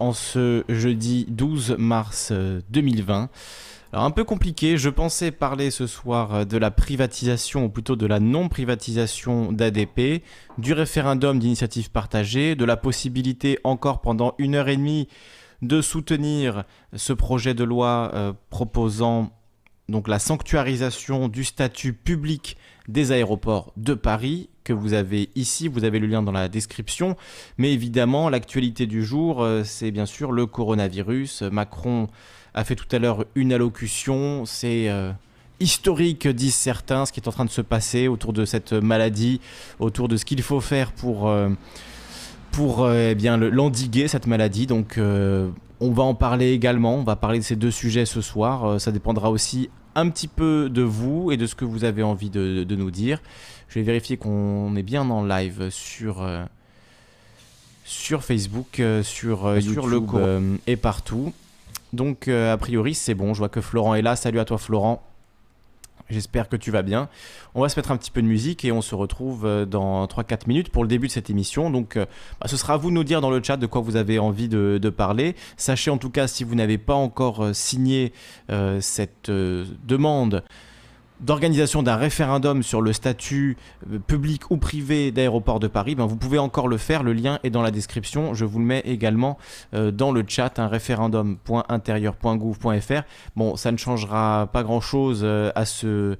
en 0.00 0.12
ce 0.12 0.64
jeudi 0.68 1.26
12 1.28 1.76
mars 1.78 2.32
2020. 2.70 3.30
Alors 3.92 4.04
un 4.04 4.10
peu 4.10 4.24
compliqué, 4.24 4.76
je 4.76 4.88
pensais 4.88 5.30
parler 5.30 5.70
ce 5.70 5.86
soir 5.86 6.46
de 6.46 6.56
la 6.56 6.70
privatisation 6.70 7.64
ou 7.64 7.68
plutôt 7.68 7.96
de 7.96 8.06
la 8.06 8.20
non-privatisation 8.20 9.52
d'ADP, 9.52 10.22
du 10.58 10.72
référendum 10.72 11.38
d'initiative 11.38 11.90
partagée, 11.90 12.54
de 12.54 12.64
la 12.64 12.76
possibilité 12.76 13.58
encore 13.64 14.00
pendant 14.00 14.34
une 14.38 14.54
heure 14.54 14.68
et 14.68 14.76
demie 14.76 15.08
de 15.62 15.82
soutenir 15.82 16.64
ce 16.94 17.12
projet 17.12 17.52
de 17.52 17.64
loi 17.64 18.10
euh, 18.14 18.32
proposant 18.48 19.30
donc 19.90 20.08
la 20.08 20.18
sanctuarisation 20.18 21.28
du 21.28 21.44
statut 21.44 21.92
public 21.92 22.56
des 22.88 23.12
aéroports 23.12 23.72
de 23.76 23.94
Paris 23.94 24.48
que 24.64 24.72
vous 24.72 24.94
avez 24.94 25.30
ici, 25.34 25.68
vous 25.68 25.84
avez 25.84 25.98
le 25.98 26.06
lien 26.06 26.22
dans 26.22 26.32
la 26.32 26.48
description, 26.48 27.16
mais 27.58 27.72
évidemment 27.72 28.28
l'actualité 28.28 28.86
du 28.86 29.04
jour 29.04 29.42
euh, 29.42 29.64
c'est 29.64 29.90
bien 29.90 30.06
sûr 30.06 30.32
le 30.32 30.46
coronavirus. 30.46 31.42
Macron 31.42 32.08
a 32.54 32.64
fait 32.64 32.76
tout 32.76 32.88
à 32.92 32.98
l'heure 32.98 33.24
une 33.34 33.52
allocution, 33.52 34.44
c'est 34.46 34.88
euh, 34.88 35.12
historique 35.60 36.28
disent 36.28 36.54
certains 36.54 37.06
ce 37.06 37.12
qui 37.12 37.20
est 37.20 37.28
en 37.28 37.32
train 37.32 37.44
de 37.44 37.50
se 37.50 37.60
passer 37.60 38.08
autour 38.08 38.32
de 38.32 38.44
cette 38.44 38.72
maladie, 38.72 39.40
autour 39.78 40.08
de 40.08 40.16
ce 40.16 40.24
qu'il 40.24 40.42
faut 40.42 40.60
faire 40.60 40.92
pour 40.92 41.30
pour 42.50 42.84
euh, 42.84 43.10
eh 43.10 43.14
bien 43.14 43.36
l'endiguer 43.36 44.08
cette 44.08 44.26
maladie. 44.26 44.66
Donc 44.66 44.98
on 45.80 45.90
va 45.90 46.02
en 46.02 46.14
parler 46.14 46.52
également. 46.52 46.96
On 46.96 47.02
va 47.02 47.16
parler 47.16 47.38
de 47.38 47.44
ces 47.44 47.56
deux 47.56 47.70
sujets 47.70 48.06
ce 48.06 48.20
soir. 48.20 48.64
Euh, 48.64 48.78
ça 48.78 48.92
dépendra 48.92 49.30
aussi 49.30 49.70
un 49.94 50.08
petit 50.08 50.28
peu 50.28 50.68
de 50.70 50.82
vous 50.82 51.32
et 51.32 51.36
de 51.36 51.46
ce 51.46 51.54
que 51.54 51.64
vous 51.64 51.84
avez 51.84 52.02
envie 52.02 52.30
de, 52.30 52.64
nous 52.76 52.90
dire. 52.90 53.20
Je 53.68 53.78
vais 53.78 53.84
vérifier 53.84 54.16
qu'on 54.16 54.74
est 54.76 54.82
bien 54.82 55.08
en 55.10 55.24
live 55.24 55.68
sur 55.70 56.26
sur 57.84 58.22
Facebook, 58.22 58.80
sur, 59.02 59.60
sur 59.60 59.86
le 59.88 60.58
et 60.68 60.76
partout. 60.76 61.32
Donc 61.92 62.28
a 62.28 62.56
priori 62.56 62.94
c'est 62.94 63.14
bon. 63.14 63.34
Je 63.34 63.38
vois 63.38 63.48
que 63.48 63.60
Florent 63.60 63.96
est 63.96 64.02
là. 64.02 64.14
Salut 64.14 64.38
à 64.38 64.44
toi 64.44 64.58
Florent. 64.58 65.09
J'espère 66.10 66.48
que 66.48 66.56
tu 66.56 66.70
vas 66.70 66.82
bien. 66.82 67.08
On 67.54 67.62
va 67.62 67.68
se 67.68 67.78
mettre 67.78 67.90
un 67.92 67.96
petit 67.96 68.10
peu 68.10 68.20
de 68.20 68.26
musique 68.26 68.64
et 68.64 68.72
on 68.72 68.82
se 68.82 68.94
retrouve 68.94 69.46
euh, 69.46 69.64
dans 69.64 70.04
3-4 70.06 70.48
minutes 70.48 70.70
pour 70.70 70.82
le 70.82 70.88
début 70.88 71.06
de 71.06 71.12
cette 71.12 71.30
émission. 71.30 71.70
Donc 71.70 71.96
euh, 71.96 72.06
bah, 72.40 72.48
ce 72.48 72.56
sera 72.56 72.74
à 72.74 72.76
vous 72.76 72.90
de 72.90 72.94
nous 72.94 73.04
dire 73.04 73.20
dans 73.20 73.30
le 73.30 73.42
chat 73.42 73.56
de 73.56 73.66
quoi 73.66 73.80
vous 73.80 73.96
avez 73.96 74.18
envie 74.18 74.48
de, 74.48 74.90
parler. 74.90 75.36
Sachez 75.56 75.90
en 75.90 75.98
tout 75.98 76.10
cas 76.10 76.26
si 76.26 76.42
vous 76.42 76.56
n'avez 76.56 76.76
pas 76.76 76.94
encore 76.94 77.44
euh, 77.44 77.52
signé 77.52 78.12
cette 78.80 79.30
demande 79.30 80.42
d'organisation 81.20 81.82
d'un 81.82 81.96
référendum 81.96 82.62
sur 82.62 82.80
le 82.80 82.92
statut 82.92 83.56
euh, 83.92 83.98
public 83.98 84.50
ou 84.50 84.56
privé 84.56 85.10
d'aéroport 85.12 85.60
de 85.60 85.68
Paris, 85.68 85.94
ben 85.94 86.06
vous 86.06 86.16
pouvez 86.16 86.38
encore 86.38 86.68
le 86.68 86.78
faire. 86.78 87.02
Le 87.02 87.12
lien 87.12 87.38
est 87.44 87.50
dans 87.50 87.62
la 87.62 87.70
description. 87.70 88.34
Je 88.34 88.44
vous 88.44 88.58
le 88.58 88.64
mets 88.64 88.80
également 88.80 89.38
euh, 89.74 89.90
dans 89.90 90.12
le 90.12 90.24
chat, 90.26 90.58
un 90.58 90.68
référendum.intérieur.gouv.fr. 90.68 93.02
Bon, 93.36 93.56
ça 93.56 93.72
ne 93.72 93.76
changera 93.76 94.48
pas 94.52 94.62
grand-chose 94.62 95.20
euh, 95.22 95.50
à 95.54 95.64
ce 95.64 96.16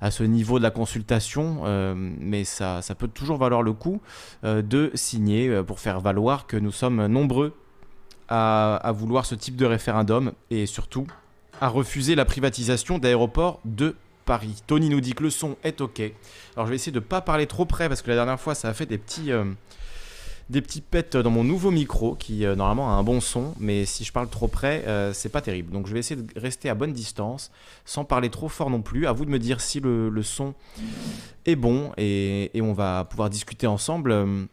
à 0.00 0.12
ce 0.12 0.22
niveau 0.22 0.60
de 0.60 0.62
la 0.62 0.70
consultation, 0.70 1.64
mais 1.96 2.44
ça, 2.44 2.82
ça, 2.82 2.94
peut 2.94 3.08
toujours 3.08 3.36
valoir 3.36 3.62
le 3.62 3.72
coup 3.72 4.00
de 4.44 4.92
signer 4.94 5.60
pour 5.64 5.80
faire 5.80 5.98
valoir 5.98 6.46
que 6.46 6.56
nous 6.56 6.70
sommes 6.70 7.08
nombreux 7.08 7.52
à, 8.28 8.76
à 8.76 8.92
vouloir 8.92 9.26
ce 9.26 9.34
type 9.34 9.56
de 9.56 9.66
référendum 9.66 10.34
et 10.50 10.66
surtout 10.66 11.08
à 11.60 11.66
refuser 11.66 12.14
la 12.14 12.24
privatisation 12.24 12.98
d'aéroports 12.98 13.58
de 13.64 13.88
Paris. 13.88 14.07
Tony 14.66 14.88
nous 14.88 15.00
dit 15.00 15.14
que 15.14 15.22
le 15.22 15.30
son 15.30 15.56
est 15.64 15.80
ok. 15.80 16.00
Alors 16.54 16.66
je 16.66 16.70
vais 16.70 16.76
essayer 16.76 16.92
de 16.92 17.00
pas 17.00 17.20
parler 17.20 17.46
trop 17.46 17.64
près 17.64 17.88
parce 17.88 18.02
que 18.02 18.08
la 18.08 18.16
dernière 18.16 18.40
fois 18.40 18.54
ça 18.54 18.68
a 18.68 18.74
fait 18.74 18.86
des 18.86 18.98
petits 18.98 19.32
euh, 19.32 19.44
des 20.50 20.62
petits 20.62 20.80
pets 20.80 21.16
dans 21.16 21.30
mon 21.30 21.44
nouveau 21.44 21.70
micro 21.70 22.14
qui 22.14 22.44
euh, 22.44 22.54
normalement 22.54 22.90
a 22.90 22.94
un 22.94 23.02
bon 23.02 23.20
son, 23.20 23.54
mais 23.58 23.84
si 23.84 24.04
je 24.04 24.12
parle 24.12 24.28
trop 24.28 24.48
près, 24.48 24.84
euh, 24.86 25.12
c'est 25.12 25.28
pas 25.28 25.40
terrible. 25.40 25.72
Donc 25.72 25.86
je 25.86 25.92
vais 25.92 25.98
essayer 25.98 26.20
de 26.20 26.40
rester 26.40 26.68
à 26.68 26.74
bonne 26.74 26.92
distance, 26.92 27.50
sans 27.84 28.04
parler 28.04 28.30
trop 28.30 28.48
fort 28.48 28.70
non 28.70 28.82
plus. 28.82 29.06
À 29.06 29.12
vous 29.12 29.24
de 29.24 29.30
me 29.30 29.38
dire 29.38 29.60
si 29.60 29.80
le, 29.80 30.22
son 30.22 30.54
est 31.44 31.56
bon 31.56 31.92
et, 31.96 32.50
et, 32.56 32.62
on 32.62 32.72
va 32.72 33.04
pouvoir 33.04 33.30
discuter 33.30 33.66
ensemble 33.66 34.48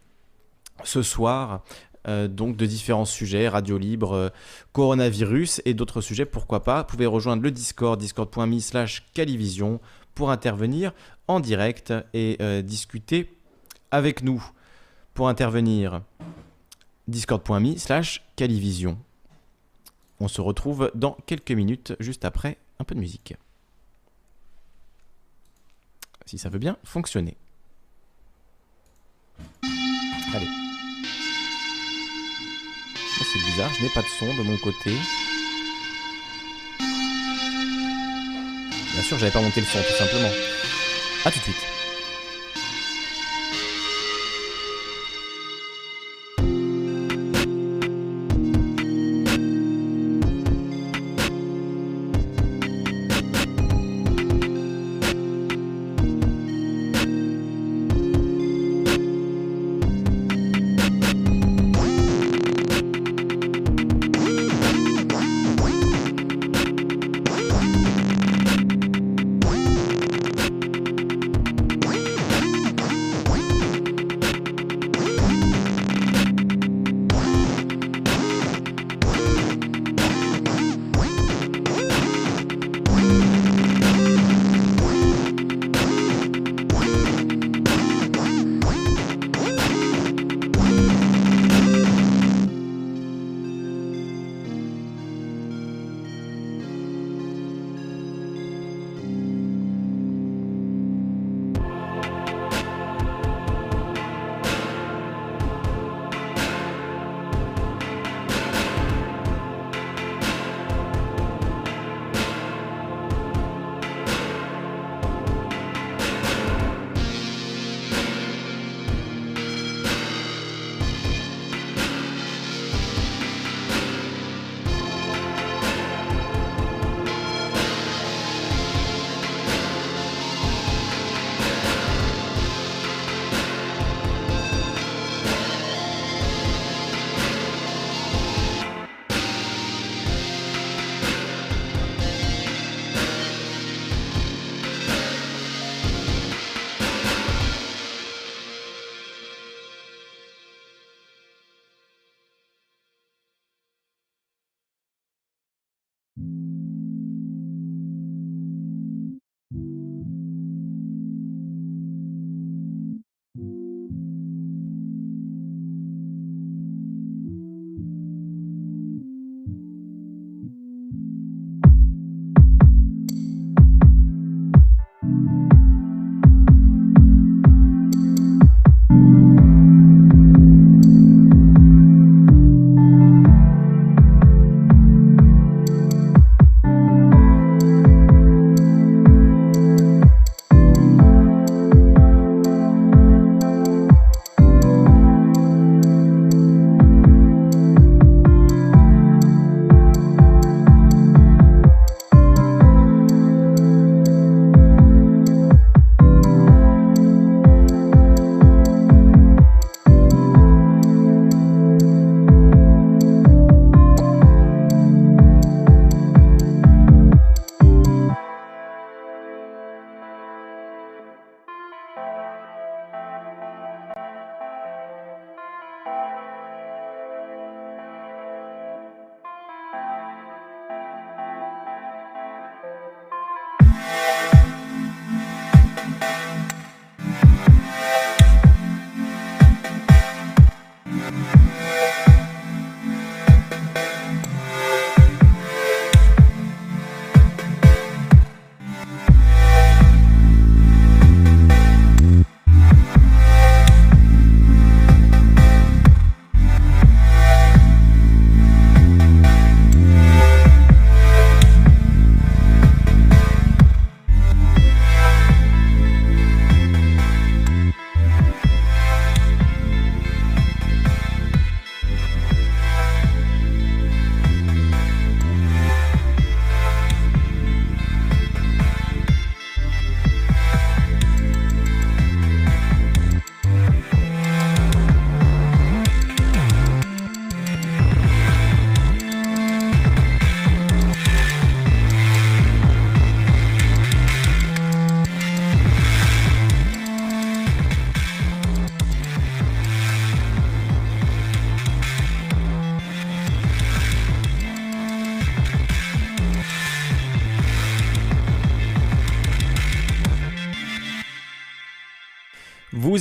ce 0.84 1.02
soir 1.02 1.64
euh, 2.08 2.28
donc 2.28 2.56
de 2.58 2.66
différents 2.66 3.06
sujets, 3.06 3.48
radio 3.48 3.78
libre, 3.78 4.14
euh, 4.14 4.30
coronavirus 4.74 5.62
et 5.66 5.74
d'autres 5.74 6.02
sujets, 6.02 6.26
pourquoi 6.26 6.64
pas. 6.64 6.82
Vous 6.82 6.88
pouvez 6.88 7.06
rejoindre 7.06 7.44
le 7.44 7.52
Discord, 7.52 8.00
discord.me 8.00 8.60
slash 8.60 9.06
calivision 9.14 9.80
pour 10.14 10.32
intervenir 10.32 10.94
en 11.28 11.40
direct 11.40 11.94
et 12.14 12.38
euh, 12.42 12.62
discuter 12.62 13.32
avec 13.92 14.22
nous. 14.22 14.44
Pour 15.14 15.30
intervenir, 15.30 16.02
discord.me 17.08 17.78
slash 17.78 18.24
calivision. 18.36 18.98
On 20.20 20.28
se 20.28 20.42
retrouve 20.42 20.92
dans 20.94 21.18
quelques 21.26 21.52
minutes, 21.52 21.96
juste 22.00 22.26
après 22.26 22.58
un 22.80 22.84
peu 22.84 22.96
de 22.96 23.00
musique. 23.00 23.36
Si 26.26 26.38
ça 26.38 26.50
veut 26.50 26.60
bien 26.60 26.78
fonctionner. 26.84 27.38
Allez 30.34 30.65
c'est 33.24 33.40
bizarre, 33.40 33.72
je 33.78 33.84
n'ai 33.84 33.90
pas 33.90 34.02
de 34.02 34.08
son 34.08 34.34
de 34.34 34.44
mon 34.44 34.58
côté. 34.58 34.92
Bien 38.94 39.04
sûr, 39.04 39.18
j'avais 39.20 39.32
pas 39.32 39.42
monté 39.42 39.62
le 39.62 39.66
son, 39.66 39.80
tout 39.80 39.98
simplement. 39.98 40.32
A 41.26 41.32
tout 41.32 41.40
de 41.40 41.44
suite. 41.44 41.75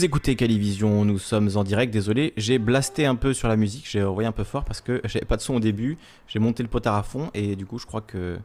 Écoutez 0.04 0.36
Calivision, 0.36 1.06
nous 1.06 1.18
sommes 1.18 1.48
en 1.54 1.64
direct, 1.64 1.90
désolé, 1.90 2.34
j'ai 2.36 2.58
blasté 2.58 3.06
un 3.06 3.14
peu 3.14 3.32
sur 3.32 3.48
la 3.48 3.56
musique, 3.56 3.88
j'ai 3.88 4.02
envoyé 4.02 4.28
un 4.28 4.32
peu 4.32 4.44
fort 4.44 4.62
parce 4.62 4.82
que 4.82 5.00
j'avais 5.04 5.24
pas 5.24 5.38
de 5.38 5.40
son 5.40 5.54
au 5.54 5.60
début, 5.60 5.96
j'ai 6.28 6.38
monté 6.38 6.62
le 6.62 6.68
potard 6.68 6.96
à 6.96 7.02
fond 7.02 7.30
et 7.32 7.56
du 7.56 7.64
coup 7.64 7.78
je 7.78 7.86
crois 7.86 8.02
que, 8.02 8.36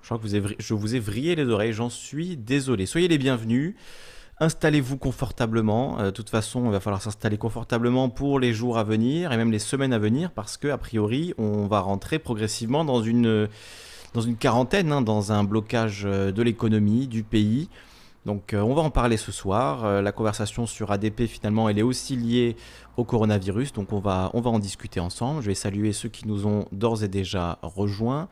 je, 0.00 0.06
crois 0.06 0.16
que 0.16 0.22
vous 0.22 0.34
avez, 0.34 0.56
je 0.58 0.72
vous 0.72 0.94
ai 0.94 1.00
vrillé 1.00 1.34
les 1.34 1.46
oreilles, 1.46 1.74
j'en 1.74 1.90
suis 1.90 2.38
désolé. 2.38 2.86
Soyez 2.86 3.08
les 3.08 3.18
bienvenus, 3.18 3.74
installez-vous 4.40 4.96
confortablement, 4.96 6.00
euh, 6.00 6.06
de 6.06 6.10
toute 6.12 6.30
façon 6.30 6.64
il 6.64 6.70
va 6.70 6.80
falloir 6.80 7.02
s'installer 7.02 7.36
confortablement 7.36 8.08
pour 8.08 8.40
les 8.40 8.54
jours 8.54 8.78
à 8.78 8.82
venir 8.82 9.32
et 9.32 9.36
même 9.36 9.52
les 9.52 9.58
semaines 9.58 9.92
à 9.92 9.98
venir 9.98 10.30
parce 10.30 10.56
que 10.56 10.68
a 10.68 10.78
priori 10.78 11.34
on 11.36 11.66
va 11.66 11.80
rentrer 11.80 12.20
progressivement 12.20 12.86
dans 12.86 13.02
une, 13.02 13.50
dans 14.14 14.22
une 14.22 14.36
quarantaine, 14.36 14.90
hein, 14.90 15.02
dans 15.02 15.30
un 15.30 15.44
blocage 15.44 16.04
euh, 16.06 16.32
de 16.32 16.42
l'économie, 16.42 17.06
du 17.06 17.22
pays. 17.22 17.68
Donc 18.24 18.54
euh, 18.54 18.60
on 18.60 18.74
va 18.74 18.82
en 18.82 18.90
parler 18.90 19.16
ce 19.16 19.32
soir. 19.32 19.84
Euh, 19.84 20.02
la 20.02 20.12
conversation 20.12 20.66
sur 20.66 20.90
ADP 20.92 21.26
finalement 21.26 21.68
elle 21.68 21.78
est 21.78 21.82
aussi 21.82 22.16
liée 22.16 22.56
au 22.96 23.04
coronavirus, 23.04 23.72
donc 23.72 23.92
on 23.92 24.00
va, 24.00 24.30
en 24.34 24.58
discuter 24.58 25.00
ensemble. 25.00 25.42
Je 25.42 25.48
vais 25.48 25.54
saluer 25.54 25.92
ceux 25.92 26.08
qui 26.08 26.28
nous 26.28 26.46
ont 26.46 26.66
d'ores 26.72 27.02
et 27.04 27.08
déjà 27.08 27.58
rejoints. 27.62 28.28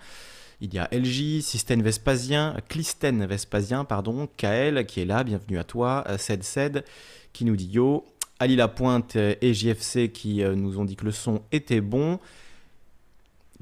Il 0.60 0.74
y 0.74 0.78
a 0.78 0.88
LJ, 0.92 1.40
Système 1.40 1.80
Vespasien, 1.80 2.54
Clisten 2.68 3.24
Vespasien, 3.24 3.84
pardon, 3.84 4.28
Kael 4.36 4.84
qui 4.84 5.00
est 5.00 5.06
là, 5.06 5.24
bienvenue 5.24 5.58
à 5.58 5.64
toi, 5.64 6.04
Ced 6.18 6.42
Ced 6.44 6.84
qui 7.32 7.44
nous 7.44 7.56
dit 7.56 7.68
yo, 7.68 8.04
Ali 8.40 8.56
Lapointe 8.56 9.16
et 9.16 9.54
JFC 9.54 10.10
qui 10.12 10.42
euh, 10.42 10.54
nous 10.54 10.78
ont 10.78 10.84
dit 10.84 10.96
que 10.96 11.04
le 11.04 11.10
son 11.10 11.42
était 11.52 11.82
bon. 11.82 12.18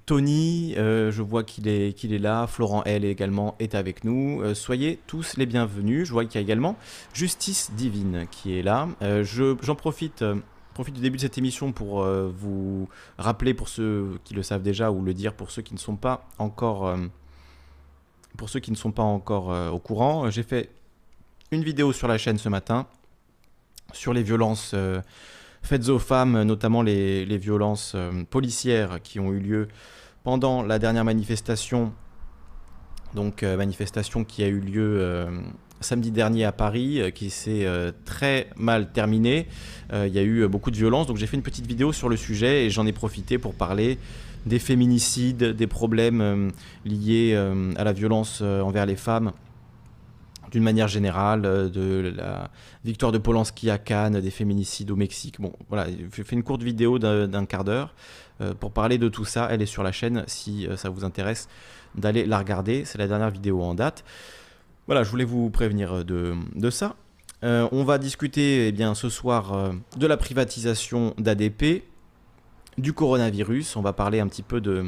Tony, 0.09 0.73
euh, 0.79 1.13
je 1.13 1.21
vois 1.21 1.45
qu'il 1.45 1.69
est, 1.69 1.93
qu'il 1.93 2.15
est 2.15 2.19
là. 2.19 2.47
Florent 2.47 2.83
L 2.85 3.05
également 3.05 3.57
est 3.59 3.75
avec 3.75 4.05
nous. 4.05 4.41
Euh, 4.41 4.55
soyez 4.55 4.99
tous 5.07 5.37
les 5.37 5.45
bienvenus. 5.45 6.07
Je 6.07 6.13
vois 6.15 6.25
qu'il 6.25 6.37
y 6.37 6.39
a 6.39 6.41
également 6.41 6.79
Justice 7.13 7.73
Divine 7.77 8.27
qui 8.31 8.59
est 8.59 8.63
là. 8.63 8.89
Euh, 9.03 9.23
j'en 9.23 9.75
profite, 9.75 10.25
du 10.25 11.01
début 11.03 11.19
de 11.19 11.21
cette 11.21 11.37
émission 11.37 11.73
pour 11.73 12.07
vous 12.07 12.89
rappeler 13.19 13.53
pour 13.53 13.69
ceux 13.69 14.19
qui 14.25 14.33
le 14.33 14.43
savent 14.43 14.63
déjà 14.63 14.91
ou 14.91 15.03
le 15.03 15.13
dire 15.13 15.35
pour 15.35 15.51
ceux 15.51 15.61
qui 15.61 15.75
ne 15.75 15.79
sont 15.79 15.97
pas 15.97 16.27
encore, 16.39 16.95
au 19.71 19.79
courant. 19.79 20.31
J'ai 20.31 20.43
fait 20.43 20.71
une 21.51 21.65
vidéo 21.65 21.93
sur 21.93 22.09
la 22.09 22.17
chaîne 22.17 22.39
ce 22.39 22.49
matin 22.49 22.87
sur 23.93 24.15
les 24.15 24.23
violences 24.23 24.75
faites 25.63 25.89
aux 25.91 25.99
femmes, 25.99 26.45
notamment 26.45 26.81
les 26.81 27.39
violences 27.39 27.95
policières 28.31 29.03
qui 29.03 29.21
ont 29.21 29.33
eu 29.33 29.41
lieu 29.41 29.69
pendant 30.25 30.63
la 30.63 30.79
dernière 30.79 31.05
manifestation, 31.05 31.93
donc 33.15 33.43
euh, 33.43 33.57
manifestation 33.57 34.25
qui 34.25 34.43
a 34.43 34.49
eu 34.49 34.61
lieu 34.61 34.99
euh, 35.01 35.31
samedi 35.81 36.11
dernier 36.11 36.45
à 36.45 36.53
Paris, 36.53 37.01
euh, 37.01 37.11
qui 37.11 37.31
s'est 37.31 37.67
très 38.05 38.51
mal 38.57 38.93
terminée. 38.93 39.47
Il 39.93 40.13
y 40.13 40.19
a 40.19 40.23
eu 40.23 40.47
beaucoup 40.49 40.71
de 40.71 40.77
violence, 40.77 41.07
donc 41.07 41.17
j'ai 41.17 41.27
fait 41.27 41.37
une 41.37 41.43
petite 41.43 41.67
vidéo 41.67 41.93
sur 41.93 42.09
le 42.09 42.17
sujet 42.17 42.67
et 42.67 42.71
j'en 42.71 42.87
ai 42.87 42.93
profité 42.93 43.39
pour 43.39 43.55
parler 43.55 43.99
des 44.45 44.59
féminicides, 44.59 45.43
des 45.43 45.67
problèmes 45.67 46.53
liés 46.85 47.35
à 47.77 47.85
la 47.85 47.93
violence 47.93 48.43
envers 48.43 48.85
les 48.87 48.97
femmes 48.97 49.33
d'une 50.51 50.63
manière 50.63 50.89
générale, 50.89 51.43
de 51.43 52.13
la 52.17 52.51
victoire 52.85 53.13
de 53.13 53.19
Polanski 53.19 53.71
à 53.71 53.79
Cannes, 53.79 54.21
des 54.21 54.31
féminicides 54.31 54.91
au 54.91 54.97
Mexique. 54.97 55.41
Bon, 55.41 55.53
voilà, 55.69 55.87
j'ai 56.15 56.25
fait 56.25 56.37
une 56.37 56.43
courte 56.43 56.63
vidéo 56.63 56.99
d'un 56.99 57.47
quart 57.47 57.65
d'heure 57.65 57.95
pour 58.61 58.73
parler 58.73 58.99
de 58.99 59.09
tout 59.09 59.25
ça. 59.25 59.49
Elle 59.51 59.63
est 59.63 59.67
sur 59.67 59.83
la 59.83 59.93
chaîne 59.93 60.25
si 60.27 60.67
euh, 60.67 60.77
ça 60.77 60.91
vous 60.91 61.05
intéresse 61.05 61.49
d'aller 61.95 62.25
la 62.25 62.39
regarder. 62.39 62.85
C'est 62.85 62.99
la 62.99 63.09
dernière 63.09 63.31
vidéo 63.31 63.63
en 63.63 63.75
date. 63.75 64.05
Voilà, 64.87 65.03
je 65.03 65.11
voulais 65.11 65.25
vous 65.25 65.51
prévenir 65.51 66.05
de, 66.05 66.35
de 66.55 66.71
ça. 66.71 66.97
Euh, 67.45 67.69
on 67.73 67.85
va 67.85 67.99
discuter 67.99 68.69
eh 68.69 68.73
bien, 68.73 68.95
ce 68.95 69.09
soir 69.09 69.73
de 69.97 70.07
la 70.07 70.17
privatisation 70.17 71.15
d'ADP, 71.19 71.85
du 72.79 72.93
coronavirus. 72.93 73.77
On 73.77 73.83
va 73.83 73.93
parler 73.93 74.21
un 74.21 74.29
petit 74.29 74.43
peu 74.43 74.61
de, 74.61 74.87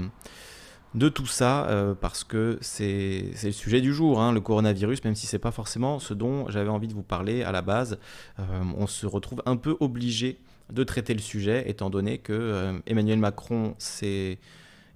de 0.95 1.09
tout 1.09 1.27
ça 1.27 1.69
parce 2.01 2.25
que 2.25 2.59
c'est 2.63 3.31
le 3.43 3.53
sujet 3.53 3.83
du 3.83 3.93
jour, 3.93 4.23
hein, 4.23 4.33
le 4.33 4.41
coronavirus, 4.41 5.05
même 5.05 5.15
si 5.15 5.27
c'est 5.27 5.39
pas 5.39 5.51
forcément 5.51 5.99
ce 5.99 6.15
dont 6.15 6.49
j'avais 6.49 6.71
envie 6.71 6.89
de 6.89 6.95
vous 6.95 7.03
parler 7.03 7.43
à 7.43 7.53
la 7.53 7.61
base. 7.61 7.99
on 8.39 8.87
se 8.87 9.07
retrouve 9.07 9.43
un 9.45 9.57
peu 9.57 9.77
obligé 9.81 10.39
de 10.73 10.85
traiter 10.85 11.15
le 11.15 11.21
sujet, 11.21 11.69
étant 11.69 11.91
donné 11.91 12.19
que 12.19 12.33
euh, 12.33 12.79
Emmanuel 12.87 13.19
Macron 13.19 13.75
s'est 13.79 14.39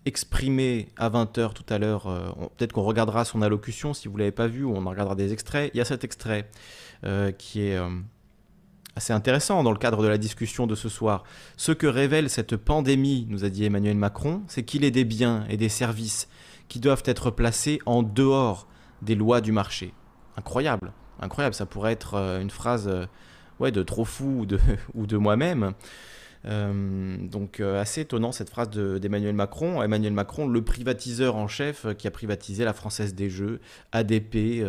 exprimé 0.06 0.88
à 0.96 1.10
20h 1.10 1.52
tout 1.52 1.64
à 1.68 1.78
l'heure. 1.78 2.06
Euh, 2.06 2.30
peut-être 2.56 2.72
qu'on 2.72 2.82
regardera 2.82 3.24
son 3.24 3.42
allocution 3.42 3.94
si 3.94 4.08
vous 4.08 4.14
ne 4.14 4.20
l'avez 4.20 4.32
pas 4.32 4.46
vu, 4.46 4.64
ou 4.64 4.74
on 4.74 4.86
en 4.86 4.90
regardera 4.90 5.14
des 5.14 5.32
extraits. 5.32 5.70
Il 5.74 5.78
y 5.78 5.80
a 5.80 5.84
cet 5.84 6.04
extrait 6.04 6.48
euh, 7.04 7.32
qui 7.32 7.62
est 7.62 7.78
assez 8.96 9.12
intéressant 9.12 9.62
dans 9.62 9.72
le 9.72 9.78
cadre 9.78 10.02
de 10.02 10.08
la 10.08 10.18
discussion 10.18 10.66
de 10.66 10.74
ce 10.74 10.88
soir. 10.88 11.24
Ce 11.56 11.72
que 11.72 11.86
révèle 11.86 12.30
cette 12.30 12.56
pandémie, 12.56 13.26
nous 13.28 13.44
a 13.44 13.48
dit 13.48 13.64
Emmanuel 13.64 13.96
Macron, 13.96 14.42
c'est 14.46 14.62
qu'il 14.62 14.84
est 14.84 14.90
des 14.90 15.04
biens 15.04 15.44
et 15.48 15.56
des 15.56 15.68
services 15.68 16.28
qui 16.68 16.80
doivent 16.80 17.02
être 17.06 17.30
placés 17.30 17.80
en 17.86 18.02
dehors 18.02 18.68
des 19.02 19.14
lois 19.14 19.40
du 19.40 19.52
marché. 19.52 19.92
Incroyable, 20.36 20.92
incroyable, 21.20 21.54
ça 21.54 21.66
pourrait 21.66 21.92
être 21.92 22.14
une 22.40 22.50
phrase 22.50 22.88
ouais, 23.60 23.72
de 23.72 23.82
trop 23.82 24.04
fou 24.04 24.46
ou 24.94 25.06
de, 25.06 25.16
moi-même. 25.16 25.72
Euh, 26.46 27.16
donc 27.18 27.60
euh, 27.60 27.80
assez 27.80 28.02
étonnant 28.02 28.30
cette 28.30 28.50
phrase 28.50 28.70
d'Emmanuel 28.70 29.34
Macron. 29.34 29.82
Emmanuel 29.82 30.12
Macron, 30.12 30.46
le 30.46 30.62
privatiseur 30.62 31.36
en 31.36 31.48
chef 31.48 31.86
euh, 31.86 31.94
qui 31.94 32.06
a 32.06 32.10
privatisé 32.10 32.64
la 32.64 32.74
Française 32.74 33.14
des 33.14 33.30
Jeux, 33.30 33.60
ADP, 33.92 34.64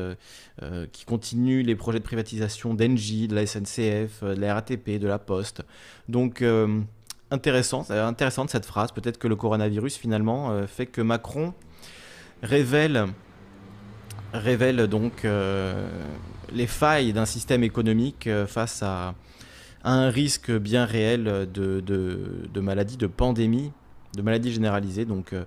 qui 0.92 1.06
continue 1.06 1.64
les 1.64 1.76
projets 1.76 2.00
de 2.00 2.04
privatisation 2.04 2.74
d'Engie, 2.74 3.28
de 3.28 3.36
la 3.36 3.46
SNCF, 3.46 4.24
de 4.24 4.40
la 4.40 4.54
RATP, 4.54 5.00
de 5.00 5.08
la 5.08 5.20
Poste. 5.20 5.64
Donc 6.08 6.44
intéressant, 7.32 7.90
intéressante 7.90 8.50
cette 8.50 8.66
phrase. 8.66 8.92
Peut-être 8.92 9.18
que 9.18 9.28
le 9.28 9.36
coronavirus 9.36 9.98
finalement 9.98 10.66
fait 10.68 10.86
que 10.86 11.02
Macron 11.02 11.54
révèle 12.42 13.08
révèle 14.34 14.88
donc 14.88 15.26
les 16.56 16.68
failles 16.68 17.14
d'un 17.14 17.26
système 17.26 17.64
économique 17.64 18.28
euh, 18.28 18.48
face 18.48 18.82
à, 18.82 19.14
un 19.88 20.10
risque 20.10 20.52
bien 20.52 20.84
réel 20.84 21.48
de, 21.54 21.80
de, 21.80 22.60
maladie, 22.60 22.98
de 22.98 23.06
pandémie, 23.06 23.72
de 24.16 24.24
maladie 24.24 24.52
généralisée. 24.52 25.06
Donc 25.06 25.32
euh, 25.32 25.44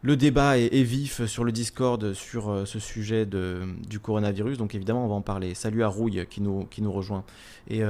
le 0.00 0.16
débat 0.16 0.58
est, 0.58 0.82
vif 0.82 1.26
sur 1.26 1.44
le 1.44 1.52
Discord 1.52 2.12
sur 2.12 2.50
euh, 2.50 2.64
ce 2.64 2.80
sujet 2.80 3.24
de, 3.24 3.60
du 3.88 4.00
coronavirus, 4.00 4.58
donc 4.58 4.74
évidemment 4.74 5.04
on 5.04 5.08
va 5.08 5.14
en 5.14 5.22
parler. 5.22 5.54
Salut 5.54 5.84
à 5.84 5.86
Rouille 5.86 6.26
qui 6.28 6.40
nous, 6.40 6.64
qui 6.64 6.82
nous 6.82 6.90
rejoint. 6.90 7.22
Et 7.68 7.82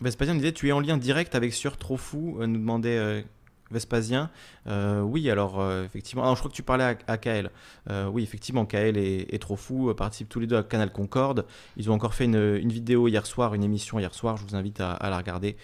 Vespasien 0.00 0.36
disait 0.36 0.52
tu 0.52 0.68
es 0.68 0.72
en 0.72 0.78
lien 0.78 0.96
direct 0.96 1.34
avec 1.34 1.52
Sur 1.52 1.78
Trop 1.78 1.96
Fou, 1.96 2.36
nous 2.38 2.58
demandait 2.58 3.24
Vespasien. 3.70 4.30
Euh, 4.66 5.02
oui, 5.02 5.30
alors 5.30 5.60
euh, 5.60 5.84
effectivement. 5.84 6.22
Alors, 6.22 6.36
je 6.36 6.40
crois 6.40 6.50
que 6.50 6.56
tu 6.56 6.62
parlais 6.62 6.84
à, 6.84 6.96
à 7.06 7.18
Kael. 7.18 7.50
Euh, 7.90 8.06
oui, 8.06 8.22
effectivement, 8.22 8.64
Kael 8.64 8.96
est, 8.96 9.42
trop 9.42 9.56
fou. 9.56 9.92
Participe 9.94 10.28
tous 10.28 10.40
les 10.40 10.46
deux 10.46 10.56
à 10.56 10.62
Canal 10.62 10.90
Concorde. 10.90 11.44
Ils 11.76 11.90
ont 11.90 11.94
encore 11.94 12.14
fait 12.14 12.24
une, 12.24 12.68
vidéo 12.68 13.08
hier 13.08 13.26
soir, 13.26 13.54
une 13.54 13.62
émission 13.62 13.98
hier 13.98 14.14
soir. 14.14 14.36
Je 14.36 14.44
vous 14.44 14.56
invite 14.56 14.80
à, 14.80 14.98
la 15.02 15.18
regarder. 15.18 15.56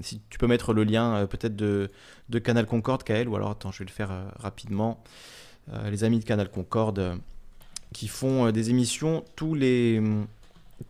si 0.00 0.20
tu 0.30 0.38
peux 0.38 0.46
mettre 0.46 0.72
le 0.72 0.84
lien 0.84 1.26
peut-être 1.26 1.56
de, 1.56 1.88
de, 2.28 2.38
Canal 2.38 2.66
Concorde, 2.66 3.02
Kael, 3.04 3.28
ou 3.28 3.36
alors 3.36 3.50
attends, 3.50 3.70
je 3.70 3.80
vais 3.80 3.84
le 3.84 3.90
faire 3.90 4.10
rapidement. 4.36 5.02
les 5.90 6.04
amis 6.04 6.18
de 6.18 6.24
Canal 6.24 6.50
Concorde 6.50 7.18
qui 7.92 8.08
font 8.08 8.50
des 8.50 8.70
émissions 8.70 9.24
tous 9.36 9.54
les 9.54 10.00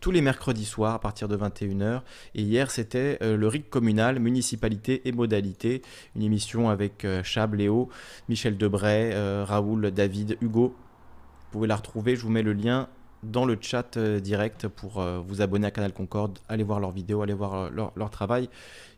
tous 0.00 0.10
les 0.10 0.20
mercredis 0.20 0.64
soirs 0.64 0.94
à 0.94 0.98
partir 0.98 1.28
de 1.28 1.36
21h. 1.36 2.02
Et 2.34 2.42
hier, 2.42 2.70
c'était 2.70 3.18
euh, 3.22 3.36
le 3.36 3.48
RIC 3.48 3.70
communal, 3.70 4.18
municipalité 4.18 5.02
et 5.06 5.12
modalité, 5.12 5.82
une 6.16 6.22
émission 6.22 6.68
avec 6.68 7.04
euh, 7.04 7.22
Chab, 7.22 7.54
Léo, 7.54 7.88
Michel 8.28 8.56
Debray, 8.56 9.12
euh, 9.12 9.44
Raoul, 9.46 9.90
David, 9.90 10.38
Hugo. 10.40 10.68
Vous 10.68 11.58
pouvez 11.58 11.68
la 11.68 11.76
retrouver, 11.76 12.16
je 12.16 12.22
vous 12.22 12.30
mets 12.30 12.42
le 12.42 12.52
lien 12.52 12.88
dans 13.22 13.44
le 13.44 13.56
chat 13.60 13.96
direct 13.98 14.66
pour 14.66 15.00
vous 15.00 15.42
abonner 15.42 15.68
à 15.68 15.70
Canal 15.70 15.92
Concorde, 15.92 16.40
allez 16.48 16.64
voir 16.64 16.80
leurs 16.80 16.90
vidéos, 16.90 17.22
allez 17.22 17.34
voir 17.34 17.70
leur, 17.70 18.10
travail. 18.10 18.48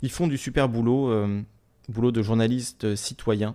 Ils 0.01 0.11
font 0.11 0.29
du 0.29 0.39
super 0.39 0.71
boulot, 0.71 1.13
boulot 1.91 2.11
de 2.11 2.23
journalistes 2.23 2.95
citoyens 2.95 3.55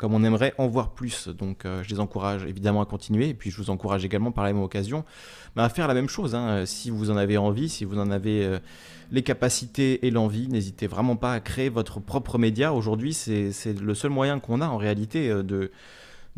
comme 0.00 0.14
on 0.14 0.24
aimerait 0.24 0.54
en 0.56 0.66
voir 0.66 0.92
plus. 0.92 1.28
Donc 1.28 1.66
euh, 1.66 1.82
je 1.82 1.90
les 1.90 2.00
encourage 2.00 2.46
évidemment 2.46 2.80
à 2.80 2.86
continuer, 2.86 3.28
et 3.28 3.34
puis 3.34 3.50
je 3.50 3.58
vous 3.58 3.68
encourage 3.68 4.02
également 4.02 4.32
par 4.32 4.44
la 4.44 4.54
même 4.54 4.62
occasion 4.62 5.04
bah, 5.54 5.64
à 5.64 5.68
faire 5.68 5.86
la 5.88 5.92
même 5.92 6.08
chose. 6.08 6.34
Hein. 6.34 6.64
Si 6.64 6.88
vous 6.88 7.10
en 7.10 7.18
avez 7.18 7.36
envie, 7.36 7.68
si 7.68 7.84
vous 7.84 7.98
en 7.98 8.10
avez 8.10 8.46
euh, 8.46 8.58
les 9.12 9.22
capacités 9.22 10.06
et 10.06 10.10
l'envie, 10.10 10.48
n'hésitez 10.48 10.86
vraiment 10.86 11.16
pas 11.16 11.34
à 11.34 11.40
créer 11.40 11.68
votre 11.68 12.00
propre 12.00 12.38
média. 12.38 12.72
Aujourd'hui, 12.72 13.12
c'est 13.12 13.52
le 13.78 13.94
seul 13.94 14.10
moyen 14.10 14.40
qu'on 14.40 14.62
a 14.62 14.68
en 14.68 14.78
réalité 14.78 15.28
euh, 15.28 15.42
de, 15.42 15.70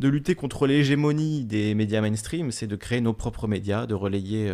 de 0.01 0.09
lutter 0.09 0.35
contre 0.35 0.67
l'hégémonie 0.67 1.45
des 1.45 1.77
médias 1.77 2.01
mainstream, 2.01 2.51
c'est 2.51 2.67
de 2.67 2.75
créer 2.75 3.01
nos 3.01 3.13
propres 3.13 3.47
médias, 3.47 3.87
de 3.87 3.95
relayer... 3.95 4.53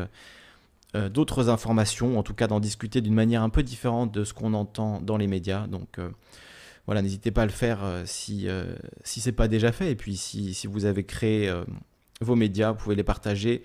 d'autres 0.95 1.49
informations, 1.51 2.19
en 2.19 2.23
tout 2.23 2.35
cas 2.35 2.47
d'en 2.47 2.61
discuter 2.61 3.01
d'une 3.03 3.15
manière 3.15 3.43
un 3.43 3.51
peu 3.51 3.63
différente 3.63 4.11
de 4.13 4.25
ce 4.25 4.33
qu'on 4.33 4.55
entend 4.55 5.01
dans 5.03 5.19
les 5.19 5.27
médias. 5.27 5.67
Donc 5.67 5.99
voilà, 6.89 7.03
n'hésitez 7.03 7.31
pas 7.31 7.43
à 7.43 7.45
le 7.45 7.53
faire 7.53 7.85
euh, 7.85 8.05
si, 8.07 8.49
euh, 8.49 8.65
si 9.05 9.21
ce 9.21 9.29
n'est 9.29 9.35
pas 9.35 9.47
déjà 9.47 9.73
fait. 9.73 9.91
Et 9.91 9.95
puis 9.95 10.17
si, 10.17 10.55
si 10.55 10.67
vous 10.67 10.87
avez 10.87 11.05
créé 11.05 11.47
euh, 11.47 11.63
vos 12.23 12.35
médias, 12.35 12.73
vous 12.73 12.79
pouvez 12.79 12.97
les 12.97 13.05
partager 13.05 13.63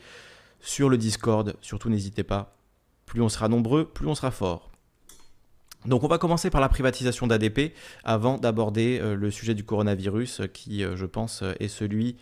sur 0.60 0.89
le 0.89 0.98
Discord. 0.98 1.56
Surtout 1.62 1.89
n'hésitez 1.89 2.24
pas. 2.24 2.58
Plus 3.06 3.22
on 3.22 3.30
sera 3.30 3.48
nombreux, 3.48 3.86
plus 3.86 4.08
on 4.08 4.13
sera 4.13 4.30
fort. 4.30 4.72
Donc 5.86 6.03
on 6.03 6.10
va 6.10 6.18
commencer 6.18 6.50
par 6.50 6.60
la 6.60 6.68
privatisation 6.68 7.25
d'ADP 7.25 7.72
avant 8.03 8.38
d'aborder 8.38 9.00
le 9.00 9.32
sujet 9.32 9.53
du 9.53 9.63
coronavirus 9.63 10.42
qui, 10.53 10.82
je 10.82 11.06
pense, 11.06 11.44
est 11.60 11.68
celui 11.70 12.18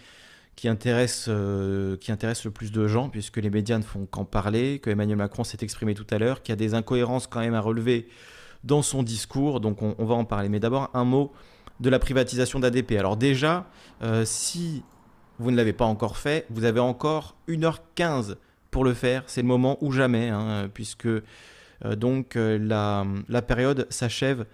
qui 0.56 0.68
intéresse, 0.68 1.30
qui 2.00 2.12
intéresse 2.12 2.44
le 2.44 2.52
plus 2.52 2.72
de 2.72 2.88
gens, 2.88 3.10
puisque 3.10 3.38
les 3.38 3.52
médias 3.52 3.78
ne 3.78 3.84
font 3.84 4.08
qu'en 4.08 4.26
parler, 4.26 4.80
que 4.80 4.90
Emmanuel 4.90 5.18
Macron 5.18 5.44
s'est 5.44 5.60
exprimé 5.62 5.94
tout 5.94 6.08
à 6.10 6.18
l'heure, 6.18 6.42
qu'il 6.42 6.52
y 6.52 6.54
a 6.54 6.56
des 6.56 6.74
incohérences 6.74 7.28
quand 7.28 7.40
même 7.40 7.54
à 7.54 7.62
relever 7.62 8.08
dans 8.64 8.82
son 8.82 9.04
discours, 9.04 9.60
donc 9.60 9.82
on, 9.82 10.06
va 10.06 10.16
en 10.16 10.26
parler. 10.26 10.50
Mais 10.50 10.60
d'abord, 10.60 10.90
un 10.94 11.04
mot 11.04 11.32
de 11.80 11.90
la 11.90 12.00
privatisation 12.00 12.60
d'ADP. 12.60 12.94
Alors 12.94 13.18
déjà, 13.18 13.66
si 14.24 14.84
vous 15.40 15.52
ne 15.52 15.58
l'avez 15.58 15.74
pas 15.74 15.86
encore 15.86 16.18
fait, 16.18 16.46
vous 16.50 16.64
avez 16.64 16.80
encore 16.80 17.36
1h15 17.48 18.36
pour 18.72 18.84
le 18.84 18.94
faire. 18.94 19.24
C'est 19.28 19.42
le 19.42 19.48
moment 19.48 19.78
ou 19.82 19.92
jamais, 19.92 20.30
hein, 20.30 20.70
puisque 20.74 21.08
euh, 21.86 21.96
donc 21.96 22.36
euh, 22.36 22.58
la, 23.28 23.42
période 23.42 23.88
s'achève 23.90 24.46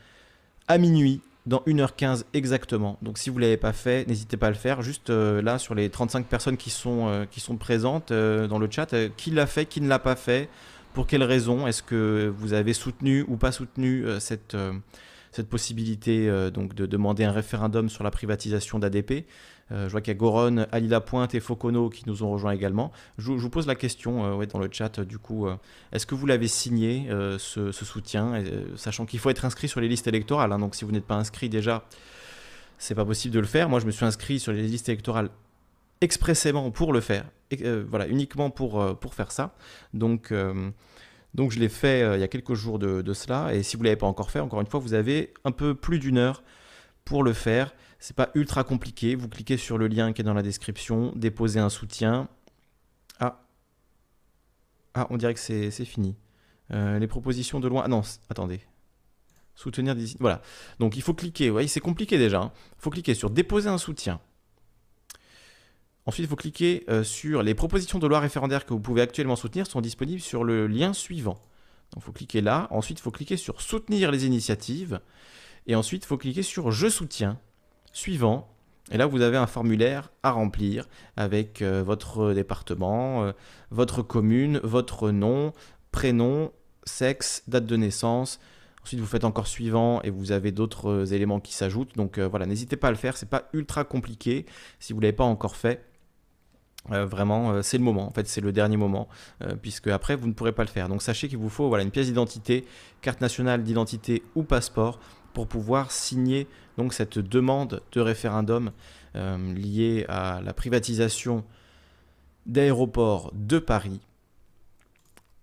à 0.68 0.78
minuit 0.78 1.22
dans 1.46 1.60
1h15 1.68 2.24
exactement. 2.34 2.98
Donc 3.02 3.18
si 3.18 3.30
vous 3.30 3.38
ne 3.38 3.44
l'avez 3.44 3.58
pas 3.58 3.74
fait, 3.74 4.08
n'hésitez 4.08 4.36
pas 4.36 4.48
à 4.48 4.50
le 4.50 4.56
faire. 4.56 4.82
Juste 4.82 5.10
euh, 5.10 5.42
là, 5.42 5.60
sur 5.60 5.76
les 5.76 5.90
35 5.90 6.26
personnes 6.26 6.58
qui 6.58 6.70
sont, 6.70 7.26
qui 7.32 7.40
sont 7.40 7.56
présentes 7.56 8.12
dans 8.12 8.60
le 8.60 8.68
chat, 8.70 8.94
qui 9.16 9.32
l'a 9.32 9.46
fait, 9.46 9.66
qui 9.66 9.80
ne 9.80 9.88
l'a 9.88 10.00
pas 10.00 10.16
fait, 10.16 10.50
pour 10.98 11.08
quelles 11.08 11.24
raisons 11.24 11.68
Est-ce 11.68 11.84
que 11.84 12.34
vous 12.38 12.54
avez 12.54 12.74
soutenu 12.74 13.24
ou 13.28 13.38
pas 13.38 13.52
soutenu 13.52 14.04
cette, 14.20 14.58
cette 15.32 15.48
possibilité 15.48 16.28
donc 16.52 16.74
de 16.74 16.86
demander 16.86 17.24
un 17.24 17.32
référendum 17.32 17.88
sur 17.88 18.04
la 18.04 18.12
privatisation 18.12 18.80
d'ADP 18.80 19.26
euh, 19.72 19.88
je 19.88 19.92
vois 19.92 20.02
qu'il 20.02 20.12
y 20.12 20.16
a 20.16 20.18
Goron, 20.18 20.66
Ali 20.72 20.88
Lapointe 20.88 21.36
et 21.36 21.40
Focono 21.40 21.90
qui 21.90 22.04
nous 22.08 22.24
ont 22.24 22.32
rejoints 22.32 22.52
également. 22.52 22.92
Je, 23.18 23.32
vous 23.32 23.50
pose 23.50 23.68
la 23.68 23.76
question 23.76 24.42
euh, 24.42 24.46
dans 24.46 24.60
le 24.60 24.70
chat, 24.72 25.00
du 25.02 25.18
coup, 25.18 25.48
euh, 25.48 25.56
est-ce 25.92 26.06
que 26.06 26.16
vous 26.16 26.26
l'avez 26.26 26.48
signé, 26.48 27.10
ce, 27.38 27.72
soutien, 27.72 28.44
sachant 28.76 29.06
qu'il 29.06 29.20
faut 29.20 29.30
être 29.30 29.46
inscrit 29.46 29.68
sur 29.68 29.82
les 29.82 29.88
listes 29.88 30.08
électorales, 30.08 30.52
hein, 30.52 30.60
donc 30.60 30.76
si 30.76 30.86
vous 30.86 30.92
n'êtes 30.92 31.06
pas 31.06 31.16
inscrit 31.16 31.50
déjà, 31.50 31.86
c'est 32.78 32.96
pas 32.96 33.06
possible 33.06 33.34
de 33.34 33.40
le 33.40 33.46
faire. 33.46 33.70
Moi, 33.70 33.80
je 33.80 33.86
me 33.86 33.92
suis 33.92 34.06
inscrit 34.06 34.40
sur 34.40 34.52
les 34.52 34.62
listes 34.62 34.90
électorales 34.90 35.30
expressément 36.00 36.70
pour 36.70 36.94
le 36.94 37.02
faire, 37.02 37.26
voilà, 37.90 38.08
uniquement 38.08 38.50
pour, 38.50 38.98
pour 39.00 39.16
faire 39.16 39.32
ça. 39.32 39.56
Donc, 39.94 40.32
donc 41.38 41.52
je 41.52 41.60
l'ai 41.60 41.70
fait 41.70 42.02
il 42.16 42.20
y 42.20 42.24
a 42.24 42.28
quelques 42.28 42.56
jours 42.56 42.80
de, 42.80 43.14
cela, 43.14 43.54
et 43.54 43.64
si 43.64 43.78
vous 43.78 43.84
ne 43.84 43.88
l'avez 43.88 43.98
pas 43.98 44.08
encore 44.08 44.32
fait, 44.32 44.40
encore 44.40 44.60
une 44.60 44.68
fois, 44.68 44.80
vous 44.80 44.94
avez 44.94 45.34
un 45.46 45.52
peu 45.52 45.76
plus 45.76 46.00
d'une 46.00 46.18
heure 46.18 46.44
pour 47.06 47.24
le 47.24 47.34
faire. 47.34 47.74
C'est 48.00 48.16
pas 48.16 48.30
ultra 48.36 48.64
compliqué. 48.64 49.16
Vous 49.16 49.30
cliquez 49.30 49.58
sur 49.58 49.78
le 49.78 49.88
lien 49.88 50.14
qui 50.14 50.22
est 50.22 50.26
dans 50.26 50.34
la 50.34 50.44
description, 50.44 51.14
déposez 51.16 51.60
un 51.60 51.70
soutien. 51.70 52.28
Ah, 53.20 53.44
ah 54.94 55.08
on 55.10 55.18
dirait 55.18 55.34
que 55.34 55.40
c'est 55.40 55.86
fini. 55.86 56.16
Euh, 56.72 57.00
les 57.00 57.08
propositions 57.08 57.60
de 57.60 57.68
loi. 57.68 57.84
Ah 57.86 57.88
non, 57.88 58.02
attendez. 58.30 58.60
Soutenir 59.56 59.96
des. 59.96 60.06
Voilà. 60.20 60.42
Donc 60.80 60.96
il 60.96 61.02
faut 61.02 61.14
cliquer. 61.14 61.50
Vous 61.50 61.54
voyez, 61.54 61.68
c'est 61.68 61.80
compliqué 61.80 62.18
déjà. 62.18 62.38
Il 62.38 62.46
hein. 62.46 62.52
faut 62.78 62.90
cliquer 62.90 63.16
sur 63.16 63.30
déposer 63.30 63.70
un 63.70 63.78
soutien. 63.78 64.20
Ensuite, 66.08 66.26
il 66.26 66.30
faut 66.30 66.38
cliquer 66.38 66.86
euh, 66.90 67.04
sur 67.04 67.44
les 67.44 67.54
propositions 67.54 68.00
de 68.00 68.08
loi 68.08 68.22
référendaires 68.22 68.66
que 68.66 68.74
vous 68.74 68.80
pouvez 68.80 69.02
actuellement 69.02 69.36
soutenir 69.36 69.68
sont 69.68 69.82
disponibles 69.82 70.22
sur 70.22 70.46
le 70.46 70.66
lien 70.66 70.94
suivant. 70.94 71.38
Donc 71.94 71.98
il 71.98 72.02
faut 72.02 72.14
cliquer 72.14 72.40
là. 72.40 72.70
Ensuite, 72.72 73.00
il 73.00 73.02
faut 73.02 73.12
cliquer 73.12 73.36
sur 73.36 73.62
soutenir 73.62 74.10
les 74.10 74.26
initiatives. 74.26 75.02
Et 75.68 75.76
ensuite, 75.76 76.06
il 76.06 76.08
faut 76.08 76.18
cliquer 76.18 76.44
sur 76.44 76.72
je 76.72 76.88
soutiens 76.88 77.38
suivant. 77.92 78.48
Et 78.90 78.96
là, 78.96 79.06
vous 79.06 79.20
avez 79.20 79.36
un 79.36 79.48
formulaire 79.48 80.10
à 80.24 80.32
remplir 80.32 80.88
avec 81.18 81.62
euh, 81.62 81.84
votre 81.84 82.32
département, 82.32 83.26
euh, 83.26 83.34
votre 83.70 84.02
commune, 84.02 84.62
votre 84.64 85.12
nom, 85.12 85.52
prénom, 85.92 86.54
sexe, 86.86 87.44
date 87.50 87.66
de 87.66 87.76
naissance. 87.76 88.40
Ensuite, 88.82 89.02
vous 89.02 89.08
faites 89.08 89.26
encore 89.26 89.48
suivant 89.48 90.02
et 90.04 90.10
vous 90.10 90.32
avez 90.32 90.54
d'autres 90.54 91.12
éléments 91.12 91.42
qui 91.42 91.54
s'ajoutent. 91.54 91.98
Donc 91.98 92.18
voilà, 92.18 92.46
n'hésitez 92.46 92.78
pas 92.78 92.88
à 92.88 92.92
le 92.92 92.98
faire. 92.98 93.18
C'est 93.18 93.30
pas 93.30 93.50
ultra 93.52 93.84
compliqué 93.84 94.46
si 94.80 94.94
vous 94.94 95.02
l'avez 95.02 95.12
pas 95.12 95.26
encore 95.26 95.58
fait. 95.58 95.84
Vraiment, 96.90 97.62
c'est 97.62 97.78
le 97.78 97.84
moment. 97.84 98.08
En 98.08 98.12
fait, 98.12 98.28
c'est 98.28 98.42
le 98.42 98.52
dernier 98.52 98.78
moment, 98.78 99.08
puisque 99.62 99.88
après, 99.88 100.16
vous 100.16 100.28
ne 100.28 100.34
pourrez 100.34 100.52
pas 100.54 100.64
le 100.64 100.70
faire. 100.70 100.90
Donc, 100.90 101.02
sachez 101.02 101.28
qu'il 101.28 101.38
vous 101.38 101.50
faut 101.50 101.68
voilà, 101.68 101.84
une 101.84 101.92
pièce 101.92 102.08
d'identité, 102.08 102.66
carte 103.02 103.22
nationale 103.22 103.64
d'identité 103.64 104.24
ou 104.36 104.44
passeport 104.44 105.00
pour 105.34 105.48
pouvoir 105.48 105.92
signer 105.92 106.48
donc 106.78 106.94
cette 106.94 107.20
demande 107.20 107.82
de 107.92 108.02
référendum 108.02 108.72
euh, 109.16 109.54
liée 109.54 110.06
à 110.10 110.42
la 110.44 110.54
privatisation 110.54 111.44
d'aéroports 112.46 113.32
de 113.36 113.60
Paris. 113.60 114.00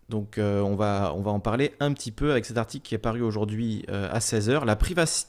Donc 0.09 0.39
euh, 0.39 0.61
on, 0.61 0.75
va, 0.75 1.13
on 1.17 1.23
va 1.23 1.31
en 1.31 1.41
parler 1.41 1.75
un 1.81 1.93
petit 1.93 2.11
peu 2.11 2.33
avec 2.33 2.45
cet 2.45 2.59
article 2.59 2.87
qui 2.87 2.95
est 2.97 2.99
paru 2.99 3.23
aujourd'hui 3.23 3.85
euh, 3.89 4.09
à 4.11 4.19
16h. 4.19 4.65
La, 4.65 4.77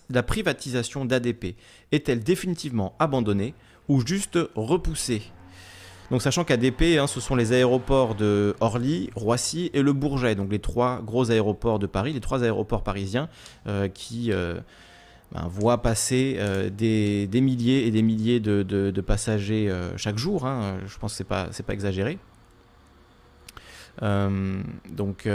la 0.09 0.23
privatisation 0.23 1.05
d'ADP 1.05 1.55
est-elle 1.91 2.23
définitivement 2.23 2.95
abandonnée 2.99 3.53
ou 3.87 4.05
juste 4.05 4.39
repoussée? 4.55 5.21
Donc 6.11 6.21
sachant 6.21 6.43
qu'ADP, 6.43 6.97
hein, 6.99 7.07
ce 7.07 7.19
sont 7.19 7.35
les 7.35 7.53
aéroports 7.53 8.15
de 8.15 8.55
Orly, 8.59 9.09
Roissy 9.15 9.71
et 9.73 9.81
le 9.81 9.93
Bourget, 9.93 10.35
donc 10.35 10.51
les 10.51 10.59
trois 10.59 11.01
gros 11.01 11.31
aéroports 11.31 11.79
de 11.79 11.87
Paris, 11.87 12.13
les 12.13 12.21
trois 12.21 12.43
aéroports 12.43 12.83
parisiens 12.83 13.29
qui 13.93 14.31
ben, 15.31 15.47
voit 15.49 15.81
passer 15.81 16.37
euh, 16.39 16.69
des, 16.69 17.27
milliers 17.41 17.87
et 17.87 17.91
des 17.91 18.01
milliers 18.01 18.39
de, 18.39 19.01
passagers 19.01 19.69
euh, 19.69 19.97
chaque 19.97 20.17
jour. 20.17 20.45
Hein. 20.45 20.77
Je 20.85 20.97
pense 20.97 21.17
que 21.17 21.17
ce 21.17 21.23
n'est 21.23 21.65
pas 21.65 21.73
exagéré. 21.73 22.17
Euh, 24.01 24.61
donc 24.89 25.27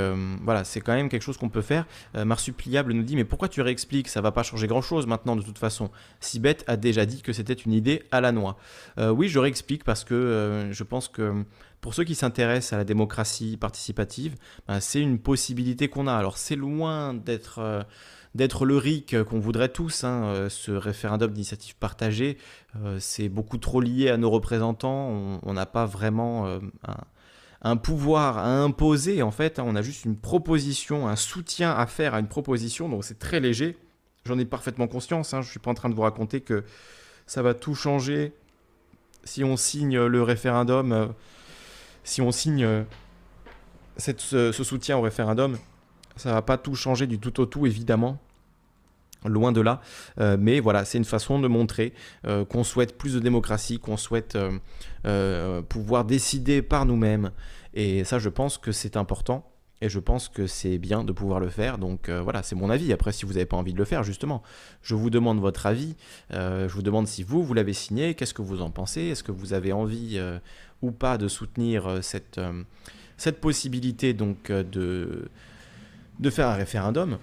voilà, 0.42 0.64
c'est 0.64 0.80
quand 0.80 0.94
même 0.94 1.08
quelque 1.08 1.22
chose 1.22 1.36
qu'on 1.36 1.48
peut 1.48 1.62
faire. 1.62 1.86
Marsupliable 2.14 2.92
nous 2.92 3.02
dit 3.02 3.16
mais 3.16 3.24
pourquoi 3.24 3.48
tu 3.48 3.60
réexpliques? 3.60 4.08
Ça 4.08 4.20
va 4.20 4.32
pas 4.32 4.42
changer 4.42 4.66
grand 4.66 4.82
chose 4.82 5.06
maintenant 5.06 5.36
de 5.36 5.42
toute 5.42 5.58
façon. 5.58 5.90
Sibeth 6.20 6.64
a 6.66 6.76
déjà 6.76 7.06
dit 7.06 7.22
que 7.22 7.32
c'était 7.32 7.54
une 7.54 7.72
idée 7.72 8.02
à 8.10 8.20
la 8.20 8.32
noix. 8.32 8.56
oui, 8.98 9.28
je 9.28 9.38
réexplique 9.38 9.84
parce 9.84 10.04
que 10.04 10.68
je 10.70 10.82
pense 10.84 11.08
que 11.08 11.44
pour 11.80 11.94
ceux 11.94 12.04
qui 12.04 12.14
s'intéressent 12.14 12.74
à 12.74 12.76
la 12.76 12.84
démocratie 12.84 13.56
participative, 13.56 14.36
ben, 14.68 14.80
c'est 14.80 15.00
une 15.00 15.18
possibilité 15.18 15.88
qu'on 15.88 16.06
a. 16.06 16.14
Alors 16.14 16.36
c'est 16.36 16.56
loin 16.56 17.14
d'être 17.14 17.86
d'être 18.34 18.64
le 18.64 18.76
RIC 18.76 19.24
qu'on 19.24 19.40
voudrait 19.40 19.68
tous. 19.68 20.04
Hein, 20.04 20.24
euh, 20.24 20.48
ce 20.48 20.70
référendum 20.70 21.30
d'initiative 21.32 21.76
partagée, 21.76 22.38
euh, 22.76 22.98
c'est 23.00 23.28
beaucoup 23.28 23.58
trop 23.58 23.80
lié 23.80 24.10
à 24.10 24.16
nos 24.16 24.30
représentants. 24.30 25.40
On 25.42 25.52
n'a 25.52 25.66
pas 25.66 25.86
vraiment 25.86 26.46
euh, 26.46 26.58
pouvoir 27.76 28.38
à 28.38 28.62
imposer, 28.62 29.22
en 29.22 29.30
fait. 29.30 29.58
Hein. 29.58 29.64
on 29.66 29.76
a 29.76 29.82
juste 29.82 30.04
une 30.04 30.16
proposition, 30.16 31.08
un 31.08 31.16
soutien 31.16 31.72
à 31.72 31.86
faire 31.86 32.14
à 32.14 32.20
une 32.20 32.28
proposition, 32.28 32.88
donc 32.88 33.04
c'est 33.04 33.18
très 33.18 33.40
léger. 33.40 33.76
J'en 34.24 34.38
ai 34.38 34.44
parfaitement 34.44 34.86
conscience. 34.86 35.34
Hein. 35.34 35.42
je 35.42 35.46
ne 35.46 35.50
suis 35.50 35.60
pas 35.60 35.70
en 35.70 35.74
train 35.74 35.88
de 35.88 35.94
vous 35.94 36.02
raconter 36.02 36.40
que 36.40 36.64
ça 37.26 37.42
va 37.42 37.54
tout 37.54 37.74
changer 37.74 38.32
si 39.24 39.44
on 39.44 39.56
signe 39.56 39.98
le 39.98 40.22
référendum, 40.22 41.12
si 42.04 42.22
on 42.22 42.32
signe 42.32 42.84
cette, 43.96 44.20
ce, 44.20 44.52
soutien 44.52 44.96
au 44.96 45.02
référendum 45.02 45.58
ça 46.20 46.32
va 46.32 46.42
pas 46.42 46.58
tout 46.58 46.74
changer 46.74 47.06
du 47.06 47.18
tout 47.18 47.40
au 47.40 47.46
tout, 47.46 47.66
évidemment. 47.66 48.18
Loin 49.26 49.52
de 49.52 49.60
là. 49.60 49.80
Euh, 50.18 50.36
mais 50.40 50.60
voilà, 50.60 50.84
c'est 50.84 50.98
une 50.98 51.04
façon 51.04 51.38
de 51.40 51.48
montrer 51.48 51.92
euh, 52.26 52.44
qu'on 52.44 52.64
souhaite 52.64 52.96
plus 52.96 53.14
de 53.14 53.20
démocratie, 53.20 53.78
qu'on 53.78 53.98
souhaite 53.98 54.38
euh, 55.06 55.62
pouvoir 55.62 56.04
décider 56.04 56.62
par 56.62 56.86
nous-mêmes. 56.86 57.30
Et 57.74 58.04
ça, 58.04 58.18
je 58.18 58.28
pense 58.28 58.56
que 58.56 58.72
c'est 58.72 58.96
important. 58.96 59.46
Et 59.82 59.88
je 59.88 59.98
pense 59.98 60.28
que 60.28 60.46
c'est 60.46 60.76
bien 60.76 61.04
de 61.04 61.12
pouvoir 61.12 61.40
le 61.40 61.48
faire. 61.48 61.78
Donc 61.78 62.10
voilà, 62.10 62.42
c'est 62.42 62.54
mon 62.54 62.68
avis. 62.68 62.92
Après, 62.92 63.12
si 63.12 63.24
vous 63.24 63.32
n'avez 63.32 63.46
pas 63.46 63.56
envie 63.56 63.72
de 63.72 63.78
le 63.78 63.86
faire, 63.86 64.02
justement, 64.02 64.42
je 64.82 64.94
vous 64.94 65.08
demande 65.08 65.40
votre 65.40 65.64
avis. 65.64 65.96
je 66.30 66.68
vous 66.68 66.82
demande 66.82 67.06
si 67.06 67.22
vous, 67.22 67.42
vous 67.42 67.54
l'avez 67.54 67.72
signé. 67.72 68.12
Qu'est-ce 68.12 68.34
que 68.34 68.42
vous 68.42 68.60
en 68.60 68.70
pensez? 68.70 69.00
Est-ce 69.00 69.22
que 69.22 69.32
vous 69.32 69.54
avez 69.54 69.72
envie 69.72 70.20
ou 70.82 70.90
pas 70.90 71.16
de 71.16 71.28
soutenir 71.28 72.00
cette, 72.02 72.38
cette 73.16 73.40
possibilité 73.40 74.12
donc 74.12 74.52
de 74.52 75.30
de 76.18 76.28
faire 76.28 76.48
un 76.48 76.54
référendum? 76.54 77.16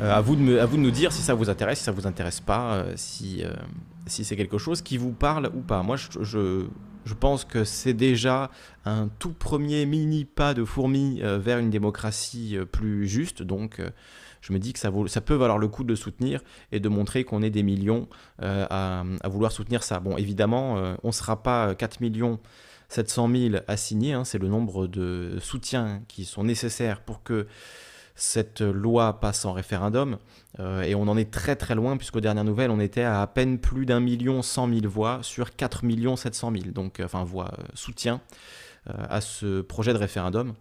Euh, 0.00 0.12
à, 0.12 0.20
vous 0.20 0.36
de 0.36 0.40
me, 0.40 0.60
à 0.60 0.66
vous 0.66 0.76
de 0.76 0.82
nous 0.82 0.90
dire 0.90 1.12
si 1.12 1.22
ça 1.22 1.34
vous 1.34 1.50
intéresse, 1.50 1.78
si 1.78 1.84
ça 1.84 1.92
vous 1.92 2.06
intéresse 2.06 2.40
pas, 2.40 2.74
euh, 2.74 2.92
si, 2.96 3.42
euh, 3.44 3.52
si 4.06 4.24
c'est 4.24 4.36
quelque 4.36 4.58
chose 4.58 4.82
qui 4.82 4.96
vous 4.96 5.12
parle 5.12 5.50
ou 5.54 5.60
pas. 5.60 5.82
Moi, 5.82 5.96
je, 5.96 6.20
je, 7.04 7.14
pense 7.20 7.44
que 7.44 7.64
c'est 7.64 7.94
déjà 7.94 8.50
un 8.84 9.08
tout 9.18 9.32
premier 9.32 9.86
mini 9.86 10.24
pas 10.24 10.52
de 10.52 10.64
fourmi 10.64 11.20
vers 11.22 11.58
une 11.58 11.70
démocratie 11.70 12.58
plus 12.72 13.06
juste. 13.06 13.42
Donc, 13.42 13.80
je 14.40 14.52
me 14.52 14.58
dis 14.58 14.72
que 14.72 14.78
ça, 14.78 14.90
vaut, 14.90 15.06
ça 15.06 15.20
peut 15.20 15.34
valoir 15.34 15.58
le 15.58 15.68
coup 15.68 15.84
de 15.84 15.94
soutenir 15.94 16.42
et 16.72 16.80
de 16.80 16.88
montrer 16.88 17.24
qu'on 17.24 17.42
est 17.42 17.50
des 17.50 17.62
millions 17.62 18.08
à, 18.40 19.04
à, 19.20 19.28
vouloir 19.28 19.52
soutenir 19.52 19.82
ça. 19.84 20.00
Bon, 20.00 20.16
évidemment, 20.16 20.74
on 21.02 21.08
ne 21.08 21.12
sera 21.12 21.42
pas 21.42 21.74
4 21.74 22.00
millions 22.00 22.40
700 22.88 23.30
000 23.30 23.54
assignés, 23.66 24.12
hein, 24.12 24.24
c'est 24.24 24.38
le 24.38 24.48
nombre 24.48 24.86
de 24.86 25.38
soutiens 25.40 26.02
qui 26.08 26.24
sont 26.24 26.44
nécessaires 26.44 27.00
pour 27.00 27.22
que 27.22 27.46
cette 28.14 28.60
loi 28.60 29.20
passe 29.20 29.44
en 29.44 29.52
référendum. 29.52 30.18
Euh, 30.60 30.82
et 30.82 30.94
on 30.94 31.02
en 31.02 31.16
est 31.16 31.30
très 31.30 31.56
très 31.56 31.74
loin, 31.74 31.96
puisqu'aux 31.96 32.20
dernières 32.20 32.44
nouvelles, 32.44 32.70
on 32.70 32.80
était 32.80 33.02
à 33.02 33.22
à 33.22 33.26
peine 33.26 33.58
plus 33.58 33.86
d'un 33.86 34.00
million 34.00 34.42
cent 34.42 34.66
mille 34.66 34.86
voix 34.86 35.20
sur 35.22 35.56
4 35.56 35.84
millions 35.84 36.16
700 36.16 36.52
000, 36.52 36.64
donc, 36.72 37.00
euh, 37.00 37.04
enfin, 37.04 37.24
voix 37.24 37.50
euh, 37.58 37.62
soutien 37.74 38.20
à 38.86 39.22
ce 39.22 39.62
projet 39.62 39.94
de 39.94 39.98
référendum. 39.98 40.52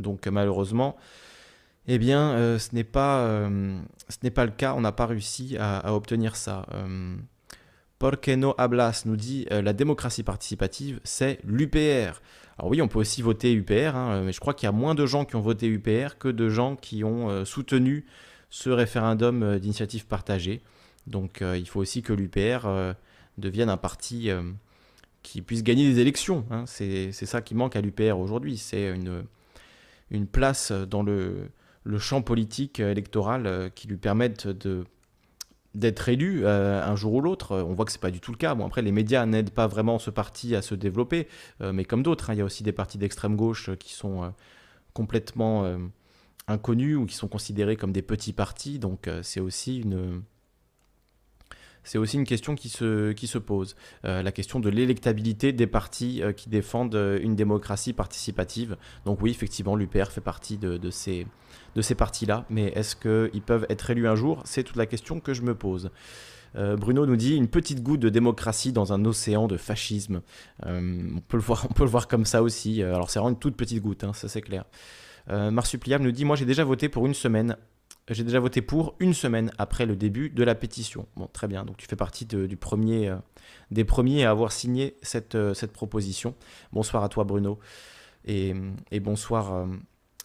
Donc 0.00 0.26
malheureusement, 0.26 0.96
Eh 1.86 1.98
bien, 1.98 2.58
ce 2.58 2.74
n'est 2.74 2.82
pas, 2.82 3.28
ce 4.08 4.16
n'est 4.24 4.32
pas 4.32 4.44
le 4.44 4.50
cas. 4.50 4.74
On 4.74 4.80
n'a 4.80 4.90
pas 4.90 5.06
réussi 5.06 5.56
à, 5.60 5.94
obtenir 5.94 6.34
ça. 6.34 6.66
Porqueno 8.00 8.56
Hablas 8.58 9.04
nous 9.04 9.14
dit 9.14 9.46
la 9.50 9.72
démocratie 9.72 10.24
participative, 10.24 10.98
c'est 11.04 11.38
l'UPR. 11.44 12.20
Alors 12.58 12.70
oui, 12.70 12.80
on 12.80 12.88
peut 12.88 13.00
aussi 13.00 13.22
voter 13.22 13.52
UPR, 13.52 13.96
hein, 13.96 14.22
mais 14.24 14.32
je 14.32 14.40
crois 14.40 14.54
qu'il 14.54 14.66
y 14.66 14.68
a 14.68 14.72
moins 14.72 14.94
de 14.94 15.06
gens 15.06 15.24
qui 15.24 15.36
ont 15.36 15.40
voté 15.40 15.66
UPR 15.66 16.18
que 16.18 16.28
de 16.28 16.48
gens 16.48 16.76
qui 16.76 17.02
ont 17.02 17.28
euh, 17.28 17.44
soutenu 17.44 18.06
ce 18.50 18.70
référendum 18.70 19.42
euh, 19.42 19.58
d'initiative 19.58 20.06
partagée. 20.06 20.62
Donc 21.06 21.42
euh, 21.42 21.58
il 21.58 21.66
faut 21.66 21.80
aussi 21.80 22.02
que 22.02 22.12
l'UPR 22.12 22.66
devienne 23.38 23.68
un 23.68 23.76
parti 23.76 24.30
qui 25.22 25.42
puisse 25.42 25.62
gagner 25.62 25.92
des 25.92 26.00
élections. 26.00 26.46
Hein. 26.50 26.64
C'est 26.66 27.12
ça 27.12 27.42
qui 27.42 27.54
manque 27.54 27.76
à 27.76 27.80
l'UPR 27.80 28.18
aujourd'hui. 28.18 28.56
C'est 28.56 28.88
une, 28.88 29.24
une 30.10 30.26
place 30.26 30.72
dans 30.72 31.02
le, 31.02 31.50
le 31.82 31.98
champ 31.98 32.22
politique 32.22 32.80
électoral 32.80 33.70
qui 33.74 33.88
lui 33.88 33.96
permette 33.96 34.46
de 34.46 34.84
d'être 35.74 36.08
élu 36.08 36.42
euh, 36.44 36.82
un 36.84 36.96
jour 36.96 37.14
ou 37.14 37.20
l'autre. 37.20 37.56
On 37.56 37.74
voit 37.74 37.84
que 37.84 37.92
c'est 37.92 38.00
pas 38.00 38.10
du 38.10 38.20
tout 38.20 38.32
le 38.32 38.36
cas. 38.36 38.54
Bon, 38.54 38.66
après, 38.66 38.82
les 38.82 38.92
médias 38.92 39.26
n'aident 39.26 39.50
pas 39.50 39.66
vraiment 39.66 39.98
ce 39.98 40.10
parti 40.10 40.54
à 40.54 40.62
se 40.62 40.74
développer, 40.74 41.28
euh, 41.60 41.72
mais 41.72 41.84
comme 41.84 42.02
d'autres, 42.02 42.30
hein, 42.30 42.34
il 42.34 42.38
y 42.38 42.42
a 42.42 42.44
aussi 42.44 42.62
des 42.62 42.72
partis 42.72 42.98
d'extrême 42.98 43.36
gauche 43.36 43.70
qui 43.78 43.92
sont 43.92 44.24
euh, 44.24 44.28
complètement 44.92 45.66
inconnus 46.46 46.96
ou 46.96 47.06
qui 47.06 47.16
sont 47.16 47.26
considérés 47.26 47.74
comme 47.74 47.90
des 47.90 48.02
petits 48.02 48.32
partis. 48.32 48.78
Donc, 48.78 49.10
c'est 49.22 49.40
aussi 49.40 49.80
une 49.80 50.22
c'est 51.84 51.98
aussi 51.98 52.16
une 52.16 52.24
question 52.24 52.54
qui 52.54 52.68
se, 52.68 53.38
pose. 53.38 53.76
la 54.02 54.32
question 54.32 54.60
de 54.60 54.68
l'électabilité 54.68 55.52
des 55.52 55.66
partis 55.66 56.22
qui 56.36 56.48
défendent 56.48 57.18
une 57.20 57.36
démocratie 57.36 57.92
participative. 57.92 58.76
Donc 59.04 59.20
oui, 59.22 59.30
effectivement, 59.30 59.76
l'UPR 59.76 60.06
fait 60.10 60.20
partie 60.20 60.56
de, 60.58 60.90
ces, 60.90 61.26
partis-là, 61.96 62.44
mais 62.50 62.72
est-ce 62.74 62.96
qu'ils 62.96 63.42
peuvent 63.42 63.66
être 63.68 63.90
élus 63.90 64.08
un 64.08 64.16
jour? 64.16 64.42
C'est 64.44 64.62
toute 64.62 64.76
la 64.76 64.86
question 64.86 65.20
que 65.20 65.34
je 65.34 65.42
me 65.42 65.54
pose. 65.54 65.90
Euh, 66.56 66.76
Bruno 66.76 67.06
nous 67.06 67.16
dit 67.16 67.36
une 67.36 67.48
petite 67.48 67.82
goutte 67.82 68.00
de 68.00 68.08
démocratie 68.08 68.72
dans 68.72 68.92
un 68.92 69.04
océan 69.04 69.48
de 69.48 69.56
fascisme. 69.56 70.22
Euh, 70.66 71.02
on, 71.16 71.20
peut 71.20 71.36
le 71.36 71.86
voir, 71.86 72.08
comme 72.08 72.24
ça 72.24 72.42
aussi. 72.42 72.82
Euh, 72.82 72.94
alors 72.94 73.10
c'est 73.10 73.18
vraiment 73.18 73.34
une 73.34 73.38
toute 73.38 73.56
petite 73.56 73.82
goutte, 73.82 74.04
hein, 74.04 74.12
ça 74.12 74.28
c'est 74.28 74.42
clair. 74.42 74.64
Marsupiliable 75.26 76.04
nous 76.04 76.12
dit 76.12 76.26
moi 76.26 76.36
j'ai 76.36 76.44
déjà 76.44 76.64
voté 76.64 76.90
pour 76.90 77.06
une 77.06 77.14
semaine. 77.14 77.56
J'ai 78.10 78.24
déjà 78.24 78.38
voté 78.38 78.60
pour 78.60 78.96
une 79.00 79.14
semaine 79.14 79.50
après 79.56 79.86
le 79.86 79.96
début 79.96 80.28
de 80.28 80.44
la 80.44 80.54
pétition. 80.54 81.06
Bon, 81.16 81.26
très 81.32 81.48
bien. 81.48 81.64
Donc 81.64 81.78
tu 81.78 81.86
fais 81.86 81.96
partie 81.96 82.26
du 82.26 82.56
premier, 82.56 83.14
des 83.70 83.84
premiers 83.84 84.24
à 84.24 84.30
avoir 84.30 84.52
signé 84.52 84.96
cette, 85.02 85.38
cette 85.54 85.72
proposition. 85.72 86.34
Bonsoir 86.72 87.02
à 87.02 87.08
toi 87.08 87.24
Bruno. 87.24 87.58
Et, 88.26 88.54
et 88.90 89.00
bonsoir 89.00 89.66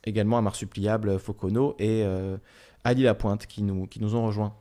également 0.05 0.37
à 0.37 0.41
Marsuppliable, 0.41 1.19
Focono 1.19 1.75
et 1.79 2.03
euh, 2.03 2.37
Ali 2.83 3.03
Lapointe 3.03 3.45
qui 3.47 3.63
nous, 3.63 3.87
qui 3.87 4.01
nous 4.01 4.15
ont 4.15 4.25
rejoints. 4.25 4.53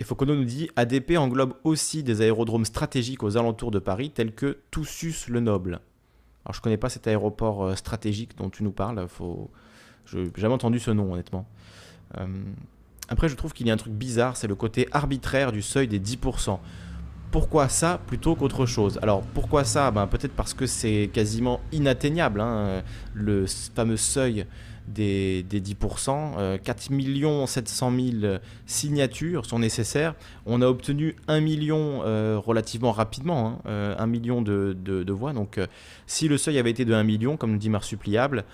Et 0.00 0.04
Focono 0.04 0.34
nous 0.34 0.44
dit 0.44 0.70
ADP 0.76 1.16
englobe 1.16 1.54
aussi 1.64 2.02
des 2.02 2.20
aérodromes 2.20 2.64
stratégiques 2.64 3.22
aux 3.22 3.36
alentours 3.36 3.70
de 3.70 3.78
Paris, 3.78 4.10
tels 4.10 4.34
que 4.34 4.58
Toussus-le-Noble. 4.70 5.80
Alors 6.44 6.54
je 6.54 6.58
ne 6.58 6.62
connais 6.62 6.76
pas 6.76 6.88
cet 6.88 7.06
aéroport 7.06 7.64
euh, 7.64 7.74
stratégique 7.74 8.36
dont 8.36 8.50
tu 8.50 8.64
nous 8.64 8.72
parles, 8.72 9.06
je 10.04 10.18
n'ai 10.18 10.30
jamais 10.36 10.54
entendu 10.54 10.78
ce 10.78 10.90
nom 10.90 11.12
honnêtement. 11.12 11.48
Euh, 12.18 12.26
après 13.08 13.28
je 13.28 13.34
trouve 13.34 13.52
qu'il 13.52 13.66
y 13.66 13.70
a 13.70 13.74
un 13.74 13.78
truc 13.78 13.92
bizarre, 13.92 14.36
c'est 14.36 14.46
le 14.48 14.54
côté 14.54 14.88
arbitraire 14.92 15.52
du 15.52 15.62
seuil 15.62 15.88
des 15.88 16.00
10% 16.00 16.58
pourquoi 17.30 17.68
ça 17.68 18.00
plutôt 18.06 18.36
qu'autre 18.36 18.64
chose? 18.64 19.00
Alors 19.02 19.22
pourquoi 19.22 19.64
ça? 19.64 19.90
Ben, 19.90 20.06
Peut-être 20.06 20.34
parce 20.36 20.54
que 20.54 20.66
c'est 20.66 21.10
quasiment 21.12 21.60
inatteignable, 21.72 22.40
hein, 22.40 22.84
le 23.12 23.46
fameux 23.74 23.96
seuil 23.96 24.46
des, 24.86 25.44
10%. 25.50 26.58
4 26.58 27.46
700 27.46 27.92
000 28.20 28.36
signatures 28.66 29.46
sont 29.46 29.58
nécessaires. 29.58 30.14
On 30.46 30.62
a 30.62 30.66
obtenu 30.66 31.16
1 31.28 31.40
million 31.40 32.02
euh, 32.04 32.38
relativement 32.38 32.92
rapidement, 32.92 33.60
1 33.64 33.70
hein, 33.70 33.96
euh, 33.98 34.06
million 34.06 34.42
de, 34.42 35.12
voix. 35.12 35.32
Donc 35.32 35.58
euh, 35.58 35.66
si 36.06 36.28
le 36.28 36.38
seuil 36.38 36.58
avait 36.58 36.70
été 36.70 36.84
de 36.84 36.94
1 36.94 37.02
million, 37.02 37.36
comme 37.36 37.58
dit 37.58 37.70
Marsuppliable, 37.70 38.44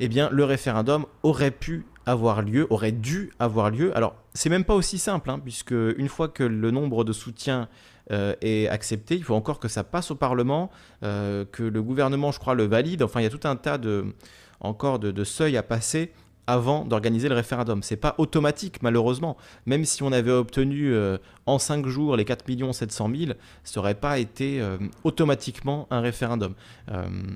eh 0.00 0.08
bien 0.08 0.28
le 0.30 0.44
référendum 0.44 1.06
aurait 1.22 1.50
pu 1.50 1.86
avoir 2.06 2.42
lieu, 2.42 2.66
aurait 2.70 2.92
dû 2.92 3.32
avoir 3.38 3.70
lieu. 3.70 3.94
Alors 3.96 4.14
c'est 4.34 4.48
même 4.48 4.64
pas 4.64 4.74
aussi 4.74 4.98
simple, 4.98 5.30
hein, 5.30 5.40
puisque 5.42 5.72
une 5.72 6.08
fois 6.08 6.28
que 6.28 6.44
le 6.44 6.70
nombre 6.70 7.04
de 7.04 7.12
soutiens 7.12 7.68
euh, 8.12 8.34
est 8.40 8.68
accepté. 8.68 9.16
Il 9.16 9.24
faut 9.24 9.34
encore 9.34 9.58
que 9.58 9.66
ça 9.66 9.82
passe 9.82 10.12
au 10.12 10.14
Parlement, 10.14 10.70
euh, 11.02 11.44
que 11.44 11.64
le 11.64 11.82
gouvernement, 11.82 12.30
je 12.30 12.38
crois, 12.38 12.54
le 12.54 12.64
valide. 12.64 13.02
Enfin, 13.02 13.18
il 13.20 13.24
y 13.24 13.26
a 13.26 13.30
tout 13.30 13.48
un 13.48 13.56
tas 13.56 13.78
de, 13.78 14.14
encore 14.60 15.00
de, 15.00 15.24
seuils 15.24 15.56
à 15.56 15.64
passer 15.64 16.12
avant 16.46 16.84
d'organiser 16.84 17.28
le 17.28 17.34
référendum. 17.34 17.82
C'est 17.82 17.96
pas 17.96 18.14
automatique, 18.18 18.82
malheureusement. 18.82 19.36
Même 19.66 19.84
si 19.84 20.02
on 20.02 20.12
avait 20.12 20.30
obtenu 20.30 20.92
euh, 20.92 21.18
en 21.46 21.58
5 21.58 21.86
jours 21.86 22.16
les 22.16 22.24
4 22.24 22.44
700 22.72 23.10
000, 23.16 23.32
ça 23.64 23.80
n'aurait 23.80 23.94
pas 23.94 24.18
été 24.18 24.62
automatiquement 25.04 25.86
un 25.90 26.00
référendum. 26.00 26.54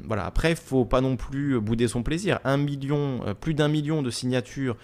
voilà. 0.07 0.27
Après, 0.27 0.51
il 0.51 0.57
faut 0.57 0.85
pas 0.85 1.01
non 1.01 1.17
plus 1.17 1.61
bouder 1.61 1.89
son 1.89 2.03
plaisir. 2.03 2.39
Un 2.45 2.57
million, 2.57 3.21
plus 3.41 3.55
d'un 3.55 3.69
million 3.69 4.03
de 4.03 4.11
signatures 4.11 4.77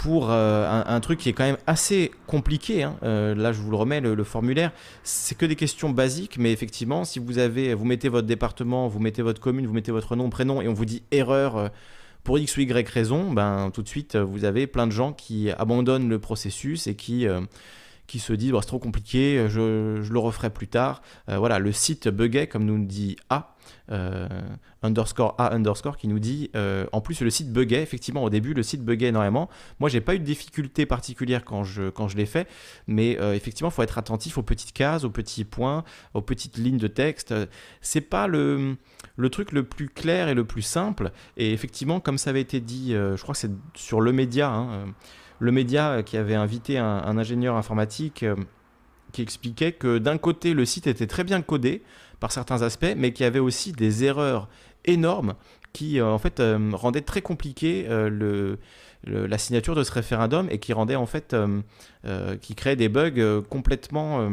pour 0.00 0.30
euh, 0.30 0.82
un, 0.86 1.00
truc 1.00 1.18
qui 1.18 1.28
est 1.28 1.34
quand 1.34 1.44
même 1.44 1.58
assez 1.66 2.10
compliqué. 2.26 2.82
Hein. 2.82 2.96
Euh, 3.02 3.34
là, 3.34 3.52
je 3.52 3.60
vous 3.60 3.70
le 3.70 3.76
remets, 3.76 4.00
le, 4.00 4.24
formulaire, 4.24 4.72
c'est 5.02 5.36
que 5.36 5.44
des 5.44 5.56
questions 5.56 5.90
basiques, 5.90 6.38
mais 6.38 6.52
effectivement, 6.52 7.04
si 7.04 7.18
vous 7.18 7.36
avez, 7.36 7.74
vous 7.74 7.84
mettez 7.84 8.08
votre 8.08 8.26
département, 8.26 8.88
vous 8.88 8.98
mettez 8.98 9.20
votre 9.20 9.42
commune, 9.42 9.66
vous 9.66 9.74
mettez 9.74 9.92
votre 9.92 10.16
nom, 10.16 10.30
prénom, 10.30 10.62
et 10.62 10.68
on 10.68 10.72
vous 10.72 10.86
dit 10.86 11.02
erreur 11.10 11.56
euh, 11.58 11.68
pour 12.24 12.38
x 12.38 12.56
ou 12.56 12.60
y 12.60 12.88
raison, 12.88 13.32
ben 13.32 13.70
tout 13.72 13.82
de 13.82 13.88
suite, 13.88 14.16
vous 14.16 14.44
avez 14.44 14.66
plein 14.66 14.86
de 14.86 14.92
gens 14.92 15.12
qui 15.12 15.50
abandonnent 15.50 16.08
le 16.08 16.18
processus 16.18 16.86
et 16.86 16.94
qui 16.94 17.26
qui 18.06 18.18
se 18.18 18.32
disent 18.32 18.52
c'est 18.60 18.66
trop 18.66 18.78
compliqué, 18.78 19.46
je, 19.48 20.00
je, 20.02 20.12
le 20.12 20.18
referai 20.18 20.50
plus 20.50 20.68
tard. 20.68 21.00
voilà, 21.28 21.58
le 21.58 21.72
site 21.72 22.08
buguait, 22.08 22.48
comme 22.48 22.64
nous 22.64 22.84
dit 22.84 23.16
A. 23.28 23.49
Euh, 23.90 24.28
underscore 24.82 25.34
A 25.38 25.52
underscore 25.52 25.96
qui 25.96 26.06
nous 26.06 26.20
dit 26.20 26.50
euh, 26.54 26.86
en 26.92 27.00
plus 27.00 27.20
le 27.20 27.30
site 27.30 27.52
buguait. 27.52 27.82
Effectivement 27.82 28.22
au 28.22 28.30
début 28.30 28.54
le 28.54 28.62
site 28.62 28.84
buguait 28.84 29.08
énormément. 29.08 29.48
Moi 29.80 29.88
j'ai 29.88 30.00
pas 30.00 30.14
eu 30.14 30.18
de 30.18 30.24
difficulté 30.24 30.86
particulière 30.86 31.44
quand 31.44 31.64
je, 31.64 31.90
quand 31.90 32.08
je 32.08 32.16
l'ai 32.16 32.26
fait 32.26 32.48
mais 32.86 33.18
euh, 33.20 33.34
effectivement 33.34 33.70
il 33.70 33.72
faut 33.72 33.82
être 33.82 33.98
attentif 33.98 34.38
aux 34.38 34.42
petites 34.42 34.72
cases 34.72 35.04
aux 35.04 35.10
petits 35.10 35.44
points 35.44 35.84
aux 36.14 36.22
petites 36.22 36.56
lignes 36.56 36.78
de 36.78 36.86
texte. 36.86 37.34
C'est 37.80 38.00
pas 38.00 38.26
le, 38.26 38.76
le 39.16 39.28
truc 39.28 39.52
le 39.52 39.64
plus 39.64 39.88
clair 39.88 40.28
et 40.28 40.34
le 40.34 40.44
plus 40.44 40.62
simple. 40.62 41.10
Et 41.36 41.52
effectivement 41.52 42.00
comme 42.00 42.18
ça 42.18 42.30
avait 42.30 42.40
été 42.40 42.60
dit 42.60 42.92
je 42.92 43.20
crois 43.20 43.34
que 43.34 43.40
c'est 43.40 43.50
sur 43.74 44.00
le 44.00 44.12
média 44.12 44.50
hein, 44.50 44.94
le 45.40 45.52
média 45.52 46.02
qui 46.02 46.16
avait 46.16 46.34
invité 46.34 46.78
un 46.78 47.18
ingénieur 47.18 47.56
informatique 47.56 48.24
qui 49.12 49.22
expliquait 49.22 49.72
que 49.72 49.98
d'un 49.98 50.18
côté 50.18 50.54
le 50.54 50.64
site 50.64 50.86
était 50.86 51.06
très 51.06 51.24
bien 51.24 51.42
codé 51.42 51.82
par 52.20 52.32
certains 52.32 52.62
aspects, 52.62 52.94
mais 52.96 53.12
qui 53.12 53.24
avait 53.24 53.38
aussi 53.38 53.72
des 53.72 54.04
erreurs 54.04 54.48
énormes 54.84 55.34
qui 55.72 56.00
euh, 56.00 56.06
en 56.06 56.18
fait 56.18 56.40
euh, 56.40 56.70
rendaient 56.72 57.00
très 57.00 57.22
compliqué 57.22 57.86
euh, 57.88 58.56
la 59.04 59.38
signature 59.38 59.74
de 59.74 59.82
ce 59.82 59.92
référendum 59.92 60.48
et 60.50 60.58
qui 60.58 60.72
rendait 60.74 60.96
en 60.96 61.06
fait 61.06 61.34
qui 62.42 62.54
créait 62.54 62.76
des 62.76 62.90
bugs 62.90 63.40
complètement 63.48 64.30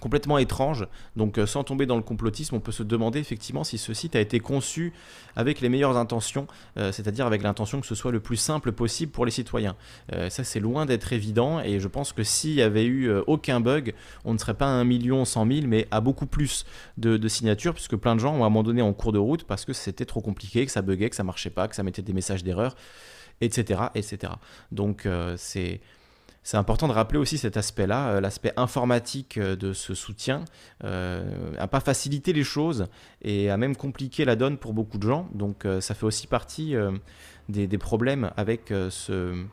complètement 0.00 0.38
étrange. 0.38 0.86
Donc 1.16 1.38
euh, 1.38 1.46
sans 1.46 1.64
tomber 1.64 1.86
dans 1.86 1.96
le 1.96 2.02
complotisme, 2.02 2.54
on 2.54 2.60
peut 2.60 2.72
se 2.72 2.82
demander 2.82 3.18
effectivement 3.18 3.64
si 3.64 3.78
ce 3.78 3.94
site 3.94 4.16
a 4.16 4.20
été 4.20 4.40
conçu 4.40 4.92
avec 5.36 5.60
les 5.60 5.68
meilleures 5.68 5.96
intentions, 5.96 6.46
euh, 6.76 6.92
c'est-à-dire 6.92 7.26
avec 7.26 7.42
l'intention 7.42 7.80
que 7.80 7.86
ce 7.86 7.94
soit 7.94 8.12
le 8.12 8.20
plus 8.20 8.36
simple 8.36 8.72
possible 8.72 9.12
pour 9.12 9.24
les 9.24 9.30
citoyens. 9.30 9.76
Euh, 10.12 10.30
ça 10.30 10.44
c'est 10.44 10.60
loin 10.60 10.86
d'être 10.86 11.12
évident 11.12 11.60
et 11.60 11.80
je 11.80 11.88
pense 11.88 12.12
que 12.12 12.22
s'il 12.22 12.54
y 12.54 12.62
avait 12.62 12.84
eu 12.84 13.10
aucun 13.26 13.60
bug, 13.60 13.94
on 14.24 14.32
ne 14.32 14.38
serait 14.38 14.54
pas 14.54 14.66
à 14.66 14.70
1 14.70 14.84
million 14.84 15.24
100 15.24 15.46
000 15.46 15.66
mais 15.66 15.86
à 15.90 16.00
beaucoup 16.00 16.26
plus 16.26 16.64
de, 16.96 17.28
signatures 17.28 17.74
puisque 17.74 17.96
plein 17.96 18.14
de 18.14 18.20
gens 18.20 18.34
ont 18.34 18.44
abandonné 18.44 18.82
en 18.82 18.92
cours 18.92 19.12
de 19.12 19.18
route 19.18 19.44
parce 19.44 19.64
que 19.64 19.72
c'était 19.72 20.06
trop 20.06 20.20
compliqué, 20.20 20.64
que 20.64 20.72
ça 20.72 20.82
buguait, 20.82 21.10
que 21.10 21.16
ça 21.16 21.24
marchait 21.24 21.50
pas, 21.50 21.68
que 21.68 21.76
ça 21.76 21.82
mettait 21.82 22.02
des 22.02 22.12
messages 22.12 22.42
d'erreur, 22.42 22.74
etc., 23.40 23.82
etc. 23.94 24.32
Donc 24.72 25.06
c'est 25.36 25.80
c'est 26.48 26.56
important 26.56 26.88
de 26.88 26.94
rappeler 26.94 27.18
aussi 27.18 27.36
cet 27.36 27.58
aspect-là, 27.58 28.08
euh, 28.08 28.20
l'aspect 28.22 28.54
informatique 28.56 29.36
euh, 29.36 29.54
de 29.54 29.74
ce 29.74 29.92
soutien, 29.94 30.46
euh, 30.82 31.52
à 31.58 31.68
pas 31.68 31.80
faciliter 31.80 32.32
les 32.32 32.42
choses 32.42 32.86
et 33.20 33.50
à 33.50 33.58
même 33.58 33.76
compliquer 33.76 34.24
la 34.24 34.34
donne 34.34 34.56
pour 34.56 34.72
beaucoup 34.72 34.96
de 34.96 35.06
gens. 35.06 35.28
Donc 35.34 35.66
ça 35.80 35.94
fait 35.94 36.06
aussi 36.06 36.26
partie 36.26 36.74
des, 37.50 37.78
problèmes 37.78 38.30
avec 38.38 38.72
ce 38.88 39.44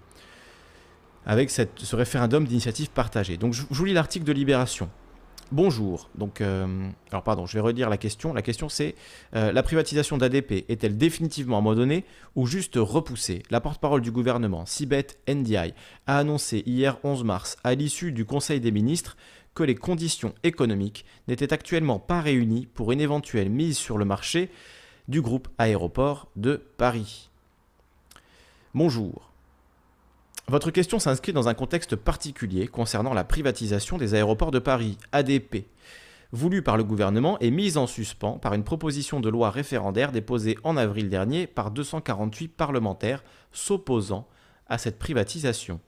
avec 1.25 1.51
ce 1.51 1.95
référendum 1.97 2.45
d'initiative 2.45 2.89
partagée. 2.91 3.35
Donc 3.35 3.51
je 3.51 3.63
vous 3.69 3.85
lis 3.85 3.93
l'article 3.93 4.23
de 4.23 4.31
Libération. 4.31 4.89
Bonjour. 5.51 6.09
Donc, 6.15 6.41
euh, 6.41 6.89
alors 7.11 7.23
pardon, 7.23 7.45
je 7.45 7.53
vais 7.53 7.59
redire 7.59 7.89
la 7.89 7.97
question. 7.97 8.33
La 8.33 8.41
question 8.41 8.67
c'est 8.67 8.95
euh, 9.35 9.51
la 9.51 9.61
privatisation 9.61 10.17
d'ADP 10.17 10.65
est-elle 10.69 10.97
définitivement 10.97 11.59
abandonnée 11.59 12.03
ou 12.35 12.47
juste 12.47 12.75
repoussée? 12.77 13.43
La 13.51 13.61
porte-parole 13.61 14.01
du 14.01 14.11
gouvernement, 14.11 14.65
Sibeth 14.65 15.19
Ndiaye, 15.29 15.75
a 16.07 16.17
annoncé 16.17 16.63
hier 16.65 16.97
11 17.03 17.23
mars, 17.23 17.57
à 17.63 17.75
l'issue 17.75 18.11
du 18.11 18.25
Conseil 18.25 18.59
des 18.59 18.71
ministres, 18.71 19.17
que 19.53 19.63
les 19.63 19.75
conditions 19.75 20.33
économiques 20.43 21.05
n'étaient 21.27 21.53
actuellement 21.53 21.99
pas 21.99 22.21
réunies 22.21 22.67
pour 22.73 22.91
une 22.91 22.99
éventuelle 22.99 23.49
mise 23.49 23.77
sur 23.77 23.97
le 23.97 24.05
marché 24.05 24.49
du 25.07 25.21
groupe 25.21 25.47
aéroport 25.59 26.27
de 26.35 26.61
Paris. 26.77 27.29
Bonjour. 28.73 29.34
Votre 30.47 30.69
question 30.69 30.99
s'inscrit 30.99 31.33
dans 31.33 31.47
un 31.47 31.55
contexte 31.55 31.95
particulier 31.95 32.67
concernant 32.67 33.15
la 33.15 33.23
privatisation 33.23 33.97
des 33.97 34.13
aéroports 34.13 34.51
de 34.51 34.59
Paris, 34.59 34.95
ADP, 35.11 35.65
voulue 36.31 36.61
par 36.61 36.77
le 36.77 36.83
gouvernement 36.83 37.39
et 37.39 37.49
mise 37.49 37.77
en 37.77 37.87
suspens 37.87 38.37
par 38.37 38.53
une 38.53 38.63
proposition 38.63 39.19
de 39.19 39.29
loi 39.29 39.49
référendaire 39.49 40.11
déposée 40.11 40.59
en 40.63 40.77
avril 40.77 41.09
dernier 41.09 41.47
par 41.47 41.71
248 41.71 42.49
parlementaires 42.49 43.23
s'opposant 43.51 44.27
à 44.67 44.77
cette 44.77 44.99
privatisation. 44.99 45.79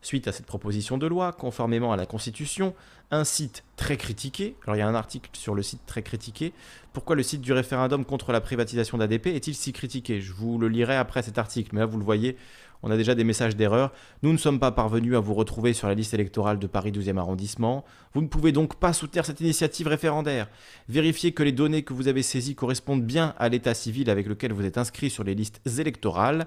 Suite 0.00 0.28
à 0.28 0.32
cette 0.32 0.46
proposition 0.46 0.96
de 0.96 1.08
loi, 1.08 1.32
conformément 1.32 1.92
à 1.92 1.96
la 1.96 2.06
Constitution, 2.06 2.74
un 3.10 3.24
site 3.24 3.64
très 3.76 3.96
critiqué, 3.96 4.56
alors 4.62 4.76
il 4.76 4.78
y 4.78 4.82
a 4.82 4.88
un 4.88 4.94
article 4.94 5.28
sur 5.32 5.56
le 5.56 5.62
site 5.62 5.80
très 5.86 6.02
critiqué, 6.02 6.52
pourquoi 6.92 7.16
le 7.16 7.24
site 7.24 7.40
du 7.40 7.52
référendum 7.52 8.04
contre 8.04 8.30
la 8.30 8.40
privatisation 8.40 8.96
d'ADP 8.96 9.26
est-il 9.26 9.54
si 9.54 9.72
critiqué? 9.72 10.20
Je 10.20 10.32
vous 10.32 10.56
le 10.56 10.68
lirai 10.68 10.94
après 10.94 11.22
cet 11.22 11.36
article, 11.36 11.70
mais 11.72 11.80
là 11.80 11.86
vous 11.86 11.98
le 11.98 12.04
voyez, 12.04 12.36
on 12.82 12.90
a 12.90 12.96
déjà 12.96 13.14
des 13.14 13.24
messages 13.24 13.56
d'erreur. 13.56 13.92
Nous 14.22 14.32
ne 14.32 14.38
sommes 14.38 14.60
pas 14.60 14.70
parvenus 14.70 15.16
à 15.16 15.20
vous 15.20 15.34
retrouver 15.34 15.72
sur 15.72 15.88
la 15.88 15.94
liste 15.94 16.14
électorale 16.14 16.58
de 16.58 16.66
Paris 16.66 16.92
12e 16.92 17.18
arrondissement. 17.18 17.84
Vous 18.14 18.20
ne 18.20 18.28
pouvez 18.28 18.52
donc 18.52 18.76
pas 18.76 18.92
soutenir 18.92 19.24
cette 19.24 19.40
initiative 19.40 19.88
référendaire. 19.88 20.48
Vérifiez 20.88 21.32
que 21.32 21.42
les 21.42 21.52
données 21.52 21.82
que 21.82 21.92
vous 21.92 22.08
avez 22.08 22.22
saisies 22.22 22.54
correspondent 22.54 23.04
bien 23.04 23.34
à 23.38 23.48
l'état 23.48 23.74
civil 23.74 24.10
avec 24.10 24.26
lequel 24.26 24.52
vous 24.52 24.64
êtes 24.64 24.78
inscrit 24.78 25.10
sur 25.10 25.24
les 25.24 25.34
listes 25.34 25.60
électorales. 25.78 26.46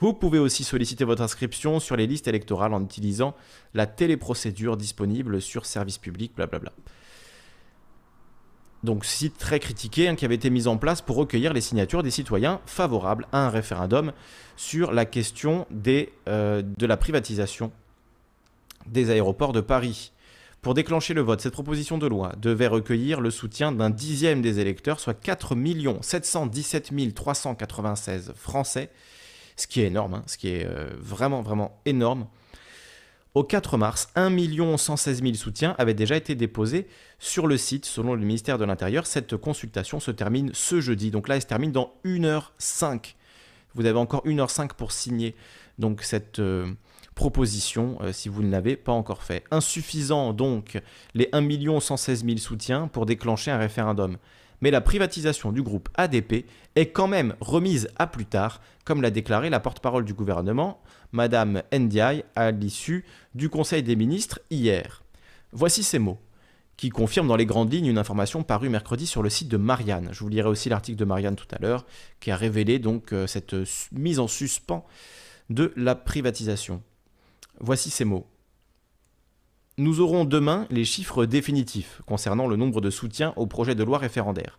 Vous 0.00 0.14
pouvez 0.14 0.38
aussi 0.38 0.62
solliciter 0.62 1.04
votre 1.04 1.22
inscription 1.22 1.80
sur 1.80 1.96
les 1.96 2.06
listes 2.06 2.28
électorales 2.28 2.72
en 2.72 2.82
utilisant 2.82 3.34
la 3.74 3.86
téléprocédure 3.86 4.76
disponible 4.76 5.42
sur 5.42 5.66
service 5.66 5.98
public, 5.98 6.34
blablabla. 6.36 6.72
Donc 8.84 9.04
site 9.04 9.36
très 9.38 9.58
critiqué 9.58 10.08
hein, 10.08 10.14
qui 10.14 10.24
avait 10.24 10.36
été 10.36 10.50
mis 10.50 10.68
en 10.68 10.76
place 10.76 11.02
pour 11.02 11.16
recueillir 11.16 11.52
les 11.52 11.60
signatures 11.60 12.02
des 12.02 12.10
citoyens 12.10 12.60
favorables 12.66 13.26
à 13.32 13.46
un 13.46 13.50
référendum 13.50 14.12
sur 14.56 14.92
la 14.92 15.04
question 15.04 15.66
des, 15.70 16.12
euh, 16.28 16.62
de 16.62 16.86
la 16.86 16.96
privatisation 16.96 17.72
des 18.86 19.10
aéroports 19.10 19.52
de 19.52 19.60
Paris. 19.60 20.12
Pour 20.62 20.74
déclencher 20.74 21.14
le 21.14 21.20
vote, 21.20 21.40
cette 21.40 21.52
proposition 21.52 21.98
de 21.98 22.06
loi 22.06 22.32
devait 22.40 22.66
recueillir 22.66 23.20
le 23.20 23.30
soutien 23.30 23.70
d'un 23.70 23.90
dixième 23.90 24.42
des 24.42 24.58
électeurs, 24.58 24.98
soit 24.98 25.14
4 25.14 25.54
717 26.00 27.14
396 27.14 28.32
Français, 28.34 28.90
ce 29.56 29.66
qui 29.66 29.80
est 29.80 29.86
énorme, 29.86 30.14
hein, 30.14 30.22
ce 30.26 30.36
qui 30.36 30.48
est 30.48 30.66
euh, 30.66 30.90
vraiment, 30.98 31.42
vraiment 31.42 31.80
énorme. 31.84 32.26
Au 33.34 33.44
4 33.44 33.76
mars, 33.76 34.08
1 34.16 34.76
116 34.76 35.22
000 35.22 35.34
soutiens 35.34 35.74
avaient 35.78 35.94
déjà 35.94 36.16
été 36.16 36.34
déposés 36.34 36.86
sur 37.18 37.46
le 37.46 37.56
site 37.56 37.84
selon 37.84 38.14
le 38.14 38.20
ministère 38.20 38.58
de 38.58 38.64
l'Intérieur. 38.64 39.06
Cette 39.06 39.36
consultation 39.36 40.00
se 40.00 40.10
termine 40.10 40.50
ce 40.54 40.80
jeudi. 40.80 41.10
Donc 41.10 41.28
là, 41.28 41.36
elle 41.36 41.42
se 41.42 41.46
termine 41.46 41.72
dans 41.72 41.94
1h05. 42.04 43.14
Vous 43.74 43.86
avez 43.86 43.98
encore 43.98 44.24
1h05 44.24 44.72
pour 44.74 44.92
signer 44.92 45.36
donc 45.78 46.02
cette 46.02 46.38
euh, 46.38 46.66
proposition 47.14 47.98
euh, 48.00 48.12
si 48.12 48.28
vous 48.28 48.42
ne 48.42 48.50
l'avez 48.50 48.76
pas 48.76 48.92
encore 48.92 49.22
fait. 49.22 49.44
Insuffisant 49.50 50.32
donc 50.32 50.80
les 51.14 51.28
1 51.32 51.80
116 51.80 52.24
000 52.24 52.38
soutiens 52.38 52.88
pour 52.88 53.06
déclencher 53.06 53.50
un 53.50 53.58
référendum 53.58 54.16
mais 54.60 54.70
la 54.70 54.80
privatisation 54.80 55.52
du 55.52 55.62
groupe 55.62 55.88
ADP 55.94 56.46
est 56.76 56.90
quand 56.90 57.08
même 57.08 57.34
remise 57.40 57.88
à 57.96 58.06
plus 58.06 58.26
tard, 58.26 58.60
comme 58.84 59.02
l'a 59.02 59.10
déclaré 59.10 59.50
la 59.50 59.60
porte-parole 59.60 60.04
du 60.04 60.14
gouvernement, 60.14 60.80
Madame 61.12 61.62
Ndiaye, 61.72 62.24
à 62.36 62.50
l'issue 62.50 63.04
du 63.34 63.48
Conseil 63.48 63.82
des 63.82 63.96
ministres 63.96 64.40
hier. 64.50 65.02
Voici 65.52 65.82
ces 65.82 65.98
mots 65.98 66.18
qui 66.76 66.90
confirment 66.90 67.26
dans 67.26 67.36
les 67.36 67.46
grandes 67.46 67.72
lignes 67.72 67.86
une 67.86 67.98
information 67.98 68.44
parue 68.44 68.68
mercredi 68.68 69.04
sur 69.06 69.22
le 69.22 69.28
site 69.28 69.48
de 69.48 69.56
Marianne. 69.56 70.10
Je 70.12 70.20
vous 70.20 70.28
lirai 70.28 70.48
aussi 70.48 70.68
l'article 70.68 70.96
de 70.96 71.04
Marianne 71.04 71.34
tout 71.34 71.48
à 71.50 71.58
l'heure, 71.60 71.84
qui 72.20 72.30
a 72.30 72.36
révélé 72.36 72.78
donc 72.78 73.12
euh, 73.12 73.26
cette 73.26 73.56
mise 73.90 74.20
en 74.20 74.28
suspens 74.28 74.86
de 75.50 75.72
la 75.76 75.96
privatisation. 75.96 76.80
Voici 77.58 77.90
ces 77.90 78.04
mots. 78.04 78.26
Nous 79.80 80.00
aurons 80.00 80.24
demain 80.24 80.66
les 80.70 80.84
chiffres 80.84 81.24
définitifs 81.24 82.02
concernant 82.04 82.48
le 82.48 82.56
nombre 82.56 82.80
de 82.80 82.90
soutiens 82.90 83.32
au 83.36 83.46
projet 83.46 83.76
de 83.76 83.84
loi 83.84 83.98
référendaire. 83.98 84.58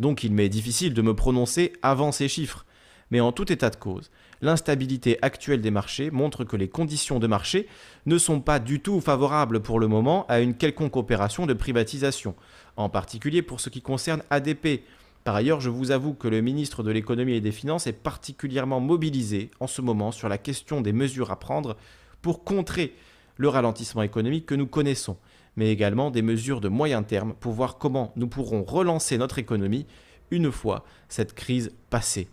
Donc 0.00 0.24
il 0.24 0.32
m'est 0.32 0.48
difficile 0.48 0.94
de 0.94 1.02
me 1.02 1.14
prononcer 1.14 1.74
avant 1.80 2.10
ces 2.10 2.26
chiffres. 2.26 2.66
Mais 3.12 3.20
en 3.20 3.30
tout 3.30 3.52
état 3.52 3.70
de 3.70 3.76
cause, 3.76 4.10
l'instabilité 4.42 5.16
actuelle 5.22 5.60
des 5.60 5.70
marchés 5.70 6.10
montre 6.10 6.42
que 6.42 6.56
les 6.56 6.66
conditions 6.66 7.20
de 7.20 7.28
marché 7.28 7.68
ne 8.06 8.18
sont 8.18 8.40
pas 8.40 8.58
du 8.58 8.80
tout 8.80 9.00
favorables 9.00 9.60
pour 9.60 9.78
le 9.78 9.86
moment 9.86 10.26
à 10.26 10.40
une 10.40 10.56
quelconque 10.56 10.96
opération 10.96 11.46
de 11.46 11.54
privatisation, 11.54 12.34
en 12.76 12.88
particulier 12.88 13.42
pour 13.42 13.60
ce 13.60 13.68
qui 13.68 13.80
concerne 13.80 14.24
ADP. 14.28 14.82
Par 15.22 15.36
ailleurs, 15.36 15.60
je 15.60 15.70
vous 15.70 15.92
avoue 15.92 16.14
que 16.14 16.26
le 16.26 16.40
ministre 16.40 16.82
de 16.82 16.90
l'économie 16.90 17.34
et 17.34 17.40
des 17.40 17.52
finances 17.52 17.86
est 17.86 17.92
particulièrement 17.92 18.80
mobilisé 18.80 19.52
en 19.60 19.68
ce 19.68 19.82
moment 19.82 20.10
sur 20.10 20.28
la 20.28 20.36
question 20.36 20.80
des 20.80 20.92
mesures 20.92 21.30
à 21.30 21.38
prendre 21.38 21.76
pour 22.22 22.42
contrer 22.42 22.96
le 23.38 23.48
ralentissement 23.48 24.02
économique 24.02 24.44
que 24.44 24.54
nous 24.54 24.66
connaissons, 24.66 25.16
mais 25.56 25.72
également 25.72 26.10
des 26.10 26.22
mesures 26.22 26.60
de 26.60 26.68
moyen 26.68 27.02
terme 27.02 27.32
pour 27.40 27.52
voir 27.52 27.78
comment 27.78 28.12
nous 28.16 28.28
pourrons 28.28 28.62
relancer 28.62 29.16
notre 29.16 29.38
économie 29.38 29.86
une 30.30 30.52
fois 30.52 30.84
cette 31.08 31.32
crise 31.32 31.72
passée. 31.88 32.28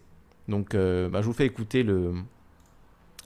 Donc 0.49 0.75
euh, 0.75 1.07
bah, 1.07 1.21
je 1.21 1.27
vous 1.27 1.33
fais 1.33 1.45
écouter 1.45 1.83
le, 1.83 2.13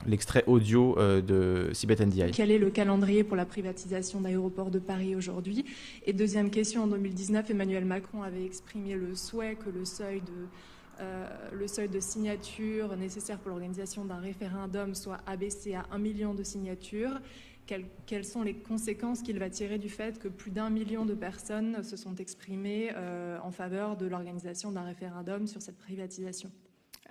l'extrait 0.06 0.44
audio 0.48 0.98
euh, 0.98 1.22
de 1.22 1.74
Sibeth. 1.74 2.02
Quel 2.34 2.52
est 2.52 2.58
le 2.58 2.70
calendrier 2.70 3.24
pour 3.24 3.36
la 3.36 3.46
privatisation 3.46 4.22
d'aéroports 4.22 4.72
de 4.72 4.80
Paris 4.80 5.16
aujourd'hui? 5.16 5.66
Et 6.06 6.14
deuxième 6.14 6.50
question, 6.50 6.84
en 6.84 6.88
2019, 6.88 7.50
Emmanuel 7.50 7.86
Macron 7.86 8.24
avait 8.24 8.46
exprimé 8.46 8.96
le 8.96 9.16
souhait 9.16 9.56
que 9.56 9.70
le 9.70 9.86
seuil 9.86 10.22
de, 10.22 10.48
euh, 11.02 11.28
le 11.54 11.68
seuil 11.68 11.90
de 11.90 12.00
signature 12.00 12.96
nécessaire 12.98 13.38
pour 13.40 13.50
l'organisation 13.50 14.06
d'un 14.06 14.20
référendum 14.20 14.96
soit 14.96 15.20
abaissé 15.26 15.76
à 15.76 15.86
un 15.92 15.98
million 15.98 16.34
de 16.34 16.44
signatures 16.44 17.20
quelles, 18.06 18.26
sont 18.26 18.42
les 18.42 18.56
conséquences 18.56 19.22
qu'il 19.22 19.40
va 19.40 19.50
tirer 19.50 19.78
du 19.78 19.90
fait 19.90 20.20
que 20.20 20.28
plus 20.28 20.52
d'un 20.52 20.70
million 20.70 21.06
de 21.06 21.14
personnes 21.14 21.84
se 21.84 21.98
sont 21.98 22.16
exprimées 22.16 22.92
euh, 22.96 23.38
en 23.44 23.52
faveur 23.52 23.98
de 23.98 24.08
l'organisation 24.08 24.72
d'un 24.72 24.84
référendum 24.84 25.48
sur 25.48 25.62
cette 25.62 25.78
privatisation? 25.78 26.52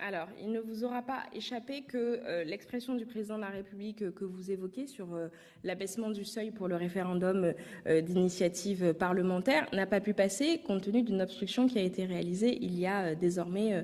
Alors, 0.01 0.27
il 0.41 0.51
ne 0.51 0.61
vous 0.61 0.85
aura 0.85 1.01
pas 1.01 1.23
échappé 1.33 1.81
que 1.81 1.97
euh, 1.97 2.43
l'expression 2.45 2.95
du 2.95 3.05
président 3.05 3.35
de 3.35 3.41
la 3.41 3.49
République 3.49 4.01
euh, 4.01 4.11
que 4.11 4.23
vous 4.23 4.49
évoquez 4.49 4.87
sur 4.87 5.13
euh, 5.13 5.27
l'abaissement 5.65 6.09
du 6.09 6.23
seuil 6.23 6.51
pour 6.51 6.69
le 6.69 6.77
référendum 6.77 7.53
d'initiative 7.85 8.93
parlementaire 8.93 9.67
n'a 9.73 9.85
pas 9.85 9.99
pu 9.99 10.13
passer 10.13 10.61
compte 10.65 10.83
tenu 10.83 11.03
d'une 11.03 11.21
obstruction 11.21 11.67
qui 11.67 11.77
a 11.79 11.81
été 11.81 12.05
réalisée 12.05 12.57
il 12.61 12.79
y 12.79 12.87
a 12.87 13.13
désormais 13.13 13.83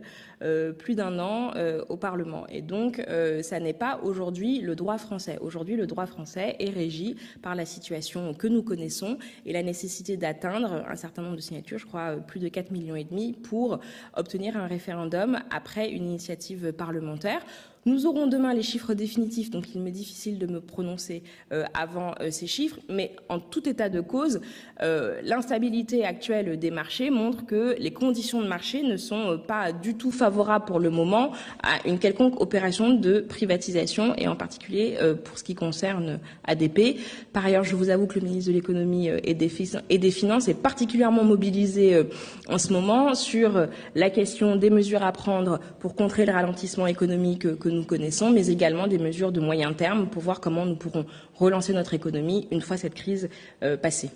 plus 0.80 0.96
d'un 0.96 1.20
an 1.20 1.52
au 1.90 1.98
Parlement. 1.98 2.48
Et 2.48 2.62
donc, 2.62 3.02
ça 3.42 3.60
n'est 3.60 3.74
pas 3.74 4.00
aujourd'hui 4.04 4.62
le 4.62 4.76
droit 4.76 4.98
français. 4.98 5.38
Aujourd'hui, 5.42 5.76
le 5.76 5.86
droit 5.86 6.06
français 6.06 6.56
est 6.60 6.70
régi 6.70 7.18
par 7.42 7.56
la 7.56 7.66
situation 7.66 8.34
que 8.34 8.48
nous 8.48 8.64
connaissons 8.64 9.18
et 9.46 9.52
la 9.52 9.64
nécessité 9.64 10.16
d'atteindre 10.16 10.86
un 10.88 10.96
certain 10.96 11.24
nombre 11.24 11.36
de 11.36 11.42
signatures, 11.42 11.78
je 11.78 11.86
crois 11.86 12.16
plus 12.16 12.40
de 12.40 12.48
4 12.48 12.72
millions 12.72 12.96
et 12.96 13.04
demi, 13.04 13.34
pour 13.34 13.80
obtenir 14.16 14.56
un 14.56 14.68
référendum 14.68 15.40
après 15.52 15.90
une 15.90 16.05
initiative 16.06 16.72
parlementaire. 16.74 17.42
Nous 17.88 18.08
aurons 18.08 18.26
demain 18.26 18.56
les 18.56 18.64
chiffres 18.64 18.96
définitifs, 18.96 19.52
donc 19.52 19.76
il 19.76 19.80
m'est 19.80 19.92
difficile 19.92 20.40
de 20.40 20.48
me 20.48 20.60
prononcer 20.60 21.22
euh, 21.54 21.66
avant 21.76 22.16
euh, 22.20 22.32
ces 22.32 22.48
chiffres, 22.48 22.80
mais 22.90 23.16
en 23.30 23.40
tout 23.40 23.70
état 23.70 23.90
de 23.90 24.02
cause, 24.02 24.42
euh, 24.82 25.22
l'instabilité 25.24 26.04
actuelle 26.04 26.58
des 26.58 26.72
marchés 26.72 27.12
montre 27.12 27.46
que 27.46 27.76
les 27.78 27.92
conditions 27.92 28.42
de 28.42 28.48
marché 28.48 28.82
ne 28.82 28.98
sont 28.98 29.40
pas 29.48 29.72
du 29.72 29.94
tout 29.94 30.10
favorables 30.10 30.66
pour 30.66 30.80
le 30.80 30.90
moment 30.90 31.32
à 31.62 31.88
une 31.88 32.00
quelconque 32.00 32.42
opération 32.42 32.90
de 32.90 33.20
privatisation, 33.20 34.16
et 34.16 34.28
en 34.28 34.36
particulier 34.36 34.98
pour 35.24 35.38
ce 35.38 35.44
qui 35.44 35.54
concerne 35.54 36.20
ADP. 36.46 36.98
Par 37.34 37.46
ailleurs, 37.46 37.64
je 37.64 37.76
vous 37.76 37.92
avoue 37.92 38.08
que 38.08 38.20
le 38.20 38.26
ministre 38.26 38.50
de 38.50 38.56
l'économie 38.56 39.10
et 39.24 39.36
des, 39.36 39.50
finances 40.12 40.48
est 40.48 40.60
particulièrement 40.60 41.24
mobilisé 41.24 42.02
en 42.50 42.58
ce 42.58 42.74
moment 42.74 43.14
sur 43.14 43.68
la 43.94 44.10
question 44.10 44.56
des 44.56 44.72
mesures 44.72 45.04
à 45.04 45.12
prendre 45.12 45.60
pour 45.80 45.94
contrer 45.94 46.26
le 46.26 46.34
ralentissement 46.34 46.88
économique 46.88 47.60
que 47.60 47.75
connaissons, 47.84 48.32
mais 48.32 48.48
également 48.48 48.88
des 48.88 48.98
mesures 48.98 49.32
de 49.32 49.40
moyen 49.40 49.74
terme 49.74 50.08
pour 50.08 50.22
voir 50.22 50.40
comment 50.40 50.66
nous 50.66 50.76
pourrons 50.76 51.06
relancer 51.36 51.74
notre 51.74 51.94
économie 51.94 52.48
une 52.52 52.62
fois 52.62 52.78
cette 52.78 52.94
crise 52.94 53.30
euh, 53.64 53.78
passée. 53.78 54.10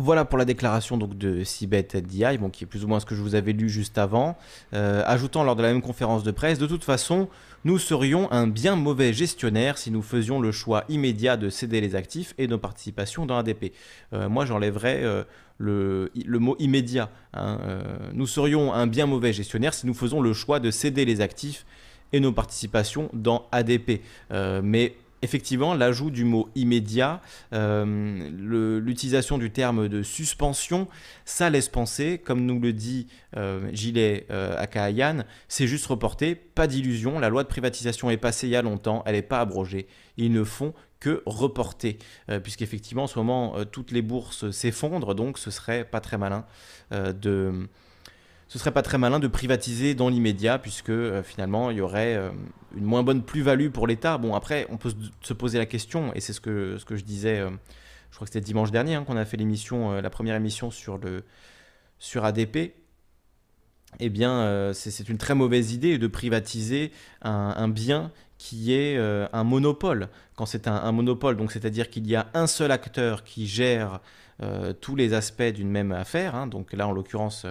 Voilà 0.00 0.24
pour 0.24 0.38
la 0.38 0.44
déclaration 0.44 0.96
donc 0.96 1.18
de 1.18 1.42
Sibeth 1.42 1.96
Diaye, 1.96 2.38
bon, 2.38 2.50
qui 2.50 2.62
est 2.62 2.66
plus 2.68 2.84
ou 2.84 2.88
moins 2.88 3.00
ce 3.00 3.06
que 3.06 3.16
je 3.16 3.20
vous 3.20 3.34
avais 3.34 3.52
lu 3.52 3.68
juste 3.68 3.98
avant, 3.98 4.36
euh, 4.72 5.02
ajoutant 5.06 5.42
lors 5.42 5.56
de 5.56 5.62
la 5.62 5.72
même 5.72 5.82
conférence 5.82 6.22
de 6.22 6.30
presse, 6.30 6.60
de 6.60 6.68
toute 6.68 6.84
façon, 6.84 7.28
nous 7.64 7.78
serions 7.78 8.30
un 8.30 8.46
bien 8.46 8.76
mauvais 8.76 9.12
gestionnaire 9.12 9.76
si 9.76 9.90
nous 9.90 10.02
faisions 10.02 10.40
le 10.40 10.52
choix 10.52 10.84
immédiat 10.88 11.36
de 11.36 11.50
céder 11.50 11.80
les 11.80 11.96
actifs 11.96 12.32
et 12.38 12.46
nos 12.46 12.58
participations 12.58 13.26
dans 13.26 13.38
ADP. 13.38 13.72
Euh, 14.12 14.28
moi, 14.28 14.46
j'enlèverais 14.46 15.02
le, 15.58 16.10
mot 16.38 16.56
immédiat. 16.58 17.10
Hein. 17.34 17.58
nous 18.14 18.26
serions 18.26 18.72
un 18.72 18.86
bien 18.86 19.06
mauvais 19.06 19.32
gestionnaire 19.32 19.74
si 19.74 19.86
nous 19.86 19.94
faisons 19.94 20.20
le 20.20 20.32
choix 20.32 20.60
de 20.60 20.70
céder 20.70 21.04
les 21.04 21.20
actifs 21.20 21.66
et 22.12 22.20
nos 22.20 22.32
participations 22.32 23.10
dans 23.12 23.46
ADP. 23.52 24.00
mais 24.62 24.94
effectivement, 25.22 25.74
l'ajout 25.74 26.10
du 26.10 26.24
mot 26.24 26.48
immédiat, 26.54 27.20
euh, 27.52 28.80
l'utilisation 28.80 29.38
du 29.38 29.50
terme 29.50 29.88
de 29.88 30.02
suspension, 30.02 30.88
ça 31.24 31.50
laisse 31.50 31.68
penser, 31.68 32.18
comme 32.18 32.44
nous 32.44 32.60
le 32.60 32.72
dit 32.72 33.08
euh, 33.36 33.68
Gilet 33.72 34.26
euh, 34.30 34.56
Akahayan, 34.58 35.24
c'est 35.48 35.66
juste 35.66 35.86
reporté, 35.86 36.34
pas 36.34 36.66
d'illusion, 36.66 37.18
la 37.18 37.28
loi 37.28 37.42
de 37.42 37.48
privatisation 37.48 38.10
est 38.10 38.16
passée 38.16 38.46
il 38.46 38.50
y 38.50 38.56
a 38.56 38.62
longtemps, 38.62 39.02
elle 39.06 39.14
n'est 39.14 39.22
pas 39.22 39.40
abrogée, 39.40 39.86
ils 40.16 40.32
ne 40.32 40.44
font 40.44 40.74
que 41.00 41.22
reporter, 41.26 41.96
puisqu'effectivement 42.42 43.04
en 43.04 43.06
ce 43.06 43.20
moment 43.20 43.54
toutes 43.70 43.92
les 43.92 44.02
bourses 44.02 44.50
s'effondrent, 44.50 45.14
donc 45.14 45.38
ce 45.38 45.52
serait 45.52 45.84
pas 45.84 46.00
très 46.00 46.18
malin 46.18 46.44
de 46.90 47.68
ce 48.48 48.58
serait 48.58 48.72
pas 48.72 48.82
très 48.82 48.96
malin 48.96 49.18
de 49.18 49.28
privatiser 49.28 49.94
dans 49.94 50.08
l'immédiat, 50.08 50.58
puisque 50.58 50.88
euh, 50.88 51.22
finalement, 51.22 51.70
il 51.70 51.76
y 51.76 51.80
aurait 51.82 52.16
euh, 52.16 52.30
une 52.74 52.84
moins 52.84 53.02
bonne 53.02 53.22
plus-value 53.22 53.68
pour 53.68 53.86
l'État. 53.86 54.16
Bon, 54.16 54.34
après, 54.34 54.66
on 54.70 54.78
peut 54.78 54.90
se 55.20 55.32
poser 55.34 55.58
la 55.58 55.66
question, 55.66 56.12
et 56.14 56.20
c'est 56.20 56.32
ce 56.32 56.40
que, 56.40 56.78
ce 56.78 56.86
que 56.86 56.96
je 56.96 57.04
disais, 57.04 57.40
euh, 57.40 57.50
je 58.10 58.16
crois 58.16 58.26
que 58.26 58.32
c'était 58.32 58.44
dimanche 58.44 58.70
dernier 58.70 58.94
hein, 58.94 59.04
qu'on 59.04 59.18
a 59.18 59.26
fait 59.26 59.36
l'émission, 59.36 60.00
la 60.00 60.10
première 60.10 60.34
émission 60.34 60.70
sur, 60.70 60.96
le, 60.96 61.24
sur 61.98 62.24
ADP. 62.24 62.72
Eh 64.00 64.08
bien, 64.08 64.72
c'est 64.74 65.08
une 65.08 65.18
très 65.18 65.34
mauvaise 65.34 65.72
idée 65.72 65.98
de 65.98 66.06
privatiser 66.06 66.90
un, 67.22 67.68
bien 67.68 68.10
qui 68.38 68.72
est 68.72 68.98
un 68.98 69.44
monopole. 69.44 70.08
Quand 70.36 70.46
c'est 70.46 70.68
un, 70.68 70.92
monopole, 70.92 71.36
donc 71.36 71.52
c'est-à-dire 71.52 71.90
qu'il 71.90 72.06
y 72.06 72.16
a 72.16 72.28
un 72.32 72.46
seul 72.46 72.70
acteur 72.70 73.24
qui 73.24 73.46
gère 73.46 74.00
tous 74.80 74.96
les 74.96 75.12
aspects 75.12 75.42
d'une 75.42 75.70
même 75.70 75.92
affaire. 75.92 76.34
Hein. 76.34 76.46
donc 76.46 76.72
là, 76.72 76.88
en 76.88 76.92
l'occurrence 76.92 77.46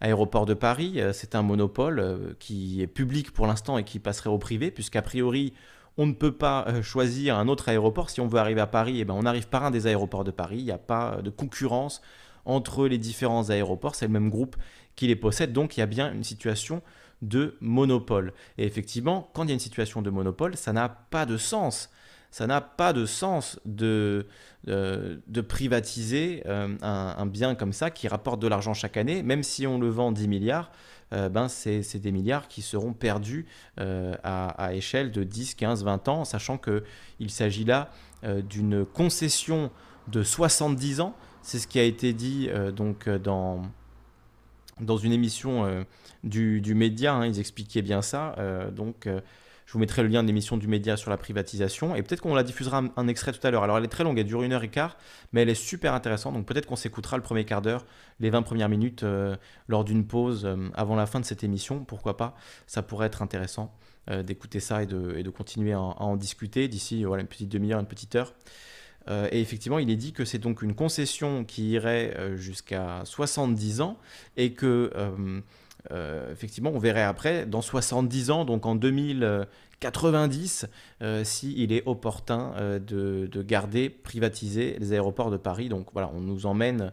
Aéroport 0.00 0.46
de 0.46 0.54
Paris, 0.54 0.94
euh, 0.96 1.12
c'est 1.12 1.34
un 1.34 1.42
monopole 1.42 1.98
euh, 1.98 2.34
qui 2.38 2.80
est 2.80 2.86
public 2.86 3.32
pour 3.32 3.46
l'instant 3.46 3.76
et 3.76 3.84
qui 3.84 3.98
passerait 3.98 4.30
au 4.30 4.38
privé, 4.38 4.70
puisqu'a 4.70 5.02
priori, 5.02 5.52
on 5.98 6.06
ne 6.06 6.14
peut 6.14 6.32
pas 6.32 6.64
euh, 6.68 6.82
choisir 6.82 7.36
un 7.36 7.48
autre 7.48 7.68
aéroport. 7.68 8.08
Si 8.08 8.20
on 8.20 8.26
veut 8.26 8.38
arriver 8.38 8.62
à 8.62 8.66
Paris, 8.66 9.00
eh 9.00 9.04
ben, 9.04 9.14
on 9.14 9.26
arrive 9.26 9.48
par 9.48 9.64
un 9.64 9.70
des 9.70 9.86
aéroports 9.86 10.24
de 10.24 10.30
Paris. 10.30 10.58
Il 10.58 10.64
n'y 10.64 10.70
a 10.70 10.78
pas 10.78 11.20
de 11.22 11.28
concurrence 11.28 12.00
entre 12.46 12.86
les 12.86 12.96
différents 12.96 13.50
aéroports. 13.50 13.94
C'est 13.94 14.06
le 14.06 14.12
même 14.12 14.30
groupe 14.30 14.56
qui 14.96 15.06
les 15.06 15.16
possède. 15.16 15.52
Donc 15.52 15.76
il 15.76 15.80
y 15.80 15.82
a 15.82 15.86
bien 15.86 16.12
une 16.12 16.24
situation 16.24 16.80
de 17.20 17.58
monopole. 17.60 18.32
Et 18.56 18.64
effectivement, 18.64 19.30
quand 19.34 19.42
il 19.42 19.48
y 19.48 19.50
a 19.50 19.54
une 19.54 19.60
situation 19.60 20.00
de 20.00 20.08
monopole, 20.08 20.56
ça 20.56 20.72
n'a 20.72 20.88
pas 20.88 21.26
de 21.26 21.36
sens 21.36 21.90
ça 22.30 22.46
n'a 22.46 22.60
pas 22.60 22.92
de 22.92 23.06
sens 23.06 23.58
de, 23.64 24.26
euh, 24.68 25.16
de, 25.26 25.40
privatiser 25.40 26.42
euh, 26.46 26.76
un, 26.80 27.26
bien 27.26 27.54
comme 27.54 27.72
ça 27.72 27.90
qui 27.90 28.08
rapporte 28.08 28.40
de 28.40 28.46
l'argent 28.46 28.72
chaque 28.72 28.96
année, 28.96 29.22
même 29.22 29.42
si 29.42 29.66
on 29.66 29.78
le 29.78 29.88
vend 29.88 30.12
10 30.12 30.28
milliards. 30.28 30.70
Euh, 31.12 31.28
ben 31.28 31.48
c'est 31.48 31.98
des 31.98 32.12
milliards 32.12 32.46
qui 32.46 32.62
seront 32.62 32.92
perdus 32.92 33.46
à, 33.78 34.48
à, 34.48 34.74
échelle 34.74 35.10
de 35.10 35.24
10, 35.24 35.56
15, 35.56 35.82
20 35.82 36.08
ans, 36.08 36.24
sachant 36.24 36.56
qu'il 36.56 37.30
s'agit 37.30 37.64
là 37.64 37.90
d'une 38.22 38.84
concession 38.84 39.72
de 40.06 40.22
70 40.22 41.00
ans. 41.00 41.16
C'est 41.42 41.58
ce 41.58 41.66
qui 41.66 41.80
a 41.80 41.84
été 41.84 42.12
dit 42.12 42.48
donc 42.76 43.08
dans, 43.08 43.62
dans 44.80 44.98
une 44.98 45.12
émission 45.12 45.84
du, 46.22 46.60
du, 46.60 46.74
média, 46.76 47.14
hein, 47.14 47.26
ils 47.26 47.40
expliquaient 47.40 47.82
bien 47.82 48.02
ça. 48.02 48.36
donc 48.70 49.08
je 49.70 49.74
vous 49.74 49.78
mettrai 49.78 50.02
le 50.02 50.08
lien 50.08 50.24
de 50.24 50.26
l'émission 50.26 50.56
du 50.56 50.66
média 50.66 50.96
sur 50.96 51.10
la 51.10 51.16
privatisation. 51.16 51.94
Et 51.94 52.02
peut-être 52.02 52.22
qu'on 52.22 52.34
la 52.34 52.42
diffusera 52.42 52.82
un, 52.96 53.06
extrait 53.06 53.30
tout 53.30 53.46
à 53.46 53.52
l'heure. 53.52 53.62
Alors 53.62 53.78
elle 53.78 53.84
est 53.84 53.86
très 53.88 54.02
longue, 54.02 54.18
elle 54.18 54.26
dure 54.26 54.42
une 54.42 54.52
heure 54.52 54.64
et 54.64 54.68
quart, 54.68 54.96
mais 55.32 55.42
elle 55.42 55.48
est 55.48 55.54
super 55.54 55.94
intéressante. 55.94 56.34
Donc 56.34 56.44
peut-être 56.44 56.66
qu'on 56.66 56.74
s'écoutera 56.74 57.16
le 57.16 57.22
premier 57.22 57.44
quart 57.44 57.62
d'heure, 57.62 57.86
les 58.18 58.30
20 58.30 58.42
premières 58.42 58.68
minutes 58.68 59.04
euh, 59.04 59.36
lors 59.68 59.84
d'une 59.84 60.04
pause 60.04 60.44
euh, 60.44 60.56
avant 60.74 60.96
la 60.96 61.06
fin 61.06 61.20
de 61.20 61.24
cette 61.24 61.44
émission. 61.44 61.84
Pourquoi 61.84 62.16
pas? 62.16 62.34
Ça 62.66 62.82
pourrait 62.82 63.06
être 63.06 63.22
intéressant 63.22 63.72
euh, 64.10 64.24
d'écouter 64.24 64.58
ça 64.58 64.82
et 64.82 64.86
de, 64.86 65.30
continuer 65.30 65.72
à, 65.72 65.78
en 65.78 66.16
discuter 66.16 66.66
d'ici 66.66 67.02
une 67.02 67.26
petite 67.28 67.48
demi-heure, 67.48 67.78
une 67.78 67.86
petite 67.86 68.16
heure. 68.16 68.34
et 69.30 69.40
effectivement, 69.40 69.78
il 69.78 69.88
est 69.88 69.96
dit 69.96 70.12
que 70.12 70.24
c'est 70.24 70.40
donc 70.40 70.62
une 70.62 70.74
concession 70.74 71.44
qui 71.44 71.70
irait 71.70 72.36
jusqu'à 72.36 73.02
70 73.04 73.82
ans 73.82 73.98
et 74.36 74.52
que 74.52 74.90
effectivement, 76.30 76.70
on 76.74 76.78
verrait 76.78 77.02
après, 77.02 77.46
dans 77.46 77.62
70 77.62 78.30
ans, 78.30 78.44
donc 78.44 78.66
en 78.66 78.74
2090, 78.74 80.66
euh, 81.02 81.24
s'il 81.24 81.72
est 81.72 81.82
opportun 81.86 82.52
euh, 82.56 82.78
de, 82.78 83.42
garder, 83.42 83.88
privatiser 83.88 84.76
les 84.78 84.92
aéroports 84.92 85.30
de 85.30 85.36
Paris. 85.36 85.68
Donc 85.68 85.88
voilà, 85.92 86.10
on 86.14 86.20
nous 86.20 86.46
emmène 86.46 86.92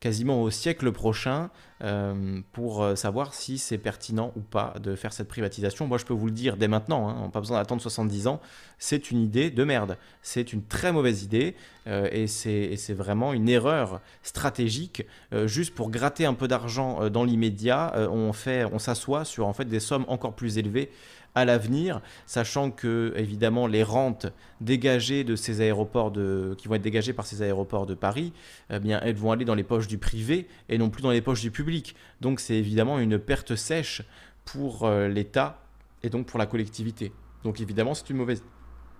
quasiment 0.00 0.42
au 0.42 0.50
siècle 0.50 0.92
prochain 0.92 1.50
euh, 1.82 2.40
pour 2.52 2.82
euh, 2.82 2.94
savoir 2.94 3.34
si 3.34 3.58
c'est 3.58 3.78
pertinent 3.78 4.32
ou 4.36 4.40
pas 4.40 4.74
de 4.82 4.94
faire 4.94 5.12
cette 5.12 5.28
privatisation. 5.28 5.86
Moi, 5.86 5.98
je 5.98 6.04
peux 6.04 6.14
vous 6.14 6.26
le 6.26 6.32
dire 6.32 6.56
dès 6.56 6.68
maintenant, 6.68 7.08
hein, 7.08 7.16
on 7.18 7.22
n'a 7.24 7.28
pas 7.30 7.40
besoin 7.40 7.58
d'attendre 7.58 7.82
70 7.82 8.26
ans, 8.26 8.40
c'est 8.78 9.10
une 9.10 9.20
idée 9.20 9.50
de 9.50 9.64
merde. 9.64 9.96
C'est 10.22 10.52
une 10.52 10.64
très 10.64 10.92
mauvaise 10.92 11.22
idée 11.22 11.56
euh, 11.86 12.08
et 12.12 12.26
c'est 12.26 12.94
vraiment 12.94 13.32
une 13.32 13.48
erreur 13.48 14.00
stratégique. 14.22 15.06
juste 15.46 15.74
pour 15.74 15.90
gratter 15.90 16.26
un 16.26 16.34
peu 16.34 16.48
d'argent 16.48 17.10
dans 17.10 17.24
l'immédiat, 17.24 17.92
on, 18.10 18.32
s'assoit 18.78 19.24
sur 19.24 19.52
des 19.64 19.80
sommes 19.80 20.04
encore 20.08 20.34
plus 20.34 20.58
élevées 20.58 20.90
à 21.34 21.44
l'avenir, 21.44 22.00
sachant 22.26 22.70
que 22.70 23.12
évidemment 23.16 23.66
les 23.66 23.82
rentes 23.82 24.26
dégagées 24.60 25.24
de 25.24 25.34
ces 25.34 25.60
aéroports 25.60 26.12
qui 26.12 26.68
vont 26.68 26.74
être 26.74 26.82
dégagées 26.82 27.12
par 27.12 27.26
ces 27.26 27.42
aéroports 27.42 27.86
de 27.86 27.94
Paris, 27.94 28.32
eh 28.70 28.76
elles 28.88 29.16
vont 29.16 29.32
aller 29.32 29.44
dans 29.44 29.54
les 29.54 29.64
poches 29.64 29.88
du 29.88 29.98
privé 29.98 30.46
et 30.68 30.78
non 30.78 30.90
plus 30.90 31.02
dans 31.02 31.10
les 31.10 31.20
poches 31.20 31.40
du 31.40 31.50
public. 31.50 31.96
Donc 32.20 32.40
c'est 32.40 32.54
évidemment 32.54 32.98
une 32.98 33.18
perte 33.18 33.56
sèche 33.56 34.02
pour 34.44 34.84
euh, 34.84 35.08
l'État 35.08 35.62
et 36.02 36.10
donc 36.10 36.26
pour 36.26 36.38
la 36.38 36.46
collectivité. 36.46 37.12
Donc 37.42 37.60
évidemment 37.60 37.94
c'est 37.94 38.10
une 38.10 38.16
mauvaise, 38.16 38.42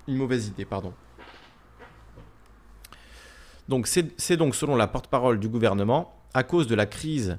une 0.09 0.21
idée, 0.23 0.65
pardon. 0.65 0.93
Donc 3.69 3.87
c'est 3.87 4.37
donc 4.37 4.55
selon 4.55 4.77
la 4.77 4.87
porte-parole 4.89 5.39
du 5.39 5.49
gouvernement, 5.49 6.21
à 6.35 6.43
cause 6.43 6.67
de 6.67 6.75
la 6.75 6.85
crise 6.85 7.39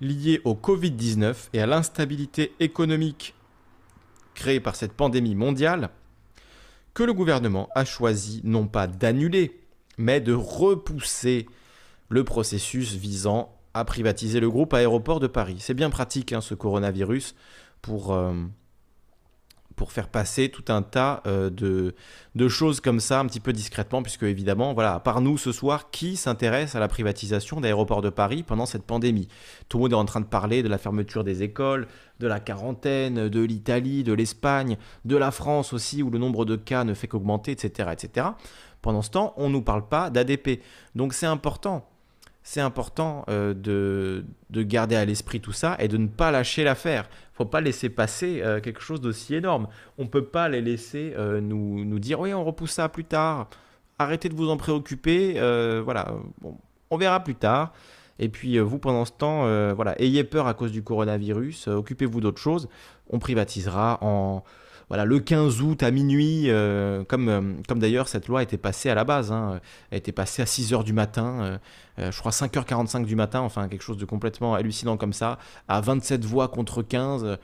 liée 0.00 0.40
au 0.44 0.54
Covid-19 0.54 1.48
et 1.52 1.60
à 1.60 1.66
l'instabilité 1.66 2.52
économique 2.58 3.34
créée 4.34 4.60
par 4.60 4.76
cette 4.76 4.92
pandémie 4.92 5.34
mondiale, 5.34 5.90
que 6.94 7.02
le 7.02 7.14
gouvernement 7.14 7.68
a 7.74 7.84
choisi 7.84 8.40
non 8.44 8.66
pas 8.66 8.86
d'annuler, 8.86 9.60
mais 9.98 10.20
de 10.20 10.32
repousser 10.32 11.46
le 12.08 12.24
processus 12.24 12.94
visant 12.94 13.54
à 13.74 13.84
privatiser 13.84 14.40
le 14.40 14.50
groupe 14.50 14.74
aéroport 14.74 15.20
de 15.20 15.26
Paris. 15.26 15.56
C'est 15.60 15.74
bien 15.74 15.90
pratique 15.90 16.32
hein, 16.32 16.40
ce 16.40 16.54
coronavirus 16.54 17.34
pour, 17.80 18.12
euh, 18.12 18.34
pour 19.76 19.92
faire 19.92 20.08
passer 20.08 20.48
tout 20.48 20.64
un 20.68 20.82
tas 20.82 21.22
euh, 21.26 21.50
de, 21.50 21.94
de, 22.34 22.48
choses 22.48 22.80
comme 22.80 23.00
ça 23.00 23.20
un 23.20 23.26
petit 23.26 23.40
peu 23.40 23.52
discrètement, 23.52 24.02
puisque 24.02 24.22
évidemment, 24.22 24.74
voilà, 24.74 24.94
à 24.94 25.00
part 25.00 25.20
nous 25.20 25.38
ce 25.38 25.52
soir, 25.52 25.90
qui 25.90 26.16
s'intéresse 26.16 26.74
à 26.74 26.80
la 26.80 26.88
privatisation 26.88 27.60
d'aéroports 27.60 28.02
de 28.02 28.10
Paris 28.10 28.42
pendant 28.42 28.66
cette 28.66 28.84
pandémie? 28.84 29.28
Tout 29.68 29.78
le 29.78 29.82
monde 29.82 29.92
est 29.92 29.96
en 29.96 30.04
train 30.04 30.20
de 30.20 30.26
parler 30.26 30.62
de 30.62 30.68
la 30.68 30.78
fermeture 30.78 31.24
des 31.24 31.42
écoles, 31.42 31.86
de 32.20 32.26
la 32.26 32.40
quarantaine, 32.40 33.28
de 33.28 33.40
l'Italie, 33.40 34.04
de 34.04 34.12
l'Espagne, 34.12 34.76
de 35.04 35.16
la 35.16 35.30
France 35.30 35.72
aussi, 35.72 36.02
où 36.02 36.10
le 36.10 36.18
nombre 36.18 36.44
de 36.44 36.56
cas 36.56 36.84
ne 36.84 36.94
fait 36.94 37.08
qu'augmenter, 37.08 37.52
etc., 37.52 37.90
etc. 37.92 38.26
Pendant 38.80 39.02
ce 39.02 39.10
temps, 39.10 39.34
on 39.36 39.48
ne 39.48 39.54
nous 39.54 39.62
parle 39.62 39.88
pas 39.88 40.10
d'ADP. 40.10 40.60
Donc 40.94 41.14
c'est 41.14 41.26
important 41.26 41.88
c'est 42.42 42.60
important 42.60 43.24
euh, 43.28 43.54
de, 43.54 44.24
de, 44.50 44.62
garder 44.62 44.96
à 44.96 45.04
l'esprit 45.04 45.40
tout 45.40 45.52
ça 45.52 45.76
et 45.78 45.88
de 45.88 45.96
ne 45.96 46.08
pas 46.08 46.30
lâcher 46.30 46.64
l'affaire. 46.64 47.08
Il 47.32 47.36
faut 47.36 47.44
pas 47.44 47.60
laisser 47.60 47.88
passer 47.88 48.42
euh, 48.42 48.60
quelque 48.60 48.80
chose 48.80 49.00
d'aussi 49.00 49.34
énorme. 49.34 49.68
On 49.98 50.02
ne 50.04 50.08
peut 50.08 50.24
pas 50.24 50.48
les 50.48 50.60
laisser 50.60 51.14
euh, 51.16 51.40
nous, 51.40 51.84
nous, 51.84 51.98
dire 51.98 52.20
oui, 52.20 52.34
on 52.34 52.44
repousse 52.44 52.72
ça 52.72 52.88
plus 52.88 53.04
tard. 53.04 53.48
Arrêtez 53.98 54.28
de 54.28 54.34
vous 54.34 54.50
en 54.50 54.56
préoccuper. 54.56 55.34
voilà, 55.84 56.14
on 56.90 56.96
verra 56.96 57.20
plus 57.22 57.36
tard. 57.36 57.72
Et 58.18 58.28
puis 58.28 58.58
vous, 58.58 58.78
pendant 58.78 59.04
ce 59.04 59.12
temps, 59.12 59.42
voilà, 59.74 60.00
ayez 60.00 60.24
peur 60.24 60.48
à 60.48 60.54
cause 60.54 60.72
du 60.72 60.82
coronavirus. 60.82 61.68
Occupez-vous 61.68 62.20
d'autres 62.20 62.40
choses. 62.40 62.68
On 63.10 63.20
privatisera 63.20 63.98
en 64.02 64.42
voilà, 64.92 65.06
le 65.06 65.20
15 65.20 65.62
août 65.62 65.82
à 65.82 65.90
minuit, 65.90 66.50
euh, 66.50 67.02
comme, 67.04 67.30
euh, 67.30 67.54
comme 67.66 67.78
d'ailleurs 67.78 68.08
cette 68.08 68.28
loi 68.28 68.42
été 68.42 68.58
passée 68.58 68.90
à 68.90 68.94
la 68.94 69.04
base, 69.04 69.32
hein, 69.32 69.58
a 69.90 69.96
été 69.96 70.12
passée 70.12 70.42
à 70.42 70.44
6h 70.44 70.84
du 70.84 70.92
matin, 70.92 71.58
euh, 71.98 72.10
je 72.12 72.18
crois 72.18 72.30
5h45 72.30 73.06
du 73.06 73.16
matin, 73.16 73.40
enfin 73.40 73.68
quelque 73.68 73.80
chose 73.80 73.96
de 73.96 74.04
complètement 74.04 74.54
hallucinant 74.54 74.98
comme 74.98 75.14
ça, 75.14 75.38
à 75.66 75.80
27 75.80 76.26
voix 76.26 76.48
contre 76.48 76.82
15. 76.82 77.38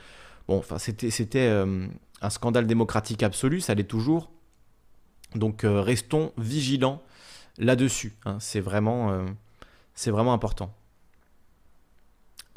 Bon, 0.46 0.58
enfin 0.58 0.76
c'était, 0.76 1.48
un 2.20 2.28
scandale 2.28 2.66
démocratique 2.66 3.22
absolu, 3.22 3.62
ça 3.62 3.74
l'est 3.74 3.84
toujours. 3.84 4.30
Donc 5.34 5.62
restons 5.64 6.34
vigilants 6.37 7.00
là-dessus, 7.56 8.14
hein. 8.26 8.37
c'est 8.40 8.61
vraiment 8.61 9.24
important. 10.34 10.70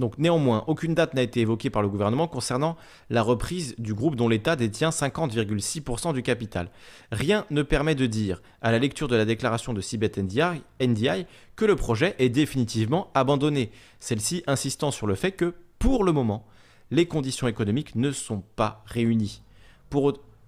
Donc 0.01 0.17
néanmoins, 0.17 0.63
aucune 0.65 0.95
date 0.95 1.13
n'a 1.13 1.21
été 1.21 1.41
évoquée 1.41 1.69
par 1.69 1.83
le 1.83 1.87
gouvernement 1.87 2.27
concernant 2.27 2.75
la 3.11 3.21
reprise 3.21 3.75
du 3.77 3.93
groupe 3.93 4.15
dont 4.15 4.27
l'État 4.27 4.55
détient 4.55 4.89
50,6% 4.89 6.11
du 6.11 6.23
capital. 6.23 6.71
Rien 7.11 7.45
ne 7.51 7.61
permet 7.61 7.93
de 7.93 8.07
dire, 8.07 8.41
à 8.63 8.71
la 8.71 8.79
lecture 8.79 9.07
de 9.07 9.15
la 9.15 9.25
déclaration 9.25 9.73
de 9.73 9.79
Sibeth 9.79 10.17
NDI, 10.17 11.25
que 11.55 11.65
le 11.65 11.75
projet 11.75 12.15
est 12.17 12.29
définitivement 12.29 13.11
abandonné, 13.13 13.69
celle-ci 13.99 14.41
insistant 14.47 14.89
sur 14.89 15.05
le 15.05 15.13
fait 15.13 15.33
que, 15.33 15.53
pour 15.77 16.03
le 16.03 16.13
moment, 16.13 16.47
les 16.89 17.05
conditions 17.05 17.47
économiques 17.47 17.93
ne 17.93 18.11
sont 18.11 18.41
pas 18.55 18.83
réunies. 18.87 19.43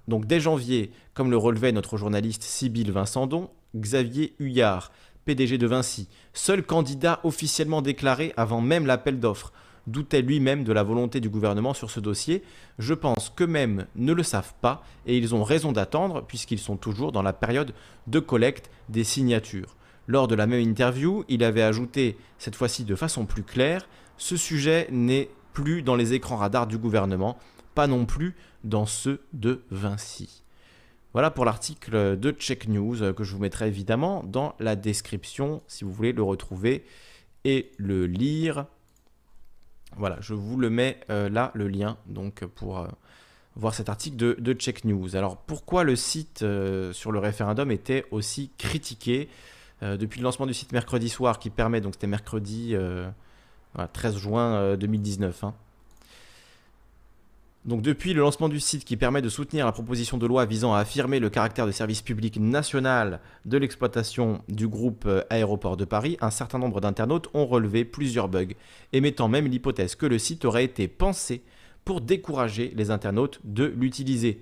Donc 0.07 0.25
dès 0.25 0.39
janvier, 0.39 0.91
comme 1.13 1.29
le 1.29 1.37
relevait 1.37 1.71
notre 1.71 1.95
journaliste 1.95 2.41
Sybille 2.41 2.89
Vincendon, 2.89 3.51
Xavier 3.75 4.33
Huyard, 4.39 4.91
PDG 5.25 5.57
de 5.57 5.67
Vinci, 5.67 6.07
seul 6.33 6.63
candidat 6.63 7.19
officiellement 7.23 7.81
déclaré 7.81 8.33
avant 8.37 8.61
même 8.61 8.85
l'appel 8.85 9.19
d'offres, 9.19 9.53
doutait 9.87 10.21
lui-même 10.21 10.63
de 10.63 10.73
la 10.73 10.83
volonté 10.83 11.19
du 11.19 11.29
gouvernement 11.29 11.73
sur 11.73 11.89
ce 11.89 11.99
dossier. 11.99 12.43
Je 12.79 12.93
pense 12.93 13.31
qu'eux-mêmes 13.35 13.87
ne 13.95 14.13
le 14.13 14.23
savent 14.23 14.53
pas 14.61 14.83
et 15.05 15.17
ils 15.17 15.35
ont 15.35 15.43
raison 15.43 15.71
d'attendre 15.71 16.23
puisqu'ils 16.25 16.59
sont 16.59 16.77
toujours 16.77 17.11
dans 17.11 17.21
la 17.21 17.33
période 17.33 17.73
de 18.07 18.19
collecte 18.19 18.69
des 18.89 19.03
signatures. 19.03 19.75
Lors 20.07 20.27
de 20.27 20.35
la 20.35 20.47
même 20.47 20.61
interview, 20.61 21.23
il 21.29 21.43
avait 21.43 21.61
ajouté, 21.61 22.17
cette 22.37 22.55
fois-ci 22.55 22.83
de 22.83 22.95
façon 22.95 23.25
plus 23.25 23.43
claire, 23.43 23.87
ce 24.17 24.35
sujet 24.37 24.87
n'est 24.91 25.29
plus 25.53 25.81
dans 25.81 25.95
les 25.95 26.13
écrans 26.13 26.37
radars 26.37 26.67
du 26.67 26.77
gouvernement, 26.77 27.37
pas 27.75 27.87
non 27.87 28.05
plus 28.05 28.35
dans 28.63 28.85
ceux 28.85 29.21
de 29.33 29.61
Vinci. 29.71 30.42
Voilà 31.13 31.29
pour 31.29 31.45
l'article 31.45 32.17
de 32.17 32.31
Check 32.31 32.67
News 32.67 33.03
euh, 33.03 33.13
que 33.13 33.23
je 33.23 33.33
vous 33.33 33.39
mettrai 33.39 33.67
évidemment 33.67 34.23
dans 34.23 34.55
la 34.59 34.75
description 34.75 35.61
si 35.67 35.83
vous 35.83 35.93
voulez 35.93 36.11
le 36.11 36.23
retrouver 36.23 36.83
et 37.43 37.71
le 37.77 38.07
lire. 38.07 38.65
Voilà, 39.95 40.17
je 40.21 40.33
vous 40.33 40.57
le 40.57 40.71
mets 40.71 40.99
euh, 41.11 41.29
là, 41.29 41.51
le 41.53 41.67
lien, 41.67 41.97
donc 42.07 42.43
pour 42.55 42.79
euh, 42.79 42.87
voir 43.55 43.75
cet 43.75 43.89
article 43.89 44.17
de, 44.17 44.35
de, 44.39 44.53
Check 44.53 44.85
News. 44.85 45.15
Alors 45.15 45.37
pourquoi 45.37 45.83
le 45.83 45.95
site 45.95 46.43
sur 46.93 47.11
le 47.11 47.19
référendum 47.19 47.69
était 47.69 48.05
aussi 48.09 48.49
critiqué 48.57 49.29
depuis 49.81 50.19
le 50.19 50.23
lancement 50.23 50.47
du 50.47 50.53
site 50.53 50.71
mercredi 50.71 51.09
soir 51.09 51.37
qui 51.37 51.49
permet, 51.49 51.81
donc 51.81 51.93
c'était 51.93 52.07
mercredi 52.07 52.73
13 53.93 54.17
juin 54.17 54.77
2019, 54.77 55.43
donc 57.65 57.81
depuis 57.81 58.13
le 58.13 58.21
lancement 58.21 58.49
du 58.49 58.59
site 58.59 58.83
qui 58.83 58.97
permet 58.97 59.21
de 59.21 59.29
soutenir 59.29 59.65
la 59.65 59.71
proposition 59.71 60.17
de 60.17 60.27
loi 60.27 60.45
visant 60.45 60.73
à 60.73 60.79
affirmer 60.79 61.19
le 61.19 61.29
caractère 61.29 61.65
de 61.65 61.71
service 61.71 62.01
public 62.01 62.37
national 62.37 63.21
de 63.45 63.57
l'exploitation 63.57 64.41
du 64.49 64.67
groupe 64.67 65.05
euh, 65.05 65.21
Aéroport 65.29 65.77
de 65.77 65.85
Paris, 65.85 66.17
un 66.19 66.31
certain 66.31 66.59
nombre 66.59 66.81
d'internautes 66.81 67.29
ont 67.33 67.45
relevé 67.45 67.85
plusieurs 67.85 68.27
bugs, 68.27 68.53
émettant 68.91 69.29
même 69.29 69.47
l'hypothèse 69.47 69.95
que 69.95 70.05
le 70.05 70.19
site 70.19 70.43
aurait 70.43 70.65
été 70.65 70.89
pensé 70.89 71.41
pour 71.85 72.01
décourager 72.01 72.73
les 72.75 72.91
internautes 72.91 73.39
de 73.45 73.65
l'utiliser. 73.65 74.41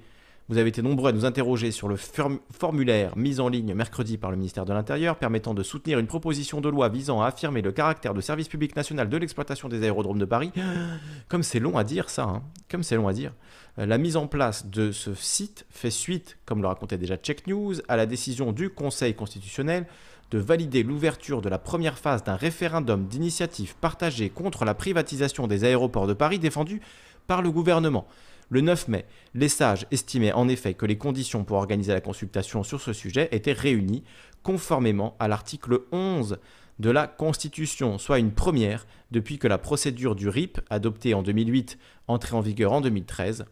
Vous 0.52 0.58
avez 0.58 0.68
été 0.68 0.82
nombreux 0.82 1.08
à 1.08 1.14
nous 1.14 1.24
interroger 1.24 1.72
sur 1.72 1.88
le 1.88 1.96
formulaire 1.96 3.16
mis 3.16 3.40
en 3.40 3.48
ligne 3.48 3.74
mercredi 3.74 4.18
par 4.18 4.32
le 4.32 4.36
ministère 4.36 4.66
de 4.66 4.74
l'Intérieur 4.74 5.16
permettant 5.16 5.54
de 5.54 5.64
soutenir 5.64 5.98
une 5.98 6.08
proposition 6.08 6.60
de 6.60 6.68
loi 6.68 6.90
visant 6.90 7.22
à 7.22 7.28
affirmer 7.28 7.62
le 7.62 7.72
caractère 7.72 8.14
de 8.14 8.20
service 8.20 8.50
public 8.50 8.76
national 8.76 9.08
de 9.08 9.16
l'exploitation 9.16 9.70
des 9.70 9.82
aérodromes 9.84 10.20
de 10.20 10.26
Paris. 10.26 10.52
Comme 11.30 11.42
c'est 11.42 11.62
long 11.62 11.78
à 11.78 11.86
dire 11.86 12.10
ça, 12.10 12.24
hein. 12.24 12.44
comme 12.70 12.84
c'est 12.84 12.98
long 12.98 13.08
à 13.08 13.14
dire. 13.14 13.32
Euh, 13.80 13.86
la 13.86 13.98
mise 13.98 14.18
en 14.18 14.28
place 14.28 14.66
de 14.66 14.92
ce 14.92 15.14
site 15.14 15.66
fait 15.70 15.90
suite, 15.90 16.38
comme 16.46 16.62
le 16.62 16.68
racontait 16.68 16.98
déjà 16.98 17.16
Check 17.16 17.48
News, 17.48 17.76
à 17.88 17.96
la 17.96 18.06
décision 18.06 18.52
du 18.52 18.70
Conseil 18.70 19.14
constitutionnel 19.14 19.86
de 20.32 20.38
valider 20.38 20.84
l'ouverture 20.84 21.42
de 21.42 21.48
la 21.48 21.60
première 21.60 21.98
phase 21.98 22.26
d'un 22.26 22.36
référendum 22.36 23.06
d'initiative 23.06 23.76
partagée 23.78 24.30
contre 24.30 24.66
la 24.66 24.74
privatisation 24.74 25.48
des 25.48 25.64
aéroports 25.64 26.08
de 26.08 26.14
Paris 26.14 26.40
défendu 26.40 26.82
par 27.26 27.42
le 27.42 27.52
gouvernement. 27.52 28.06
Le 28.52 28.60
9 28.60 28.90
mai, 28.90 29.06
les 29.34 29.48
sages 29.48 29.88
estimaient 29.92 30.34
en 30.34 30.50
effet 30.50 30.74
que 30.74 30.86
les 30.86 30.98
conditions 30.98 31.46
pour 31.46 31.56
organiser 31.56 31.94
la 31.94 32.02
consultation 32.02 32.64
sur 32.64 32.82
ce 32.82 32.92
sujet 32.92 33.30
étaient 33.32 33.54
réunies 33.54 34.04
conformément 34.44 35.16
à 35.20 35.30
l'article 35.30 35.84
11 35.94 36.38
de 36.78 36.90
la 36.90 37.08
Constitution, 37.08 37.98
soit 37.98 38.20
une 38.20 38.34
première 38.34 38.86
depuis 39.10 39.38
que 39.38 39.48
la 39.48 39.58
procédure 39.58 40.16
du 40.16 40.28
RIP, 40.28 40.60
adoptée 40.70 41.14
en 41.14 41.24
2008, 41.24 41.78
entrée 42.10 42.36
en 42.36 42.42
vigueur 42.42 42.74
en 42.74 42.82
2013, 42.82 43.46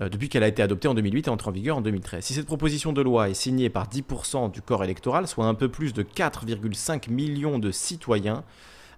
euh, 0.00 0.08
depuis 0.08 0.30
qu'elle 0.30 0.42
a 0.42 0.48
été 0.48 0.62
adoptée 0.62 0.88
en 0.88 0.94
2008 0.94 1.26
et 1.26 1.30
entrée 1.30 1.50
en 1.50 1.52
vigueur 1.52 1.76
en 1.76 1.82
2013. 1.82 2.24
Si 2.24 2.32
cette 2.32 2.46
proposition 2.46 2.94
de 2.94 3.02
loi 3.02 3.28
est 3.28 3.34
signée 3.34 3.68
par 3.68 3.90
10% 3.90 4.50
du 4.50 4.62
corps 4.62 4.84
électoral, 4.84 5.28
soit 5.28 5.44
un 5.44 5.54
peu 5.54 5.68
plus 5.68 5.92
de 5.92 6.02
4,5 6.02 7.10
millions 7.10 7.58
de 7.58 7.72
citoyens, 7.72 8.42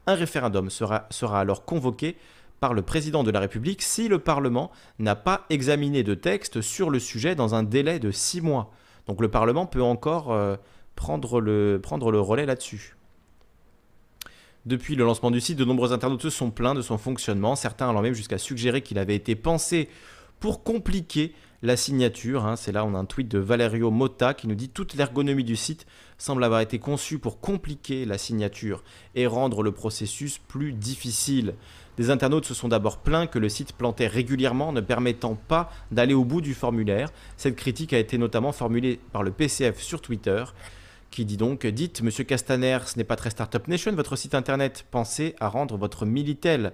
un 0.07 0.15
référendum 0.15 0.71
sera, 0.71 1.09
sera 1.11 1.41
alors 1.41 1.65
convoqué 1.65 2.17
par 2.61 2.75
le 2.75 2.83
président 2.83 3.23
de 3.25 3.31
la 3.31 3.41
République 3.41 3.83
si 3.83 4.09
le 4.09 4.19
Parlement 4.19 4.71
n'a 4.99 5.17
pas 5.17 5.45
examiné 5.51 6.03
de 6.03 6.15
texte 6.15 6.61
sur 6.61 6.91
le 6.91 6.99
sujet 6.99 7.35
dans 7.35 7.55
un 7.55 7.63
délai 7.63 7.99
de 7.99 8.11
six 8.11 8.41
mois. 8.41 8.71
Donc 9.07 9.21
le 9.21 9.31
Parlement 9.31 9.67
peut 9.67 9.83
encore 9.83 10.33
euh, 10.33 10.57
prendre, 10.95 11.41
le, 11.41 11.81
relais 12.21 12.47
là-dessus. 12.47 12.97
Depuis 14.67 14.97
le 14.97 15.05
lancement 15.05 15.31
du 15.31 15.41
site, 15.41 15.59
de 15.59 15.65
nombreux 15.65 15.93
internautes 15.93 16.23
se 16.23 16.31
sont 16.31 16.51
plaints 16.51 16.75
de 16.75 16.81
son 16.81 16.97
fonctionnement, 16.97 17.55
certains 17.55 17.91
allant 17.91 18.01
même 18.01 18.15
jusqu'à 18.15 18.39
suggérer 18.39 18.81
qu'il 18.81 18.99
avait 18.99 19.17
été 19.17 19.35
pensé 19.35 19.91
pour 20.41 20.63
compliquer 20.63 21.35
la 21.63 21.77
signature. 21.77 22.47
Hein. 22.47 22.57
C'est 22.57 22.73
là, 22.73 22.85
on 22.85 22.95
a 22.95 22.99
un 22.99 23.05
tweet 23.05 23.29
de 23.29 23.39
Valerio 23.39 23.91
Motta 23.91 24.33
qui 24.35 24.49
nous 24.49 24.55
dit 24.55 24.69
toute 24.69 24.95
l'ergonomie 24.95 25.45
du 25.45 25.57
site 25.57 25.87
semble 26.19 26.45
avoir 26.45 26.61
été 26.61 26.79
conçue 26.79 27.19
pour 27.19 27.41
compliquer 27.41 28.05
la 28.05 28.19
signature 28.19 28.85
et 29.15 29.27
rendre 29.27 29.63
le 29.63 29.73
processus 29.73 30.39
plus 30.39 30.73
difficile. 30.73 31.55
Des 31.97 32.11
internautes 32.11 32.45
se 32.45 32.55
sont 32.55 32.69
d'abord 32.69 32.99
plaints 32.99 33.29
que 33.29 33.39
le 33.39 33.49
site 33.49 33.73
plantait 33.73 34.09
régulièrement, 34.09 34.73
ne 34.73 34.81
permettant 34.81 35.37
pas 35.37 35.71
d'aller 35.93 36.15
au 36.15 36.25
bout 36.25 36.41
du 36.41 36.55
formulaire. 36.55 37.11
Cette 37.37 37.55
critique 37.55 37.93
a 37.93 37.99
été 37.99 38.19
notamment 38.19 38.53
formulée 38.53 38.99
par 39.13 39.23
le 39.23 39.31
PCF 39.31 39.81
sur 39.81 40.01
Twitter, 40.01 40.45
qui 41.11 41.25
dit 41.25 41.37
donc 41.37 41.67
Dites, 41.67 42.03
monsieur 42.03 42.25
Castaner, 42.25 42.79
ce 42.87 42.99
n'est 42.99 43.05
pas 43.05 43.15
très 43.15 43.31
Startup 43.31 43.67
Nation, 43.69 43.93
votre 43.95 44.17
site 44.17 44.35
internet. 44.35 44.85
Pensez 44.91 45.37
à 45.39 45.49
rendre 45.49 45.77
votre 45.77 46.05
Militel. 46.05 46.73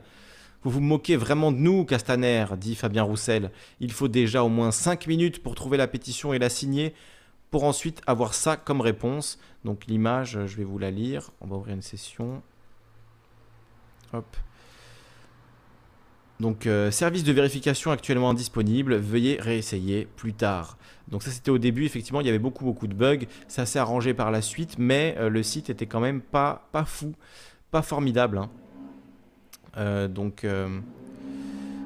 Vous 0.63 0.71
vous 0.71 0.81
moquez 0.81 1.17
vraiment 1.17 1.53
de 1.53 1.59
nous, 1.59 1.85
Castaner, 1.85 2.47
dit 2.59 2.75
Fabien 2.75 3.03
Roussel. 3.03 3.51
Il 3.81 3.93
faut 3.93 4.09
déjà 4.09 4.43
au 4.43 4.49
moins 4.49 4.71
5 4.71 5.07
minutes 5.07 5.43
pour 5.43 5.55
trouver 5.55 5.77
la 5.77 5.87
pétition 5.87 6.33
et 6.33 6.39
la 6.39 6.49
signer, 6.49 6.95
pour 7.51 7.65
ensuite 7.65 8.01
avoir 8.07 8.33
ça 8.33 8.57
comme 8.57 8.81
réponse. 8.81 9.39
Donc 9.67 9.85
l'image, 9.87 10.39
je 10.47 10.57
vais 10.57 10.65
vous 10.65 10.79
la 10.79 10.91
lire. 10.91 11.31
On 11.43 11.47
va 11.47 11.57
ouvrir 11.57 11.75
une 11.75 11.83
session. 11.83 12.43
Hop. 14.15 14.37
Donc, 16.41 16.67
euh, 16.67 16.91
service 16.91 17.23
de 17.23 17.33
vérification 17.33 17.91
actuellement 17.91 18.31
indisponible, 18.31 18.97
veuillez 18.97 19.39
réessayer 19.39 20.09
plus 20.17 20.33
tard. 20.33 20.79
Donc 21.09 21.23
ça 21.23 21.31
c'était 21.31 21.51
au 21.51 21.59
début, 21.59 21.85
effectivement 21.85 22.21
il 22.21 22.27
y 22.27 22.31
avait 22.31 22.39
beaucoup 22.39 22.65
beaucoup 22.65 22.87
de 22.87 22.95
bugs, 22.95 23.27
ça 23.49 23.67
s'est 23.67 23.81
arrangé 23.81 24.15
par 24.15 24.31
la 24.31 24.41
suite, 24.43 24.77
mais 24.79 25.17
euh, 25.19 25.29
le 25.29 25.43
site 25.43 25.69
était 25.69 25.87
quand 25.87 25.99
même 25.99 26.21
pas, 26.21 26.63
fou, 26.87 27.15
pas 27.73 27.83
formidable. 27.83 28.39
Hein. 28.39 28.49
Euh, 29.77 30.09
donc, 30.09 30.47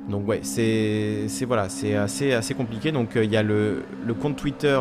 donc 0.08 0.28
ouais, 0.28 0.40
c'est 0.42 1.26
voilà, 1.46 1.68
c'est 1.68 1.96
assez, 1.96 2.32
assez 2.32 2.54
compliqué. 2.54 2.92
Donc 2.92 3.12
il 3.16 3.30
y 3.30 3.36
a 3.36 3.42
le, 3.42 3.82
compte 4.20 4.36
Twitter 4.36 4.80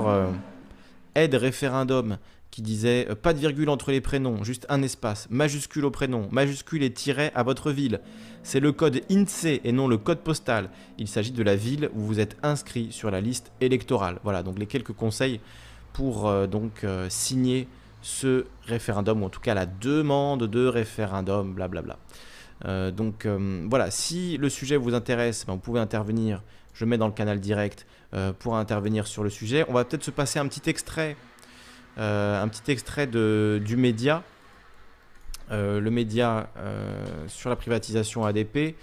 aide 1.15 1.33
référendum 1.35 2.17
qui 2.51 2.61
disait 2.61 3.07
pas 3.23 3.33
de 3.33 3.39
virgule 3.39 3.69
entre 3.69 3.91
les 3.91 4.01
prénoms, 4.01 4.43
juste 4.43 4.67
un 4.69 4.83
espace, 4.83 5.27
majuscule 5.31 5.85
au 5.85 5.91
prénom, 5.91 6.27
majuscule 6.31 6.83
et 6.83 6.93
tiret 6.93 7.31
à 7.33 7.41
votre 7.41 7.71
ville. 7.71 7.99
C'est 8.43 8.59
le 8.59 8.71
code 8.71 9.01
INSEE 9.09 9.61
et 9.63 9.71
non 9.71 9.87
le 9.87 9.97
code 9.97 10.19
postal. 10.19 10.69
Il 10.97 11.07
s'agit 11.07 11.31
de 11.31 11.43
la 11.43 11.55
ville 11.55 11.89
où 11.95 12.01
vous 12.01 12.19
êtes 12.19 12.37
inscrit 12.43 12.91
sur 12.91 13.09
la 13.09 13.21
liste 13.21 13.51
électorale. 13.61 14.19
Voilà, 14.23 14.43
donc 14.43 14.59
les 14.59 14.65
quelques 14.65 14.93
conseils 14.93 15.39
pour 15.93 16.27
euh, 16.27 16.45
donc 16.45 16.83
euh, 16.83 17.07
signer 17.09 17.67
ce 18.01 18.45
référendum, 18.65 19.23
ou 19.23 19.25
en 19.25 19.29
tout 19.29 19.39
cas 19.39 19.53
la 19.53 19.65
demande 19.65 20.43
de 20.43 20.65
référendum, 20.65 21.53
blablabla. 21.53 21.97
donc 22.91 23.25
voilà, 23.69 23.91
si 23.91 24.37
le 24.37 24.49
sujet 24.49 24.75
vous 24.75 24.93
intéresse, 24.93 25.45
ben, 25.45 25.53
vous 25.53 25.59
pouvez 25.59 25.79
intervenir. 25.79 26.43
Je 26.73 26.83
mets 26.83 26.97
dans 26.97 27.07
le 27.07 27.13
canal 27.13 27.39
direct 27.39 27.85
pour 28.39 28.57
intervenir 28.57 29.07
sur 29.07 29.23
le 29.23 29.29
sujet. 29.29 29.63
On 29.69 29.73
va 29.73 29.85
peut-être 29.85 30.03
se 30.03 30.11
passer 30.11 30.37
un 30.37 30.47
petit 30.47 30.69
extrait 30.69 31.15
euh, 31.99 32.41
un 32.41 32.47
petit 32.47 32.71
extrait 32.71 33.05
du 33.05 33.77
média, 33.77 34.17
euh, 34.17 34.32
le 35.51 35.89
média 35.89 36.49
euh, 36.57 37.05
sur 37.27 37.49
la 37.49 37.55
privatisation 37.55 38.25
ADP. 38.25 38.75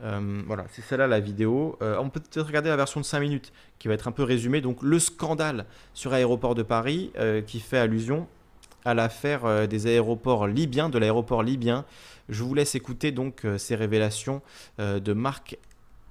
voilà, 0.00 0.64
c'est 0.70 0.82
celle-là 0.82 1.06
la 1.06 1.20
vidéo. 1.20 1.78
on 1.80 2.08
peut 2.10 2.20
peut-être 2.20 2.46
regarder 2.46 2.68
la 2.68 2.76
version 2.76 3.00
de 3.00 3.04
5 3.04 3.20
minutes 3.20 3.52
qui 3.78 3.88
va 3.88 3.94
être 3.94 4.08
un 4.08 4.12
peu 4.12 4.22
résumée. 4.22 4.60
Donc 4.60 4.82
le 4.82 4.98
scandale 4.98 5.66
sur 5.92 6.12
Aéroport 6.12 6.54
de 6.54 6.62
Paris 6.62 7.12
qui 7.46 7.60
fait 7.60 7.78
allusion 7.78 8.26
à 8.84 8.92
l'affaire 8.92 9.66
des 9.66 9.86
aéroports 9.86 10.46
libyens, 10.46 10.88
de 10.90 10.98
l'aéroport 10.98 11.42
libyen. 11.42 11.84
Je 12.28 12.42
vous 12.42 12.54
laisse 12.54 12.74
écouter 12.74 13.12
donc 13.12 13.46
ces 13.56 13.74
révélations 13.74 14.42
de 14.78 15.12
Marc 15.12 15.58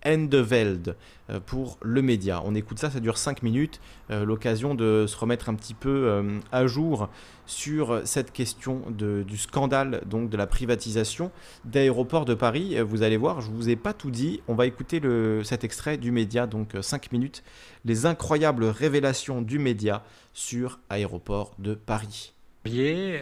Endeveld 0.06 0.96
euh, 1.30 1.40
pour 1.40 1.78
le 1.82 2.02
média. 2.02 2.42
On 2.44 2.56
écoute 2.56 2.80
ça, 2.80 2.90
ça 2.90 3.00
dure 3.00 3.18
5 3.18 3.44
minutes, 3.44 3.80
euh, 4.12 4.26
l'occasion 4.26 4.76
de 4.76 5.06
se 5.08 5.16
remettre 5.16 5.50
un 5.50 5.56
petit 5.56 5.74
peu 5.74 5.90
euh, 5.90 6.40
à 6.52 6.68
jour 6.68 7.10
sur 7.46 8.02
cette 8.06 8.32
question 8.32 8.84
du 8.90 9.38
scandale 9.38 10.02
donc 10.06 10.30
de 10.30 10.38
la 10.38 10.48
privatisation 10.48 11.30
d'aéroports 11.66 12.24
de 12.24 12.34
Paris. 12.34 12.78
Vous 12.82 13.04
allez 13.04 13.18
voir, 13.18 13.42
je 13.42 13.52
vous 13.52 13.68
ai 13.68 13.76
pas 13.76 13.92
tout 13.92 14.12
dit. 14.12 14.42
On 14.48 14.56
va 14.56 14.66
écouter 14.66 15.02
cet 15.44 15.66
extrait 15.66 15.98
du 15.98 16.12
média, 16.12 16.48
donc 16.48 16.70
5 16.80 17.12
minutes, 17.12 17.44
les 17.84 18.06
incroyables 18.06 18.64
révélations 18.64 19.42
du 19.42 19.60
média 19.60 20.06
sur 20.34 20.80
aéroports 20.90 21.54
de 21.60 21.74
Paris. 21.74 22.32
les 22.66 23.20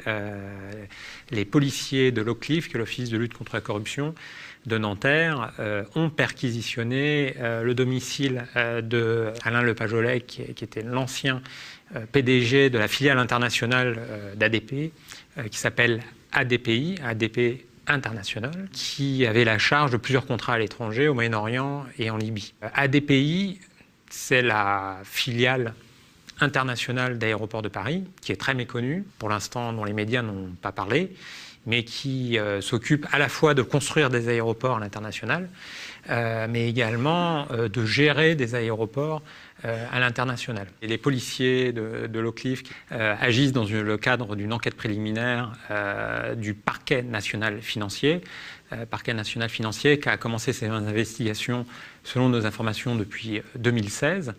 policiers 1.49 2.11
de 2.11 2.21
l'OCLIF, 2.21 2.69
qui 2.69 2.75
est 2.75 2.79
l'Office 2.79 3.09
de 3.09 3.17
lutte 3.17 3.33
contre 3.33 3.55
la 3.55 3.61
corruption 3.61 4.13
de 4.65 4.77
Nanterre, 4.77 5.51
ont 5.95 6.09
perquisitionné 6.09 7.35
le 7.39 7.73
domicile 7.73 8.45
de 8.55 9.33
Alain 9.43 9.61
Lepajolet, 9.63 10.21
qui, 10.21 10.53
qui 10.53 10.63
était 10.63 10.83
l'ancien 10.83 11.41
PDG 12.11 12.69
de 12.69 12.77
la 12.77 12.87
filiale 12.87 13.17
internationale 13.17 13.99
d'ADP, 14.35 14.91
qui 15.49 15.57
s'appelle 15.57 16.01
ADPI, 16.31 16.95
ADP 17.03 17.65
international, 17.87 18.69
qui 18.71 19.25
avait 19.25 19.43
la 19.43 19.57
charge 19.57 19.91
de 19.91 19.97
plusieurs 19.97 20.25
contrats 20.25 20.53
à 20.53 20.59
l'étranger, 20.59 21.07
au 21.07 21.13
Moyen-Orient 21.13 21.85
et 21.97 22.09
en 22.09 22.17
Libye. 22.17 22.53
ADPI, 22.61 23.59
c'est 24.09 24.41
la 24.41 24.99
filiale 25.03 25.73
internationale 26.39 27.17
d'Aéroports 27.17 27.61
de 27.61 27.69
Paris, 27.69 28.03
qui 28.21 28.31
est 28.31 28.37
très 28.37 28.53
méconnue, 28.53 29.03
pour 29.19 29.29
l'instant 29.29 29.73
dont 29.73 29.83
les 29.83 29.93
médias 29.93 30.21
n'ont 30.21 30.49
pas 30.61 30.71
parlé, 30.71 31.13
mais 31.65 31.83
qui 31.83 32.37
euh, 32.37 32.61
s'occupe 32.61 33.05
à 33.11 33.19
la 33.19 33.29
fois 33.29 33.53
de 33.53 33.61
construire 33.61 34.09
des 34.09 34.27
aéroports 34.29 34.77
à 34.77 34.79
l'international, 34.79 35.49
euh, 36.09 36.47
mais 36.49 36.67
également 36.67 37.47
euh, 37.51 37.69
de 37.69 37.85
gérer 37.85 38.35
des 38.35 38.55
aéroports 38.55 39.21
à 39.63 39.99
l'international. 39.99 40.65
les 40.81 40.97
policiers 40.97 41.71
de, 41.71 42.07
de 42.07 42.33
agissent 42.89 43.51
dans 43.51 43.63
le 43.63 43.95
cadre 43.95 44.35
d'une 44.35 44.53
enquête 44.53 44.73
préliminaire 44.73 45.51
du 46.35 46.55
parquet 46.55 47.03
national 47.03 47.61
financier, 47.61 48.21
parquet 48.89 49.13
national 49.13 49.49
financier 49.49 49.99
qui 49.99 50.09
a 50.09 50.17
commencé 50.17 50.51
ses 50.51 50.65
investigations 50.65 51.67
selon 52.03 52.29
nos 52.29 52.47
informations 52.47 52.95
depuis 52.95 53.43
2016 53.55 54.33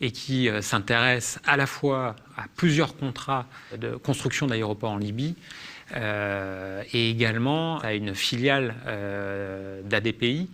et 0.00 0.10
qui 0.10 0.50
s'intéresse 0.62 1.38
à 1.46 1.56
la 1.56 1.66
fois 1.66 2.16
à 2.36 2.46
plusieurs 2.56 2.96
contrats 2.96 3.46
de 3.78 3.94
construction 3.94 4.48
d'aéroports 4.48 4.90
en 4.90 4.98
Libye, 4.98 5.36
et 5.94 7.10
également 7.10 7.78
à 7.78 7.94
une 7.94 8.14
filiale 8.14 8.74
d'ADPI 9.84 10.48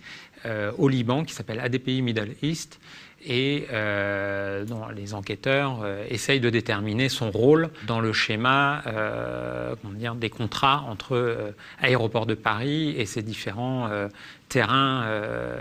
au 0.78 0.88
Liban 0.88 1.24
qui 1.24 1.32
s'appelle 1.32 1.60
ADPI 1.60 2.02
Middle 2.02 2.34
East 2.42 2.78
et 3.24 3.66
euh, 3.72 4.64
les 4.94 5.14
enquêteurs 5.14 5.80
euh, 5.82 6.04
essayent 6.08 6.40
de 6.40 6.50
déterminer 6.50 7.08
son 7.08 7.30
rôle 7.30 7.70
dans 7.86 8.00
le 8.00 8.12
schéma 8.12 8.82
euh, 8.86 9.74
des 10.16 10.30
contrats 10.30 10.84
entre 10.88 11.54
Aéroports 11.80 12.26
de 12.26 12.34
Paris 12.34 12.94
et 12.98 13.06
ses 13.06 13.22
différents 13.22 13.88
terrains 14.48 15.04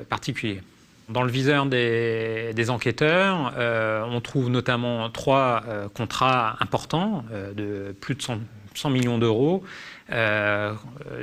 particuliers. 0.10 0.62
Dans 1.10 1.24
le 1.24 1.32
viseur 1.32 1.66
des, 1.66 2.52
des 2.56 2.70
enquêteurs, 2.70 3.54
on 3.58 4.22
trouve 4.22 4.50
notamment 4.50 5.10
trois 5.10 5.64
contrats 5.94 6.58
importants 6.60 7.24
de 7.56 7.96
plus 8.00 8.16
de 8.16 8.22
100, 8.22 8.40
100 8.74 8.90
millions 8.90 9.18
d'euros 9.18 9.64
euh, 10.12 10.74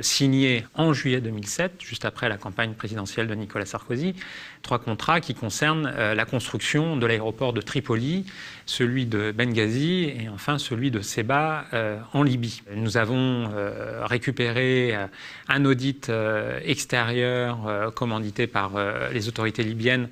signé 0.01 0.65
en 0.73 0.93
juillet 0.93 1.21
2007, 1.21 1.73
juste 1.79 2.05
après 2.05 2.27
la 2.27 2.37
campagne 2.37 2.73
présidentielle 2.73 3.27
de 3.27 3.35
Nicolas 3.35 3.67
Sarkozy, 3.67 4.15
trois 4.63 4.79
contrats 4.79 5.19
qui 5.21 5.35
concernent 5.35 5.91
euh, 5.95 6.15
la 6.15 6.25
construction 6.25 6.97
de 6.97 7.05
l'aéroport 7.05 7.53
de 7.53 7.61
Tripoli, 7.61 8.25
celui 8.65 9.05
de 9.05 9.31
Benghazi 9.31 10.05
et 10.05 10.29
enfin 10.33 10.57
celui 10.57 10.89
de 10.89 11.01
Seba 11.01 11.65
euh, 11.73 11.99
en 12.13 12.23
Libye. 12.23 12.63
Nous 12.73 12.97
avons 12.97 13.51
récupéré 14.03 14.95
un 15.47 15.65
audit 15.65 16.11
extérieur 16.63 17.93
commandité 17.95 18.47
par 18.47 18.71
les 19.11 19.27
autorités 19.27 19.63
libyennes 19.63 20.09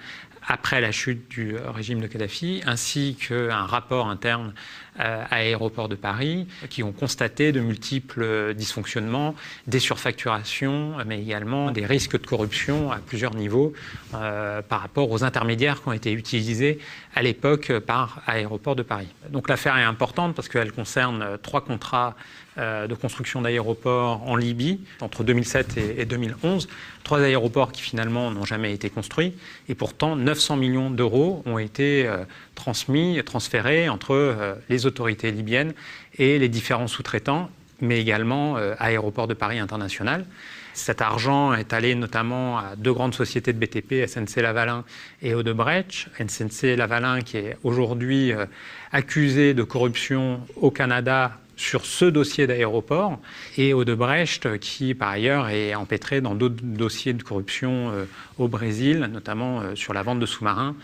après 0.47 0.79
la 0.79 0.91
chute 0.91 1.29
du 1.29 1.55
régime 1.57 1.99
de 1.99 2.07
Kadhafi, 2.07 2.61
ainsi 2.65 3.15
qu'un 3.15 3.65
rapport 3.65 4.07
interne 4.07 4.53
euh, 4.99 5.23
à 5.29 5.35
Aéroports 5.35 5.89
de 5.89 5.95
Paris, 5.95 6.47
qui 6.69 6.83
ont 6.83 6.93
constaté 6.93 7.51
de 7.51 7.59
multiples 7.59 8.53
dysfonctionnements, 8.55 9.35
des 9.67 9.79
surfacturations, 9.79 10.95
mais 11.05 11.21
également 11.21 11.71
des 11.71 11.85
risques 11.85 12.19
de 12.19 12.25
corruption 12.25 12.91
à 12.91 12.97
plusieurs 12.97 13.35
niveaux 13.35 13.73
euh, 14.15 14.61
par 14.61 14.81
rapport 14.81 15.11
aux 15.11 15.23
intermédiaires 15.23 15.81
qui 15.81 15.89
ont 15.89 15.93
été 15.93 16.13
utilisés 16.13 16.79
à 17.13 17.21
l'époque 17.21 17.71
par 17.79 18.21
Aéroports 18.25 18.75
de 18.75 18.83
Paris. 18.83 19.09
Donc 19.29 19.49
l'affaire 19.49 19.77
est 19.77 19.83
importante 19.83 20.33
parce 20.33 20.47
qu'elle 20.47 20.71
concerne 20.71 21.37
trois 21.43 21.61
contrats 21.61 22.15
de 22.57 22.93
construction 22.95 23.41
d'aéroports 23.41 24.27
en 24.27 24.35
Libye 24.35 24.79
entre 25.01 25.23
2007 25.23 25.77
et 25.77 26.05
2011. 26.05 26.67
Trois 27.03 27.21
aéroports 27.21 27.71
qui 27.71 27.81
finalement 27.81 28.31
n'ont 28.31 28.45
jamais 28.45 28.73
été 28.73 28.89
construits 28.89 29.33
et 29.69 29.75
pourtant 29.75 30.15
900 30.15 30.57
millions 30.57 30.89
d'euros 30.89 31.43
ont 31.45 31.59
été 31.59 32.09
transmis, 32.55 33.21
transférés 33.23 33.89
entre 33.89 34.57
les 34.69 34.85
autorités 34.85 35.31
libyennes 35.31 35.73
et 36.17 36.39
les 36.39 36.49
différents 36.49 36.87
sous-traitants, 36.87 37.49
mais 37.81 37.99
également 38.01 38.57
euh, 38.57 38.75
Aéroport 38.79 39.27
de 39.27 39.33
Paris 39.33 39.59
International. 39.59 40.25
Cet 40.73 41.01
argent 41.01 41.53
est 41.53 41.73
allé 41.73 41.95
notamment 41.95 42.59
à 42.59 42.75
deux 42.75 42.93
grandes 42.93 43.15
sociétés 43.15 43.51
de 43.51 43.57
BTP, 43.57 44.07
SNC 44.07 44.41
Lavalin 44.41 44.83
et 45.21 45.33
Odebrecht. 45.33 46.07
SNC 46.19 46.75
Lavalin 46.77 47.21
qui 47.21 47.37
est 47.37 47.57
aujourd'hui 47.63 48.31
euh, 48.31 48.45
accusé 48.91 49.53
de 49.53 49.63
corruption 49.63 50.41
au 50.55 50.71
Canada 50.71 51.39
sur 51.57 51.85
ce 51.85 52.05
dossier 52.05 52.47
d'aéroport 52.47 53.19
et 53.57 53.73
Odebrecht 53.73 54.57
qui 54.59 54.93
par 54.93 55.09
ailleurs 55.09 55.49
est 55.49 55.75
empêtré 55.75 56.21
dans 56.21 56.35
d'autres 56.35 56.63
dossiers 56.63 57.13
de 57.13 57.23
corruption 57.23 57.91
euh, 57.91 58.05
au 58.37 58.47
Brésil, 58.47 59.09
notamment 59.11 59.75
sur 59.75 59.93
la 59.93 60.03
vente 60.03 60.19
de 60.19 60.25
sous-marins, 60.25 60.75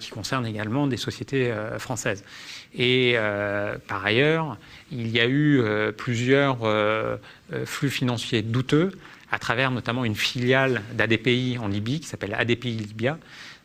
qui 0.00 0.10
concernent 0.10 0.46
également 0.46 0.88
des 0.88 0.96
sociétés 0.96 1.54
françaises. 1.78 2.24
Et 2.74 3.14
euh, 3.16 3.76
par 3.86 4.04
ailleurs, 4.04 4.56
il 4.90 5.08
y 5.08 5.20
a 5.20 5.26
eu 5.26 5.60
euh, 5.60 5.92
plusieurs 5.92 6.60
euh, 6.62 7.16
flux 7.64 7.90
financiers 7.90 8.42
douteux 8.42 8.92
à 9.30 9.38
travers 9.38 9.70
notamment 9.70 10.04
une 10.04 10.14
filiale 10.14 10.82
d'ADPI 10.94 11.58
en 11.58 11.68
Libye 11.68 12.00
qui 12.00 12.06
s'appelle 12.06 12.34
ADPI 12.34 12.72
Libya, 12.72 13.18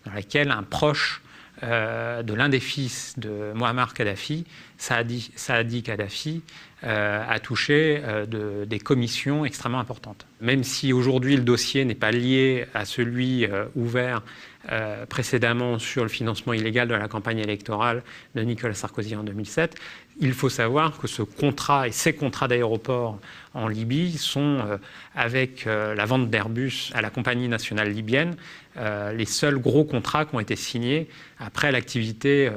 dans 0.06 0.14
laquelle 0.14 0.52
un 0.52 0.64
proche 0.64 1.22
de 1.62 2.34
l'un 2.34 2.50
des 2.50 2.60
fils 2.60 3.18
de 3.18 3.52
Muammar 3.56 3.94
Kadhafi, 3.94 4.46
Saadi, 4.78 5.84
Kadhafi, 5.84 6.44
a 6.84 7.40
touché 7.40 8.02
des 8.28 8.80
commissions 8.80 9.44
extrêmement 9.46 9.80
importantes. 9.80 10.28
Même 10.40 10.64
si 10.64 10.94
aujourd'hui 10.94 11.36
le 11.36 11.44
dossier 11.44 11.84
n'est 11.86 11.96
pas 11.96 12.12
lié 12.12 12.66
à 12.74 12.86
celui 12.86 13.48
ouvert 13.76 14.22
euh, 14.70 15.06
précédemment 15.06 15.80
sur 15.80 16.04
le 16.04 16.10
financement 16.10 16.52
illégal 16.52 16.90
de 16.90 16.94
la 16.94 17.08
campagne 17.08 17.40
électorale 17.40 18.04
de 18.36 18.42
Nicolas 18.42 18.74
Sarkozy 18.74 19.16
en 19.16 19.24
2007. 19.24 19.76
Il 20.20 20.34
faut 20.34 20.50
savoir 20.50 20.98
que 20.98 21.08
ce 21.08 21.22
contrat 21.22 21.88
et 21.88 21.94
ces 21.94 22.12
contrats 22.12 22.50
d'aéroport 22.50 23.18
en 23.54 23.70
Libye 23.70 24.18
sont, 24.18 24.60
euh, 24.60 24.78
avec 25.16 25.68
euh, 25.68 25.96
la 25.96 26.04
vente 26.04 26.30
d'Airbus 26.30 26.92
à 26.94 27.02
la 27.02 27.10
compagnie 27.10 27.48
nationale 27.48 27.92
libyenne, 27.92 28.36
les 28.78 29.26
seuls 29.26 29.58
gros 29.58 29.84
contrats 29.84 30.26
qui 30.26 30.36
ont 30.36 30.40
été 30.40 30.56
signés 30.56 31.10
après 31.40 31.72
l'activité 31.72 32.50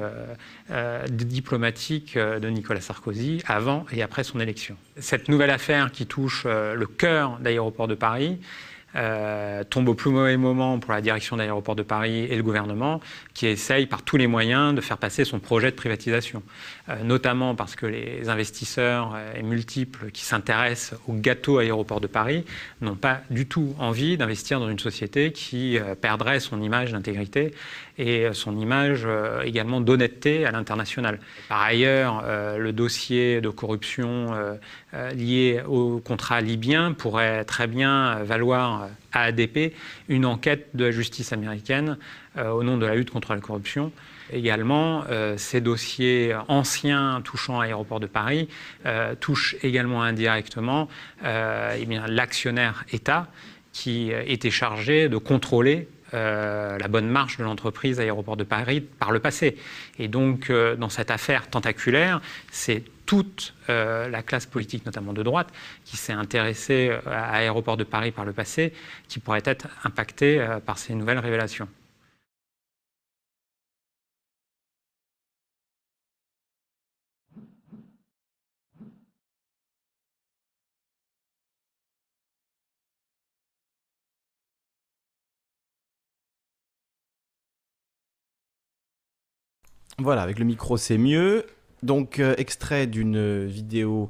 diplomatique 1.09 2.17
de 2.17 2.47
Nicolas 2.49 2.81
Sarkozy 2.81 3.41
avant 3.47 3.85
et 3.91 4.03
après 4.03 4.23
son 4.23 4.39
élection. 4.39 4.75
Cette 4.97 5.29
nouvelle 5.29 5.49
affaire 5.49 5.91
qui 5.91 6.05
touche 6.05 6.45
le 6.45 6.85
cœur 6.85 7.39
d'aéroport 7.39 7.87
de 7.87 7.95
Paris, 7.95 8.39
euh, 8.95 9.63
tombe 9.63 9.87
au 9.87 9.93
plus 9.93 10.11
mauvais 10.11 10.35
moment 10.35 10.77
pour 10.79 10.91
la 10.91 10.99
direction 10.99 11.37
d'aéroport 11.37 11.77
de 11.77 11.83
Paris 11.83 12.25
et 12.25 12.35
le 12.35 12.43
gouvernement, 12.43 12.99
qui 13.33 13.47
essaye 13.47 13.85
par 13.85 14.03
tous 14.03 14.17
les 14.17 14.27
moyens 14.27 14.75
de 14.75 14.81
faire 14.81 14.97
passer 14.97 15.23
son 15.23 15.39
projet 15.39 15.71
de 15.71 15.75
privatisation. 15.75 16.43
Euh, 16.91 17.03
notamment 17.03 17.55
parce 17.55 17.75
que 17.75 17.85
les 17.85 18.29
investisseurs 18.29 19.13
euh, 19.15 19.33
et 19.35 19.43
multiples 19.43 20.11
qui 20.11 20.25
s'intéressent 20.25 20.99
au 21.07 21.13
gâteau 21.13 21.59
aéroport 21.59 22.01
de 22.01 22.07
Paris 22.07 22.43
n'ont 22.81 22.95
pas 22.95 23.21
du 23.29 23.45
tout 23.45 23.75
envie 23.79 24.17
d'investir 24.17 24.59
dans 24.59 24.69
une 24.69 24.79
société 24.79 25.31
qui 25.31 25.77
perdrait 26.01 26.39
son 26.39 26.61
image 26.61 26.91
d'intégrité 26.91 27.53
et 27.97 28.27
son 28.33 28.57
image 28.57 29.07
également 29.43 29.81
d'honnêteté 29.81 30.45
à 30.45 30.51
l'international. 30.51 31.19
Par 31.49 31.61
ailleurs, 31.61 32.23
le 32.57 32.71
dossier 32.71 33.41
de 33.41 33.49
corruption 33.49 34.33
lié 35.13 35.61
au 35.67 35.99
contrat 35.99 36.41
libyen 36.41 36.93
pourrait 36.93 37.45
très 37.45 37.67
bien 37.67 38.23
valoir 38.23 38.87
à 39.11 39.23
ADP 39.23 39.73
une 40.09 40.25
enquête 40.25 40.69
de 40.73 40.85
la 40.85 40.91
justice 40.91 41.33
américaine 41.33 41.97
euh, 42.37 42.49
au 42.49 42.63
nom 42.63 42.77
de 42.77 42.85
la 42.85 42.95
lutte 42.95 43.11
contre 43.11 43.33
la 43.33 43.39
corruption. 43.39 43.91
Également, 44.31 45.03
euh, 45.09 45.35
ces 45.37 45.61
dossiers 45.61 46.33
anciens 46.47 47.21
touchant 47.23 47.59
à 47.59 47.65
l'aéroport 47.65 47.99
de 47.99 48.07
Paris 48.07 48.47
euh, 48.85 49.15
touchent 49.19 49.55
également 49.63 50.03
indirectement 50.03 50.87
eh 51.23 51.85
l'actionnaire 52.07 52.85
État 52.91 53.27
qui 53.73 54.11
était 54.11 54.51
chargé 54.51 55.07
de 55.07 55.17
contrôler 55.17 55.87
la 56.13 56.87
bonne 56.89 57.07
marche 57.07 57.37
de 57.37 57.43
l'entreprise 57.43 58.01
Aéroport 58.01 58.35
de 58.35 58.43
Paris 58.43 58.81
par 58.81 59.11
le 59.11 59.19
passé. 59.19 59.55
Et 59.97 60.09
donc, 60.09 60.51
dans 60.51 60.89
cette 60.89 61.09
affaire 61.09 61.49
tentaculaire, 61.49 62.21
c'est 62.51 62.83
toute 63.11 63.53
euh, 63.69 64.07
la 64.07 64.23
classe 64.23 64.45
politique, 64.45 64.85
notamment 64.85 65.11
de 65.11 65.21
droite, 65.21 65.49
qui 65.83 65.97
s'est 65.97 66.13
intéressée 66.13 66.87
euh, 66.91 67.01
à 67.07 67.33
l'aéroport 67.33 67.75
de 67.75 67.83
Paris 67.83 68.11
par 68.11 68.23
le 68.23 68.31
passé, 68.31 68.71
qui 69.09 69.19
pourrait 69.19 69.41
être 69.43 69.67
impactée 69.83 70.39
euh, 70.39 70.61
par 70.61 70.77
ces 70.77 70.95
nouvelles 70.95 71.19
révélations. 71.19 71.67
Voilà, 89.97 90.21
avec 90.21 90.39
le 90.39 90.45
micro 90.45 90.77
c'est 90.77 90.97
mieux. 90.97 91.45
Donc, 91.83 92.19
euh, 92.19 92.35
extrait 92.37 92.87
d'une 92.87 93.45
vidéo 93.45 94.09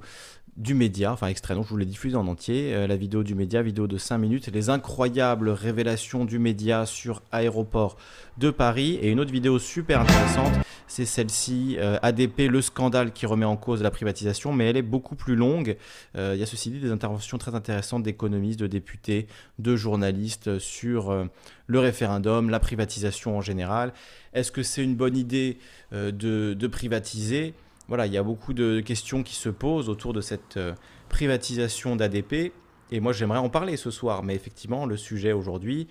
du 0.57 0.73
média, 0.73 1.13
enfin 1.13 1.27
extrait, 1.27 1.55
donc 1.55 1.65
je 1.65 1.69
vous 1.69 1.77
l'ai 1.77 1.85
diffusé 1.85 2.15
en 2.17 2.27
entier, 2.27 2.73
euh, 2.73 2.85
la 2.85 2.97
vidéo 2.97 3.23
du 3.23 3.35
média, 3.35 3.61
vidéo 3.61 3.87
de 3.87 3.97
5 3.97 4.17
minutes, 4.17 4.47
les 4.47 4.69
incroyables 4.69 5.49
révélations 5.49 6.25
du 6.25 6.39
média 6.39 6.85
sur 6.85 7.21
aéroport 7.31 7.97
de 8.37 8.49
Paris, 8.49 8.99
et 9.01 9.09
une 9.09 9.19
autre 9.21 9.31
vidéo 9.31 9.59
super 9.59 10.01
intéressante, 10.01 10.51
c'est 10.87 11.05
celle-ci, 11.05 11.77
euh, 11.79 11.97
ADP, 12.01 12.49
le 12.49 12.61
scandale 12.61 13.13
qui 13.13 13.25
remet 13.25 13.45
en 13.45 13.55
cause 13.55 13.81
la 13.81 13.91
privatisation, 13.91 14.51
mais 14.51 14.69
elle 14.69 14.75
est 14.75 14.81
beaucoup 14.81 15.15
plus 15.15 15.37
longue. 15.37 15.77
Euh, 16.17 16.33
il 16.35 16.39
y 16.39 16.43
a 16.43 16.45
ceci 16.45 16.69
dit 16.69 16.79
des 16.79 16.91
interventions 16.91 17.37
très 17.37 17.55
intéressantes 17.55 18.03
d'économistes, 18.03 18.59
de 18.59 18.67
députés, 18.67 19.27
de 19.57 19.77
journalistes 19.77 20.59
sur 20.59 21.27
le 21.67 21.79
référendum, 21.79 22.49
la 22.49 22.59
privatisation 22.59 23.37
en 23.37 23.41
général. 23.41 23.93
Est-ce 24.33 24.51
que 24.51 24.63
c'est 24.63 24.83
une 24.83 24.95
bonne 24.95 25.15
idée 25.15 25.59
de, 25.93 26.11
de 26.11 26.67
privatiser? 26.67 27.53
Voilà, 27.91 28.05
il 28.05 28.13
y 28.13 28.17
a 28.17 28.23
beaucoup 28.23 28.53
de 28.53 28.79
questions 28.79 29.21
qui 29.21 29.35
se 29.35 29.49
posent 29.49 29.89
autour 29.89 30.13
de 30.13 30.21
cette 30.21 30.55
euh, 30.55 30.71
privatisation 31.09 31.97
d'ADP. 31.97 32.53
Et 32.89 33.01
moi, 33.01 33.11
j'aimerais 33.11 33.39
en 33.39 33.49
parler 33.49 33.75
ce 33.75 33.91
soir. 33.91 34.23
Mais 34.23 34.33
effectivement, 34.33 34.85
le 34.85 34.95
sujet 34.95 35.33
aujourd'hui, 35.33 35.89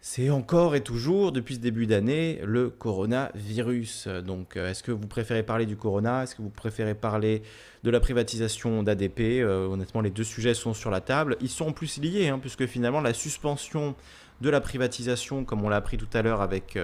c'est 0.00 0.30
encore 0.30 0.74
et 0.74 0.80
toujours, 0.80 1.30
depuis 1.30 1.56
ce 1.56 1.60
début 1.60 1.86
d'année, 1.86 2.40
le 2.42 2.70
coronavirus. 2.70 4.08
Donc, 4.24 4.56
euh, 4.56 4.70
est-ce 4.70 4.82
que 4.82 4.92
vous 4.92 5.06
préférez 5.06 5.42
parler 5.42 5.66
du 5.66 5.76
corona? 5.76 6.22
Est-ce 6.22 6.34
que 6.34 6.40
vous 6.40 6.48
préférez 6.48 6.94
parler 6.94 7.42
de 7.82 7.90
la 7.90 8.00
privatisation 8.00 8.82
d'ADP 8.82 9.42
euh, 9.42 9.66
Honnêtement, 9.66 10.00
les 10.00 10.08
deux 10.08 10.24
sujets 10.24 10.54
sont 10.54 10.72
sur 10.72 10.90
la 10.90 11.02
table. 11.02 11.36
Ils 11.42 11.50
sont 11.50 11.66
en 11.66 11.72
plus 11.72 11.98
liés, 11.98 12.28
hein, 12.28 12.38
puisque 12.38 12.64
finalement, 12.64 13.02
la 13.02 13.12
suspension 13.12 13.94
de 14.40 14.48
la 14.48 14.62
privatisation, 14.62 15.44
comme 15.44 15.62
on 15.66 15.68
l'a 15.68 15.76
appris 15.76 15.98
tout 15.98 16.08
à 16.14 16.22
l'heure 16.22 16.40
avec 16.40 16.78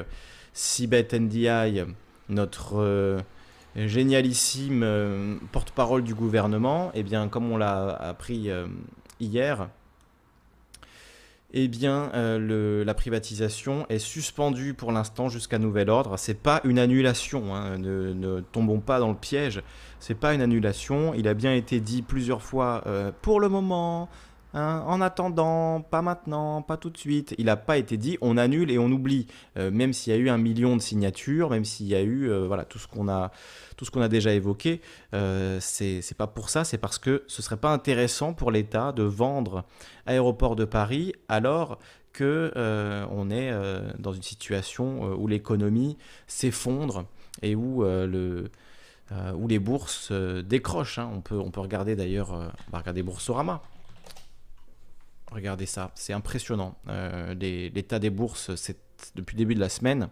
Sibet 0.53 1.09
NDI, 1.14 1.84
notre 2.28 3.24
génialissime 3.77 4.83
euh, 4.83 5.37
porte-parole 5.53 6.03
du 6.03 6.14
gouvernement, 6.14 6.91
eh 6.95 7.03
bien, 7.03 7.29
comme 7.29 7.51
on 7.51 7.57
l'a 7.57 7.95
appris 7.95 8.51
euh, 8.51 8.66
hier, 9.20 9.68
eh 11.53 11.68
bien, 11.68 12.11
euh, 12.14 12.85
la 12.85 12.95
privatisation 12.95 13.87
est 13.89 13.99
suspendue 13.99 14.74
pour 14.74 14.93
l'instant 14.93 15.29
jusqu'à 15.29 15.59
nouvel 15.59 15.91
ordre. 15.91 16.16
C'est 16.18 16.41
pas 16.41 16.61
une 16.64 16.79
annulation, 16.79 17.55
hein, 17.55 17.79
ne, 17.79 18.12
ne, 18.12 18.41
tombons 18.41 18.81
pas 18.81 18.99
dans 18.99 19.11
le 19.11 19.16
piège. 19.16 19.62
C'est 20.01 20.14
pas 20.18 20.35
une 20.35 20.43
annulation. 20.43 21.14
Il 21.14 21.29
a 21.29 21.35
bien 21.35 21.55
été 21.55 21.81
dit 21.81 22.03
plusieurs 22.03 22.43
fois 22.43 22.83
pour 23.22 23.41
le 23.41 23.49
moment, 23.49 24.09
Hein, 24.55 24.85
en 24.87 25.01
attendant, 25.01 25.83
pas 25.83 26.03
maintenant, 26.03 26.63
pas 26.63 26.77
tout 26.77 26.89
de 26.89 26.97
suite. 26.97 27.35
Il 27.37 27.47
n'a 27.47 27.57
pas 27.57 27.77
été 27.77 27.97
dit 27.97 28.17
on 28.21 28.37
annule 28.37 28.71
et 28.71 28.79
on 28.79 28.87
oublie. 28.87 29.27
Euh, 29.59 29.71
même 29.71 29.93
s'il 29.93 30.15
y 30.15 30.17
a 30.17 30.19
eu 30.19 30.29
un 30.29 30.39
million 30.39 30.77
de 30.77 30.81
signatures, 30.81 31.51
même 31.51 31.65
s'il 31.65 31.87
y 31.87 31.95
a 31.95 32.01
eu 32.01 32.31
euh, 32.31 32.47
voilà, 32.47 32.65
tout 32.65 32.79
ce 32.79 32.87
qu'on 32.87 33.09
a, 33.09 33.33
tout 33.77 33.87
a 34.01 34.09
déjà 34.09 34.33
évoqué, 34.33 34.81
euh, 35.15 35.59
c'est 35.61 36.17
pas 36.17 36.27
pour 36.27 36.49
ça, 36.49 36.65
c'est 36.65 36.79
parce 36.79 36.99
que 36.99 37.25
ce 37.27 37.43
serait 37.43 37.57
pas 37.57 37.71
intéressant 37.71 38.33
pour 38.33 38.51
l'État 38.51 38.93
de 38.93 39.03
vendre 39.03 39.65
Aéroport 40.07 40.57
de 40.57 40.65
Paris 40.65 41.13
alors 41.29 41.79
que 42.13 42.51
on 43.11 43.31
est 43.31 43.53
dans 43.99 44.13
une 44.13 44.23
situation 44.23 45.15
où 45.19 45.27
l'économie 45.27 45.99
s'effondre 46.27 47.05
et 47.43 47.55
où 47.55 47.83
le 47.83 48.51
où 49.35 49.49
les 49.49 49.59
bourses 49.59 50.13
décrochent. 50.13 50.99
Hein. 50.99 51.11
On, 51.15 51.21
peut, 51.21 51.39
on 51.39 51.51
peut 51.51 51.61
regarder 51.61 51.95
d'ailleurs, 51.95 52.53
regarder 52.73 53.03
Boursorama. 53.03 53.61
Regardez 55.33 55.66
ça, 55.66 55.91
c'est 55.95 56.12
impressionnant. 56.12 56.77
Euh, 56.89 57.35
l'état 57.35 57.99
des 57.99 58.11
bourses 58.11 58.51
depuis 59.14 59.35
le 59.35 59.39
début 59.39 59.55
de 59.55 59.61
la 59.61 59.68
semaine. 59.68 60.09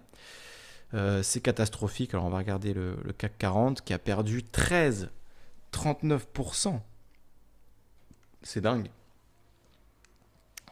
Euh, 0.92 1.22
c'est 1.22 1.40
catastrophique. 1.40 2.14
Alors 2.14 2.26
on 2.26 2.30
va 2.30 2.38
regarder 2.38 2.74
le, 2.74 2.96
CAC 3.16 3.38
40 3.38 3.82
qui 3.82 3.92
a 3.92 3.98
perdu 3.98 4.42
13, 4.42 5.10
39%. 5.72 6.80
C'est 8.42 8.60
dingue. 8.60 8.90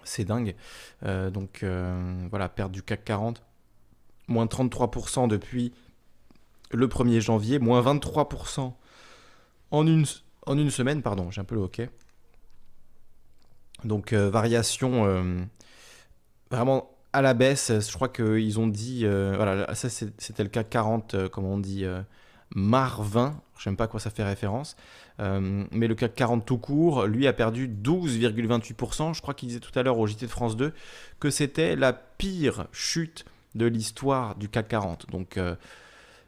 C'est 0.04 0.24
dingue. 0.24 0.56
Euh, 1.04 1.30
donc 1.30 1.64
voilà, 2.30 2.48
perte 2.48 2.72
du 2.72 2.82
CAC 2.82 3.04
40. 3.04 3.42
Moins 4.28 4.46
33% 4.46 5.28
depuis 5.28 5.72
le 6.72 6.88
1er 6.88 7.20
janvier. 7.20 7.58
Moins 7.60 7.82
23% 7.82 8.72
en 9.70 9.86
une, 9.86 10.04
en 10.46 10.58
une 10.58 10.70
semaine. 10.70 11.00
Pardon, 11.00 11.30
j'ai 11.30 11.40
un 11.40 11.44
peu 11.44 11.54
le 11.54 11.62
hockey. 11.62 11.88
Donc 13.84 14.12
euh, 14.12 14.30
variation 14.30 15.06
euh, 15.06 15.42
vraiment 16.50 16.90
à 17.12 17.22
la 17.22 17.34
baisse. 17.34 17.70
Je 17.70 17.94
crois 17.94 18.08
qu'ils 18.08 18.58
ont 18.58 18.66
dit, 18.66 19.02
euh, 19.04 19.34
voilà, 19.36 19.74
ça 19.74 19.88
c'était 19.90 20.42
le 20.42 20.48
cas 20.48 20.64
40, 20.64 21.28
comme 21.28 21.44
on 21.44 21.58
dit, 21.58 21.84
MAR 22.54 23.02
20. 23.02 23.40
Je 23.58 23.70
sais 23.70 23.76
pas 23.76 23.84
à 23.84 23.86
quoi 23.86 24.00
ça 24.00 24.10
fait 24.10 24.24
référence. 24.24 24.76
mais 25.18 25.86
le 25.86 25.94
CAC 25.94 26.14
40 26.14 26.46
tout 26.46 26.58
court, 26.58 27.06
lui, 27.06 27.26
a 27.26 27.32
perdu 27.32 27.68
12,28%. 27.68 29.14
Je 29.14 29.20
crois 29.20 29.34
qu'il 29.34 29.48
disait 29.48 29.60
tout 29.60 29.76
à 29.78 29.82
l'heure 29.82 29.98
au 29.98 30.06
JT 30.06 30.26
de 30.26 30.30
France 30.30 30.56
2 30.56 30.72
que 31.20 31.30
c'était 31.30 31.76
la 31.76 31.92
pire 31.92 32.66
chute 32.72 33.24
de 33.54 33.66
l'histoire 33.66 34.34
du 34.36 34.48
CAC 34.48 34.68
40. 34.68 35.10
Donc, 35.10 35.38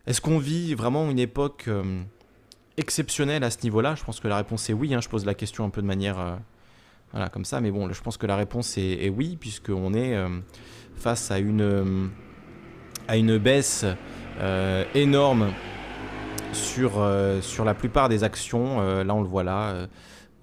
est-ce 0.06 0.20
qu'on 0.20 0.38
vit 0.38 0.74
vraiment 0.74 1.10
une 1.10 1.18
époque 1.18 1.68
exceptionnelle 2.76 3.42
à 3.42 3.50
ce 3.50 3.62
niveau-là? 3.62 3.94
Je 3.94 4.04
pense 4.04 4.20
que 4.20 4.28
la 4.28 4.36
réponse 4.36 4.68
est 4.68 4.74
oui. 4.74 4.94
Hein. 4.94 5.00
Je 5.00 5.08
pose 5.08 5.24
la 5.24 5.34
question 5.34 5.64
un 5.64 5.70
peu 5.70 5.80
de 5.80 5.86
manière 5.86 6.38
voilà, 7.14 7.28
comme 7.28 7.44
ça. 7.44 7.60
Mais 7.60 7.70
bon, 7.70 7.90
je 7.90 8.02
pense 8.02 8.16
que 8.16 8.26
la 8.26 8.34
réponse 8.34 8.76
est, 8.76 9.08
oui, 9.08 9.36
puisqu'on 9.38 9.94
est 9.94 10.16
euh, 10.16 10.28
face 10.96 11.30
à 11.30 11.38
une, 11.38 11.60
euh, 11.60 12.08
à 13.06 13.16
une 13.16 13.38
baisse 13.38 13.86
euh, 14.40 14.84
énorme 14.96 15.52
sur, 16.52 16.92
sur 17.40 17.64
la 17.64 17.74
plupart 17.74 18.08
des 18.08 18.22
actions. 18.22 18.80
là, 18.80 19.14
on 19.14 19.22
le 19.22 19.28
voit 19.28 19.42
là. 19.42 19.88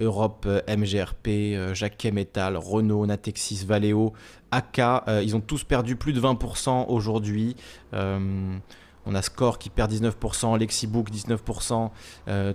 Europe, 0.01 0.45
MGRP, 0.67 1.73
Jacquet 1.73 2.11
Metal, 2.11 2.57
Renault, 2.57 3.05
Natexis, 3.05 3.65
Valeo, 3.65 4.11
AK, 4.51 4.81
ils 5.23 5.35
ont 5.37 5.39
tous 5.39 5.63
perdu 5.63 5.95
plus 5.95 6.11
de 6.11 6.19
20% 6.19 6.87
aujourd'hui. 6.89 7.55
on 7.93 9.15
a 9.15 9.21
Score 9.21 9.57
qui 9.57 9.69
perd 9.69 9.89
19%, 9.93 10.59
Lexibook 10.59 11.09
19%, 11.09 11.91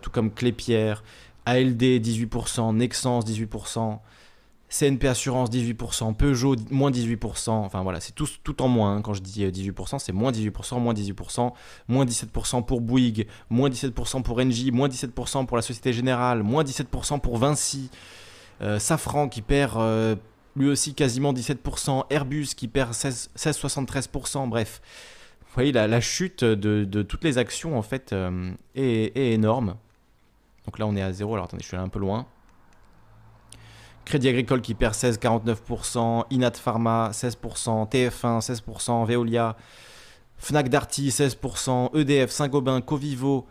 tout 0.01 0.11
comme 0.11 0.31
Clépierre, 0.31 1.03
ALD 1.47 1.81
18%, 1.81 2.75
Nexens 2.75 3.21
18%, 3.21 3.99
CNP 4.69 5.07
Assurance 5.07 5.49
18%, 5.51 6.15
Peugeot 6.15 6.57
moins 6.71 6.91
18%, 6.91 7.51
enfin 7.51 7.83
voilà, 7.83 8.01
c'est 8.01 8.13
tout, 8.13 8.29
tout 8.43 8.61
en 8.63 8.69
moins. 8.69 8.97
Hein. 8.97 9.03
Quand 9.03 9.15
je 9.15 9.23
dis 9.23 9.47
18%, 9.47 9.95
euh, 9.95 9.99
c'est 9.99 10.13
moins 10.13 10.33
18%, 10.33 10.81
moins 10.81 10.93
18%, 10.93 11.53
moins 11.89 12.05
17% 12.05 12.65
pour 12.65 12.81
Bouygues, 12.81 13.29
moins 13.49 13.71
17% 13.71 14.23
pour 14.23 14.39
Engie, 14.41 14.73
moins 14.73 14.89
17% 14.89 15.47
pour 15.47 15.57
la 15.57 15.63
Société 15.63 15.93
Générale, 15.93 16.43
moins 16.43 16.65
17% 16.65 17.21
pour 17.21 17.39
Vinci, 17.39 17.91
euh, 18.61 18.81
Safran 18.81 19.29
qui 19.29 19.41
perd 19.41 19.77
euh, 19.77 20.17
lui 20.57 20.69
aussi 20.69 20.95
quasiment 20.95 21.33
17%, 21.33 22.07
Airbus 22.11 22.49
qui 22.57 22.67
perd 22.67 22.93
16,73%, 22.93 24.49
bref. 24.49 24.81
Vous 25.43 25.63
voyez, 25.63 25.73
la, 25.73 26.01
chute 26.01 26.45
de, 26.45 27.03
toutes 27.03 27.25
les 27.25 27.39
actions 27.39 27.79
en 27.79 27.83
fait 27.83 28.15
est, 28.75 29.17
est 29.17 29.33
énorme. 29.33 29.77
Donc 30.67 30.79
là, 30.79 30.87
on 30.87 30.97
est 30.97 31.03
à 31.03 31.13
zéro. 31.13 31.35
Alors 31.35 31.47
attendez, 31.47 31.63
je 31.63 31.69
suis 31.69 31.77
un 31.77 31.89
peu 31.89 31.99
loin. 31.99 32.27
Crédit 34.05 34.29
Agricole 34.29 34.61
qui 34.61 34.75
perd 34.75 34.95
16,49%, 34.95 36.27
Inat 36.31 36.53
Pharma 36.53 37.11
16%, 37.13 37.91
TF1 37.91 38.41
16%, 38.41 39.05
Veolia, 39.05 39.57
Fnac 40.39 40.69
Darty 40.69 41.09
16%, 41.09 41.97
EDF, 41.99 42.31
Saint-Gobain, 42.31 42.81
Covivo, 42.83 43.47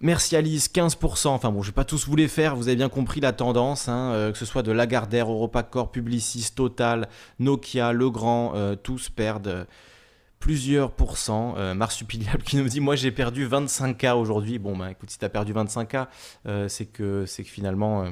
Mercialis 0.00 0.68
15%. 0.72 1.28
Enfin 1.28 1.52
bon, 1.52 1.60
je 1.60 1.68
vais 1.68 1.74
pas 1.74 1.84
tous 1.84 2.08
vous 2.08 2.16
les 2.16 2.28
faire, 2.28 2.56
vous 2.56 2.68
avez 2.68 2.76
bien 2.76 2.88
compris 2.88 3.20
la 3.20 3.32
tendance, 3.32 3.88
hein, 3.88 4.12
euh, 4.12 4.32
que 4.32 4.38
ce 4.38 4.46
soit 4.46 4.62
de 4.62 4.72
Lagardère, 4.72 5.30
Europacor, 5.30 5.90
Publicis, 5.90 6.52
Total, 6.54 7.06
Nokia, 7.38 7.92
Legrand, 7.92 8.52
euh, 8.54 8.76
tous 8.76 9.10
perdent 9.10 9.66
plusieurs 10.40 10.90
pourcents. 10.90 11.54
Euh, 11.56 11.74
qui 12.44 12.56
nous 12.56 12.68
dit 12.68 12.80
Moi 12.80 12.96
j'ai 12.96 13.12
perdu 13.12 13.46
25K 13.46 14.14
aujourd'hui. 14.14 14.58
Bon, 14.58 14.76
bah 14.76 14.90
écoute, 14.90 15.10
si 15.10 15.18
tu 15.18 15.24
as 15.24 15.28
perdu 15.28 15.52
25K, 15.52 16.08
euh, 16.46 16.66
c'est 16.66 16.86
que, 16.86 17.24
que 17.24 17.42
finalement, 17.44 18.02
euh, 18.02 18.10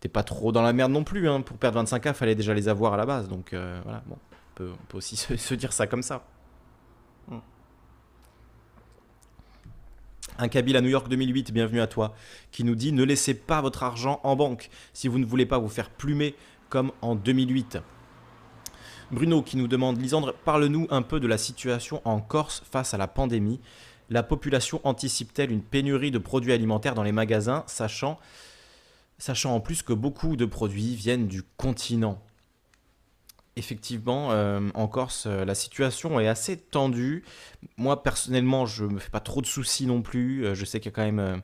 t'es 0.00 0.08
pas 0.08 0.22
trop 0.22 0.52
dans 0.52 0.62
la 0.62 0.74
merde 0.74 0.92
non 0.92 1.04
plus. 1.04 1.28
Hein. 1.28 1.40
Pour 1.40 1.56
perdre 1.56 1.82
25K, 1.82 2.12
fallait 2.12 2.34
déjà 2.34 2.52
les 2.52 2.68
avoir 2.68 2.92
à 2.92 2.96
la 2.98 3.06
base. 3.06 3.28
Donc 3.28 3.54
voilà, 3.54 4.02
bon, 4.06 4.16
on 4.16 4.54
peut, 4.54 4.72
aussi 4.92 5.16
se, 5.38 5.54
dire 5.54 5.72
ça 5.72 5.86
comme 5.86 6.02
ça. 6.02 6.26
Hmm. 7.28 7.38
Un 10.38 10.48
Kabyle 10.48 10.76
à 10.76 10.80
New 10.80 10.88
York 10.88 11.08
2008, 11.08 11.52
bienvenue 11.52 11.80
à 11.80 11.86
toi, 11.86 12.14
qui 12.50 12.64
nous 12.64 12.74
dit 12.74 12.92
Ne 12.92 13.04
laissez 13.04 13.34
pas 13.34 13.60
votre 13.60 13.84
argent 13.84 14.20
en 14.24 14.36
banque 14.36 14.70
si 14.92 15.06
vous 15.06 15.18
ne 15.18 15.24
voulez 15.24 15.46
pas 15.46 15.58
vous 15.58 15.68
faire 15.68 15.88
plumer 15.88 16.34
comme 16.68 16.92
en 17.00 17.14
2008. 17.14 17.78
Bruno 19.12 19.42
qui 19.42 19.56
nous 19.56 19.66
demande 19.66 20.00
Lisandre, 20.00 20.34
parle-nous 20.44 20.86
un 20.90 21.02
peu 21.02 21.18
de 21.18 21.26
la 21.26 21.36
situation 21.36 22.00
en 22.04 22.20
Corse 22.20 22.62
face 22.70 22.94
à 22.94 22.96
la 22.96 23.08
pandémie. 23.08 23.60
La 24.08 24.22
population 24.22 24.80
anticipe-t-elle 24.84 25.50
une 25.50 25.62
pénurie 25.62 26.12
de 26.12 26.18
produits 26.18 26.52
alimentaires 26.52 26.94
dans 26.94 27.02
les 27.02 27.12
magasins, 27.12 27.64
sachant, 27.66 28.18
en 29.44 29.60
plus 29.60 29.82
que 29.82 29.92
beaucoup 29.92 30.36
de 30.36 30.44
produits 30.44 30.94
viennent 30.94 31.26
du 31.26 31.42
continent? 31.56 32.22
Effectivement, 33.56 34.28
en 34.74 34.88
Corse, 34.88 35.26
la 35.26 35.54
situation 35.56 36.20
est 36.20 36.28
assez 36.28 36.56
tendue. 36.56 37.24
Moi, 37.76 38.02
personnellement, 38.04 38.64
je 38.64 38.84
me 38.84 39.00
fais 39.00 39.10
pas 39.10 39.20
trop 39.20 39.40
de 39.40 39.46
soucis 39.46 39.86
non 39.86 40.02
plus. 40.02 40.54
je 40.54 40.64
sais 40.64 40.78
qu'il 40.78 40.90
y 40.90 40.94
a 40.94 40.96
quand 40.96 41.12
même 41.12 41.42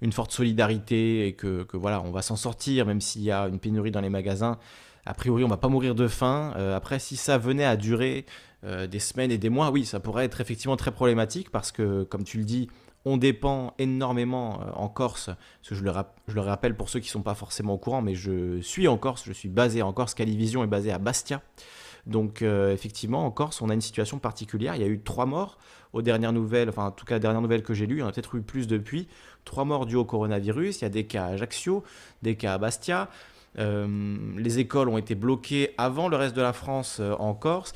une 0.00 0.12
forte 0.12 0.30
solidarité 0.30 1.26
et 1.26 1.32
que, 1.32 1.66
voilà, 1.74 2.00
on 2.00 2.12
va 2.12 2.22
s'en 2.22 2.36
sortir, 2.36 2.86
même 2.86 3.00
s'il 3.00 3.22
y 3.22 3.32
a 3.32 3.48
une 3.48 3.58
pénurie 3.58 3.90
dans 3.90 4.00
les 4.00 4.08
magasins. 4.08 4.58
A 5.06 5.14
priori, 5.14 5.44
on 5.44 5.48
va 5.48 5.56
pas 5.56 5.68
mourir 5.68 5.94
de 5.94 6.06
faim. 6.08 6.52
après, 6.74 6.98
si 6.98 7.16
ça 7.16 7.38
venait 7.38 7.64
à 7.64 7.76
durer 7.76 8.26
des 8.62 8.98
semaines 8.98 9.30
et 9.30 9.38
des 9.38 9.48
mois, 9.48 9.70
oui, 9.70 9.86
ça 9.86 10.00
pourrait 10.00 10.24
être 10.24 10.40
effectivement 10.40 10.76
très 10.76 10.90
problématique 10.90 11.50
parce 11.50 11.72
que, 11.72 12.02
comme 12.02 12.24
tu 12.24 12.38
le 12.38 12.44
dis, 12.44 12.68
on 13.04 13.16
dépend 13.16 13.74
énormément 13.78 14.60
euh, 14.60 14.70
en 14.74 14.88
Corse, 14.88 15.30
je 15.62 15.82
le, 15.82 15.92
je 16.26 16.34
le 16.34 16.40
rappelle 16.40 16.76
pour 16.76 16.88
ceux 16.88 17.00
qui 17.00 17.08
ne 17.08 17.12
sont 17.12 17.22
pas 17.22 17.34
forcément 17.34 17.74
au 17.74 17.78
courant, 17.78 18.02
mais 18.02 18.14
je 18.14 18.60
suis 18.60 18.88
en 18.88 18.98
Corse, 18.98 19.24
je 19.24 19.32
suis 19.32 19.48
basé 19.48 19.82
en 19.82 19.92
Corse, 19.92 20.14
Calivision 20.14 20.64
est 20.64 20.68
basé 20.68 20.92
à 20.92 20.98
Bastia. 20.98 21.42
Donc 22.06 22.42
euh, 22.42 22.72
effectivement, 22.72 23.24
en 23.24 23.30
Corse, 23.30 23.60
on 23.60 23.68
a 23.68 23.74
une 23.74 23.80
situation 23.80 24.18
particulière. 24.18 24.74
Il 24.76 24.82
y 24.82 24.84
a 24.84 24.88
eu 24.88 25.00
trois 25.00 25.26
morts 25.26 25.58
aux 25.92 26.02
dernières 26.02 26.32
nouvelles, 26.32 26.68
enfin 26.68 26.86
en 26.86 26.90
tout 26.90 27.04
cas, 27.04 27.16
la 27.16 27.20
dernière 27.20 27.42
nouvelle 27.42 27.62
que 27.62 27.74
j'ai 27.74 27.86
lue, 27.86 27.96
il 27.96 28.00
y 28.00 28.02
en 28.02 28.08
a 28.08 28.12
peut-être 28.12 28.34
eu 28.34 28.42
plus 28.42 28.66
depuis. 28.66 29.08
Trois 29.44 29.64
morts 29.64 29.86
dus 29.86 29.96
au 29.96 30.04
coronavirus. 30.04 30.80
Il 30.80 30.82
y 30.82 30.86
a 30.86 30.90
des 30.90 31.06
cas 31.06 31.24
à 31.24 31.28
Ajaccio, 31.28 31.84
des 32.22 32.36
cas 32.36 32.54
à 32.54 32.58
Bastia. 32.58 33.08
Euh, 33.58 34.16
les 34.36 34.58
écoles 34.58 34.88
ont 34.88 34.98
été 34.98 35.14
bloquées 35.14 35.74
avant 35.78 36.08
le 36.08 36.16
reste 36.16 36.36
de 36.36 36.42
la 36.42 36.52
France 36.52 37.00
en 37.18 37.34
Corse. 37.34 37.72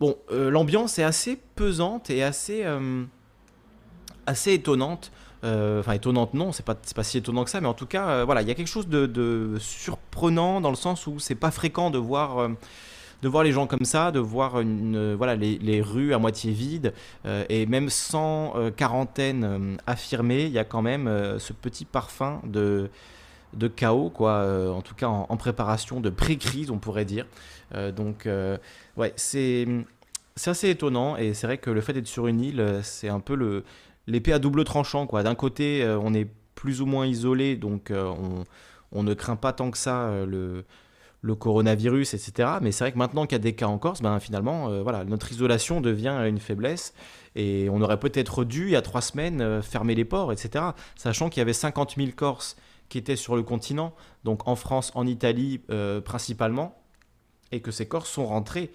Bon, 0.00 0.16
l'ambiance 0.30 0.98
est 0.98 1.04
assez 1.04 1.40
pesante 1.54 2.10
et 2.10 2.22
assez 2.22 2.64
assez 4.26 4.52
étonnante. 4.52 5.10
Euh, 5.44 5.80
enfin, 5.80 5.92
étonnante, 5.92 6.34
non, 6.34 6.52
c'est 6.52 6.64
pas, 6.64 6.74
pas 6.74 7.04
si 7.04 7.18
étonnant 7.18 7.44
que 7.44 7.50
ça, 7.50 7.60
mais 7.60 7.68
en 7.68 7.74
tout 7.74 7.86
cas, 7.86 8.08
euh, 8.08 8.24
voilà, 8.24 8.42
il 8.42 8.48
y 8.48 8.50
a 8.50 8.54
quelque 8.54 8.66
chose 8.66 8.88
de, 8.88 9.56
surprenant 9.58 10.60
dans 10.60 10.70
le 10.70 10.76
sens 10.76 11.06
où 11.06 11.18
c'est 11.18 11.34
pas 11.34 11.50
fréquent 11.50 11.90
de 11.90 11.98
voir. 11.98 12.38
Euh, 12.38 12.48
de 13.22 13.28
voir 13.28 13.44
les 13.44 13.50
gens 13.50 13.66
comme 13.66 13.86
ça, 13.86 14.12
de 14.12 14.18
voir 14.18 14.60
une, 14.60 15.14
voilà, 15.14 15.36
les, 15.36 15.80
rues 15.80 16.12
à 16.12 16.18
moitié 16.18 16.52
vides, 16.52 16.92
et 17.48 17.64
même 17.64 17.88
sans 17.88 18.52
quarantaine 18.76 19.78
affirmée, 19.86 20.44
il 20.44 20.52
y 20.52 20.58
a 20.58 20.64
quand 20.64 20.82
même 20.82 21.10
ce 21.38 21.54
petit 21.54 21.86
parfum 21.86 22.42
de, 22.44 22.90
de 23.54 23.68
chaos, 23.68 24.10
quoi, 24.10 24.44
en 24.72 24.82
tout 24.82 24.94
cas 24.94 25.08
en, 25.08 25.36
préparation 25.36 26.00
de 26.00 26.10
pré-crise, 26.10 26.70
on 26.70 26.78
pourrait 26.78 27.04
dire. 27.04 27.26
donc, 27.94 28.28
ouais, 28.96 29.12
c'est 29.16 29.66
assez 30.46 30.70
étonnant, 30.70 31.16
et 31.16 31.34
c'est 31.34 31.46
vrai 31.46 31.58
que 31.58 31.70
le 31.70 31.80
fait 31.80 31.92
d'être 31.92 32.06
sur 32.06 32.26
une 32.26 32.40
île, 32.40 32.80
c'est 32.82 33.08
un 33.08 33.20
peu 33.20 33.34
le, 33.34 33.64
l'épée 34.06 34.32
à 34.32 34.38
double 34.38 34.64
tranchant. 34.64 35.06
Quoi. 35.06 35.22
D'un 35.22 35.34
côté, 35.34 35.82
euh, 35.82 35.98
on 36.00 36.14
est 36.14 36.28
plus 36.54 36.80
ou 36.80 36.86
moins 36.86 37.06
isolé, 37.06 37.56
donc 37.56 37.90
euh, 37.90 38.12
on, 38.92 39.02
ne 39.02 39.14
craint 39.14 39.36
pas 39.36 39.52
tant 39.52 39.70
que 39.70 39.78
ça 39.78 40.04
euh, 40.04 40.26
le, 40.26 40.64
le 41.20 41.34
coronavirus, 41.34 42.14
etc. 42.14 42.50
Mais 42.62 42.72
c'est 42.72 42.84
vrai 42.84 42.92
que 42.92 42.98
maintenant 42.98 43.26
qu'il 43.26 43.32
y 43.32 43.40
a 43.40 43.42
des 43.42 43.54
cas 43.54 43.66
en 43.66 43.78
Corse, 43.78 44.00
ben, 44.00 44.20
finalement, 44.20 44.82
voilà, 44.82 45.04
notre 45.04 45.30
isolation 45.32 45.80
devient 45.80 46.16
une 46.26 46.38
faiblesse. 46.38 46.94
Et 47.34 47.68
on 47.70 47.82
aurait 47.82 48.00
peut-être 48.00 48.44
dû, 48.44 48.66
il 48.66 48.70
y 48.70 48.76
a 48.76 48.82
trois 48.82 49.02
semaines, 49.02 49.60
fermer 49.62 49.94
les 49.94 50.06
ports, 50.06 50.32
etc. 50.32 50.66
Sachant 50.94 51.28
qu'il 51.28 51.40
y 51.40 51.42
avait 51.42 51.52
50 51.52 51.96
000 51.96 52.10
Corses 52.16 52.56
qui 52.88 52.98
étaient 52.98 53.16
sur 53.16 53.36
le 53.36 53.42
continent, 53.42 53.94
donc 54.24 54.46
en 54.48 54.56
France, 54.56 54.92
en 54.94 55.06
Italie 55.06 55.60
principalement, 56.04 56.80
et 57.52 57.60
que 57.60 57.70
ces 57.70 57.86
Corses 57.86 58.10
sont 58.10 58.26
rentrés. 58.26 58.72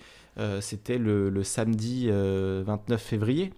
C'était 0.59 0.97
le, 0.97 1.43
samedi 1.43 2.09
29 2.09 3.01
février. 3.01 3.53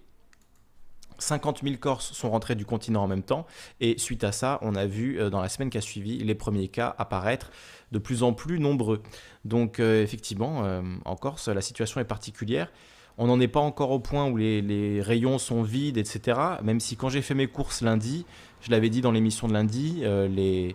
50 1.18 1.62
000 1.62 1.76
Corses 1.78 2.12
sont 2.12 2.30
rentrés 2.30 2.54
du 2.54 2.64
continent 2.64 3.02
en 3.02 3.08
même 3.08 3.22
temps. 3.22 3.46
Et 3.80 3.98
suite 3.98 4.24
à 4.24 4.32
ça, 4.32 4.58
on 4.62 4.74
a 4.74 4.86
vu 4.86 5.20
euh, 5.20 5.30
dans 5.30 5.40
la 5.40 5.48
semaine 5.48 5.70
qui 5.70 5.78
a 5.78 5.80
suivi 5.80 6.18
les 6.18 6.34
premiers 6.34 6.68
cas 6.68 6.94
apparaître 6.98 7.50
de 7.92 7.98
plus 7.98 8.22
en 8.22 8.32
plus 8.32 8.58
nombreux. 8.58 9.02
Donc 9.44 9.80
euh, 9.80 10.02
effectivement, 10.02 10.64
euh, 10.64 10.82
en 11.04 11.16
Corse, 11.16 11.48
la 11.48 11.60
situation 11.60 12.00
est 12.00 12.04
particulière. 12.04 12.70
On 13.16 13.28
n'en 13.28 13.38
est 13.38 13.48
pas 13.48 13.60
encore 13.60 13.92
au 13.92 14.00
point 14.00 14.28
où 14.28 14.36
les, 14.36 15.00
rayons 15.00 15.38
sont 15.38 15.62
vides, 15.62 15.98
etc. 15.98 16.40
Même 16.64 16.80
si 16.80 16.96
quand 16.96 17.08
j'ai 17.08 17.22
fait 17.22 17.34
mes 17.34 17.46
courses 17.46 17.80
lundi, 17.80 18.26
je 18.64 18.70
l'avais 18.70 18.90
dit 18.90 19.00
dans 19.00 19.12
l'émission 19.12 19.46
de 19.46 19.52
lundi, 19.52 20.02
les, 20.02 20.74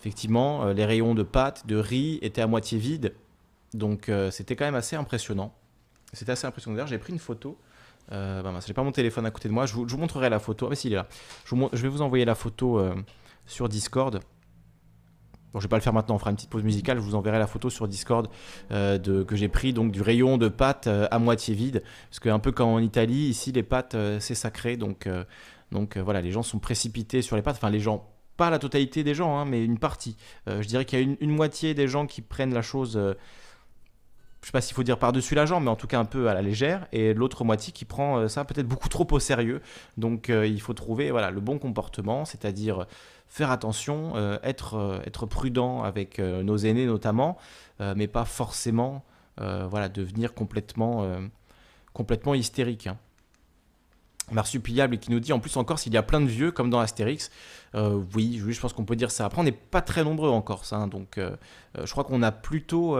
effectivement, 0.00 0.66
les 0.66 0.84
rayons 0.84 1.14
de 1.14 1.22
pâtes, 1.22 1.66
de 1.66 1.76
riz 1.76 2.18
étaient 2.22 2.42
à 2.42 2.46
moitié 2.46 2.78
vides. 2.78 3.14
Donc 3.74 4.10
c'était 4.30 4.56
quand 4.56 4.64
même 4.64 4.74
assez 4.74 4.96
impressionnant. 4.96 5.54
C'était 6.12 6.32
assez 6.32 6.46
impressionnant. 6.46 6.76
D'ailleurs, 6.76 6.88
j'ai 6.88 6.98
pris 6.98 7.12
une 7.12 7.18
photo 7.18 7.58
euh, 8.12 8.42
bah, 8.42 8.52
pas 8.74 8.82
mon 8.82 8.92
téléphone 8.92 9.26
à 9.26 9.30
côté 9.30 9.48
de 9.48 9.54
moi. 9.54 9.66
Je 9.66 9.74
vous, 9.74 9.98
montrerai 9.98 10.30
la 10.30 10.38
photo. 10.38 10.66
Ah, 10.66 10.70
mais 10.70 10.76
s'il 10.76 10.92
est 10.92 10.96
là. 10.96 11.06
Je, 11.44 11.54
vais 11.54 11.88
vous 11.88 12.02
envoyer 12.02 12.24
la 12.24 12.34
photo 12.34 12.78
euh, 12.78 12.94
sur 13.46 13.68
Discord. 13.68 14.20
Bon, 15.52 15.60
je 15.60 15.64
vais 15.64 15.68
pas 15.68 15.76
le 15.76 15.82
faire 15.82 15.92
maintenant. 15.92 16.14
On 16.14 16.18
fera 16.18 16.30
une 16.30 16.36
petite 16.36 16.50
pause 16.50 16.62
musicale. 16.62 16.98
Je 16.98 17.02
vous 17.02 17.14
enverrai 17.14 17.38
la 17.38 17.46
photo 17.46 17.70
sur 17.70 17.88
Discord 17.88 18.28
euh, 18.70 19.24
que 19.24 19.36
j'ai 19.36 19.48
pris 19.48 19.72
donc 19.72 19.92
du 19.92 20.02
rayon 20.02 20.38
de 20.38 20.48
pâtes 20.48 20.86
euh, 20.86 21.06
à 21.10 21.18
moitié 21.18 21.54
vide. 21.54 21.82
Parce 22.08 22.20
que 22.20 22.28
un 22.28 22.38
peu 22.38 22.52
comme 22.52 22.68
en 22.68 22.78
Italie, 22.78 23.28
ici 23.28 23.52
les 23.52 23.62
pâtes 23.62 23.96
c'est 24.20 24.34
sacré. 24.34 24.76
Donc, 24.76 25.08
donc 25.72 25.98
voilà, 25.98 26.20
les 26.20 26.30
gens 26.30 26.42
sont 26.42 26.58
précipités 26.58 27.22
sur 27.22 27.36
les 27.36 27.42
pâtes. 27.42 27.56
Enfin, 27.56 27.70
les 27.70 27.80
gens, 27.80 28.08
pas 28.36 28.50
la 28.50 28.58
totalité 28.58 29.04
des 29.04 29.14
gens, 29.14 29.38
hein, 29.38 29.44
mais 29.44 29.64
une 29.64 29.78
partie. 29.78 30.16
je 30.46 30.66
dirais 30.66 30.84
qu'il 30.84 30.98
y 30.98 31.02
a 31.02 31.16
une, 31.20 31.30
moitié 31.30 31.74
des 31.74 31.88
gens 31.88 32.06
qui 32.06 32.22
prennent 32.22 32.54
la 32.54 32.62
chose 32.62 32.98
je 34.40 34.46
sais 34.46 34.52
pas 34.52 34.60
s'il 34.60 34.74
faut 34.74 34.82
dire 34.82 34.98
par-dessus 34.98 35.34
la 35.34 35.46
jambe, 35.46 35.64
mais 35.64 35.70
en 35.70 35.76
tout 35.76 35.86
cas 35.86 35.98
un 35.98 36.04
peu 36.04 36.28
à 36.28 36.34
la 36.34 36.42
légère, 36.42 36.86
et 36.92 37.12
l'autre 37.12 37.44
moitié 37.44 37.72
qui 37.72 37.84
prend 37.84 38.18
euh, 38.18 38.28
ça 38.28 38.44
peut-être 38.44 38.68
beaucoup 38.68 38.88
trop 38.88 39.06
au 39.10 39.18
sérieux. 39.18 39.60
Donc 39.96 40.30
euh, 40.30 40.46
il 40.46 40.60
faut 40.60 40.74
trouver 40.74 41.10
voilà, 41.10 41.30
le 41.30 41.40
bon 41.40 41.58
comportement, 41.58 42.24
c'est-à-dire 42.24 42.86
faire 43.26 43.50
attention, 43.50 44.12
euh, 44.16 44.38
être, 44.42 45.26
prudent 45.26 45.82
avec 45.82 46.18
nos 46.18 46.56
aînés 46.56 46.86
notamment, 46.86 47.36
mais 47.80 48.06
pas 48.06 48.24
forcément 48.24 49.04
voilà, 49.36 49.88
devenir 49.88 50.34
complètement, 50.34 51.06
complètement 51.92 52.34
hystérique. 52.34 52.86
Hein. 52.86 52.96
Marsupillable 54.32 54.98
qui 54.98 55.10
nous 55.10 55.20
dit 55.20 55.32
en 55.32 55.40
plus 55.40 55.56
en 55.56 55.64
Corse 55.64 55.86
il 55.86 55.94
y 55.94 55.96
a 55.96 56.02
plein 56.02 56.20
de 56.20 56.26
vieux 56.26 56.50
comme 56.50 56.70
dans 56.70 56.80
Astérix. 56.80 57.30
oui, 57.74 58.42
je 58.46 58.60
pense 58.60 58.72
qu'on 58.72 58.84
peut 58.84 58.96
dire 58.96 59.10
ça. 59.10 59.26
Après 59.26 59.40
on 59.40 59.44
n'est 59.44 59.52
pas 59.52 59.80
très 59.80 60.04
nombreux 60.04 60.30
en 60.30 60.42
Corse, 60.42 60.72
hein, 60.72 60.86
donc 60.86 61.18
je 61.18 61.90
crois 61.90 62.04
qu'on 62.04 62.22
a 62.22 62.32
plutôt 62.32 62.96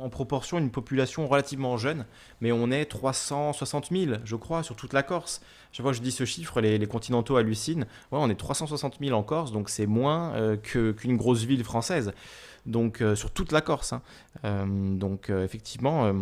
en 0.00 0.08
proportion 0.08 0.58
une 0.58 0.70
population 0.70 1.26
relativement 1.26 1.76
jeune, 1.76 2.06
mais 2.40 2.52
on 2.52 2.70
est 2.70 2.84
360 2.84 3.88
000, 3.90 4.18
je 4.24 4.36
crois, 4.36 4.62
sur 4.62 4.76
toute 4.76 4.92
la 4.92 5.02
Corse. 5.02 5.40
Chaque 5.72 5.82
fois 5.82 5.90
que 5.90 5.96
je 5.96 6.02
dis 6.02 6.12
ce 6.12 6.24
chiffre, 6.24 6.60
les, 6.60 6.86
continentaux 6.86 7.36
hallucinent. 7.36 7.84
Ouais, 8.12 8.18
on 8.20 8.30
est 8.30 8.36
360 8.36 8.98
000 9.00 9.16
en 9.16 9.22
Corse, 9.22 9.52
donc 9.52 9.68
c'est 9.68 9.86
moins 9.86 10.34
euh, 10.34 10.56
qu'une 10.56 11.16
grosse 11.16 11.44
ville 11.44 11.64
française. 11.64 12.12
Donc 12.68 13.00
euh, 13.00 13.16
sur 13.16 13.32
toute 13.32 13.50
la 13.50 13.60
Corse. 13.60 13.92
Hein. 13.92 14.02
Euh, 14.44 14.96
donc 14.96 15.30
effectivement, 15.30 16.12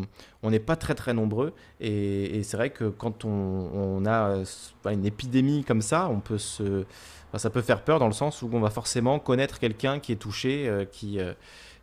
on 0.43 0.51
n'est 0.51 0.59
pas 0.59 0.77
très 0.77 0.95
très 0.95 1.13
nombreux. 1.13 1.53
Et, 1.81 2.43
c'est 2.43 2.57
vrai 2.57 2.71
que 2.71 2.89
quand 2.89 3.25
on, 3.25 4.07
a 4.07 4.43
une 4.91 5.05
épidémie 5.05 5.65
comme 5.65 5.83
ça, 5.83 6.09
on 6.09 6.21
peut 6.21 6.39
se, 6.39 6.85
ça 7.35 7.51
peut 7.51 7.61
faire 7.61 7.83
peur 7.83 7.99
dans 7.99 8.07
le 8.07 8.15
sens 8.15 8.41
où 8.43 8.49
on 8.53 8.61
va 8.61 8.71
forcément 8.71 9.19
connaître 9.19 9.59
quelqu'un 9.59 10.01
qui 10.01 10.13
est 10.13 10.17
touché, 10.17 10.89
qui 10.93 11.21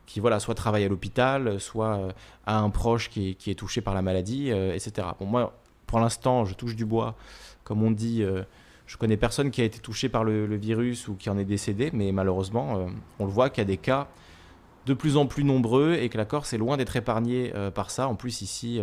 qui 0.06 0.20
voilà, 0.20 0.40
soit 0.40 0.56
travaille 0.56 0.84
à 0.84 0.90
l'hôpital, 0.90 1.60
soit 1.60 1.98
euh, 1.98 2.12
a 2.46 2.58
un 2.60 2.70
proche 2.70 3.10
qui 3.10 3.38
est, 3.46 3.58
touché 3.58 3.82
par 3.82 3.94
la 3.94 4.02
maladie, 4.02 4.52
euh, 4.52 4.74
etc. 4.74 5.08
Bon, 5.20 5.26
moi, 5.26 5.54
pour 5.88 6.00
l'instant, 6.00 6.46
je 6.46 6.56
touche 6.56 6.76
du 6.76 6.86
bois. 6.86 7.16
Comme 7.64 7.84
on 7.84 7.92
dit, 7.92 8.24
euh, 8.24 8.44
je 8.86 8.98
connais 8.98 9.18
personne 9.18 9.52
qui 9.52 9.62
a 9.62 9.64
été 9.64 9.80
touché 9.80 10.10
par 10.10 10.24
le, 10.24 10.56
virus 10.56 11.08
ou 11.08 11.16
qui 11.16 11.30
en 11.30 11.38
est 11.38 11.46
décédé, 11.46 11.90
mais 11.94 12.12
malheureusement, 12.12 12.88
on 13.20 13.26
le 13.26 13.32
voit 13.32 13.50
qu'il 13.50 13.62
y 13.62 13.66
a 13.66 13.66
des 13.66 13.78
cas 13.78 14.08
de 14.86 14.94
plus 14.94 15.18
en 15.18 15.26
plus 15.26 15.44
nombreux 15.44 15.94
et 15.94 16.10
que 16.10 16.18
la 16.18 16.26
Corse 16.26 16.54
est 16.54 16.58
loin 16.58 16.78
d'être 16.78 16.96
épargnée 16.96 17.54
par 17.74 17.90
ça. 17.90 18.08
En 18.08 18.16
plus, 18.16 18.42
ici, 18.42 18.82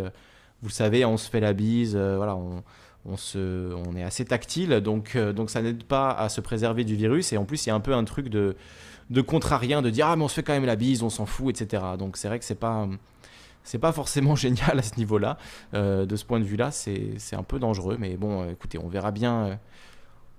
vous 0.61 0.67
le 0.67 0.73
savez, 0.73 1.05
on 1.05 1.17
se 1.17 1.29
fait 1.29 1.39
la 1.39 1.53
bise, 1.53 1.95
voilà, 1.95 2.35
on, 2.35 3.95
est 3.95 4.03
assez 4.03 4.25
tactile, 4.25 4.81
donc, 4.81 5.15
ça 5.47 5.61
n'aide 5.61 5.83
pas 5.83 6.11
à 6.11 6.29
se 6.29 6.41
préserver 6.41 6.83
du 6.83 6.95
virus. 6.95 7.33
Et 7.33 7.37
en 7.37 7.45
plus, 7.45 7.65
il 7.65 7.69
y 7.69 7.71
a 7.71 7.75
un 7.75 7.79
peu 7.79 7.93
un 7.93 8.03
truc 8.03 8.29
de 8.29 8.55
de 9.11 9.21
contrarien, 9.21 9.81
de 9.81 9.89
dire 9.89 10.07
ah 10.07 10.15
mais 10.15 10.23
on 10.23 10.27
se 10.27 10.35
fait 10.35 10.43
quand 10.43 10.53
même 10.53 10.65
la 10.65 10.77
bise, 10.77 11.03
on 11.03 11.09
s'en 11.09 11.25
fout, 11.25 11.61
etc. 11.61 11.83
Donc 11.99 12.17
c'est 12.17 12.27
vrai 12.27 12.39
que 12.39 12.45
c'est 12.45 12.55
pas 12.55 12.87
pas 13.79 13.91
forcément 13.91 14.35
génial 14.45 14.79
à 14.79 14.81
ce 14.81 14.95
niveau-là. 14.97 15.37
Euh, 15.73 16.05
de 16.05 16.15
ce 16.15 16.25
point 16.25 16.39
de 16.39 16.45
vue-là, 16.45 16.71
c'est 16.71 17.35
un 17.35 17.43
peu 17.43 17.59
dangereux, 17.59 17.97
mais 17.99 18.15
bon, 18.17 18.41
euh, 18.41 18.51
écoutez, 18.51 18.79
on 18.79 18.87
verra 18.87 19.11
bien. 19.11 19.59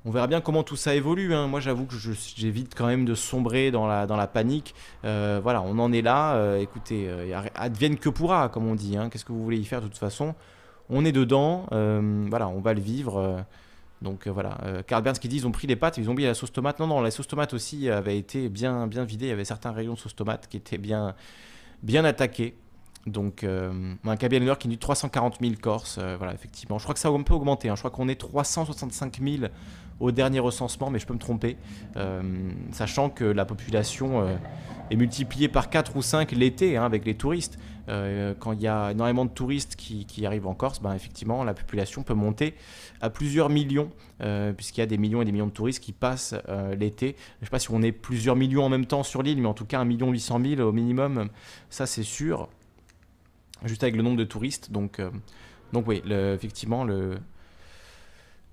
Euh, 0.04 0.08
on 0.08 0.10
verra 0.10 0.26
bien 0.26 0.40
comment 0.40 0.62
tout 0.62 0.76
ça 0.76 0.94
évolue. 0.94 1.34
Hein. 1.34 1.46
Moi, 1.46 1.60
j'avoue 1.60 1.86
que 1.86 1.94
j'évite 2.36 2.74
quand 2.74 2.86
même 2.86 3.04
de 3.04 3.14
sombrer 3.14 3.70
dans 3.70 3.86
la, 3.86 4.26
panique. 4.26 4.74
voilà, 5.02 5.62
on 5.62 5.78
en 5.78 5.92
est 5.92 6.02
là. 6.02 6.56
écoutez, 6.58 7.08
advienne 7.54 7.96
que 7.96 8.08
pourra, 8.08 8.48
comme 8.48 8.66
on 8.66 8.74
dit. 8.74 8.96
Hein. 8.96 9.08
Qu'est-ce 9.10 9.24
que 9.24 9.32
vous 9.32 9.42
voulez 9.42 9.58
y 9.58 9.64
faire 9.64 9.80
de 9.80 9.86
toute 9.86 9.98
façon? 9.98 10.34
On 10.88 11.04
est 11.04 11.12
dedans. 11.12 11.66
voilà, 11.70 12.48
on 12.48 12.60
va 12.60 12.74
le 12.74 12.80
vivre. 12.80 13.44
Donc 14.02 14.26
euh, 14.26 14.30
voilà, 14.30 14.58
euh, 14.64 14.82
Karl 14.82 15.02
Berns 15.02 15.18
qui 15.18 15.28
dit 15.28 15.36
ils 15.36 15.46
ont 15.46 15.52
pris 15.52 15.66
les 15.66 15.76
pâtes, 15.76 15.96
ils 15.96 16.10
ont 16.10 16.14
mis 16.14 16.24
la 16.24 16.34
sauce 16.34 16.52
tomate. 16.52 16.78
Non, 16.78 16.86
non, 16.86 17.00
la 17.00 17.10
sauce 17.10 17.28
tomate 17.28 17.54
aussi 17.54 17.88
avait 17.88 18.18
été 18.18 18.48
bien, 18.48 18.86
bien 18.86 19.04
vidée. 19.04 19.26
Il 19.26 19.30
y 19.30 19.32
avait 19.32 19.44
certains 19.44 19.72
rayons 19.72 19.94
de 19.94 19.98
sauce 19.98 20.14
tomate 20.14 20.48
qui 20.48 20.56
étaient 20.56 20.78
bien, 20.78 21.14
bien 21.82 22.04
attaqués. 22.04 22.56
Donc, 23.06 23.44
un 23.44 24.16
cabinet 24.16 24.54
qui 24.58 24.68
nous 24.68 24.74
dit 24.74 24.78
340 24.78 25.38
000 25.40 25.54
Corses. 25.60 25.98
voilà, 25.98 26.34
effectivement. 26.34 26.78
Je 26.78 26.84
crois 26.84 26.94
que 26.94 27.00
ça 27.00 27.08
a 27.08 27.12
un 27.12 27.22
peu 27.22 27.34
augmenté. 27.34 27.68
Hein. 27.68 27.74
Je 27.74 27.80
crois 27.80 27.90
qu'on 27.90 28.08
est 28.08 28.20
365 28.20 29.20
000 29.20 29.50
au 30.00 30.12
dernier 30.12 30.38
recensement, 30.38 30.90
mais 30.90 30.98
je 30.98 31.06
peux 31.06 31.14
me 31.14 31.18
tromper. 31.18 31.56
sachant 32.72 33.10
que 33.10 33.24
la 33.24 33.44
population 33.44 34.24
est 34.90 34.96
multipliée 34.96 35.48
par 35.48 35.70
4 35.70 35.96
ou 35.96 36.02
5 36.02 36.32
l'été 36.32 36.76
hein, 36.76 36.84
avec 36.84 37.04
les 37.04 37.14
touristes. 37.14 37.58
Euh, 37.88 38.34
quand 38.38 38.52
il 38.52 38.60
y 38.60 38.68
a 38.68 38.92
énormément 38.92 39.24
de 39.24 39.30
touristes 39.30 39.76
qui, 39.76 40.26
arrivent 40.26 40.46
en 40.46 40.54
Corse, 40.54 40.80
ben, 40.80 40.94
effectivement, 40.94 41.44
la 41.44 41.54
population 41.54 42.02
peut 42.02 42.14
monter 42.14 42.54
à 43.00 43.10
plusieurs 43.10 43.48
millions, 43.48 43.90
euh, 44.20 44.52
puisqu'il 44.52 44.80
y 44.80 44.84
a 44.84 44.86
des 44.86 44.98
millions 44.98 45.22
et 45.22 45.24
des 45.24 45.32
millions 45.32 45.46
de 45.46 45.52
touristes 45.52 45.82
qui 45.82 45.92
passent 45.92 46.34
euh, 46.48 46.74
l'été. 46.76 47.16
Je 47.38 47.42
ne 47.42 47.46
sais 47.46 47.50
pas 47.50 47.58
si 47.58 47.70
on 47.70 47.82
est 47.82 47.92
plusieurs 47.92 48.36
millions 48.36 48.64
en 48.64 48.68
même 48.68 48.86
temps 48.86 49.02
sur 49.02 49.22
l'île, 49.22 49.40
mais 49.40 49.48
en 49.48 49.54
tout 49.54 49.64
cas, 49.64 49.80
1 49.80 49.84
million 49.84 50.10
800 50.10 50.40
000 50.56 50.62
au 50.62 50.72
minimum, 50.72 51.28
ça 51.70 51.86
c'est 51.86 52.04
sûr, 52.04 52.48
juste 53.64 53.82
avec 53.82 53.96
le 53.96 54.02
nombre 54.02 54.16
de 54.16 54.24
touristes. 54.24 54.70
Donc, 54.70 55.00
donc 55.72 55.86
oui, 55.86 56.02
effectivement, 56.08 56.84
le, 56.84 57.18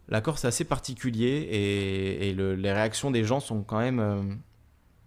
la 0.07 0.21
Corse 0.21 0.43
est 0.43 0.47
assez 0.47 0.63
particulier 0.63 1.47
et, 2.21 2.33
les 2.33 2.71
réactions 2.71 3.11
des 3.11 3.23
gens 3.23 3.39
sont 3.39 3.63
quand 3.63 3.79
même 3.79 4.39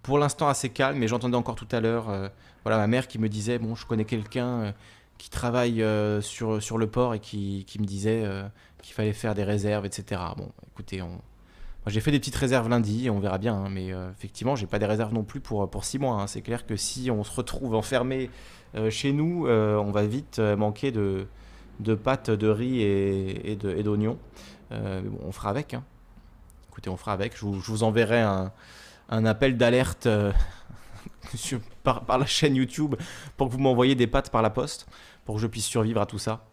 pour 0.02 0.18
l'instant 0.18 0.48
assez 0.48 0.68
calmes, 0.68 0.98
mais 0.98 1.08
j'entendais 1.08 1.36
encore 1.36 1.54
tout 1.54 1.68
à 1.70 1.80
l'heure 1.80 2.30
voilà, 2.64 2.78
ma 2.78 2.86
mère 2.86 3.08
qui 3.08 3.18
me 3.18 3.28
disait, 3.28 3.58
bon, 3.58 3.74
je 3.74 3.86
connais 3.86 4.04
quelqu'un 4.04 4.48
euh, 4.60 4.72
qui 5.18 5.30
travaille 5.30 5.82
euh, 5.82 6.20
sur, 6.20 6.62
sur 6.62 6.78
le 6.78 6.86
port 6.86 7.14
et 7.14 7.20
qui, 7.20 7.64
qui 7.66 7.80
me 7.80 7.84
disait 7.84 8.22
euh, 8.24 8.44
qu'il 8.82 8.94
fallait 8.94 9.12
faire 9.12 9.34
des 9.34 9.44
réserves, 9.44 9.84
etc. 9.84 10.20
Bon, 10.36 10.50
écoutez, 10.70 11.02
j'ai 11.86 12.00
fait 12.00 12.12
des 12.12 12.20
petites 12.20 12.36
réserves 12.36 12.68
lundi, 12.68 13.10
on 13.10 13.18
verra 13.18 13.38
bien, 13.38 13.54
hein, 13.54 13.68
mais 13.68 13.90
effectivement, 14.16 14.54
j'ai 14.54 14.66
pas 14.66 14.78
des 14.78 14.86
réserves 14.86 15.12
non 15.12 15.24
plus 15.24 15.40
pour, 15.40 15.68
pour 15.68 15.84
six 15.84 15.98
mois. 15.98 16.20
Hein. 16.20 16.26
C'est 16.28 16.42
clair 16.42 16.66
que 16.66 16.76
si 16.76 17.10
on 17.10 17.24
se 17.24 17.32
retrouve 17.32 17.74
enfermé 17.74 18.30
chez 18.90 19.12
nous, 19.12 19.46
on 19.48 19.90
va 19.90 20.06
vite 20.06 20.38
manquer 20.38 20.90
de, 20.90 21.26
de 21.80 21.94
pâtes, 21.94 22.30
de 22.30 22.48
riz 22.48 22.82
et, 22.82 23.56
d'oignons. 23.56 24.18
on 24.70 25.32
fera 25.32 25.50
avec. 25.50 25.74
Hein. 25.74 25.84
Écoutez, 26.70 26.90
on 26.90 26.96
fera 26.96 27.12
avec. 27.12 27.36
Je 27.36 27.44
vous, 27.44 27.82
enverrai 27.82 28.20
un, 28.20 29.24
appel 29.26 29.56
d'alerte 29.56 30.08
par, 31.82 32.18
la 32.18 32.26
chaîne 32.26 32.56
YouTube 32.56 32.94
pour 33.36 33.48
que 33.48 33.52
vous 33.52 33.58
m'envoyiez 33.58 33.94
des 33.94 34.06
pâtes 34.06 34.30
par 34.30 34.42
la 34.42 34.50
poste 34.50 34.86
pour 35.24 35.36
que 35.36 35.40
je 35.40 35.46
puisse 35.46 35.66
survivre 35.66 36.00
à 36.00 36.06
tout 36.06 36.18
ça. 36.18 36.44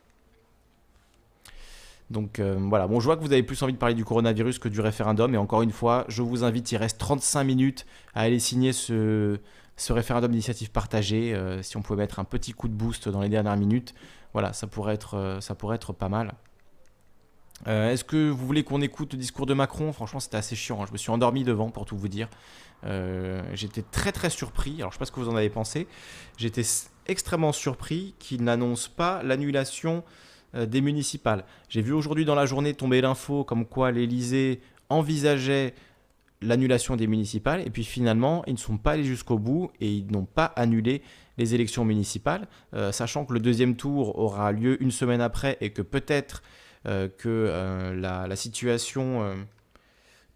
Donc 2.10 2.40
euh, 2.40 2.58
voilà, 2.60 2.88
bon, 2.88 3.00
je 3.00 3.06
vois 3.06 3.18
que 3.18 3.22
vous 3.22 3.32
avez 3.32 3.44
plus 3.44 3.62
envie 3.62 3.74
de 3.74 3.78
parler 3.78 3.94
du 3.94 4.04
coronavirus 4.04 4.58
que 4.58 4.68
du 4.68 4.82
référendum. 4.82 5.34
Et 5.34 5.38
encore 5.38 5.62
une 5.62 5.72
fois, 5.72 6.06
je 6.08 6.22
vous 6.24 6.44
invite, 6.44 6.72
il 6.72 6.78
reste 6.78 6.98
35 6.98 7.44
minutes 7.44 7.86
à 8.16 8.22
aller 8.22 8.40
signer 8.40 8.74
ce, 8.74 9.40
ce 9.80 9.94
référendum 9.94 10.32
d'initiative 10.32 10.72
partagée. 10.72 11.34
Euh, 11.34 11.62
si 11.62 11.78
on 11.78 11.82
pouvait 11.82 11.98
mettre 11.98 12.20
un 12.20 12.24
petit 12.24 12.54
coup 12.54 12.68
de 12.68 12.74
boost 12.74 13.10
dans 13.10 13.22
les 13.22 13.30
dernières 13.30 13.58
minutes, 13.58 13.94
voilà, 14.34 14.54
ça 14.54 14.68
pourrait 14.68 14.94
être, 14.94 15.16
euh, 15.16 15.42
ça 15.42 15.56
pourrait 15.56 15.76
être 15.76 15.94
pas 15.94 16.10
mal. 16.10 16.34
Est-ce 17.66 18.06
que 18.06 18.30
vous 18.30 18.48
voulez 18.48 18.64
qu'on 18.64 18.80
écoute 18.82 19.12
le 19.12 19.20
discours 19.20 19.46
de 19.46 19.54
Macron? 19.54 19.92
Franchement, 19.92 20.22
c'était 20.22 20.38
assez 20.38 20.56
chiant. 20.56 20.82
Hein. 20.82 20.86
Je 20.88 20.94
me 20.94 20.98
suis 20.98 21.12
endormi 21.12 21.44
devant, 21.44 21.70
pour 21.70 21.84
tout 21.84 21.98
vous 21.98 22.08
dire. 22.08 22.30
Euh, 22.86 23.42
j'étais 23.54 23.82
très 23.82 24.12
très 24.12 24.30
surpris. 24.30 24.76
Alors 24.80 24.92
je 24.92 24.96
sais 24.96 25.00
pas 25.00 25.06
ce 25.06 25.12
que 25.12 25.20
vous 25.20 25.30
en 25.30 25.36
avez 25.36 25.50
pensé. 25.50 25.88
J'étais 26.38 26.64
extrêmement 27.08 27.52
surpris 27.52 28.16
qu'il 28.20 28.44
n'annonce 28.44 28.88
pas 28.88 29.22
l'annulation 29.24 30.04
euh, 30.56 30.66
des 30.66 30.82
municipales. 30.82 31.46
J'ai 31.68 31.82
vu 31.82 31.92
aujourd'hui 31.92 32.26
dans 32.26 32.36
la 32.36 32.46
journée 32.46 32.74
tomber 32.74 33.02
l'info 33.02 33.44
comme 33.44 33.66
quoi 33.66 33.92
l'Elysée 33.92 34.62
envisageait 34.90 35.74
l'annulation 36.42 36.96
des 36.96 37.08
municipales. 37.08 37.62
Et 37.66 37.70
puis 37.70 37.84
finalement 37.84 38.44
ils 38.48 38.54
ne 38.54 38.60
sont 38.60 38.78
pas 38.78 38.92
allés 38.92 39.04
jusqu'au 39.04 39.38
bout 39.38 39.72
et 39.80 39.92
ils 39.92 40.12
n'ont 40.12 40.26
pas 40.26 40.46
annulé 40.56 41.02
les 41.38 41.56
élections 41.56 41.86
municipales, 41.86 42.48
euh, 42.74 42.92
sachant 42.92 43.26
que 43.26 43.34
le 43.34 43.40
deuxième 43.40 43.76
tour 43.76 44.20
aura 44.20 44.52
lieu 44.52 44.82
une 44.84 44.92
semaine 44.92 45.22
après 45.22 45.58
et 45.62 45.72
que 45.72 45.82
peut-être 45.82 46.44
que 47.18 47.94
la, 47.94 48.26
la, 48.26 48.36
situation 48.38 49.36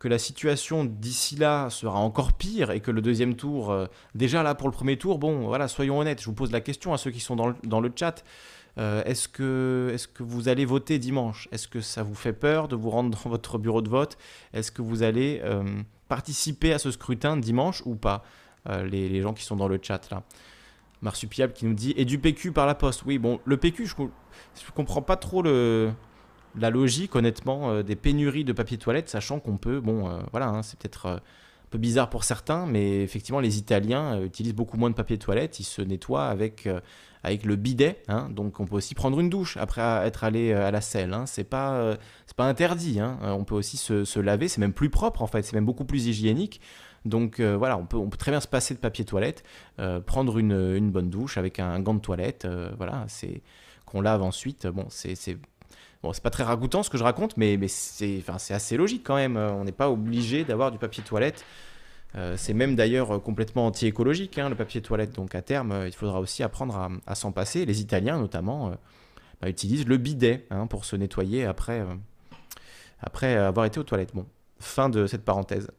que 0.04 0.10
la 0.10 0.20
situation 0.20 0.84
d'ici 0.84 1.38
là 1.38 1.70
sera 1.70 1.98
encore 1.98 2.34
pire 2.34 2.72
et 2.72 2.82
que 2.82 2.92
le 2.92 3.02
deuxième 3.02 3.36
tour, 3.36 3.72
euh, 3.72 3.86
déjà 4.16 4.44
là 4.44 4.54
pour 4.54 4.68
le 4.68 4.74
premier 4.74 4.98
tour, 4.98 5.18
bon 5.18 5.48
voilà, 5.48 5.70
soyons 5.70 5.98
honnêtes, 5.98 6.20
je 6.20 6.26
vous 6.26 6.34
pose 6.34 6.52
la 6.52 6.60
question 6.60 6.94
à 6.94 6.98
ceux 6.98 7.10
qui 7.10 7.22
sont 7.22 7.38
dans 7.38 7.48
le, 7.48 7.56
dans 7.64 7.80
le 7.80 7.90
chat. 7.96 8.22
Euh, 8.78 9.02
est-ce 9.06 9.30
que, 9.30 9.92
est 9.94 10.12
que 10.12 10.22
vous 10.22 10.50
allez 10.50 10.66
voter 10.66 11.00
dimanche? 11.00 11.48
Est-ce 11.54 11.70
que 11.70 11.80
ça 11.80 12.04
vous 12.04 12.16
fait 12.16 12.34
peur 12.34 12.68
de 12.68 12.76
vous 12.76 12.90
rendre 12.90 13.12
dans 13.12 13.30
votre 13.30 13.58
bureau 13.58 13.82
de 13.82 13.88
vote? 13.88 14.18
Est-ce 14.52 14.74
que 14.74 14.82
vous 14.82 15.04
allez 15.04 15.40
euh, 15.46 15.64
participer 16.08 16.74
à 16.74 16.80
ce 16.80 16.92
scrutin 16.92 17.38
dimanche 17.38 17.82
ou 17.86 17.96
pas 17.96 18.24
les, 18.66 19.10
les, 19.10 19.22
gens 19.22 19.34
qui 19.34 19.44
sont 19.44 19.58
dans 19.58 19.68
le 19.68 19.78
chat 19.82 20.10
là. 20.10 20.24
Marsupiable 21.02 21.52
qui 21.52 21.66
nous 21.66 21.74
dit 21.74 21.94
et 21.98 22.06
du 22.06 22.18
PQ 22.18 22.54
par 22.54 22.66
la 22.66 22.76
poste. 22.76 23.04
Oui, 23.06 23.18
bon, 23.18 23.42
le 23.44 23.58
PQ, 23.58 23.88
je, 23.88 23.94
je 23.96 24.72
comprends 24.72 25.02
pas 25.02 25.18
trop 25.18 25.42
le, 25.42 25.92
la 26.58 26.70
logique, 26.70 27.16
honnêtement, 27.16 27.72
euh, 27.72 27.84
des 27.84 27.96
pénuries 27.96 28.44
de 28.44 28.54
papier 28.54 28.78
toilette, 28.78 29.10
sachant 29.10 29.40
qu'on 29.40 29.58
peut, 29.58 29.80
bon, 29.80 30.10
euh, 30.10 30.20
voilà, 30.32 30.48
hein, 30.48 30.64
c'est 30.64 30.78
peut-être 30.80 31.06
euh, 31.08 31.16
un 31.16 31.70
peu 31.70 31.78
bizarre 31.78 32.10
pour 32.10 32.24
certains, 32.24 32.66
mais 32.66 33.02
effectivement, 33.02 33.40
les 33.40 33.58
Italiens 33.58 34.22
utilisent 34.22 34.56
beaucoup 34.56 34.78
moins 34.78 34.90
de 34.90 34.96
papier 34.96 35.18
toilette, 35.18 35.60
ils 35.60 35.66
se 35.66 35.82
nettoient 35.82 36.28
avec, 36.28 36.70
avec 37.24 37.46
le 37.46 37.56
bidet, 37.56 38.02
hein, 38.08 38.30
donc 38.30 38.60
on 38.60 38.66
peut 38.66 38.76
aussi 38.76 38.96
prendre 38.96 39.20
une 39.20 39.30
douche 39.30 39.58
après 39.58 39.82
être 40.06 40.24
allé 40.24 40.54
à 40.54 40.72
la 40.72 40.82
selle, 40.82 41.14
hein, 41.14 41.26
c'est 41.26 41.44
pas, 41.44 41.98
c'est 42.26 42.36
pas 42.36 42.46
interdit, 42.46 43.00
hein, 43.00 43.18
on 43.22 43.44
peut 43.44 43.56
aussi 43.56 43.78
se, 43.78 44.20
laver, 44.20 44.48
c'est 44.48 44.60
même 44.60 44.74
plus 44.74 44.90
propre 44.90 45.22
en 45.22 45.28
fait, 45.28 45.44
c'est 45.44 45.54
même 45.54 45.66
beaucoup 45.66 45.86
plus 45.86 46.08
hygiénique. 46.08 46.62
Donc 47.06 47.40
voilà, 47.42 47.78
on 47.78 47.86
peut, 47.86 48.18
très 48.18 48.32
bien 48.32 48.40
se 48.40 48.48
passer 48.48 48.74
de 48.74 48.80
papier 48.80 49.06
toilette, 49.06 49.44
prendre 50.06 50.38
une, 50.38 50.76
une, 50.76 50.92
bonne 50.92 51.10
douche 51.10 51.38
avec 51.38 51.60
un, 51.60 51.80
gant 51.80 51.94
de 51.94 52.00
toilette, 52.00 52.48
voilà, 52.78 53.06
c'est 53.08 53.42
qu'on 53.86 54.02
lave 54.02 54.22
ensuite. 54.22 54.68
Bon, 54.68 54.86
c'est 54.90 55.16
Bon, 56.04 56.12
c'est 56.12 56.22
pas 56.22 56.30
très 56.30 56.44
ragoûtant 56.44 56.84
ce 56.84 56.90
que 56.90 56.98
je 56.98 57.04
raconte, 57.04 57.38
mais, 57.38 57.56
mais 57.56 57.70
c'est 57.70 58.22
assez 58.28 58.76
logique 58.76 59.04
quand 59.06 59.16
même. 59.16 59.38
On 59.38 59.64
n'est 59.64 59.72
pas 59.72 59.90
obligé 59.90 60.44
d'avoir 60.44 60.70
du 60.70 60.78
papier 60.78 61.02
toilette. 61.02 61.46
Euh, 62.16 62.36
c'est 62.38 62.54
même 62.54 62.76
d'ailleurs 62.76 63.22
complètement 63.24 63.68
anti-écologique, 63.68 64.38
hein, 64.38 64.50
le 64.50 64.56
papier 64.56 64.82
toilette. 64.82 65.14
Donc 65.14 65.34
à 65.36 65.42
terme, 65.42 65.72
euh, 65.72 65.88
il 65.88 65.94
faudra 65.94 66.20
aussi 66.20 66.44
apprendre 66.44 66.90
à, 67.06 67.16
s'en 67.16 67.32
passer. 67.32 67.66
Les 67.66 67.82
Italiens, 67.82 68.20
notamment, 68.20 68.70
euh, 68.70 68.76
bah, 69.42 69.50
utilisent 69.50 69.88
le 69.88 69.98
bidet 69.98 70.46
hein, 70.52 70.68
pour 70.68 70.86
se 70.86 70.96
nettoyer 70.96 71.46
après, 71.46 71.84
après 73.00 73.36
avoir 73.36 73.66
été 73.66 73.80
aux 73.80 73.84
toilettes. 73.84 74.14
Bon, 74.14 74.28
fin 74.60 74.90
de 74.90 75.08
cette 75.08 75.26
parenthèse. 75.26 75.70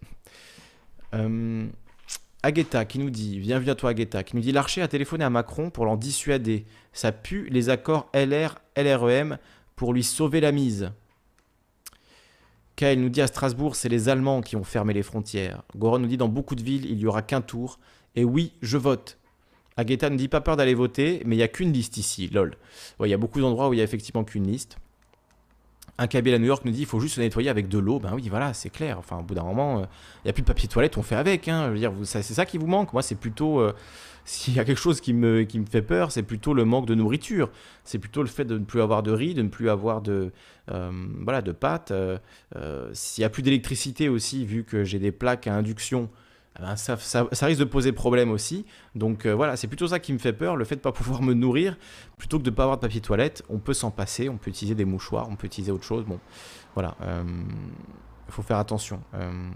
Aguetta 2.43 2.85
qui 2.85 2.99
nous 2.99 3.09
dit, 3.09 3.39
bienvenue 3.39 3.71
à 3.71 3.77
toi 3.77 3.91
Aguetta, 3.91 4.25
qui 4.25 4.35
nous 4.35 4.43
dit 4.43 4.51
l'archer 4.51 4.83
a 4.83 4.89
téléphoné 4.89 5.25
à 5.25 5.31
Macron 5.31 5.71
pour 5.71 5.87
l'en 5.87 5.97
dissuader. 5.97 6.67
Ça 6.93 7.13
pue 7.13 7.49
les 7.51 7.71
accords 7.71 8.11
LR, 8.13 8.59
LREM 8.77 9.39
pour 9.77 9.95
lui 9.95 10.03
sauver 10.03 10.41
la 10.41 10.51
mise. 10.51 10.91
Kael 12.77 13.01
nous 13.01 13.09
dit 13.09 13.21
à 13.21 13.27
Strasbourg, 13.27 13.77
c'est 13.77 13.89
les 13.89 14.09
Allemands 14.09 14.41
qui 14.41 14.57
ont 14.57 14.65
fermé 14.65 14.93
les 14.93 15.03
frontières. 15.03 15.63
Goron 15.77 16.01
nous 16.01 16.09
dit 16.09 16.17
dans 16.17 16.29
beaucoup 16.29 16.55
de 16.55 16.63
villes, 16.63 16.87
il 16.87 16.97
n'y 16.97 17.07
aura 17.07 17.23
qu'un 17.23 17.41
tour. 17.41 17.79
Et 18.17 18.25
oui, 18.25 18.53
je 18.63 18.77
vote. 18.77 19.19
Agueta 19.77 20.11
ne 20.11 20.17
dit 20.17 20.29
pas 20.29 20.41
peur 20.41 20.57
d'aller 20.57 20.75
voter, 20.75 21.23
mais 21.25 21.35
il 21.35 21.39
n'y 21.39 21.45
a 21.45 21.49
qu'une 21.49 21.73
liste 21.73 21.97
ici, 21.97 22.29
lol. 22.29 22.57
Il 23.01 23.09
y 23.09 23.15
a 23.15 23.19
beaucoup 23.19 23.41
d'endroits 23.41 23.69
où 23.69 23.73
il 23.73 23.77
n'y 23.77 23.83
a 23.83 23.85
effectivement 23.85 24.25
qu'une 24.25 24.47
liste. 24.47 24.79
Un 25.97 26.09
Kabyle 26.09 26.35
à 26.35 26.39
New 26.39 26.47
York 26.47 26.65
nous 26.65 26.73
dit 26.73 26.81
il 26.81 26.87
faut 26.87 26.99
juste 26.99 27.17
se 27.17 27.21
nettoyer 27.21 27.49
avec 27.49 27.69
de 27.69 27.79
l'eau. 27.79 28.01
Ben 28.01 28.13
oui, 28.15 28.29
voilà, 28.29 28.53
c'est 28.53 28.71
clair. 28.71 28.99
Enfin, 28.99 29.19
au 29.19 29.23
bout 29.23 29.35
d'un 29.35 29.45
moment, 29.45 29.79
euh, 29.79 29.85
il 30.25 30.27
n'y 30.27 30.31
a 30.31 30.33
plus 30.33 30.43
de 30.43 30.47
papier 30.47 30.69
toilette, 30.69 30.99
on 30.99 31.03
fait 31.03 31.15
avec. 31.15 31.47
Hein. 31.47 31.67
Je 31.67 31.73
veux 31.73 31.79
dire, 31.79 31.93
c'est 32.05 32.23
ça 32.23 32.47
qui 32.47 32.59
vous 32.59 32.67
manque. 32.67 32.93
Moi, 32.93 33.03
c'est 33.03 33.15
plutôt. 33.15 33.61
Euh, 33.61 33.73
s'il 34.25 34.55
y 34.55 34.61
a 34.61 34.65
quelque 34.65 34.81
chose 34.81 35.01
qui 35.01 35.13
me, 35.13 35.47
fait 35.71 35.83
peur, 35.83 36.11
c'est 36.11 36.23
plutôt 36.23 36.55
le 36.55 36.65
manque 36.65 36.87
de 36.87 36.95
nourriture. 36.95 37.51
C'est 37.85 37.99
plutôt 37.99 38.23
le 38.23 38.29
fait 38.29 38.45
de 38.45 38.59
ne 38.59 38.65
plus 38.65 38.81
avoir 38.81 39.03
de 39.03 39.13
riz, 39.13 39.35
de 39.35 39.43
ne 39.43 39.49
plus 39.49 39.69
avoir 39.69 40.01
de, 40.01 40.33
euh, 40.71 40.91
de 41.43 41.53
pâtes. 41.53 41.91
Euh, 41.91 42.19
euh, 42.57 42.89
s'il 42.95 43.23
n'y 43.23 43.27
a 43.27 43.31
plus 43.31 43.43
d'électricité 43.43 44.09
aussi, 44.09 44.47
vu 44.47 44.65
que 44.65 44.83
j'ai 44.83 44.99
des 44.99 45.13
plaques 45.13 45.47
à 45.47 45.55
induction, 45.55 46.09
eh 46.59 46.63
ben, 46.63 46.77
ça, 46.77 46.97
ça, 46.97 47.47
risque 47.47 47.61
de 47.61 47.65
poser 47.65 47.93
problème 47.93 48.31
aussi. 48.31 48.65
Donc 48.95 49.27
voilà, 49.27 49.57
c'est 49.57 49.67
plutôt 49.67 49.89
ça 49.89 49.99
qui 49.99 50.13
me 50.13 50.19
fait 50.19 50.33
peur, 50.33 50.57
le 50.57 50.65
fait 50.65 50.77
de 50.77 50.81
ne 50.81 50.85
pas 50.85 50.93
pouvoir 50.93 51.21
me 51.21 51.35
nourrir, 51.35 51.77
plutôt 52.17 52.39
que 52.39 52.45
de 52.45 52.51
ne 52.51 52.55
pas 52.55 52.63
avoir 52.63 52.79
de 52.79 52.81
papier 52.81 53.03
toilette. 53.03 53.43
On 53.51 53.59
peut 53.59 53.75
s'en 53.75 53.91
passer, 53.91 54.31
on 54.31 54.39
peut 54.39 54.51
utiliser 54.51 54.75
des 54.75 54.87
mouchoirs, 54.87 55.29
on 55.29 55.37
peut 55.37 55.47
utiliser 55.47 55.73
autre 55.73 55.85
chose. 55.85 56.05
Bon, 56.07 56.19
voilà. 56.75 56.97
Faut 58.29 58.43
faire 58.43 58.59
attention. 58.59 59.03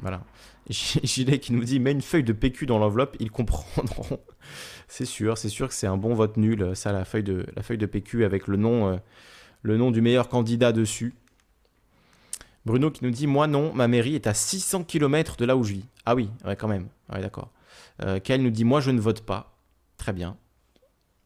voilà. 0.01 0.23
Gilet 0.71 1.39
qui 1.39 1.53
nous 1.53 1.65
dit 1.65 1.81
mets 1.81 1.93
une 1.93 2.03
feuille 2.03 2.25
de 2.25 2.33
PQ 2.33 2.67
dans 2.67 2.79
l'enveloppe, 2.79 3.17
ils 3.21 3.31
comprendront. 3.31 4.21
c'est 4.89 5.07
sûr, 5.07 5.39
c'est 5.39 5.49
sûr 5.49 5.69
que 5.69 5.75
c'est 5.75 5.87
un 5.87 5.97
bon 5.97 6.15
vote 6.15 6.37
nul, 6.37 6.77
ça, 6.77 6.93
la 6.93 7.05
feuille 7.05 7.23
de, 7.23 7.47
la 7.57 7.87
PQ 7.87 8.25
avec 8.25 8.47
le 8.47 8.57
nom, 8.57 8.89
euh, 8.89 8.97
le 9.63 9.77
nom 9.77 9.91
du 9.91 10.01
meilleur 10.01 10.29
candidat 10.29 10.73
dessus. 10.73 11.15
Bruno 12.67 12.91
qui 12.91 13.05
nous 13.05 13.11
dit 13.11 13.27
Moi 13.27 13.47
non, 13.47 13.73
ma 13.73 13.89
mairie 13.89 14.15
est 14.15 14.27
à 14.27 14.35
600 14.35 14.85
km 14.85 15.37
de 15.37 15.47
là 15.47 15.57
où 15.57 15.65
je 15.65 15.73
vis. 15.73 15.85
Ah 16.05 16.15
oui, 16.15 16.31
ouais, 16.45 16.57
quand 16.57 16.69
même. 16.69 16.89
Ouais, 17.11 17.21
d'accord. 17.21 17.51
Euh, 18.03 18.21
nous 18.39 18.51
dit 18.51 18.65
Moi 18.65 18.81
je 18.81 18.91
ne 18.91 19.01
vote 19.01 19.23
pas. 19.23 19.57
Très 19.97 20.13
bien. 20.13 20.37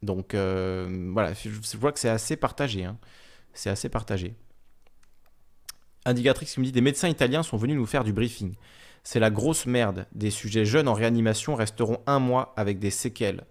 Donc 0.03 0.35
euh, 0.35 1.11
voilà, 1.13 1.33
je, 1.35 1.77
vois 1.77 1.93
que 1.93 1.99
c'est 1.99 2.09
assez 2.09 2.37
partagé. 2.37 2.85
Hein. 2.85 2.97
C'est 3.55 3.71
assez 3.71 3.89
partagé. 3.89 4.35
Indicatrix 6.05 6.47
qui 6.47 6.61
me 6.61 6.65
dit 6.65 6.73
Des 6.73 6.81
médecins 6.81 7.09
italiens 7.09 7.43
sont 7.43 7.57
venus 7.57 7.77
nous 7.77 7.87
faire 7.87 8.05
du 8.05 8.13
briefing. 8.13 8.55
C'est 9.05 9.21
la 9.21 9.31
grosse 9.31 9.67
merde. 9.67 10.07
Des 10.13 10.31
sujets 10.31 10.65
jeunes 10.65 10.89
en 10.89 10.95
réanimation 10.95 11.55
resteront 11.55 11.99
un 12.07 12.19
mois 12.19 12.53
avec 12.57 12.79
des 12.79 12.91
séquelles. 12.91 13.45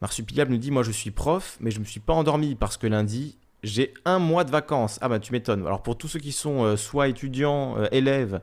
Marsupilable 0.00 0.52
nous 0.52 0.58
dit 0.58 0.70
Moi, 0.70 0.82
je 0.82 0.92
suis 0.92 1.10
prof, 1.10 1.56
mais 1.60 1.70
je 1.70 1.78
ne 1.78 1.84
me 1.84 1.88
suis 1.88 2.00
pas 2.00 2.12
endormi 2.12 2.54
parce 2.54 2.76
que 2.76 2.86
lundi, 2.86 3.38
j'ai 3.62 3.94
un 4.04 4.18
mois 4.18 4.44
de 4.44 4.50
vacances. 4.50 4.98
Ah, 5.02 5.08
bah, 5.08 5.18
tu 5.18 5.32
m'étonnes. 5.32 5.66
Alors, 5.66 5.82
pour 5.82 5.96
tous 5.96 6.08
ceux 6.08 6.18
qui 6.20 6.32
sont 6.32 6.64
euh, 6.64 6.76
soit 6.76 7.08
étudiants, 7.08 7.78
euh, 7.78 7.86
élèves 7.92 8.40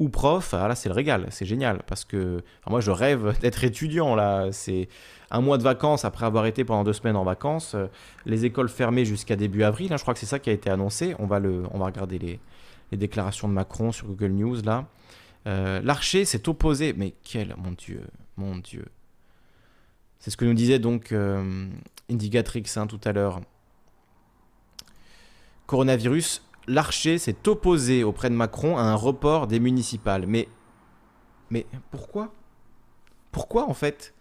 ou 0.00 0.08
profs, 0.08 0.54
ah, 0.54 0.66
là, 0.66 0.74
c'est 0.74 0.88
le 0.88 0.94
régal. 0.94 1.26
C'est 1.30 1.44
génial 1.44 1.82
parce 1.86 2.04
que 2.04 2.42
moi, 2.66 2.80
je 2.80 2.90
rêve 2.90 3.38
d'être 3.40 3.62
étudiant. 3.62 4.16
Là, 4.16 4.48
c'est 4.50 4.88
un 5.30 5.40
mois 5.40 5.58
de 5.58 5.62
vacances 5.62 6.04
après 6.04 6.26
avoir 6.26 6.46
été 6.46 6.64
pendant 6.64 6.82
deux 6.82 6.92
semaines 6.92 7.16
en 7.16 7.22
vacances. 7.22 7.74
Euh, 7.74 7.86
les 8.26 8.44
écoles 8.44 8.68
fermées 8.68 9.04
jusqu'à 9.04 9.36
début 9.36 9.62
avril. 9.62 9.92
Hein, 9.92 9.96
je 9.96 10.02
crois 10.02 10.14
que 10.14 10.20
c'est 10.20 10.26
ça 10.26 10.38
qui 10.38 10.50
a 10.50 10.52
été 10.52 10.70
annoncé. 10.70 11.14
On 11.18 11.26
va, 11.26 11.38
le, 11.38 11.64
regarder 11.66 12.18
les, 12.18 12.40
déclarations 12.96 13.46
de 13.46 13.52
Macron 13.52 13.92
sur 13.92 14.08
Google 14.08 14.32
News 14.32 14.62
là. 14.64 14.86
L'archer 15.46 16.24
s'est 16.24 16.48
opposé. 16.48 16.92
Mais 16.92 17.14
quel, 17.22 17.54
mon 17.56 17.72
Dieu, 17.72 18.02
mon 18.36 18.56
Dieu. 18.56 18.86
C'est 20.20 20.30
ce 20.30 20.36
que 20.36 20.44
nous 20.44 20.54
disait 20.54 20.78
donc 20.78 21.12
euh, 21.12 21.66
hein, 22.10 22.86
tout 22.86 23.00
à 23.04 23.12
l'heure. 23.12 23.40
Coronavirus, 25.66 26.42
l'archer 26.66 27.18
s'est 27.18 27.48
opposé 27.48 28.04
auprès 28.04 28.30
de 28.30 28.34
Macron 28.34 28.76
à 28.76 28.82
un 28.82 28.94
report 28.94 29.46
des 29.46 29.60
municipales. 29.60 30.26
Mais, 30.26 30.48
mais 31.50 31.66
pourquoi? 31.90 32.32
Pourquoi 33.32 33.68
en 33.68 33.74
fait? 33.74 34.14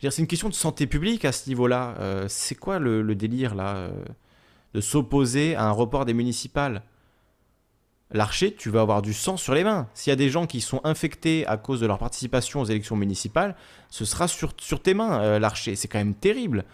C'est 0.00 0.18
une 0.18 0.26
question 0.26 0.48
de 0.48 0.54
santé 0.54 0.86
publique 0.86 1.24
à 1.24 1.32
ce 1.32 1.48
niveau-là. 1.48 1.94
Euh, 2.00 2.26
c'est 2.28 2.56
quoi 2.56 2.80
le, 2.80 3.14
délire 3.14 3.54
là 3.54 3.76
euh, 3.76 4.04
de 4.74 4.80
s'opposer 4.80 5.54
à 5.54 5.66
un 5.66 5.70
report 5.70 6.04
des 6.04 6.14
municipales? 6.14 6.82
L'archer, 8.10 8.52
tu 8.52 8.68
vas 8.68 8.82
avoir 8.82 9.00
du 9.00 9.14
sang 9.14 9.36
sur 9.36 9.54
les 9.54 9.64
mains. 9.64 9.88
S'il 9.94 10.10
y 10.10 10.12
a 10.12 10.16
des 10.16 10.28
gens 10.28 10.46
qui 10.46 10.60
sont 10.60 10.80
infectés 10.84 11.46
à 11.46 11.56
cause 11.56 11.80
de 11.80 11.86
leur 11.86 11.98
participation 11.98 12.60
aux 12.60 12.64
élections 12.64 12.96
municipales, 12.96 13.56
ce 13.88 14.04
sera 14.04 14.28
sur, 14.28 14.54
tes 14.54 14.92
mains, 14.92 15.22
euh, 15.22 15.38
l'archer. 15.38 15.76
C'est 15.76 15.88
quand 15.88 15.98
même 15.98 16.14
terrible. 16.14 16.64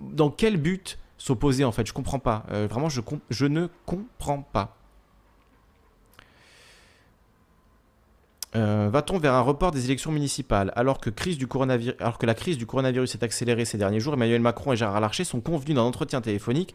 Dans 0.00 0.30
quel 0.30 0.56
but 0.56 0.98
s'opposer 1.20 1.64
en 1.64 1.70
fait 1.70 1.86
Je 1.86 1.92
comprends 1.92 2.18
pas. 2.18 2.44
Euh, 2.50 2.66
vraiment, 2.68 2.88
je, 2.88 3.00
je 3.30 3.46
ne 3.46 3.68
comprends 3.86 4.42
pas. 4.42 4.76
Euh, 8.56 8.88
va-t-on 8.90 9.18
vers 9.18 9.34
un 9.34 9.42
report 9.42 9.70
des 9.70 9.84
élections 9.84 10.10
municipales? 10.10 10.72
Alors 10.74 10.98
que, 10.98 11.10
alors 12.00 12.18
que 12.18 12.26
la 12.26 12.34
crise 12.34 12.58
du 12.58 12.66
coronavirus 12.66 13.12
s'est 13.12 13.22
accélérée 13.22 13.64
ces 13.64 13.78
derniers 13.78 14.00
jours 14.00 14.14
Emmanuel 14.14 14.40
Macron 14.40 14.72
et 14.72 14.76
Gérard 14.76 15.00
Larcher 15.00 15.22
sont 15.22 15.40
convenus 15.40 15.76
d'un 15.76 15.82
entretien 15.82 16.20
téléphonique 16.20 16.74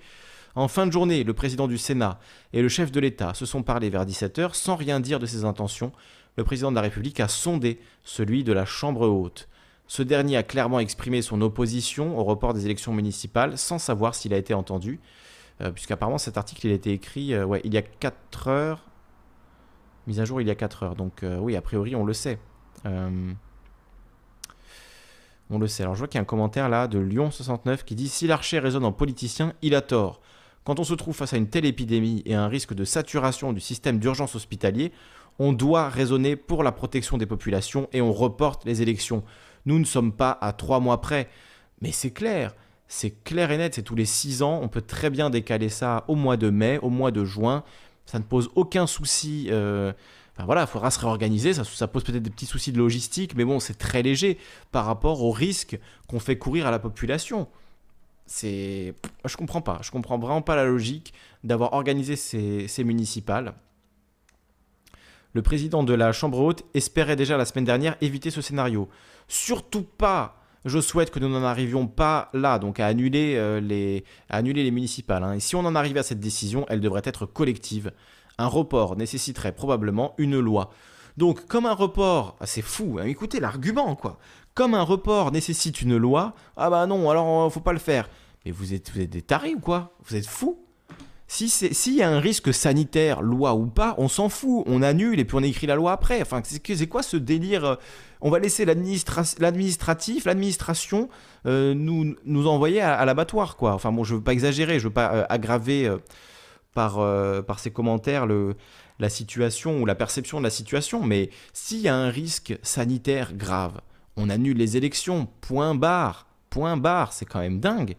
en 0.56 0.70
fin 0.70 0.88
de 0.88 0.92
journée, 0.92 1.26
le 1.26 1.34
président 1.34 1.68
du 1.68 1.78
Sénat 1.78 2.18
et 2.54 2.62
le 2.62 2.70
chef 2.70 2.90
de 2.90 3.02
l'État 3.02 3.34
se 3.34 3.46
sont 3.46 3.62
parlé 3.62 3.90
vers 3.90 4.06
17h 4.06 4.54
sans 4.54 4.78
rien 4.78 5.02
dire 5.02 5.20
de 5.20 5.26
ses 5.26 5.44
intentions. 5.44 5.92
Le 6.38 6.46
président 6.46 6.70
de 6.70 6.76
la 6.76 6.82
République 6.82 7.20
a 7.20 7.28
sondé 7.28 7.78
celui 8.06 8.46
de 8.46 8.54
la 8.54 8.64
Chambre 8.64 9.06
haute. 9.06 9.50
Ce 9.88 10.02
dernier 10.02 10.38
a 10.38 10.44
clairement 10.44 10.80
exprimé 10.80 11.22
son 11.22 11.42
opposition 11.42 12.18
au 12.18 12.24
report 12.24 12.54
des 12.54 12.66
élections 12.66 12.94
municipales 12.94 13.58
sans 13.58 13.78
savoir 13.78 14.16
s'il 14.16 14.34
a 14.34 14.38
été 14.38 14.54
entendu, 14.54 15.00
euh, 15.62 15.72
puisqu'apparemment 15.72 16.18
cet 16.18 16.38
article 16.38 16.68
il 16.68 16.72
a 16.72 16.76
été 16.76 16.92
écrit 16.92 17.34
euh, 17.34 17.60
il 17.64 17.74
y 17.74 17.78
a 17.78 17.82
4 17.82 18.48
heures. 18.48 18.86
Mise 20.08 20.20
à 20.20 20.26
jour 20.26 20.42
il 20.42 20.48
y 20.48 20.52
a 20.52 20.56
4 20.56 20.84
heures. 20.84 20.96
Donc 20.96 21.24
euh, 21.24 21.38
oui, 21.38 21.56
a 21.56 21.62
priori 21.62 21.96
on 21.96 22.04
le 22.04 22.14
sait. 22.14 22.40
on 22.84 23.36
le 25.60 25.68
sait. 25.68 25.84
Alors 25.84 25.94
je 25.94 26.00
vois 26.00 26.08
qu'il 26.08 26.18
y 26.18 26.20
a 26.20 26.24
un 26.24 26.26
commentaire 26.26 26.68
là 26.68 26.88
de 26.88 27.00
Lyon69 27.00 27.84
qui 27.84 27.94
dit 27.94 28.10
Si 28.10 28.26
l'archer 28.26 28.58
résonne 28.58 28.86
en 28.86 28.92
politicien, 28.92 29.54
il 29.62 29.76
a 29.76 29.82
tort. 29.82 30.20
Quand 30.64 30.80
on 30.80 30.84
se 30.84 30.96
trouve 30.96 31.16
face 31.16 31.34
à 31.34 31.38
une 31.38 31.48
telle 31.48 31.66
épidémie 31.66 32.24
et 32.26 32.34
un 32.34 32.48
risque 32.48 32.74
de 32.74 32.86
saturation 32.86 33.54
du 33.54 33.60
système 33.60 34.00
d'urgence 34.00 34.34
hospitalier, 34.34 34.92
on 35.38 35.54
doit 35.54 35.90
raisonner 35.90 36.36
pour 36.36 36.64
la 36.64 36.72
protection 36.72 37.20
des 37.20 37.28
populations 37.28 37.88
et 37.94 38.02
on 38.02 38.12
reporte 38.12 38.66
les 38.66 38.82
élections. 38.82 39.24
Nous 39.66 39.80
ne 39.80 39.86
sommes 39.86 40.12
pas 40.12 40.38
à 40.42 40.54
trois 40.54 40.80
mois 40.80 41.02
près. 41.02 41.30
Mais 41.82 41.92
c'est 41.92 42.12
clair, 42.12 42.56
c'est 42.88 43.24
clair 43.24 43.52
et 43.52 43.58
net, 43.58 43.76
c'est 43.76 43.84
tous 43.84 43.96
les 43.96 44.06
six 44.06 44.42
ans. 44.42 44.60
On 44.62 44.68
peut 44.68 44.82
très 44.82 45.10
bien 45.10 45.30
décaler 45.30 45.70
ça 45.70 46.06
au 46.08 46.16
mois 46.16 46.38
de 46.38 46.50
mai, 46.50 46.80
au 46.82 46.90
mois 46.90 47.12
de 47.12 47.24
juin. 47.26 47.64
Ça 48.06 48.20
ne 48.20 48.24
pose 48.24 48.50
aucun 48.56 48.88
souci. 48.88 49.48
Euh, 49.50 49.92
voilà, 50.46 50.62
il 50.62 50.68
faudra 50.68 50.92
se 50.92 51.00
réorganiser. 51.00 51.54
Ça, 51.54 51.88
pose 51.88 52.04
peut-être 52.04 52.24
des 52.24 52.30
petits 52.30 52.46
soucis 52.46 52.72
de 52.72 52.78
logistique, 52.78 53.36
mais 53.36 53.46
bon, 53.46 53.60
c'est 53.60 53.78
très 53.78 54.02
léger 54.02 54.38
par 54.72 54.86
rapport 54.86 55.24
au 55.24 55.32
risque 55.32 55.80
qu'on 56.08 56.20
fait 56.20 56.38
courir 56.38 56.68
à 56.68 56.72
la 56.72 56.80
population 56.80 57.48
c'est 58.28 58.96
je 59.26 59.38
comprends 59.38 59.62
pas 59.62 59.80
je 59.84 59.92
comprends 59.92 60.18
vraiment 60.18 60.42
pas 60.42 60.56
la 60.56 60.66
logique 60.66 61.14
d'avoir 61.44 61.74
organisé 61.74 62.16
ces, 62.16 62.84
municipales 62.84 63.54
le 65.34 65.42
président 65.42 65.84
de 65.84 65.94
la 65.94 66.12
chambre 66.12 66.40
haute 66.40 66.64
espérait 66.74 67.16
déjà 67.16 67.38
la 67.38 67.46
semaine 67.46 67.66
dernière 67.66 67.96
éviter 68.02 68.32
ce 68.32 68.42
scénario 68.42 68.90
surtout 69.28 69.84
pas 69.84 70.42
je 70.66 70.80
souhaite 70.80 71.12
que 71.12 71.20
nous 71.20 71.30
n'en 71.30 71.44
arrivions 71.44 71.86
pas 71.86 72.32
là, 72.34 72.58
donc 72.58 72.80
à 72.80 72.88
annuler, 72.88 73.36
euh, 73.36 73.60
les, 73.60 74.04
municipales. 74.72 75.24
Hein. 75.24 75.34
Et 75.34 75.40
si 75.40 75.56
on 75.56 75.60
en 75.60 75.76
arrivait 75.76 76.00
à 76.00 76.04
cette 76.04 76.20
décision, 76.20 76.66
elle 76.70 76.82
devrait 76.82 77.04
être 77.06 77.28
collective. 77.28 77.92
Un 78.40 78.48
report 78.48 78.96
nécessiterait 78.96 79.52
probablement 79.52 80.16
une 80.18 80.40
loi. 80.40 80.72
Donc, 81.18 81.46
comme 81.46 81.68
un 81.68 81.76
report, 81.76 82.36
ah, 82.40 82.48
c'est 82.48 82.64
fou, 82.64 82.98
hein, 83.00 83.06
écoutez 83.06 83.40
l'argument, 83.40 83.96
quoi 83.96 84.18
comme 84.56 84.74
un 84.74 84.84
report 84.84 85.32
nécessite 85.32 85.82
une 85.82 85.98
loi, 85.98 86.34
ah 86.56 86.70
bah 86.70 86.88
non, 86.88 87.10
alors 87.10 87.46
euh, 87.46 87.50
faut 87.50 87.60
pas 87.60 87.74
le 87.74 87.80
faire. 87.80 88.10
Mais 88.46 88.52
vous 88.52 88.74
êtes, 88.74 88.90
vous 88.92 89.02
êtes 89.02 89.10
des 89.10 89.22
tarés 89.22 89.54
ou 89.54 89.60
quoi? 89.60 89.94
Vous 90.06 90.16
êtes 90.16 90.26
fous? 90.26 90.60
Si 91.28 91.50
s'il 91.50 91.96
y 91.96 92.04
a 92.04 92.10
un 92.10 92.20
risque 92.20 92.54
sanitaire, 92.54 93.22
loi 93.22 93.54
ou 93.56 93.66
pas, 93.66 93.96
on 93.98 94.08
s'en 94.08 94.30
fout, 94.30 94.64
on 94.68 94.82
annule 94.82 95.20
et 95.20 95.26
puis 95.26 95.36
on 95.36 95.44
écrit 95.44 95.68
la 95.68 95.76
loi 95.76 95.92
après. 95.92 96.22
Enfin, 96.22 96.42
c'est 96.44 96.88
quoi 96.88 97.04
ce 97.04 97.18
délire 97.18 97.66
euh, 97.66 97.76
On 98.26 98.32
va 98.32 98.40
laisser 98.40 98.66
l'administratif, 98.66 100.26
l'administration 100.26 101.10
euh, 101.46 101.76
nous, 101.76 102.16
nous 102.26 102.48
envoyer 102.48 102.82
à, 102.82 103.06
l'abattoir, 103.06 103.56
quoi. 103.56 103.74
Enfin 103.74 103.92
bon, 103.92 104.04
je 104.04 104.16
veux 104.16 104.22
pas 104.22 104.34
exagérer, 104.34 104.80
je 104.80 104.88
veux 104.88 104.94
pas 104.94 105.28
aggraver 105.30 105.96
par, 106.74 106.96
par 107.46 107.60
ces 107.60 107.70
commentaires 107.70 108.26
la 108.98 109.10
situation 109.10 109.80
ou 109.80 109.86
la 109.86 109.94
perception 109.94 110.40
de 110.40 110.44
la 110.44 110.50
situation, 110.50 111.04
mais 111.04 111.30
s'il 111.54 111.82
y 111.82 111.88
a 111.88 111.96
un 111.96 112.10
risque 112.10 112.58
sanitaire 112.64 113.36
grave, 113.36 113.80
on 114.18 114.32
annule 114.32 114.58
les 114.58 114.76
élections, 114.76 115.28
point 115.42 115.76
barre, 115.76 116.26
point 116.50 116.78
barre, 116.78 117.14
c'est 117.14 117.26
quand 117.26 117.42
même 117.42 117.60
dingue. 117.60 117.96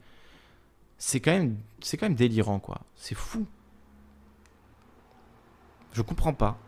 C'est 0.99 1.21
quand 1.21 1.33
même, 1.33 1.59
quand 1.83 2.03
même 2.03 2.15
délirant, 2.15 2.59
quoi. 2.59 2.81
C'est 2.97 3.15
fou. 3.15 3.47
Je 5.93 6.03
comprends 6.03 6.33
pas. 6.33 6.59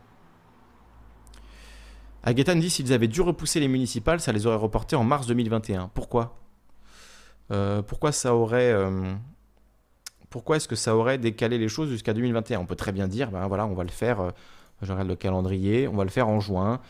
Aguetan 2.22 2.56
dit 2.56 2.70
s'ils 2.70 2.92
avaient 2.92 3.08
dû 3.08 3.20
repousser 3.20 3.60
les 3.60 3.68
municipales, 3.68 4.20
ça 4.20 4.32
les 4.32 4.46
aurait 4.46 4.56
reportées 4.56 4.96
en 4.96 5.04
mars 5.04 5.26
2021. 5.26 5.90
Pourquoi? 5.94 6.38
Euh, 7.50 7.82
Pourquoi 7.82 8.12
ça 8.12 8.34
aurait. 8.34 8.72
Euh, 8.72 9.12
pourquoi 10.30 10.56
est-ce 10.56 10.68
que 10.68 10.76
ça 10.76 10.94
aurait 10.94 11.16
décalé 11.16 11.56
les 11.56 11.68
choses 11.68 11.88
jusqu'à 11.88 12.12
2021 12.12 12.60
On 12.60 12.66
peut 12.66 12.76
très 12.76 12.92
bien 12.92 13.08
dire, 13.08 13.30
ben 13.30 13.46
voilà, 13.46 13.66
on 13.66 13.74
va 13.74 13.84
le 13.84 13.90
faire. 13.90 14.20
Euh, 14.20 14.30
je 14.82 14.92
regarde 14.92 15.08
le 15.08 15.16
calendrier, 15.16 15.88
on 15.88 15.96
va 15.96 16.04
le 16.04 16.10
faire 16.10 16.28
en 16.28 16.38
juin 16.38 16.80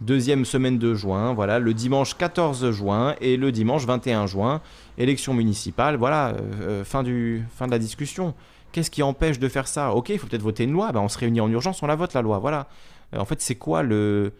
deuxième 0.00 0.44
semaine 0.44 0.78
de 0.78 0.94
juin, 0.94 1.32
voilà, 1.32 1.58
le 1.58 1.74
dimanche 1.74 2.16
14 2.16 2.70
juin 2.70 3.14
et 3.20 3.36
le 3.36 3.52
dimanche 3.52 3.86
21 3.86 4.26
juin, 4.26 4.60
élection 4.98 5.34
municipale, 5.34 5.96
voilà, 5.96 6.34
euh, 6.60 6.84
fin, 6.84 7.02
du, 7.02 7.44
fin 7.54 7.66
de 7.66 7.70
la 7.70 7.78
discussion. 7.78 8.34
Qu'est-ce 8.72 8.90
qui 8.90 9.02
empêche 9.02 9.38
de 9.38 9.48
faire 9.48 9.68
ça? 9.68 9.94
Ok, 9.94 10.10
il 10.10 10.18
faut 10.18 10.26
peut-être 10.26 10.42
voter 10.42 10.64
une 10.64 10.72
loi, 10.72 10.92
ben, 10.92 11.00
on 11.00 11.08
se 11.08 11.18
réunit 11.18 11.40
en 11.40 11.50
urgence, 11.50 11.82
on 11.82 11.86
la 11.86 11.96
vote 11.96 12.12
la 12.14 12.22
loi, 12.22 12.38
voilà. 12.38 12.68
En 13.16 13.24
fait, 13.24 13.40
c'est 13.40 13.54
quoi 13.54 13.82
le... 13.82 14.32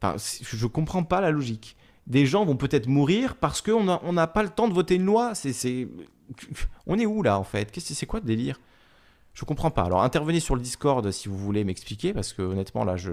Enfin, 0.00 0.16
je 0.18 0.66
comprends 0.66 1.04
pas 1.04 1.20
la 1.20 1.30
logique. 1.30 1.76
Des 2.06 2.26
gens 2.26 2.44
vont 2.44 2.56
peut-être 2.56 2.86
mourir 2.86 3.36
parce 3.36 3.60
qu'on 3.60 3.84
n'a 3.84 4.00
on 4.04 4.14
pas 4.26 4.42
le 4.42 4.50
temps 4.50 4.68
de 4.68 4.74
voter 4.74 4.96
une 4.96 5.06
loi. 5.06 5.32
On 6.86 6.98
est 6.98 7.06
où 7.06 7.22
là 7.22 7.38
en 7.38 7.44
fait? 7.44 7.70
Qu'est-ce 7.70 7.94
C'est 7.94 8.06
quoi 8.06 8.20
le 8.20 8.26
délire? 8.26 8.60
Je 9.34 9.44
comprends 9.44 9.70
pas. 9.70 9.84
Alors 9.84 10.02
intervenez 10.02 10.40
sur 10.40 10.54
le 10.54 10.60
Discord 10.60 11.10
si 11.10 11.28
vous 11.28 11.36
voulez 11.36 11.64
m'expliquer 11.64 12.12
parce 12.12 12.32
que 12.32 12.42
honnêtement 12.42 12.84
là 12.84 12.96
je 12.96 13.12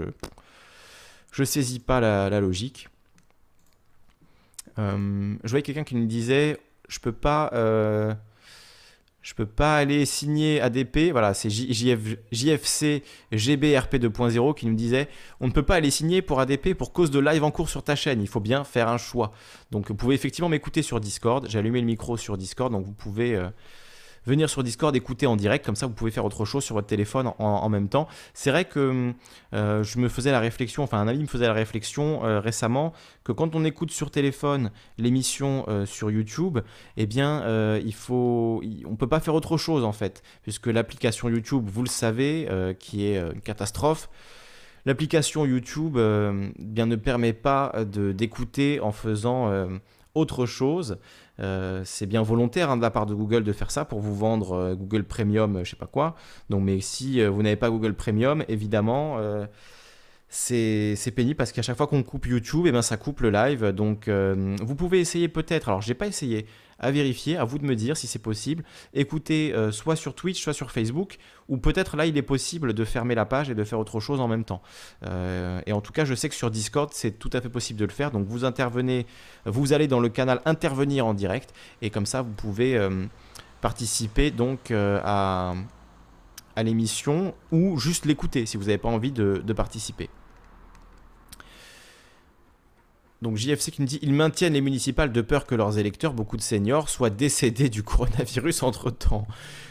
je 1.32 1.44
saisis 1.44 1.80
pas 1.80 2.00
la, 2.00 2.40
logique. 2.40 2.88
Euh, 4.78 5.36
je 5.42 5.50
voyais 5.50 5.62
quelqu'un 5.62 5.84
qui 5.84 5.96
me 5.96 6.06
disait 6.06 6.58
je 6.88 6.98
peux 6.98 7.12
pas 7.12 7.50
euh, 7.52 8.14
je 9.24 9.32
peux 9.32 9.46
pas 9.46 9.76
aller 9.78 10.04
signer 10.04 10.60
ADP 10.60 11.10
voilà 11.10 11.32
c'est 11.32 11.48
JFC 11.50 13.02
GBRP 13.32 13.94
2.0 13.94 14.54
qui 14.54 14.66
nous 14.66 14.74
disait 14.74 15.08
on 15.40 15.46
ne 15.46 15.52
peut 15.52 15.62
pas 15.62 15.76
aller 15.76 15.90
signer 15.90 16.20
pour 16.20 16.40
ADP 16.40 16.74
pour 16.74 16.92
cause 16.92 17.10
de 17.10 17.18
live 17.18 17.42
en 17.42 17.50
cours 17.50 17.70
sur 17.70 17.82
ta 17.82 17.96
chaîne. 17.96 18.20
Il 18.20 18.28
faut 18.28 18.40
bien 18.40 18.64
faire 18.64 18.88
un 18.88 18.98
choix. 18.98 19.32
Donc 19.70 19.88
vous 19.88 19.94
pouvez 19.94 20.14
effectivement 20.14 20.50
m'écouter 20.50 20.82
sur 20.82 21.00
Discord. 21.00 21.46
J'ai 21.48 21.58
allumé 21.58 21.80
le 21.80 21.86
micro 21.86 22.16
sur 22.16 22.36
Discord. 22.36 22.70
Donc 22.70 22.84
vous 22.84 22.92
pouvez 22.92 23.34
euh, 23.34 23.48
venir 24.26 24.48
sur 24.48 24.62
Discord, 24.62 24.94
écouter 24.96 25.26
en 25.26 25.36
direct, 25.36 25.64
comme 25.64 25.76
ça 25.76 25.86
vous 25.86 25.92
pouvez 25.92 26.10
faire 26.10 26.24
autre 26.24 26.44
chose 26.44 26.64
sur 26.64 26.74
votre 26.74 26.86
téléphone 26.86 27.32
en, 27.38 27.68
même 27.68 27.88
temps. 27.88 28.08
C'est 28.32 28.50
vrai 28.50 28.64
que 28.64 29.12
euh, 29.52 29.82
je 29.82 29.98
me 29.98 30.08
faisais 30.08 30.30
la 30.30 30.40
réflexion, 30.40 30.82
enfin 30.82 31.00
un 31.00 31.08
ami 31.08 31.20
me 31.20 31.26
faisait 31.26 31.46
la 31.46 31.52
réflexion 31.52 32.24
euh, 32.24 32.40
récemment 32.40 32.92
que 33.22 33.32
quand 33.32 33.54
on 33.54 33.64
écoute 33.64 33.90
sur 33.90 34.10
téléphone 34.10 34.70
l'émission 34.98 35.64
euh, 35.68 35.86
sur 35.86 36.10
YouTube, 36.10 36.58
eh 36.96 37.06
bien 37.06 37.24
il 37.78 37.94
faut, 37.94 38.62
on 38.86 38.96
peut 38.96 39.06
pas 39.06 39.20
faire 39.20 39.34
autre 39.34 39.56
chose 39.56 39.84
en 39.84 39.92
fait, 39.92 40.22
puisque 40.42 40.66
l'application 40.66 41.28
YouTube, 41.28 41.64
vous 41.66 41.82
le 41.82 41.88
savez, 41.88 42.48
qui 42.78 43.06
est 43.06 43.18
une 43.18 43.40
catastrophe. 43.40 44.08
L'application 44.86 45.46
YouTube 45.46 45.94
bien, 45.94 46.86
ne 46.86 46.96
permet 46.96 47.32
pas 47.32 47.72
d'écouter 47.84 48.80
en 48.80 48.92
faisant 48.92 49.68
autre 50.14 50.46
chose. 50.46 50.98
c'est 51.38 52.06
bien 52.06 52.22
volontaire 52.22 52.70
hein, 52.70 52.76
de 52.76 52.82
la 52.82 52.90
part 52.90 53.06
de 53.06 53.14
Google 53.14 53.44
de 53.44 53.52
faire 53.52 53.70
ça 53.70 53.84
pour 53.84 54.00
vous 54.00 54.14
vendre 54.14 54.74
Google 54.74 55.04
Premium, 55.04 55.64
je 55.64 55.70
sais 55.70 55.76
pas 55.76 55.86
quoi. 55.86 56.14
Donc, 56.50 56.62
mais 56.62 56.80
si 56.80 57.24
vous 57.24 57.42
n'avez 57.42 57.56
pas 57.56 57.70
Google 57.70 57.94
Premium, 57.94 58.44
évidemment, 58.48 59.18
c'est 60.36 61.12
pénible 61.14 61.36
parce 61.36 61.52
qu'à 61.52 61.62
chaque 61.62 61.76
fois 61.76 61.86
qu'on 61.86 62.02
coupe 62.02 62.26
YouTube, 62.26 62.64
eh 62.66 62.72
ben, 62.72 62.82
ça 62.82 62.96
coupe 62.96 63.20
le 63.20 63.30
live. 63.30 63.68
Donc, 63.68 64.08
vous 64.08 64.74
pouvez 64.74 65.00
essayer 65.00 65.28
peut-être. 65.28 65.68
Alors, 65.68 65.82
j'ai 65.82 65.94
pas 65.94 66.06
essayé 66.06 66.46
à 66.78 66.90
vérifier, 66.90 67.36
à 67.36 67.44
vous 67.44 67.58
de 67.58 67.64
me 67.64 67.74
dire 67.74 67.96
si 67.96 68.06
c'est 68.06 68.18
possible. 68.18 68.64
Écoutez 68.92 69.54
euh, 69.54 69.72
soit 69.72 69.96
sur 69.96 70.14
Twitch, 70.14 70.42
soit 70.42 70.52
sur 70.52 70.70
Facebook, 70.70 71.18
ou 71.48 71.56
peut-être 71.56 71.96
là 71.96 72.06
il 72.06 72.16
est 72.16 72.22
possible 72.22 72.72
de 72.72 72.84
fermer 72.84 73.14
la 73.14 73.24
page 73.24 73.50
et 73.50 73.54
de 73.54 73.64
faire 73.64 73.78
autre 73.78 74.00
chose 74.00 74.20
en 74.20 74.28
même 74.28 74.44
temps. 74.44 74.62
Euh, 75.04 75.60
et 75.66 75.72
en 75.72 75.80
tout 75.80 75.92
cas, 75.92 76.04
je 76.04 76.14
sais 76.14 76.28
que 76.28 76.34
sur 76.34 76.50
Discord, 76.50 76.90
c'est 76.92 77.18
tout 77.18 77.30
à 77.32 77.40
fait 77.40 77.48
possible 77.48 77.78
de 77.78 77.84
le 77.84 77.90
faire. 77.90 78.10
Donc 78.10 78.26
vous 78.26 78.44
intervenez, 78.44 79.06
vous 79.46 79.72
allez 79.72 79.88
dans 79.88 80.00
le 80.00 80.08
canal 80.08 80.40
intervenir 80.44 81.06
en 81.06 81.14
direct, 81.14 81.52
et 81.82 81.90
comme 81.90 82.06
ça 82.06 82.22
vous 82.22 82.32
pouvez 82.32 82.76
euh, 82.76 83.06
participer 83.60 84.30
donc 84.30 84.70
à 84.70 85.54
l'émission 86.62 87.34
ou 87.50 87.78
juste 87.78 88.04
l'écouter 88.04 88.46
si 88.46 88.56
vous 88.56 88.64
n'avez 88.64 88.78
pas 88.78 88.88
envie 88.88 89.10
de 89.10 89.52
participer. 89.54 90.10
Donc 93.24 93.38
JFC 93.38 93.70
qui 93.72 93.80
nous 93.80 93.88
dit 93.88 93.98
ils 94.02 94.12
maintiennent 94.12 94.52
les 94.52 94.60
municipales 94.60 95.10
de 95.10 95.20
peur 95.22 95.46
que 95.46 95.54
leurs 95.54 95.78
électeurs, 95.78 96.12
beaucoup 96.12 96.36
de 96.36 96.42
seniors, 96.42 96.90
soient 96.90 97.08
décédés 97.08 97.70
du 97.70 97.82
coronavirus 97.82 98.62
entre 98.62 98.90
temps, 98.90 99.26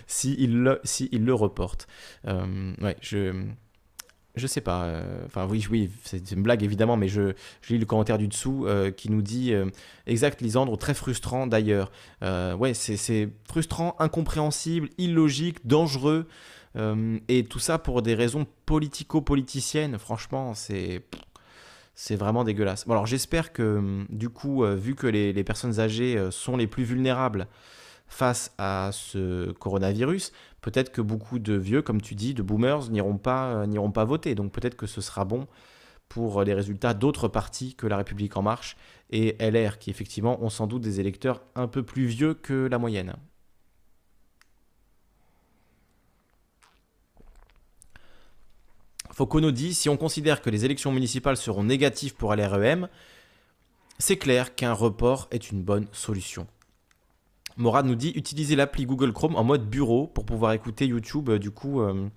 s'ils 0.08 0.58
le, 0.64 0.82
si 0.84 1.08
le 1.10 1.34
reportent. 1.34 1.88
Euh, 2.28 2.74
ouais, 2.82 2.97
je. 2.99 3.45
Je 4.36 4.47
sais 4.47 4.62
pas. 4.62 4.86
Euh, 4.86 5.26
enfin, 5.28 5.47
oui, 5.47 5.64
oui, 5.70 5.91
c'est 6.04 6.32
une 6.32 6.41
blague 6.41 6.64
évidemment, 6.64 6.97
mais 6.97 7.08
je, 7.08 7.34
lis 7.70 7.78
le 7.78 7.86
commentaire 7.86 8.18
du 8.18 8.28
dessous 8.28 8.66
euh, 8.66 8.89
qui 8.89 9.12
nous 9.12 9.22
dit 9.22 9.54
exact, 10.08 10.41
Lisandre, 10.41 10.76
très 10.76 10.95
frustrant 10.95 11.45
d'ailleurs. 11.45 11.91
ouais, 12.24 12.74
c'est 12.74 13.30
frustrant, 13.47 13.95
incompréhensible, 13.99 14.89
illogique, 14.97 15.68
dangereux. 15.68 16.26
et 17.28 17.43
tout 17.43 17.60
ça 17.60 17.78
pour 17.78 18.01
des 18.01 18.16
raisons 18.16 18.47
politico-politiciennes. 18.66 19.99
Franchement, 19.99 20.56
c'est 20.56 21.04
c'est 21.95 22.15
vraiment 22.15 22.43
dégueulasse. 22.43 22.85
Bon, 22.85 22.93
alors 22.93 23.05
j'espère 23.05 23.53
que 23.53 23.77
hum, 23.77 24.05
du 24.09 24.29
coup, 24.29 24.63
euh, 24.63 24.75
vu 24.75 24.95
que 24.95 25.07
les, 25.07 25.43
personnes 25.43 25.79
âgées 25.79 26.17
euh, 26.17 26.31
sont 26.31 26.57
les 26.57 26.67
plus 26.67 26.83
vulnérables 26.83 27.47
face 28.07 28.53
à 28.57 28.89
ce 28.91 29.51
coronavirus, 29.53 30.31
peut-être 30.61 30.91
que 30.91 31.01
beaucoup 31.01 31.39
de 31.39 31.53
vieux, 31.53 31.81
comme 31.81 32.01
tu 32.01 32.15
dis, 32.15 32.33
de 32.33 32.43
boomers, 32.43 32.89
n'iront 32.89 33.17
pas, 33.17 33.53
euh, 33.53 33.65
n'iront 33.65 33.91
pas 33.91 34.05
voter. 34.05 34.35
Donc 34.35 34.51
peut-être 34.51 34.75
que 34.75 34.87
ce 34.87 35.01
sera 35.01 35.25
bon 35.25 35.47
pour 36.09 36.43
les 36.43 36.53
résultats 36.53 36.93
d'autres 36.93 37.27
partis 37.27 37.75
que 37.75 37.87
La 37.87 37.97
République 37.97 38.37
en 38.37 38.43
marche 38.43 38.77
et 39.09 39.35
LR, 39.39 39.79
qui 39.79 39.89
effectivement 39.89 40.43
ont 40.43 40.49
sans 40.49 40.67
doute 40.67 40.81
des 40.81 40.99
électeurs 40.99 41.41
un 41.55 41.67
peu 41.67 41.83
plus 41.83 42.05
vieux 42.05 42.33
que 42.35 42.67
la 42.67 42.77
moyenne. 42.77 43.15
Foucault 49.14 49.51
dit 49.51 49.76
si 49.76 49.89
on 49.89 49.97
considère 49.97 50.41
que 50.41 50.49
les 50.49 50.66
élections 50.66 50.91
municipales 50.91 51.38
seront 51.38 51.64
négatives 51.64 52.16
pour 52.16 52.36
LREM, 52.36 52.89
c'est 53.99 54.18
clair 54.18 54.55
qu'un 54.55 54.74
report 54.74 55.28
est 55.30 55.51
une 55.51 55.61
bonne 55.61 55.86
solution. 55.91 56.47
Morad 57.57 57.86
nous 57.86 57.93
dit 57.93 58.11
utilisez 58.16 58.55
l'appli 58.55 58.88
Google 58.88 59.14
Chrome 59.14 59.36
en 59.36 59.43
mode 59.43 59.70
bureau 59.70 60.07
pour 60.07 60.26
pouvoir 60.26 60.53
écouter 60.53 60.88
YouTube 60.88 61.30
euh, 61.30 61.38
du 61.38 61.51
coup, 61.51 61.82
euh, 61.82 62.09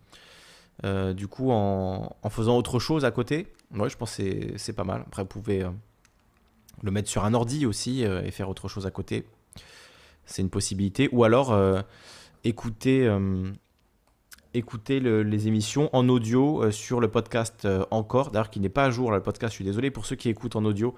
euh, 0.85 1.15
en, 1.39 2.31
faisant 2.31 2.57
autre 2.57 2.79
chose 2.79 3.05
à 3.05 3.11
côté. 3.11 3.49
Ouais, 3.75 3.91
je 3.91 3.97
pense 3.99 4.17
que 4.17 4.57
c'est 4.57 4.73
pas 4.73 4.85
mal. 4.85 5.05
Après, 5.07 5.23
vous 5.23 5.29
pouvez 5.29 5.67
le 6.83 6.91
mettre 6.91 7.11
sur 7.11 7.27
un 7.27 7.35
ordi 7.35 7.67
aussi 7.67 8.03
et 8.03 8.31
faire 8.31 8.49
autre 8.49 8.69
chose 8.69 8.87
à 8.87 8.91
côté. 8.91 9.27
C'est 10.25 10.41
une 10.41 10.51
possibilité. 10.51 11.11
Ou 11.13 11.25
alors 11.25 11.59
écouter 12.45 13.09
écouter 14.57 15.01
les 15.01 15.49
émissions 15.49 15.91
en 15.93 16.09
audio 16.09 16.63
euh, 16.63 16.71
sur 16.71 17.01
le 17.01 17.09
podcast 17.09 17.65
euh, 17.65 17.85
encore, 17.91 18.31
d'ailleurs 18.31 18.51
qui 18.51 18.61
n'est 18.61 18.69
pas 18.71 18.85
à 18.85 18.91
jour 18.91 19.13
le 19.13 19.21
podcast, 19.21 19.53
je 19.53 19.57
suis 19.57 19.65
désolé 19.65 19.91
pour 19.91 20.07
ceux 20.07 20.17
qui 20.17 20.29
écoutent 20.29 20.57
en 20.57 20.65
audio. 20.65 20.95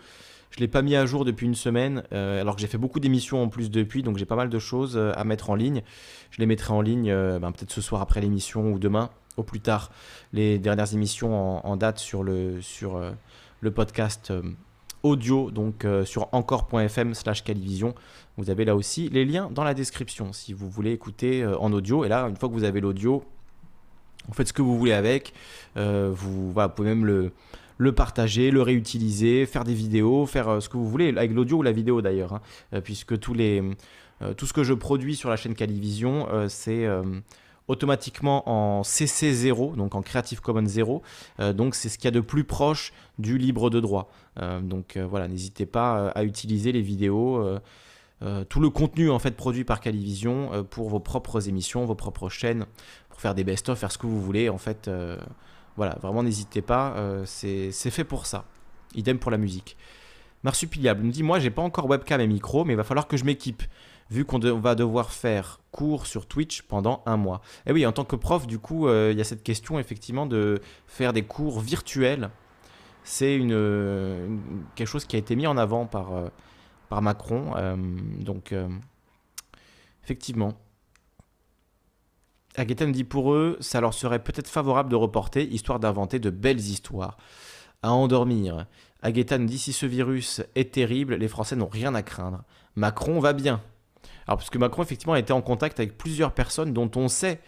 Je 0.50 0.59
ne 0.59 0.61
l'ai 0.61 0.68
pas 0.68 0.80
mis 0.80 0.96
à 0.96 1.04
jour 1.04 1.24
depuis 1.24 1.46
une 1.46 1.54
semaine, 1.54 2.04
euh, 2.12 2.40
alors 2.40 2.54
que 2.54 2.61
j'ai 2.61 2.68
fait 2.68 2.78
beaucoup 2.78 3.00
d'émissions 3.00 3.42
en 3.42 3.48
plus 3.48 3.70
depuis, 3.70 4.02
donc 4.02 4.16
j'ai 4.16 4.24
pas 4.24 4.36
mal 4.36 4.48
de 4.48 4.59
choses 4.59 4.96
à 4.96 5.22
mettre 5.24 5.50
en 5.50 5.54
ligne. 5.54 5.82
Je 6.30 6.40
les 6.40 6.46
mettrai 6.46 6.72
en 6.72 6.80
ligne 6.80 7.12
ben, 7.12 7.52
peut-être 7.52 7.70
ce 7.70 7.82
soir 7.82 8.00
après 8.00 8.20
l'émission 8.22 8.72
ou 8.72 8.78
demain, 8.78 9.11
au 9.36 9.42
plus 9.42 9.61
tard, 9.61 9.90
les 10.32 10.59
dernières 10.59 10.94
émissions 10.94 11.66
en, 11.66 11.76
date 11.76 11.98
sur 11.98 12.22
le, 12.22 12.62
sur, 12.62 12.98
le 13.61 13.70
podcast 13.70 14.32
audio, 15.02 15.50
donc 15.50 15.86
sur 16.06 16.28
encore.fm 16.32 17.12
slash 17.12 17.44
calivision. 17.44 17.94
Vous 18.38 18.48
avez 18.48 18.64
là 18.64 18.74
aussi 18.74 19.11
les 19.11 19.26
liens 19.26 19.50
dans 19.50 19.64
la 19.64 19.74
description 19.74 20.32
si 20.32 20.54
vous 20.54 20.70
voulez 20.70 20.92
écouter 20.92 21.44
en 21.46 21.74
audio. 21.74 22.06
Et 22.06 22.09
là, 22.09 22.26
une 22.26 22.36
fois 22.36 22.48
que 22.48 22.54
vous 22.54 22.64
avez 22.64 22.80
l'audio, 22.80 23.22
vous 24.26 24.34
faites 24.34 24.48
ce 24.48 24.52
que 24.52 24.62
vous 24.62 24.78
voulez 24.78 24.92
avec. 24.92 25.32
Euh, 25.76 26.10
vous, 26.12 26.52
pouvez 26.74 26.88
même 26.88 27.06
le, 27.06 27.92
partager, 27.92 28.50
le 28.50 28.62
réutiliser, 28.62 29.46
faire 29.46 29.64
des 29.64 29.74
vidéos, 29.74 30.26
faire 30.26 30.48
euh, 30.48 30.60
ce 30.60 30.68
que 30.68 30.76
vous 30.76 30.88
voulez, 30.88 31.08
avec 31.10 31.32
l'audio 31.32 31.58
ou 31.58 31.62
la 31.62 31.72
vidéo 31.72 32.02
d'ailleurs, 32.02 32.34
hein. 32.34 32.40
euh, 32.74 32.80
puisque 32.80 33.18
tous 33.18 33.34
les, 33.34 33.62
tout 34.36 34.46
ce 34.46 34.52
que 34.52 34.64
je 34.64 34.74
produis 34.74 35.14
sur 35.14 35.30
la 35.30 35.36
chaîne 35.36 35.54
Calivision, 35.54 36.26
c'est 36.48 36.88
automatiquement 37.68 38.50
en 38.50 38.82
CC0, 38.82 39.76
donc 39.76 39.94
en 39.94 40.02
Creative 40.02 40.40
Commons 40.40 40.66
0. 40.66 41.02
donc 41.54 41.76
c'est 41.76 41.88
ce 41.88 41.98
qu'il 41.98 42.06
y 42.06 42.08
a 42.08 42.10
de 42.10 42.18
plus 42.18 42.42
proche 42.42 42.92
du 43.20 43.38
libre 43.38 43.70
de 43.70 43.78
droit. 43.78 44.10
donc 44.60 44.98
voilà, 44.98 45.28
n'hésitez 45.28 45.66
pas 45.66 46.08
à 46.08 46.24
utiliser 46.24 46.72
les 46.72 46.82
vidéos. 46.82 47.60
tout 48.48 48.58
le 48.58 48.70
contenu 48.70 49.08
en 49.08 49.20
fait 49.20 49.36
produit 49.36 49.62
par 49.62 49.78
Calivision 49.78 50.66
pour 50.68 50.88
vos 50.88 50.98
propres 50.98 51.48
émissions, 51.48 51.84
vos 51.84 51.94
propres 51.94 52.28
chaînes, 52.28 52.66
faire 53.18 53.34
des 53.34 53.44
best-of, 53.44 53.78
faire 53.78 53.92
ce 53.92 53.98
que 53.98 54.06
vous 54.06 54.22
voulez. 54.22 54.48
En 54.48 54.58
fait, 54.58 54.88
euh, 54.88 55.18
voilà, 55.76 55.98
vraiment 56.00 56.22
n'hésitez 56.22 56.62
pas, 56.62 56.94
euh, 56.96 57.24
c'est 57.26 57.72
fait 57.72 58.04
pour 58.04 58.26
ça. 58.26 58.44
Idem 58.94 59.18
pour 59.18 59.30
la 59.30 59.38
musique. 59.38 59.76
Marsupiliable 60.44 61.02
me 61.02 61.10
dit 61.10 61.22
Moi, 61.22 61.40
j'ai 61.40 61.50
pas 61.50 61.62
encore 61.62 61.86
webcam 61.86 62.20
et 62.20 62.26
micro, 62.26 62.64
mais 62.64 62.72
il 62.74 62.76
va 62.76 62.84
falloir 62.84 63.08
que 63.08 63.16
je 63.16 63.24
m'équipe, 63.24 63.62
vu 64.10 64.24
qu'on 64.24 64.38
va 64.38 64.74
devoir 64.74 65.10
faire 65.10 65.60
cours 65.72 66.06
sur 66.06 66.26
Twitch 66.26 66.62
pendant 66.62 67.02
un 67.06 67.16
mois. 67.16 67.42
Et 67.66 67.72
oui, 67.72 67.84
en 67.84 67.92
tant 67.92 68.04
que 68.04 68.16
prof, 68.16 68.46
du 68.46 68.58
coup, 68.58 68.86
euh, 68.86 69.10
il 69.12 69.18
y 69.18 69.20
a 69.20 69.24
cette 69.24 69.42
question 69.42 69.78
effectivement 69.78 70.26
de 70.26 70.60
faire 70.86 71.12
des 71.12 71.22
cours 71.22 71.60
virtuels. 71.60 72.30
C'est 73.02 73.34
une, 73.34 74.40
quelque 74.74 74.86
chose 74.86 75.06
qui 75.06 75.16
a 75.16 75.18
été 75.18 75.34
mis 75.34 75.46
en 75.46 75.56
avant 75.56 75.86
par 75.86 76.30
Macron. 76.90 77.54
donc, 78.20 78.54
effectivement. 80.04 80.58
Aguetan 82.59 82.88
dit 82.88 83.04
pour 83.04 83.32
eux, 83.32 83.56
ça 83.61 83.80
leur 83.80 83.94
serait 83.94 84.18
peut-être 84.18 84.48
favorable 84.48 84.90
de 84.90 84.96
reporter, 84.96 85.44
histoire 85.44 85.78
d'inventer 85.78 86.18
de 86.18 86.30
belles 86.30 86.59
histoires. 86.59 87.16
À 87.82 87.92
endormir. 87.92 88.66
Aguetan 89.02 89.38
dit 89.38 89.59
si 89.59 89.72
ce 89.72 89.86
virus 89.86 90.42
est 90.56 90.72
terrible, 90.72 91.14
les 91.14 91.28
Français 91.28 91.54
n'ont 91.54 91.68
rien 91.68 91.94
à 91.94 92.02
craindre. 92.02 92.42
Macron 92.74 93.20
va 93.20 93.32
bien. 93.32 93.62
Alors, 94.26 94.38
parce 94.38 94.52
Macron, 94.56 94.82
effectivement, 94.82 95.12
a 95.12 95.20
été 95.20 95.32
en 95.32 95.40
contact 95.40 95.78
avec 95.78 95.96
plusieurs 95.96 96.32
personnes 96.32 96.72
dont 96.72 96.90
on 96.96 97.06
sait 97.06 97.40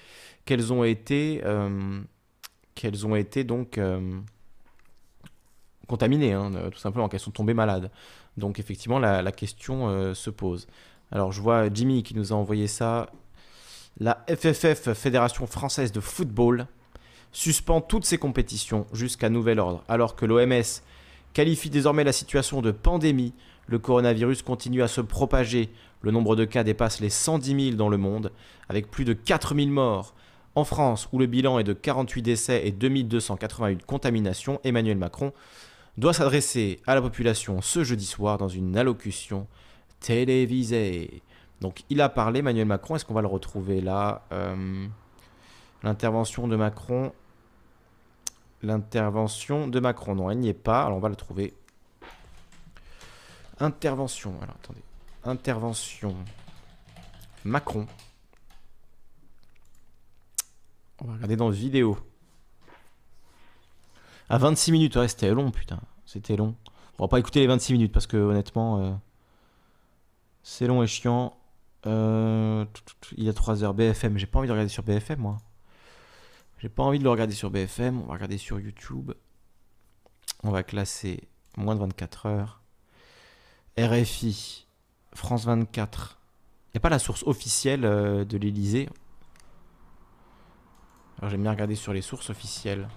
qu'elles 0.45 0.73
ont 0.73 0.85
été, 0.85 1.43
euh, 1.45 2.01
qu'elles 2.77 3.05
ont 3.05 3.17
été 3.17 3.43
donc 3.43 3.79
euh, 3.79 4.21
contaminées, 5.89 6.33
hein, 6.33 6.53
tout 6.71 6.79
simplement, 6.79 7.09
qu'elles 7.09 7.21
sont 7.21 7.33
tombées 7.33 7.55
malades. 7.55 7.91
Donc, 8.37 8.61
effectivement, 8.61 9.01
la, 9.01 9.33
question 9.33 9.89
euh, 9.89 10.15
se 10.15 10.31
pose. 10.31 10.69
Alors, 11.11 11.33
je 11.33 11.43
vois 11.43 11.69
Jimmy 11.73 12.05
qui 12.05 12.15
nous 12.15 12.33
a 12.33 12.37
envoyé 12.37 12.69
ça 12.69 13.11
la 14.01 14.25
FFF, 14.29 14.95
Fédération 14.95 15.47
française 15.47 15.93
de 15.93 16.01
football, 16.01 16.67
suspend 17.33 17.83
toutes 17.83 18.07
ses 18.07 18.17
compétitions 18.17 18.87
jusqu'à 18.95 19.29
nouvel 19.29 19.61
ordre, 19.61 19.85
alors 19.89 20.17
que 20.17 20.25
l'OMS 20.25 20.81
qualifie 21.35 21.69
désormais 21.69 22.03
la 22.03 22.13
situation 22.13 22.63
de 22.63 22.71
pandémie. 22.71 23.35
Le 23.67 23.79
coronavirus 23.79 24.43
continue 24.43 24.83
à 24.83 24.89
se 24.89 25.03
propager. 25.03 25.69
Le 26.01 26.11
nombre 26.11 26.35
de 26.35 26.47
cas 26.47 26.65
dépasse 26.65 27.01
les 27.01 27.11
110 27.11 27.65
000 27.67 27.77
dans 27.77 27.91
le 27.91 27.99
monde, 27.99 28.33
avec 28.71 28.91
plus 28.91 29.05
de 29.05 29.13
4 29.13 29.55
000 29.55 29.69
morts. 29.69 30.15
En 30.55 30.65
France, 30.65 31.09
où 31.13 31.19
le 31.19 31.27
bilan 31.27 31.59
est 31.59 31.65
de 31.65 31.75
48 31.75 32.23
décès 32.23 32.67
et 32.67 32.73
2281 32.73 33.77
contaminations, 33.87 34.61
Emmanuel 34.65 34.97
Macron 34.97 35.33
doit 35.99 36.15
s'adresser 36.15 36.81
à 36.87 36.95
la 36.95 37.03
population 37.03 37.61
ce 37.61 37.85
jeudi 37.85 38.07
soir 38.07 38.39
dans 38.39 38.49
une 38.49 38.77
allocution 38.79 39.47
télévisée. 40.01 41.23
Donc 41.61 41.85
il 41.91 42.01
a 42.01 42.09
parlé, 42.09 42.39
Emmanuel 42.41 42.67
Macron, 42.67 42.97
est-ce 42.97 43.05
qu'on 43.05 43.15
va 43.15 43.21
le 43.21 43.27
retrouver 43.29 43.81
là 43.81 44.23
euh, 44.33 44.87
L'intervention 45.83 46.49
de 46.49 46.57
Macron? 46.57 47.13
L'intervention 48.63 49.69
de 49.69 49.81
Macron. 49.81 50.15
Non, 50.15 50.31
elle 50.31 50.39
n'y 50.39 50.49
est 50.49 50.55
pas. 50.55 50.85
Alors 50.85 50.99
on 50.99 51.01
va 51.01 51.09
le 51.09 51.17
trouver. 51.17 51.55
Intervention. 53.59 54.35
Alors 54.43 54.57
attendez. 54.63 54.83
Intervention. 55.25 56.15
Macron. 57.45 57.87
On 61.03 61.07
va 61.07 61.15
regarder 61.15 61.37
dans 61.37 61.49
vidéo. 61.51 61.99
À 64.29 64.39
26 64.39 64.73
minutes, 64.73 64.97
ouais, 64.97 65.09
c'était 65.09 65.31
long, 65.31 65.51
putain. 65.51 65.81
C'était 66.07 66.37
long. 66.37 66.55
On 66.99 67.05
va 67.05 67.09
pas 67.09 67.19
écouter 67.19 67.41
les 67.41 67.47
26 67.47 67.73
minutes 67.73 67.93
parce 67.93 68.07
que 68.07 68.17
honnêtement. 68.17 68.81
Euh, 68.81 68.93
C'est 70.43 70.67
long 70.67 70.83
et 70.83 70.87
chiant. 70.87 71.37
Euh, 71.87 72.65
il 73.17 73.25
y 73.25 73.29
a 73.29 73.33
3 73.33 73.65
heures. 73.65 73.75
BFM. 73.75 74.19
J'ai 74.19 74.27
pas 74.27 74.39
envie 74.39 74.49
de 74.49 74.53
regarder 74.53 74.71
sur 74.71 74.83
BFM, 74.83 75.21
moi. 75.21 75.39
J'ai 76.59 76.69
pas 76.69 76.83
envie 76.83 76.99
de 76.99 77.05
le 77.05 77.11
regarder 77.11 77.35
sur 77.35 77.51
BFM. 77.51 78.03
On 78.03 78.07
va 78.07 78.15
regarder 78.15 78.39
sur 78.39 78.61
YouTube. 78.61 79.13
On 80.43 80.51
va 80.51 80.63
classer 80.63 81.29
moins 81.57 81.75
de 81.75 81.81
24 81.81 82.27
heures. 82.27 82.61
RFI. 83.79 84.67
France 85.15 85.45
24. 85.47 86.19
Il 86.67 86.77
n'y 86.77 86.79
a 86.79 86.81
pas 86.81 86.89
la 86.89 86.99
source 86.99 87.25
officielle 87.25 87.85
euh, 87.85 88.25
de 88.25 88.37
l'Elysée. 88.37 88.89
Alors 91.19 91.31
j'aime 91.31 91.43
bien 91.43 91.51
regarder 91.51 91.75
sur 91.75 91.93
les 91.93 92.03
sources 92.03 92.31
officielles. 92.31 92.89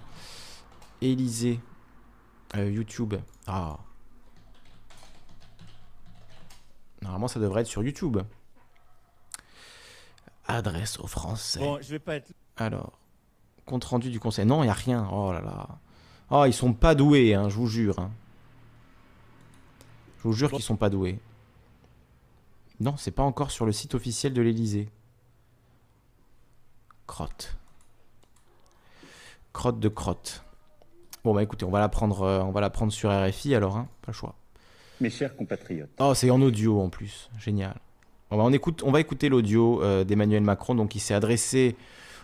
Élysée. 1.01 1.59
Euh, 2.55 2.69
YouTube. 2.69 3.15
Ah. 3.47 3.79
Normalement, 7.01 7.27
ça 7.27 7.39
devrait 7.39 7.61
être 7.61 7.67
sur 7.67 7.83
YouTube. 7.83 8.19
Adresse 10.47 10.99
aux 10.99 11.07
Français. 11.07 11.59
Bon, 11.59 11.79
je 11.81 11.89
vais 11.89 11.99
pas 11.99 12.15
être. 12.15 12.31
Alors, 12.57 12.99
compte 13.65 13.83
rendu 13.85 14.09
du 14.11 14.19
conseil. 14.19 14.45
Non, 14.45 14.61
il 14.63 14.65
n'y 14.65 14.71
a 14.71 14.73
rien. 14.73 15.07
Oh 15.11 15.31
là 15.31 15.41
là. 15.41 15.67
Oh, 16.29 16.45
ils 16.45 16.53
sont 16.53 16.73
pas 16.73 16.95
doués, 16.95 17.33
hein, 17.33 17.49
je 17.49 17.55
vous 17.55 17.67
jure. 17.67 17.99
hein. 17.99 18.11
Je 20.19 20.23
vous 20.23 20.33
jure 20.33 20.49
qu'ils 20.51 20.61
sont 20.63 20.75
pas 20.77 20.89
doués. 20.89 21.19
Non, 22.79 22.95
c'est 22.97 23.11
pas 23.11 23.23
encore 23.23 23.51
sur 23.51 23.65
le 23.65 23.71
site 23.71 23.93
officiel 23.95 24.33
de 24.33 24.41
l'Elysée. 24.41 24.89
Crotte. 27.07 27.55
Crotte 29.51 29.79
de 29.79 29.89
crotte. 29.89 30.43
Bon 31.23 31.33
bah 31.33 31.43
écoutez, 31.43 31.63
on 31.65 31.71
va 31.71 31.79
la 31.79 31.89
prendre, 31.89 32.23
euh, 32.23 32.41
on 32.41 32.51
va 32.51 32.59
la 32.61 32.69
prendre 32.69 32.91
sur 32.91 33.09
RFI 33.11 33.55
alors, 33.55 33.77
hein, 33.77 33.87
pas 34.01 34.07
le 34.11 34.13
choix. 34.13 34.35
Mes 34.99 35.09
chers 35.09 35.35
compatriotes, 35.35 35.89
Oh, 35.99 36.13
c'est 36.13 36.29
en 36.29 36.41
audio 36.41 36.81
en 36.81 36.89
plus, 36.89 37.29
génial. 37.37 37.77
Bah, 38.35 38.49
on 38.83 38.91
va 38.91 38.99
écouter 38.99 39.29
l'audio 39.29 39.83
euh, 39.83 40.03
d'Emmanuel 40.03 40.41
Macron, 40.41 40.73
donc 40.73 40.95
il 40.95 40.99
s'est 40.99 41.13
adressé 41.13 41.75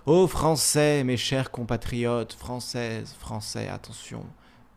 aux 0.08 0.26
Français, 0.26 1.04
mes 1.04 1.18
chers 1.18 1.52
compatriotes, 1.52 2.34
Françaises, 2.34 3.14
Français, 3.20 3.68
attention. 3.68 4.26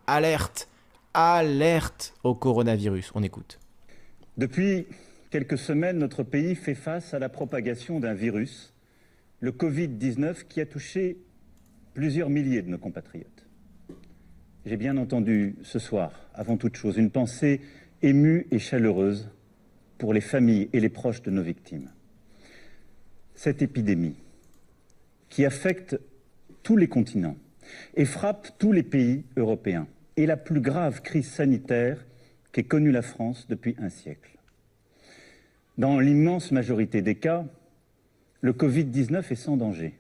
Alerte, 0.06 0.68
alerte 1.14 2.12
au 2.22 2.34
coronavirus. 2.34 3.12
On 3.14 3.22
écoute. 3.22 3.58
depuis 4.36 4.86
quelques 5.30 5.56
semaines, 5.56 5.96
notre 5.96 6.22
pays 6.22 6.54
fait 6.54 6.74
face 6.74 7.14
à 7.14 7.18
la 7.18 7.30
propagation 7.30 7.98
d'un 7.98 8.12
virus, 8.12 8.74
le 9.40 9.52
Covid-19, 9.52 10.44
qui 10.46 10.60
a 10.60 10.66
touché 10.66 11.16
plusieurs 11.94 12.28
milliers 12.28 12.60
de 12.60 12.68
nos 12.68 12.76
compatriotes. 12.76 13.46
J'ai 14.66 14.76
bien 14.76 14.98
entendu 14.98 15.56
ce 15.62 15.78
soir, 15.78 16.12
avant 16.34 16.59
toute 16.59 16.76
chose, 16.76 16.98
une 16.98 17.10
pensée 17.10 17.62
émue 18.02 18.46
et 18.50 18.59
chaleureuse 18.59 19.30
pour 20.02 20.12
les 20.12 20.20
familles 20.20 20.68
et 20.72 20.80
les 20.80 20.88
proches 20.88 21.22
de 21.22 21.30
nos 21.30 21.44
victimes. 21.44 21.88
Cette 23.36 23.62
épidémie, 23.62 24.16
qui 25.28 25.44
affecte 25.44 25.96
tous 26.64 26.76
les 26.76 26.88
continents 26.88 27.36
et 27.94 28.04
frappe 28.04 28.48
tous 28.58 28.72
les 28.72 28.82
pays 28.82 29.22
européens, 29.36 29.86
est 30.16 30.26
la 30.26 30.36
plus 30.36 30.60
grave 30.60 31.02
crise 31.02 31.30
sanitaire 31.30 32.04
qu'ait 32.50 32.64
connue 32.64 32.90
la 32.90 33.02
France 33.02 33.46
depuis 33.48 33.76
un 33.78 33.90
siècle. 33.90 34.38
Dans 35.78 36.00
l'immense 36.00 36.50
majorité 36.50 37.00
des 37.00 37.14
cas, 37.14 37.44
le 38.40 38.54
Covid-19 38.54 39.30
est 39.30 39.36
sans 39.36 39.56
danger. 39.56 39.94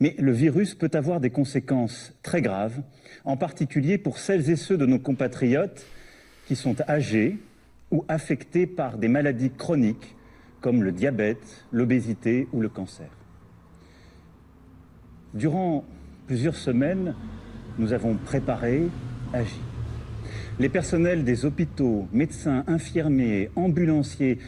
Mais 0.00 0.14
le 0.18 0.32
virus 0.32 0.74
peut 0.74 0.90
avoir 0.94 1.20
des 1.20 1.28
conséquences 1.28 2.14
très 2.22 2.40
graves, 2.40 2.80
en 3.26 3.36
particulier 3.36 3.98
pour 3.98 4.16
celles 4.16 4.48
et 4.48 4.56
ceux 4.56 4.78
de 4.78 4.86
nos 4.86 4.98
compatriotes 4.98 5.84
qui 6.46 6.56
sont 6.56 6.80
âgés 6.88 7.36
ou 7.90 8.04
affectés 8.08 8.66
par 8.66 8.98
des 8.98 9.08
maladies 9.08 9.50
chroniques 9.50 10.14
comme 10.60 10.82
le 10.82 10.92
diabète, 10.92 11.64
l'obésité 11.72 12.48
ou 12.52 12.60
le 12.60 12.68
cancer. 12.68 13.08
Durant 15.34 15.84
plusieurs 16.26 16.56
semaines, 16.56 17.14
nous 17.78 17.92
avons 17.92 18.14
préparé, 18.16 18.88
agi. 19.32 19.60
Les 20.58 20.68
personnels 20.68 21.22
des 21.22 21.44
hôpitaux, 21.44 22.08
médecins, 22.12 22.64
infirmiers, 22.66 23.50
ambulanciers, 23.54 24.38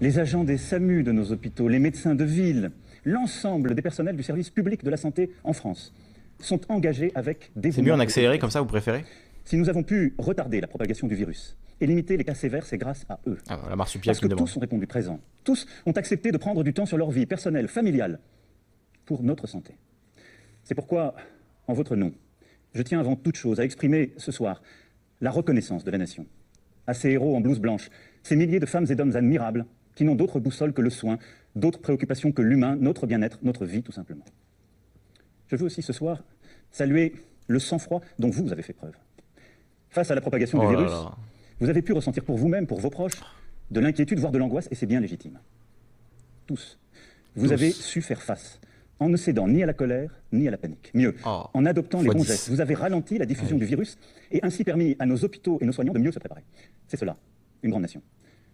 les 0.00 0.18
agents 0.18 0.44
des 0.44 0.58
SAMU 0.58 1.02
de 1.02 1.12
nos 1.12 1.32
hôpitaux, 1.32 1.68
les 1.68 1.78
médecins 1.78 2.14
de 2.14 2.24
ville, 2.24 2.72
l'ensemble 3.04 3.74
des 3.74 3.82
personnels 3.82 4.16
du 4.16 4.22
service 4.22 4.50
public 4.50 4.84
de 4.84 4.90
la 4.90 4.96
santé 4.96 5.30
en 5.44 5.52
France 5.52 5.94
sont 6.40 6.60
engagés 6.70 7.12
avec 7.14 7.50
des 7.56 7.72
C'est 7.72 7.80
mieux 7.80 7.92
en 7.92 8.00
accéléré 8.00 8.38
comme 8.38 8.50
ça, 8.50 8.60
vous 8.60 8.66
préférez? 8.66 9.04
Si 9.44 9.56
nous 9.56 9.68
avons 9.68 9.82
pu 9.82 10.14
retarder 10.18 10.60
la 10.60 10.66
propagation 10.66 11.06
du 11.06 11.14
virus 11.14 11.56
et 11.80 11.86
limiter 11.86 12.16
les 12.16 12.24
cas 12.24 12.34
sévères, 12.34 12.66
c'est 12.66 12.78
grâce 12.78 13.04
à 13.08 13.18
eux. 13.26 13.38
Ah, 13.48 13.60
la 13.68 13.76
Parce 13.76 13.96
que 14.20 14.26
tous 14.28 14.56
ont 14.56 14.60
répondu 14.60 14.86
présent. 14.86 15.20
Tous 15.42 15.66
ont 15.86 15.92
accepté 15.92 16.32
de 16.32 16.38
prendre 16.38 16.62
du 16.62 16.72
temps 16.72 16.86
sur 16.86 16.96
leur 16.96 17.10
vie 17.10 17.26
personnelle, 17.26 17.68
familiale, 17.68 18.20
pour 19.04 19.22
notre 19.22 19.46
santé. 19.46 19.76
C'est 20.62 20.74
pourquoi, 20.74 21.14
en 21.66 21.74
votre 21.74 21.96
nom, 21.96 22.12
je 22.74 22.82
tiens 22.82 23.00
avant 23.00 23.16
toute 23.16 23.36
chose 23.36 23.60
à 23.60 23.64
exprimer 23.64 24.12
ce 24.16 24.32
soir 24.32 24.62
la 25.20 25.30
reconnaissance 25.30 25.84
de 25.84 25.90
la 25.90 25.98
nation 25.98 26.26
à 26.86 26.94
ces 26.94 27.10
héros 27.10 27.36
en 27.36 27.40
blouse 27.40 27.60
blanche, 27.60 27.88
ces 28.22 28.36
milliers 28.36 28.60
de 28.60 28.66
femmes 28.66 28.86
et 28.90 28.94
d'hommes 28.94 29.16
admirables 29.16 29.66
qui 29.94 30.04
n'ont 30.04 30.14
d'autre 30.14 30.40
boussole 30.40 30.72
que 30.72 30.82
le 30.82 30.90
soin, 30.90 31.18
d'autres 31.54 31.80
préoccupations 31.80 32.32
que 32.32 32.42
l'humain, 32.42 32.76
notre 32.76 33.06
bien-être, 33.06 33.38
notre 33.42 33.64
vie 33.64 33.82
tout 33.82 33.92
simplement. 33.92 34.24
Je 35.48 35.56
veux 35.56 35.66
aussi 35.66 35.82
ce 35.82 35.92
soir 35.92 36.22
saluer 36.70 37.14
le 37.46 37.58
sang-froid 37.58 38.00
dont 38.18 38.30
vous 38.30 38.52
avez 38.52 38.62
fait 38.62 38.72
preuve. 38.72 38.94
Face 39.90 40.10
à 40.10 40.14
la 40.14 40.20
propagation 40.20 40.58
Oh 40.58 40.66
du 40.66 40.72
là 40.72 40.78
virus, 40.78 40.90
là. 40.92 41.16
Vous 41.64 41.70
avez 41.70 41.82
pu 41.82 41.92
ressentir 41.94 42.24
pour 42.24 42.36
vous-même, 42.36 42.66
pour 42.66 42.78
vos 42.80 42.90
proches, 42.90 43.20
de 43.70 43.80
l'inquiétude, 43.80 44.18
voire 44.18 44.32
de 44.32 44.38
l'angoisse, 44.38 44.68
et 44.70 44.74
c'est 44.74 44.86
bien 44.86 45.00
légitime. 45.00 45.38
Tous. 46.46 46.78
Vous 47.34 47.46
Tous. 47.46 47.52
avez 47.52 47.70
su 47.70 48.02
faire 48.02 48.22
face, 48.22 48.60
en 49.00 49.08
ne 49.08 49.16
cédant 49.16 49.48
ni 49.48 49.62
à 49.62 49.66
la 49.66 49.72
colère, 49.72 50.20
ni 50.30 50.46
à 50.46 50.50
la 50.50 50.58
panique. 50.58 50.90
Mieux, 50.94 51.14
Oh, 51.26 51.44
en 51.54 51.64
adoptant 51.64 52.02
les 52.02 52.08
bons 52.10 52.18
10. 52.20 52.26
gestes. 52.26 52.48
Vous 52.50 52.60
avez 52.60 52.74
ralenti 52.74 53.16
la 53.18 53.24
diffusion 53.26 53.56
Ouais. 53.56 53.60
du 53.60 53.66
virus 53.66 53.96
et 54.30 54.40
ainsi 54.42 54.62
permis 54.62 54.94
à 54.98 55.06
nos 55.06 55.24
hôpitaux 55.24 55.58
et 55.60 55.64
nos 55.64 55.72
soignants 55.72 55.94
de 55.94 55.98
mieux 55.98 56.12
se 56.12 56.18
préparer. 56.18 56.42
C'est 56.86 56.98
cela, 56.98 57.16
une 57.62 57.70
grande 57.70 57.82
nation. 57.82 58.02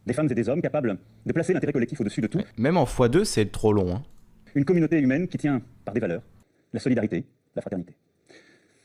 Des 0.06 0.12
femmes 0.14 0.28
et 0.30 0.34
des 0.34 0.48
hommes 0.48 0.62
capables 0.62 0.96
de 1.26 1.32
placer 1.32 1.52
l'intérêt 1.52 1.72
collectif 1.72 2.00
au-dessus 2.00 2.20
de 2.20 2.26
tout. 2.28 2.40
Même 2.56 2.76
en 2.76 2.84
x2, 2.84 3.24
c'est 3.24 3.50
trop 3.50 3.72
long. 3.72 3.96
hein. 3.96 4.02
Une 4.54 4.64
communauté 4.64 4.98
humaine 5.00 5.26
qui 5.28 5.36
tient 5.36 5.60
par 5.84 5.92
des 5.94 6.00
valeurs, 6.00 6.22
la 6.72 6.80
solidarité, 6.80 7.24
la 7.56 7.60
fraternité. 7.62 7.94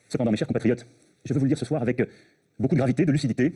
Cependant, 0.10 0.32
mes 0.32 0.38
chers 0.38 0.48
compatriotes, 0.48 0.86
je 1.24 1.34
veux 1.34 1.40
vous 1.40 1.46
le 1.46 1.50
dire 1.50 1.58
ce 1.58 1.66
soir 1.66 1.82
avec 1.82 2.02
beaucoup 2.60 2.76
de 2.76 2.80
gravité, 2.80 3.06
de 3.06 3.12
lucidité, 3.12 3.54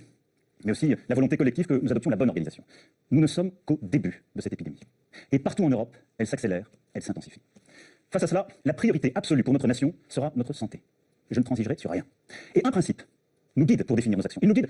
mais 0.64 0.72
aussi 0.72 0.95
la 1.07 1.15
volonté 1.15 1.38
collective 1.38 1.65
que 1.65 1.73
nous 1.73 1.91
adoptions 1.91 2.10
la 2.10 2.18
bonne 2.18 2.30
organisation. 2.30 2.64
Nous 3.11 3.22
ne 3.22 3.27
sommes 3.27 3.52
qu'au 3.65 3.80
début 3.81 4.23
de 4.36 4.41
cette 4.41 4.53
épidémie. 4.53 4.81
Et 5.31 5.40
partout 5.40 5.64
en 5.64 5.69
Europe, 5.69 5.95
elle 6.18 6.27
s'accélère, 6.27 6.69
elle 6.94 7.02
s'intensifie. 7.02 7.41
Face 8.11 8.23
à 8.23 8.27
cela, 8.27 8.48
la 8.65 8.73
priorité 8.73 9.11
absolue 9.15 9.44
pour 9.44 9.53
notre 9.53 9.68
nation 9.68 9.94
sera 10.07 10.31
notre 10.36 10.53
santé. 10.53 10.81
Je 11.31 11.40
ne 11.40 11.45
transigerai 11.45 11.76
sur 11.77 11.91
rien. 11.91 12.06
Et 12.56 12.61
un 12.64 12.72
principe 12.72 13.03
nous 13.56 13.65
guide 13.65 13.84
pour 13.84 13.95
définir 13.95 14.18
nos 14.18 14.26
actions. 14.26 14.40
Il 14.41 14.48
nous 14.48 14.53
guide 14.53 14.68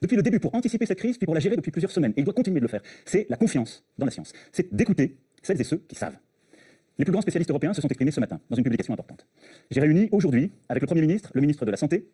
depuis 0.00 0.16
le 0.16 0.22
début 0.22 0.40
pour 0.40 0.54
anticiper 0.54 0.86
cette 0.86 0.98
crise, 0.98 1.18
puis 1.18 1.26
pour 1.26 1.34
la 1.34 1.40
gérer 1.40 1.56
depuis 1.56 1.70
plusieurs 1.70 1.90
semaines. 1.90 2.12
Et 2.16 2.20
il 2.20 2.24
doit 2.24 2.34
continuer 2.34 2.60
de 2.60 2.64
le 2.64 2.68
faire. 2.68 2.82
C'est 3.04 3.26
la 3.28 3.36
confiance 3.36 3.84
dans 3.98 4.06
la 4.06 4.12
science. 4.12 4.32
C'est 4.52 4.72
d'écouter 4.74 5.16
celles 5.42 5.60
et 5.60 5.64
ceux 5.64 5.78
qui 5.88 5.96
savent. 5.96 6.16
Les 6.98 7.04
plus 7.04 7.12
grands 7.12 7.22
spécialistes 7.22 7.50
européens 7.50 7.74
se 7.74 7.80
sont 7.80 7.88
exprimés 7.88 8.10
ce 8.10 8.20
matin 8.20 8.40
dans 8.50 8.56
une 8.56 8.64
publication 8.64 8.92
importante. 8.92 9.26
J'ai 9.70 9.80
réuni 9.80 10.08
aujourd'hui, 10.10 10.50
avec 10.68 10.80
le 10.80 10.86
Premier 10.86 11.00
ministre, 11.00 11.30
le 11.34 11.40
ministre 11.40 11.64
de 11.64 11.70
la 11.70 11.76
Santé, 11.76 12.08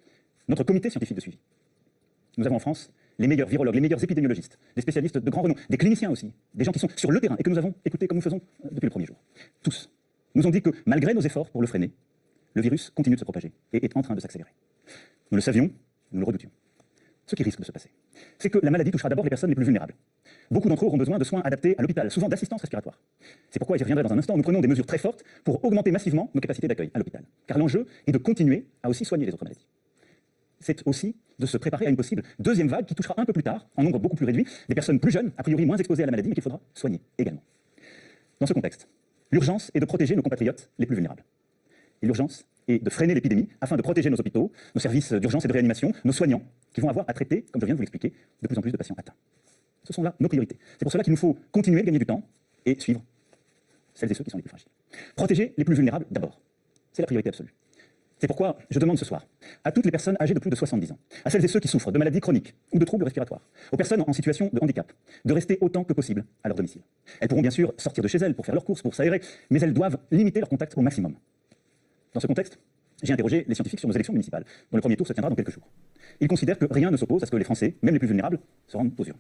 notre 0.49 0.65
comité 0.65 0.91
scientifique 0.91 1.17
de 1.17 1.23
suivi. 1.23 1.39
Nous 2.37 2.47
avons 2.47 2.57
en 2.57 2.61
France 2.61 2.91
les 3.19 3.27
meilleurs 3.27 3.49
virologues, 3.49 3.75
les 3.75 3.81
meilleurs 3.81 4.03
épidémiologistes, 4.03 4.59
des 4.75 4.83
spécialistes 4.83 5.19
de 5.19 5.31
grand 5.31 5.43
renom, 5.43 5.55
des 5.69 5.77
cliniciens 5.77 6.11
aussi, 6.11 6.33
des 6.55 6.65
gens 6.65 6.73
qui 6.73 6.79
sont 6.79 6.89
sur 6.97 7.11
le 7.11 7.21
terrain 7.21 7.37
et 7.39 7.43
que 7.43 7.51
nous 7.51 7.59
avons 7.59 7.75
écoutés 7.85 8.07
comme 8.09 8.19
nous 8.19 8.23
faisons 8.23 8.41
depuis 8.65 8.87
le 8.87 8.91
premier 8.91 9.07
jour. 9.07 9.17
Tous 9.63 9.91
nous 10.35 10.47
ont 10.47 10.51
dit 10.51 10.63
que, 10.63 10.71
malgré 10.87 11.15
nos 11.15 11.21
efforts 11.21 11.51
pour 11.51 11.61
le 11.61 11.67
freiner, 11.67 11.93
le 12.55 12.63
virus 12.63 12.91
continue 12.91 13.17
de 13.17 13.21
se 13.21 13.25
propager 13.25 13.53
et 13.73 13.85
est 13.85 13.97
en 13.97 14.03
train 14.03 14.15
de 14.15 14.21
s'accélérer. 14.21 14.51
Nous 15.31 15.37
le 15.37 15.43
savions, 15.43 15.71
nous 16.13 16.21
le 16.21 16.27
redoutions. 16.27 16.51
Ce 17.27 17.35
qui 17.35 17.43
risque 17.43 17.61
de 17.61 17.65
se 17.65 17.73
passer, 17.73 17.91
c'est 18.39 18.51
que 18.51 18.59
la 18.63 18.71
maladie 18.71 18.91
touchera 18.91 19.09
d'abord 19.09 19.25
les 19.25 19.31
personnes 19.31 19.49
les 19.49 19.57
plus 19.57 19.65
vulnérables. 19.65 19.95
Beaucoup 20.51 20.69
d'entre 20.69 20.85
eux 20.85 20.89
auront 20.89 20.99
besoin 20.99 21.19
de 21.19 21.25
soins 21.25 21.41
adaptés 21.43 21.75
à 21.79 21.83
l'hôpital, 21.83 22.11
souvent 22.11 22.29
d'assistance 22.29 22.61
respiratoire. 22.61 23.01
C'est 23.51 23.59
pourquoi, 23.59 23.77
et 23.77 23.79
j'y 23.79 23.85
reviendrai 23.85 24.05
dans 24.05 24.13
un 24.13 24.19
instant, 24.19 24.37
nous 24.37 24.43
prenons 24.43 24.61
des 24.61 24.69
mesures 24.69 24.85
très 24.85 24.99
fortes 24.99 25.25
pour 25.43 25.65
augmenter 25.65 25.91
massivement 25.91 26.31
nos 26.35 26.41
capacités 26.41 26.69
d'accueil 26.69 26.91
à 26.93 26.99
l'hôpital. 26.99 27.25
Car 27.47 27.57
l'enjeu 27.57 27.87
est 28.07 28.13
de 28.13 28.19
continuer 28.19 28.67
à 28.83 28.91
aussi 28.91 29.07
soigner 29.07 29.25
les 29.25 29.33
autres 29.33 29.45
maladies. 29.45 29.67
C'est 30.65 30.83
aussi 30.87 31.15
de 31.39 31.45
se 31.45 31.59
préparer 31.59 31.85
à 31.85 31.91
une 31.91 31.97
possible 31.97 32.23
deuxième 32.39 32.69
vague 32.69 32.87
qui 32.87 32.95
touchera 32.95 33.15
un 33.19 33.27
peu 33.27 33.35
plus 33.35 33.43
tard, 33.43 33.69
en 33.77 33.83
nombre 33.83 33.99
beaucoup 33.99 34.17
plus 34.17 34.25
réduit, 34.25 34.47
des 34.67 34.75
personnes 34.75 34.99
plus 34.99 35.11
jeunes, 35.11 35.31
a 35.37 35.43
priori 35.43 35.67
moins 35.67 35.77
exposées 35.77 36.05
à 36.05 36.07
la 36.07 36.13
maladie, 36.13 36.31
mais 36.31 36.35
qu'il 36.35 36.43
faudra 36.43 36.59
soigner 36.73 37.03
également. 37.19 37.43
Dans 38.41 38.47
ce 38.47 38.55
contexte, 38.55 38.89
l'urgence 39.31 39.71
est 39.75 39.81
de 39.81 39.85
protéger 39.85 40.17
nos 40.17 40.23
compatriotes 40.23 40.71
les 40.79 40.87
plus 40.87 40.95
vulnérables. 40.95 41.23
Et 42.01 42.07
l'urgence 42.07 42.47
est 42.67 42.83
de 42.83 42.89
freiner 42.89 43.13
l'épidémie 43.13 43.47
afin 43.61 43.77
de 43.77 43.83
protéger 43.83 44.09
nos 44.09 44.17
hôpitaux, 44.19 44.53
nos 44.75 44.81
services 44.81 45.13
d'urgence 45.13 45.45
et 45.45 45.49
de 45.49 45.53
réanimation, 45.53 45.93
nos 46.03 46.13
soignants, 46.13 46.43
qui 46.73 46.81
vont 46.81 46.89
avoir 46.89 47.05
à 47.09 47.13
traiter, 47.13 47.43
comme 47.53 47.61
je 47.61 47.67
viens 47.67 47.75
de 47.75 47.79
vous 47.79 47.83
l'expliquer, 47.83 48.15
de 48.41 48.49
plus 48.49 48.57
en 48.57 48.63
plus 48.63 48.73
de 48.73 48.79
patients 48.79 48.97
atteints. 48.97 49.13
Ce 49.83 49.93
sont 49.93 50.03
là 50.03 50.15
nos 50.19 50.29
priorités. 50.29 50.57
C'est 50.79 50.85
pour 50.85 50.93
cela 50.93 51.05
qu'il 51.05 51.13
nous 51.13 51.19
faut 51.19 51.37
continuer 51.53 51.83
de 51.83 51.87
gagner 51.87 51.99
du 51.99 52.07
temps 52.07 52.23
et 52.65 52.81
suivre 52.81 53.03
celles 53.93 54.11
et 54.11 54.15
ceux 54.15 54.25
qui 54.25 54.31
sont 54.31 54.39
les 54.39 54.43
plus 54.43 54.49
fragiles. 54.49 54.71
Protéger 55.15 55.53
les 55.59 55.65
plus 55.65 55.75
vulnérables 55.75 56.07
d'abord. 56.11 56.41
C'est 56.95 57.03
la 57.03 57.07
priorité 57.07 57.29
absolue. 57.29 57.53
C'est 58.25 58.29
pourquoi 58.29 58.57
je 58.71 58.79
demande 58.79 58.97
ce 58.97 59.05
soir 59.05 59.27
à 59.65 59.71
toutes 59.71 59.85
les 59.85 59.91
personnes 59.91 60.17
âgées 60.19 60.33
de 60.33 60.39
plus 60.39 60.49
de 60.49 60.57
70 60.57 60.93
ans, 60.93 60.99
à 61.27 61.29
celles 61.29 61.45
et 61.45 61.49
ceux 61.49 61.61
qui 61.61 61.69
souffrent 61.69 61.93
de 61.93 61.99
maladies 61.99 62.21
chroniques 62.21 62.55
ou 62.73 62.79
de 62.79 62.85
troubles 62.87 63.05
respiratoires, 63.05 63.43
aux 63.71 63.77
personnes 63.77 64.03
en 64.07 64.15
situation 64.15 64.49
de 64.51 64.61
handicap, 64.63 64.91
de 65.27 65.35
rester 65.35 65.59
autant 65.61 65.85
que 65.85 65.93
possible 65.93 66.25
à 66.43 66.49
leur 66.49 66.57
domicile. 66.57 66.81
Elles 67.21 67.29
pourront 67.29 67.43
bien 67.43 67.51
sûr 67.51 67.75
sortir 67.77 68.03
de 68.03 68.09
chez 68.09 68.17
elles 68.17 68.35
pour 68.35 68.47
faire 68.47 68.55
leurs 68.55 68.65
courses, 68.65 68.81
pour 68.81 68.95
s'aérer, 68.95 69.21
mais 69.51 69.61
elles 69.61 69.75
doivent 69.75 69.99
limiter 70.11 70.41
leur 70.41 70.49
contact 70.49 70.73
au 70.79 70.81
maximum. 70.81 71.17
Dans 72.15 72.21
ce 72.21 72.27
contexte, 72.27 72.59
j'ai 73.03 73.13
interrogé 73.13 73.45
les 73.47 73.55
scientifiques 73.55 73.81
sur 73.81 73.89
nos 73.91 73.95
élections 73.95 74.15
municipales, 74.15 74.45
dont 74.73 74.79
le 74.79 74.81
premier 74.81 74.97
tour 74.97 75.07
se 75.07 75.13
tiendra 75.13 75.29
dans 75.29 75.37
quelques 75.37 75.53
jours. 75.53 75.69
Ils 76.19 76.29
considèrent 76.29 76.59
que 76.59 76.67
rien 76.71 76.91
ne 76.91 76.97
s'oppose 76.97 77.23
à 77.23 77.27
ce 77.27 77.31
que 77.31 77.37
les 77.37 77.45
Français, 77.45 77.75
même 77.83 77.93
les 77.93 77.99
plus 77.99 78.09
vulnérables, 78.09 78.41
se 78.69 78.79
rendent 78.79 78.93
aux 78.97 79.05
urnes. 79.05 79.19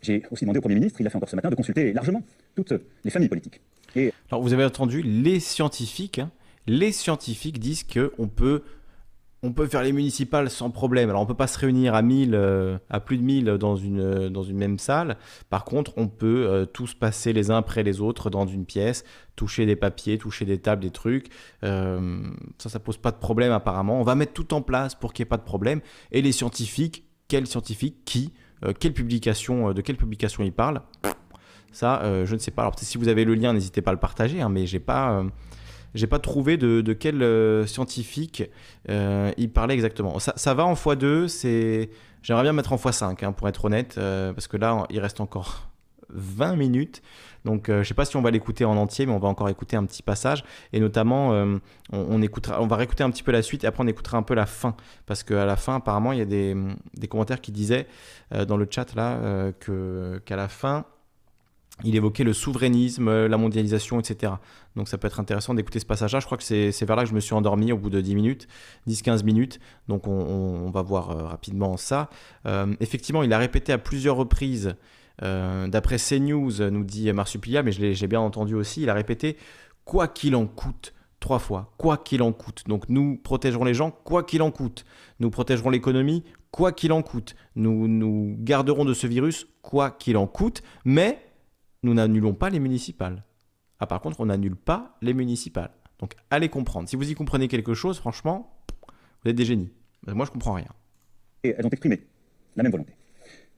J'ai 0.00 0.22
aussi 0.30 0.46
demandé 0.46 0.56
au 0.56 0.62
Premier 0.62 0.76
ministre, 0.76 1.02
il 1.02 1.04
l'a 1.04 1.10
fait 1.10 1.16
encore 1.16 1.28
ce 1.28 1.36
matin, 1.36 1.50
de 1.50 1.54
consulter 1.54 1.92
largement 1.92 2.22
toutes 2.54 2.72
les 3.04 3.10
familles 3.10 3.28
politiques. 3.28 3.60
Alors 4.30 4.40
vous 4.40 4.54
avez 4.54 4.64
entendu, 4.64 5.02
les 5.02 5.38
scientifiques, 5.38 6.18
hein, 6.18 6.30
les 6.66 6.92
scientifiques 6.92 7.58
disent 7.58 7.84
qu'on 7.84 8.28
peut, 8.28 8.62
on 9.42 9.52
peut 9.52 9.66
faire 9.66 9.82
les 9.82 9.92
municipales 9.92 10.50
sans 10.50 10.70
problème. 10.70 11.10
Alors 11.10 11.22
on 11.22 11.26
peut 11.26 11.34
pas 11.34 11.48
se 11.48 11.58
réunir 11.58 11.94
à 11.94 12.02
1000, 12.02 12.34
euh, 12.34 12.78
à 12.88 13.00
plus 13.00 13.18
de 13.18 13.22
1000 13.22 13.44
dans 13.58 13.74
une, 13.74 14.28
dans 14.28 14.42
une 14.42 14.56
même 14.56 14.78
salle. 14.78 15.16
Par 15.50 15.64
contre, 15.64 15.94
on 15.96 16.06
peut 16.06 16.46
euh, 16.48 16.64
tous 16.64 16.94
passer 16.94 17.32
les 17.32 17.50
uns 17.50 17.56
après 17.56 17.82
les 17.82 18.00
autres 18.00 18.30
dans 18.30 18.46
une 18.46 18.64
pièce, 18.64 19.04
toucher 19.34 19.66
des 19.66 19.76
papiers, 19.76 20.18
toucher 20.18 20.44
des 20.44 20.58
tables, 20.58 20.82
des 20.82 20.90
trucs. 20.90 21.28
Euh, 21.64 22.22
ça, 22.58 22.68
ça 22.68 22.78
pose 22.78 22.96
pas 22.96 23.10
de 23.10 23.18
problème 23.18 23.52
apparemment. 23.52 24.00
On 24.00 24.04
va 24.04 24.14
mettre 24.14 24.32
tout 24.32 24.54
en 24.54 24.62
place 24.62 24.94
pour 24.94 25.12
qu'il 25.12 25.24
n'y 25.24 25.26
ait 25.26 25.30
pas 25.30 25.38
de 25.38 25.42
problème. 25.42 25.80
Et 26.12 26.22
les 26.22 26.32
scientifiques, 26.32 27.04
quels 27.26 27.46
scientifiques, 27.46 28.04
qui, 28.04 28.32
quelle 28.78 28.92
publication, 28.92 29.72
de 29.72 29.80
quelle 29.80 29.96
publication 29.96 30.44
ils 30.44 30.52
parlent? 30.52 30.82
Ça, 31.72 32.24
je 32.24 32.32
ne 32.34 32.38
sais 32.38 32.52
pas. 32.52 32.62
Alors, 32.62 32.74
si 32.78 32.96
vous 32.96 33.08
avez 33.08 33.24
le 33.24 33.34
lien, 33.34 33.54
n'hésitez 33.54 33.80
pas 33.80 33.90
à 33.90 33.94
le 33.94 33.98
partager, 33.98 34.40
hein, 34.40 34.50
mais 34.50 34.66
j'ai 34.66 34.78
pas, 34.78 35.24
j'ai 35.94 36.06
pas 36.06 36.18
trouvé 36.18 36.56
de, 36.56 36.92
quel 36.92 37.22
euh, 37.22 37.66
scientifique 37.66 38.44
euh, 38.88 39.30
il 39.36 39.50
parlait 39.50 39.74
exactement. 39.74 40.18
Ça, 40.18 40.54
va 40.54 40.64
en 40.64 40.74
x2, 40.74 41.28
c'est... 41.28 41.90
J'aimerais 42.22 42.44
bien 42.44 42.52
mettre 42.52 42.72
en 42.72 42.76
x5, 42.76 43.24
hein, 43.24 43.32
pour 43.32 43.48
être 43.48 43.64
honnête, 43.64 43.96
euh, 43.98 44.32
parce 44.32 44.46
que 44.46 44.56
là, 44.56 44.86
il 44.90 45.00
reste 45.00 45.20
encore 45.20 45.68
20 46.10 46.56
minutes. 46.56 47.02
Donc, 47.44 47.68
je 47.68 47.82
sais 47.82 47.94
pas 47.94 48.04
si 48.04 48.16
on 48.16 48.22
va 48.22 48.30
l'écouter 48.30 48.64
en 48.64 48.76
entier, 48.76 49.04
mais 49.04 49.12
on 49.12 49.18
va 49.18 49.26
encore 49.26 49.48
écouter 49.48 49.76
un 49.76 49.84
petit 49.84 50.04
passage. 50.04 50.44
Et 50.72 50.78
notamment, 50.78 51.30
on, 51.90 52.22
écoutera, 52.22 52.62
on 52.62 52.68
va 52.68 52.76
réécouter 52.76 53.02
un 53.02 53.10
petit 53.10 53.24
peu 53.24 53.32
la 53.32 53.42
suite 53.42 53.64
et 53.64 53.66
après 53.66 53.82
on 53.82 53.88
écoutera 53.88 54.16
un 54.16 54.22
peu 54.22 54.34
la 54.34 54.46
fin. 54.46 54.76
Parce 55.06 55.24
qu'à 55.24 55.44
la 55.44 55.56
fin, 55.56 55.74
apparemment, 55.74 56.12
il 56.12 56.20
y 56.20 56.22
a 56.22 56.24
des, 56.24 56.54
commentaires 57.10 57.40
qui 57.40 57.50
disaient 57.50 57.88
dans 58.46 58.56
le 58.56 58.68
chat 58.70 58.94
là 58.94 59.50
qu'à 59.58 60.36
la 60.36 60.46
fin, 60.46 60.84
il 61.84 61.96
évoquait 61.96 62.24
le 62.24 62.32
souverainisme, 62.32 63.08
euh, 63.08 63.28
la 63.28 63.36
mondialisation, 63.36 64.00
etc. 64.00 64.34
Donc 64.76 64.88
ça 64.88 64.98
peut 64.98 65.06
être 65.06 65.20
intéressant 65.20 65.54
d'écouter 65.54 65.78
ce 65.78 65.86
passage-là. 65.86 66.20
Je 66.20 66.26
crois 66.26 66.38
que 66.38 66.44
c'est 66.44 66.84
vers 66.84 66.96
là 66.96 67.02
que 67.02 67.08
je 67.08 67.14
me 67.14 67.20
suis 67.20 67.34
endormi 67.34 67.72
au 67.72 67.78
bout 67.78 67.90
de 67.90 68.00
10 68.00 68.14
minutes, 68.14 68.48
10-15 68.88 69.24
minutes. 69.24 69.60
Donc 69.88 70.06
on, 70.06 70.70
va 70.70 70.82
voir 70.82 71.10
euh, 71.10 71.26
rapidement 71.26 71.76
ça. 71.76 72.08
Euh, 72.46 72.74
effectivement, 72.80 73.22
il 73.22 73.32
a 73.32 73.38
répété 73.38 73.72
à 73.72 73.78
plusieurs 73.78 74.16
reprises, 74.16 74.74
d'après 75.20 75.98
CNews, 75.98 76.70
nous 76.70 76.82
dit 76.82 77.12
Marsupilia, 77.12 77.62
mais 77.62 77.70
je 77.70 77.80
l'ai 77.80 78.06
bien 78.08 78.18
entendu 78.18 78.56
aussi, 78.56 78.82
il 78.82 78.90
a 78.90 78.94
répété 78.94 79.36
quoi 79.84 80.08
qu'il 80.08 80.34
en 80.34 80.46
coûte 80.46 80.94
trois 81.20 81.38
fois, 81.38 81.72
quoi 81.78 81.96
qu'il 81.96 82.22
en 82.22 82.32
coûte. 82.32 82.64
Donc 82.66 82.88
nous 82.88 83.16
protégerons 83.16 83.64
les 83.64 83.72
gens, 83.72 83.90
quoi 83.90 84.24
qu'il 84.24 84.42
en 84.42 84.50
coûte. 84.50 84.84
Nous 85.20 85.30
protégerons 85.30 85.70
l'économie, 85.70 86.24
quoi 86.50 86.72
qu'il 86.72 86.92
en 86.92 87.02
coûte. 87.02 87.34
Nous 87.54 87.88
nous 87.88 88.36
garderons 88.40 88.84
de 88.84 88.92
ce 88.94 89.06
virus, 89.06 89.46
quoi 89.62 89.90
qu'il 89.90 90.16
en 90.16 90.26
coûte. 90.26 90.62
Mais 90.84 91.31
nous 91.82 91.94
n'annulons 91.94 92.34
pas 92.34 92.50
les 92.50 92.60
municipales. 92.60 93.24
Ah, 93.80 93.86
par 93.86 94.00
contre, 94.00 94.20
on 94.20 94.26
n'annule 94.26 94.56
pas 94.56 94.96
les 95.02 95.14
municipales. 95.14 95.70
Donc, 95.98 96.14
allez 96.30 96.48
comprendre. 96.48 96.88
Si 96.88 96.96
vous 96.96 97.10
y 97.10 97.14
comprenez 97.14 97.48
quelque 97.48 97.74
chose, 97.74 97.98
franchement, 97.98 98.56
vous 99.24 99.30
êtes 99.30 99.36
des 99.36 99.44
génies. 99.44 99.72
Moi, 100.06 100.26
je 100.26 100.30
comprends 100.30 100.54
rien. 100.54 100.68
Et 101.44 101.54
elles 101.56 101.66
ont 101.66 101.70
exprimé 101.70 102.06
la 102.56 102.62
même 102.62 102.72
volonté. 102.72 102.94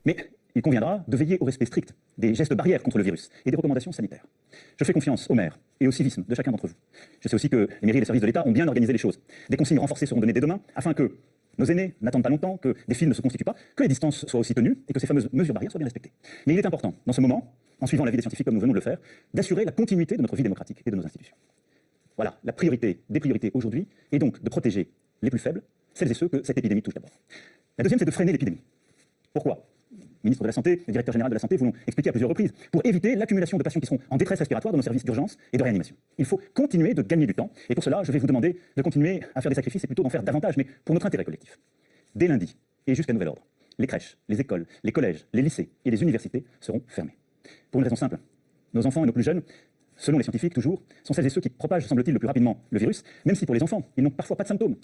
Mais 0.05 0.15
il 0.55 0.61
conviendra 0.61 1.03
de 1.07 1.17
veiller 1.17 1.37
au 1.41 1.45
respect 1.45 1.65
strict 1.65 1.93
des 2.17 2.33
gestes 2.33 2.53
barrières 2.53 2.81
contre 2.81 2.97
le 2.97 3.03
virus 3.03 3.29
et 3.45 3.51
des 3.51 3.57
recommandations 3.57 3.91
sanitaires. 3.91 4.25
Je 4.77 4.85
fais 4.85 4.93
confiance 4.93 5.29
aux 5.29 5.33
maires 5.33 5.59
et 5.79 5.87
au 5.87 5.91
civisme 5.91 6.23
de 6.27 6.33
chacun 6.33 6.51
d'entre 6.51 6.67
vous. 6.67 6.75
Je 7.19 7.27
sais 7.27 7.35
aussi 7.35 7.49
que 7.49 7.67
les 7.81 7.85
mairies 7.85 7.97
et 7.97 8.01
les 8.01 8.05
services 8.05 8.21
de 8.21 8.27
l'État 8.27 8.47
ont 8.47 8.51
bien 8.51 8.67
organisé 8.67 8.93
les 8.93 8.99
choses. 8.99 9.19
Des 9.49 9.57
consignes 9.57 9.79
renforcées 9.79 10.05
seront 10.05 10.21
données 10.21 10.33
dès 10.33 10.39
demain 10.39 10.61
afin 10.75 10.93
que 10.93 11.17
nos 11.57 11.65
aînés 11.65 11.95
n'attendent 12.01 12.23
pas 12.23 12.29
longtemps, 12.29 12.57
que 12.57 12.75
des 12.87 12.95
files 12.95 13.09
ne 13.09 13.13
se 13.13 13.21
constituent 13.21 13.45
pas, 13.45 13.55
que 13.75 13.83
les 13.83 13.89
distances 13.89 14.25
soient 14.25 14.39
aussi 14.39 14.53
tenues 14.53 14.77
et 14.87 14.93
que 14.93 14.99
ces 14.99 15.07
fameuses 15.07 15.29
mesures 15.33 15.53
barrières 15.53 15.71
soient 15.71 15.79
bien 15.79 15.85
respectées. 15.85 16.11
Mais 16.47 16.53
il 16.53 16.59
est 16.59 16.65
important, 16.65 16.93
dans 17.05 17.13
ce 17.13 17.21
moment, 17.21 17.55
en 17.81 17.85
suivant 17.85 18.05
l'avis 18.05 18.17
des 18.17 18.21
scientifiques 18.21 18.45
comme 18.45 18.55
nous 18.55 18.61
venons 18.61 18.73
de 18.73 18.77
le 18.77 18.83
faire, 18.83 18.97
d'assurer 19.33 19.65
la 19.65 19.71
continuité 19.71 20.17
de 20.17 20.21
notre 20.21 20.35
vie 20.35 20.43
démocratique 20.43 20.81
et 20.85 20.91
de 20.91 20.95
nos 20.95 21.05
institutions. 21.05 21.35
Voilà, 22.15 22.39
la 22.43 22.53
priorité 22.53 23.01
des 23.09 23.19
priorités 23.19 23.51
aujourd'hui 23.53 23.87
est 24.11 24.19
donc 24.19 24.41
de 24.41 24.49
protéger 24.49 24.89
les 25.21 25.29
plus 25.29 25.39
faibles, 25.39 25.63
celles 25.93 26.11
et 26.11 26.13
ceux 26.13 26.29
que 26.29 26.43
cette 26.43 26.57
épidémie 26.57 26.81
touche 26.81 26.93
d'abord. 26.93 27.11
La 27.77 27.83
deuxième, 27.83 27.99
c'est 27.99 28.05
de 28.05 28.11
freiner 28.11 28.31
l'épidémie. 28.31 28.61
Pourquoi? 29.33 29.67
Ministre 30.25 30.43
de 30.43 30.47
la 30.47 30.53
Santé, 30.53 30.81
le 30.87 30.91
directeur 30.91 31.13
général 31.13 31.29
de 31.29 31.35
la 31.35 31.39
Santé 31.39 31.57
vous 31.57 31.65
l'ont 31.65 31.73
expliqué 31.87 32.09
à 32.09 32.11
plusieurs 32.11 32.29
reprises, 32.29 32.53
pour 32.71 32.85
éviter 32.85 33.15
l'accumulation 33.15 33.57
de 33.57 33.63
patients 33.63 33.81
qui 33.81 33.87
sont 33.87 33.99
en 34.09 34.17
détresse 34.17 34.39
respiratoire 34.39 34.71
dans 34.71 34.77
nos 34.77 34.83
services 34.83 35.05
d'urgence 35.05 35.37
et 35.53 35.57
de 35.57 35.63
réanimation. 35.63 35.95
Il 36.17 36.25
faut 36.25 36.39
continuer 36.53 36.93
de 36.93 37.01
gagner 37.01 37.27
du 37.27 37.33
temps, 37.33 37.51
et 37.69 37.75
pour 37.75 37.83
cela, 37.83 38.03
je 38.03 38.11
vais 38.11 38.19
vous 38.19 38.27
demander 38.27 38.57
de 38.75 38.81
continuer 38.81 39.21
à 39.33 39.41
faire 39.41 39.49
des 39.49 39.55
sacrifices 39.55 39.83
et 39.83 39.87
plutôt 39.87 40.03
d'en 40.03 40.09
faire 40.09 40.23
davantage, 40.23 40.57
mais 40.57 40.65
pour 40.83 40.93
notre 40.93 41.05
intérêt 41.05 41.23
collectif. 41.23 41.59
Dès 42.15 42.27
lundi, 42.27 42.55
et 42.87 42.95
jusqu'à 42.95 43.13
nouvel 43.13 43.29
ordre, 43.29 43.45
les 43.77 43.87
crèches, 43.87 44.17
les 44.29 44.39
écoles, 44.39 44.65
les 44.83 44.91
collèges, 44.91 45.25
les 45.33 45.41
lycées 45.41 45.69
et 45.83 45.91
les 45.91 46.01
universités 46.01 46.43
seront 46.59 46.81
fermés. 46.87 47.17
Pour 47.71 47.79
une 47.79 47.85
raison 47.85 47.95
simple, 47.95 48.17
nos 48.73 48.85
enfants 48.85 49.03
et 49.03 49.07
nos 49.07 49.13
plus 49.13 49.23
jeunes, 49.23 49.41
selon 49.95 50.17
les 50.17 50.23
scientifiques 50.23 50.53
toujours, 50.53 50.81
sont 51.03 51.13
celles 51.13 51.25
et 51.25 51.29
ceux 51.29 51.41
qui 51.41 51.49
propagent, 51.49 51.85
semble-t-il, 51.85 52.13
le 52.13 52.19
plus 52.19 52.27
rapidement 52.27 52.61
le 52.69 52.79
virus, 52.79 53.03
même 53.25 53.35
si 53.35 53.45
pour 53.45 53.55
les 53.55 53.63
enfants, 53.63 53.87
ils 53.97 54.03
n'ont 54.03 54.09
parfois 54.09 54.37
pas 54.37 54.43
de 54.43 54.49
symptômes. 54.49 54.75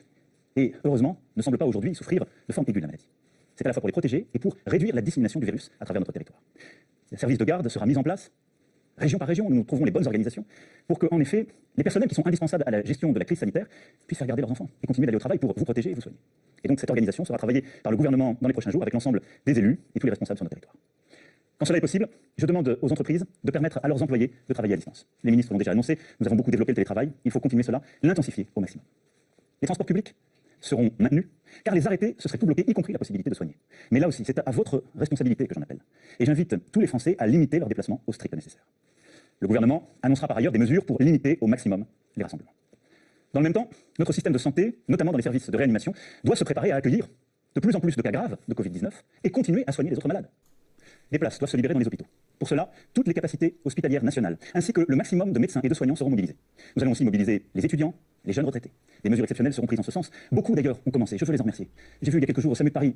Et 0.55 0.73
heureusement, 0.84 1.22
ne 1.35 1.41
semblent 1.41 1.57
pas 1.57 1.65
aujourd'hui 1.65 1.95
souffrir 1.95 2.26
de 2.47 2.53
forme 2.53 2.65
aiguë 2.68 2.80
de 2.80 2.85
la 2.85 2.88
maladie. 2.88 3.07
C'est 3.56 3.65
à 3.65 3.69
la 3.69 3.73
fois 3.73 3.82
pour 3.82 3.88
les 3.88 3.94
protéger 3.94 4.28
et 4.34 4.40
pour 4.40 4.56
réduire 4.65 4.95
la 4.95 5.02
dissémination 5.02 5.40
du 5.40 5.45
virus 5.45 5.72
à 5.80 5.86
travers 5.86 6.02
notre 6.02 6.11
territoire. 6.11 6.41
Le 7.11 7.18
service 7.18 7.38
de 7.38 7.45
garde 7.45 7.68
sera 7.68 7.86
mis 7.86 7.98
en 7.98 8.03
place, 8.03 8.32
région 8.98 9.18
par 9.18 9.28
région, 9.28 9.48
où 9.48 9.53
nous 9.53 9.64
trouverons 9.64 9.86
les 9.86 9.91
bonnes 9.91 10.06
organisations, 10.06 10.45
pour 10.88 10.99
que, 10.99 11.07
en 11.11 11.19
effet, 11.19 11.48
les 11.76 11.84
personnels 11.84 12.07
qui 12.07 12.15
sont 12.15 12.26
indispensables 12.26 12.64
à 12.65 12.72
la 12.72 12.84
gestion 12.84 13.11
de 13.11 13.19
la 13.19 13.26
crise 13.26 13.40
sanitaire 13.40 13.68
puissent 14.07 14.19
faire 14.19 14.28
garder 14.28 14.41
leurs 14.41 14.52
enfants 14.52 14.69
et 14.84 14.88
continuer 14.88 15.06
d'aller 15.06 15.18
au 15.18 15.19
travail 15.19 15.38
pour 15.38 15.53
vous 15.56 15.65
protéger 15.65 15.91
et 15.91 15.94
vous 15.94 16.02
soigner. 16.02 16.18
Et 16.64 16.68
donc 16.68 16.80
cette 16.80 16.90
organisation 16.90 17.26
sera 17.26 17.38
travaillée 17.38 17.64
par 17.84 17.91
le 17.91 17.98
gouvernement 17.98 18.38
dans 18.40 18.48
les 18.48 18.53
prochains 18.53 18.72
jours 18.72 18.82
avec 18.82 18.94
l'ensemble 18.94 19.22
des 19.45 19.57
élus 19.57 19.80
et 19.95 19.99
tous 19.99 20.07
les 20.07 20.11
responsables 20.11 20.38
sur 20.38 20.44
notre 20.44 20.56
territoire. 20.56 20.76
Quand 21.57 21.65
cela 21.65 21.78
est 21.78 21.82
possible, 21.82 22.07
je 22.38 22.45
demande 22.45 22.78
aux 22.82 22.91
entreprises 22.91 23.26
de 23.44 23.52
permettre 23.52 23.80
à 23.84 23.88
leurs 23.88 24.02
employés 24.02 24.32
de 24.48 24.53
travailler 24.53 24.73
à 24.73 24.78
distance. 24.78 25.07
Les 25.23 25.32
ministres 25.32 25.53
l'ont 25.53 25.60
déjà 25.60 25.72
annoncé, 25.72 25.98
nous 26.19 26.28
avons 26.28 26.36
beaucoup 26.36 26.52
développé 26.52 26.72
le 26.72 26.76
télétravail, 26.76 27.11
il 27.23 27.32
faut 27.32 27.40
continuer 27.40 27.64
cela, 27.64 27.82
l'intensifier 28.02 28.48
au 28.56 28.61
maximum. 28.61 28.84
Les 29.61 29.68
transports 29.68 29.86
publics 29.86 30.15
seront 30.61 30.91
maintenus, 30.99 31.25
car 31.63 31.75
les 31.75 31.85
arrêtés, 31.85 32.15
ce 32.17 32.29
serait 32.29 32.38
tout 32.38 32.45
bloqué, 32.45 32.63
y 32.67 32.73
compris 32.73 32.93
la 32.93 32.99
possibilité 32.99 33.29
de 33.29 33.35
soigner. 33.35 33.57
Mais 33.91 33.99
là 33.99 34.07
aussi, 34.07 34.23
c'est 34.23 34.39
à 34.39 34.51
votre 34.51 34.83
responsabilité 34.95 35.47
que 35.47 35.53
j'en 35.53 35.61
appelle. 35.61 35.79
Et 36.19 36.25
j'invite 36.25 36.55
tous 36.71 36.79
les 36.79 36.88
Français 36.88 37.15
à 37.19 37.27
limiter 37.27 37.59
leurs 37.59 37.67
déplacements 37.67 38.01
au 38.07 38.13
strict 38.13 38.33
nécessaire. 38.33 38.65
Le 39.39 39.47
gouvernement 39.47 39.89
annoncera 40.01 40.27
par 40.27 40.38
ailleurs 40.38 40.51
des 40.51 40.59
mesures 40.59 40.85
pour 40.85 41.01
limiter 41.01 41.38
au 41.41 41.47
maximum 41.47 41.85
les 42.15 42.23
rassemblements. 42.23 42.53
Dans 43.33 43.39
le 43.39 43.43
même 43.43 43.53
temps, 43.53 43.69
notre 43.97 44.13
système 44.13 44.33
de 44.33 44.38
santé, 44.38 44.79
notamment 44.88 45.11
dans 45.11 45.17
les 45.17 45.23
services 45.23 45.49
de 45.49 45.57
réanimation, 45.57 45.93
doit 46.23 46.35
se 46.35 46.43
préparer 46.43 46.71
à 46.71 46.75
accueillir 46.75 47.07
de 47.55 47.59
plus 47.59 47.75
en 47.75 47.79
plus 47.79 47.95
de 47.95 48.01
cas 48.01 48.11
graves 48.11 48.38
de 48.47 48.53
Covid-19 48.53 48.91
et 49.23 49.29
continuer 49.29 49.63
à 49.67 49.71
soigner 49.71 49.89
les 49.89 49.97
autres 49.97 50.07
malades. 50.07 50.29
Des 51.11 51.19
places 51.19 51.39
doivent 51.39 51.49
se 51.49 51.57
libérer 51.57 51.73
dans 51.73 51.79
les 51.79 51.88
hôpitaux. 51.88 52.05
Pour 52.41 52.49
cela, 52.49 52.72
toutes 52.95 53.07
les 53.07 53.13
capacités 53.13 53.59
hospitalières 53.65 54.03
nationales, 54.03 54.35
ainsi 54.55 54.73
que 54.73 54.81
le 54.88 54.95
maximum 54.95 55.31
de 55.31 55.38
médecins 55.38 55.61
et 55.63 55.69
de 55.69 55.76
soignants 55.76 55.95
seront 55.95 56.09
mobilisés. 56.09 56.35
Nous 56.76 56.81
allons 56.81 56.93
aussi 56.93 57.05
mobiliser 57.05 57.45
les 57.53 57.63
étudiants, 57.63 57.93
les 58.26 58.34
jeunes 58.34 58.47
retraités. 58.47 58.72
Des 59.03 59.11
mesures 59.11 59.26
exceptionnelles 59.26 59.53
seront 59.53 59.68
prises 59.68 59.80
en 59.80 59.84
ce 59.84 59.91
sens. 59.91 60.09
Beaucoup 60.31 60.55
d'ailleurs 60.55 60.80
ont 60.88 60.89
commencé, 60.89 61.19
je 61.19 61.23
veux 61.23 61.34
les 61.34 61.39
en 61.39 61.43
remercier. 61.43 61.69
J'ai 62.01 62.09
vu 62.09 62.18
il 62.18 62.22
y 62.22 62.23
a 62.23 62.26
quelques 62.26 62.39
jours 62.39 62.53
au 62.53 62.55
SAMU 62.55 62.72
de 62.72 62.73
Paris, 62.73 62.95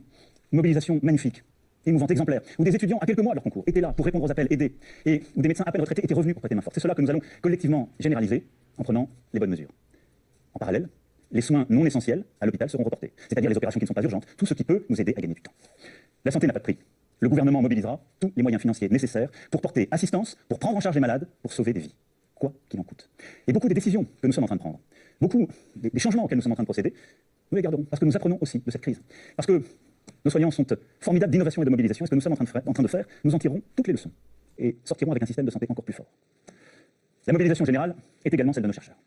une 0.52 0.56
mobilisation 0.56 1.00
magnifique, 1.04 1.44
émouvante, 1.86 2.10
exemplaire, 2.10 2.42
où 2.58 2.64
des 2.64 2.74
étudiants 2.74 2.98
à 2.98 3.06
quelques 3.06 3.20
mois 3.20 3.34
de 3.34 3.36
leur 3.36 3.44
concours 3.44 3.64
étaient 3.68 3.82
là 3.82 3.94
pour 3.94 4.08
répondre 4.08 4.26
aux 4.26 4.32
appels, 4.32 4.48
aider, 4.50 4.74
et 5.06 5.22
où 5.36 5.44
des 5.44 5.48
médecins 5.48 5.64
peine 5.66 5.82
retraités 5.82 6.04
étaient 6.04 6.16
revenus 6.16 6.34
pour 6.34 6.42
prêter 6.42 6.56
main 6.56 6.62
forte. 6.62 6.74
C'est 6.74 6.82
cela 6.82 6.96
que 6.96 7.04
nous 7.04 7.10
allons 7.12 7.22
collectivement 7.44 7.88
généraliser 8.00 8.48
en 8.80 8.84
prenant 8.84 9.08
les 9.32 9.40
bonnes 9.40 9.52
mesures. 9.52 9.70
En 10.56 10.58
parallèle, 10.58 10.90
les 11.32 11.42
soins 11.42 11.68
non 11.70 11.86
essentiels 11.86 12.26
à 12.42 12.48
l'hôpital 12.48 12.68
seront 12.68 12.84
reportés, 12.84 13.14
c'est-à-dire 13.30 13.52
les 13.52 13.58
opérations 13.58 13.80
qui 13.80 13.84
ne 13.84 13.90
sont 13.90 13.94
pas 13.94 14.02
urgentes, 14.02 14.26
tout 14.38 14.48
ce 14.48 14.56
qui 14.56 14.64
peut 14.64 14.88
nous 14.90 15.00
aider 15.00 15.14
à 15.16 15.22
gagner 15.22 15.36
du 15.36 15.42
temps. 15.42 15.54
La 16.24 16.32
santé 16.32 16.48
n'a 16.48 16.54
pas 16.54 16.60
de 16.60 16.64
prix. 16.64 16.80
Le 17.26 17.30
gouvernement 17.30 17.64
mobilisera 17.64 18.00
tous 18.20 18.32
les 18.36 18.44
moyens 18.44 18.62
financiers 18.62 18.88
nécessaires 18.88 19.32
pour 19.50 19.60
porter 19.60 19.88
assistance, 19.90 20.38
pour 20.48 20.60
prendre 20.60 20.78
en 20.78 20.80
charge 20.80 20.94
les 20.94 21.02
malades, 21.02 21.28
pour 21.42 21.54
sauver 21.54 21.74
des 21.74 21.80
vies, 21.80 21.96
quoi 22.36 22.54
qu'il 22.70 22.80
en 22.80 22.84
coûte. 22.84 23.10
Et 23.48 23.52
beaucoup 23.52 23.68
des 23.68 23.74
décisions 23.74 24.06
que 24.22 24.28
nous 24.28 24.32
sommes 24.32 24.44
en 24.44 24.48
train 24.48 24.58
de 24.58 24.62
prendre, 24.62 24.80
beaucoup 25.20 25.48
des 25.76 25.98
changements 25.98 26.26
auxquels 26.26 26.38
nous 26.38 26.44
sommes 26.44 26.52
en 26.52 26.56
train 26.56 26.62
de 26.62 26.68
procéder, 26.68 26.94
nous 27.50 27.56
les 27.56 27.64
garderons, 27.64 27.84
parce 27.86 28.00
que 28.00 28.06
nous 28.06 28.16
apprenons 28.16 28.38
aussi 28.42 28.60
de 28.60 28.70
cette 28.70 28.84
crise. 28.84 29.02
Parce 29.36 29.48
que 29.48 29.64
nos 30.24 30.30
soignants 30.30 30.52
sont 30.52 30.68
formidables 31.00 31.32
d'innovation 31.32 31.64
et 31.64 31.66
de 31.66 31.72
mobilisation, 31.72 32.06
et 32.06 32.06
ce 32.06 32.12
que 32.12 32.16
nous 32.16 32.22
sommes 32.22 32.34
en 32.34 32.36
train, 32.74 32.84
de 32.84 32.88
faire, 32.88 33.06
nous 33.24 33.34
en 33.34 33.40
tirerons 33.40 33.64
toutes 33.76 33.88
les 33.88 33.94
leçons, 33.94 34.12
et 34.60 34.78
sortirons 34.84 35.10
avec 35.10 35.24
un 35.24 35.26
système 35.26 35.48
de 35.48 35.52
santé 35.52 35.66
encore 35.68 35.84
plus 35.84 35.96
fort. 35.96 36.12
La 37.26 37.34
mobilisation 37.34 37.66
générale 37.66 37.96
est 38.24 38.32
également 38.32 38.54
celle 38.54 38.62
de 38.62 38.68
nos 38.68 38.74
chercheurs. 38.74 38.98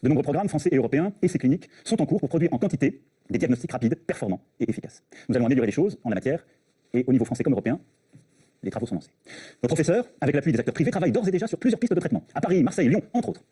De 0.00 0.08
nombreux 0.08 0.22
programmes 0.22 0.48
français 0.48 0.68
et 0.70 0.76
européens 0.76 1.12
et 1.22 1.26
ces 1.26 1.38
cliniques 1.38 1.68
sont 1.82 2.00
en 2.00 2.06
cours 2.06 2.20
pour 2.20 2.28
produire 2.28 2.52
en 2.52 2.58
quantité 2.58 3.02
des 3.28 3.38
diagnostics 3.38 3.72
rapides, 3.72 3.96
performants 3.96 4.42
et 4.60 4.70
efficaces. 4.70 5.02
Nous 5.28 5.34
allons 5.34 5.46
améliorer 5.46 5.66
les 5.66 5.72
choses 5.72 5.98
en 6.04 6.10
la 6.10 6.14
matière 6.14 6.46
et 6.94 7.04
au 7.06 7.12
niveau 7.12 7.24
français 7.24 7.42
comme 7.42 7.52
européen, 7.52 7.80
les 8.62 8.70
travaux 8.70 8.86
sont 8.86 8.96
lancés. 8.96 9.10
Nos 9.62 9.68
professeurs, 9.68 10.08
avec 10.20 10.34
l'appui 10.34 10.52
des 10.52 10.58
acteurs 10.58 10.74
privés, 10.74 10.90
travaillent 10.90 11.12
d'ores 11.12 11.28
et 11.28 11.30
déjà 11.30 11.46
sur 11.46 11.58
plusieurs 11.58 11.78
pistes 11.78 11.94
de 11.94 12.00
traitement, 12.00 12.24
à 12.34 12.40
Paris, 12.40 12.62
Marseille, 12.62 12.88
Lyon, 12.88 13.02
entre 13.12 13.30
autres. 13.30 13.44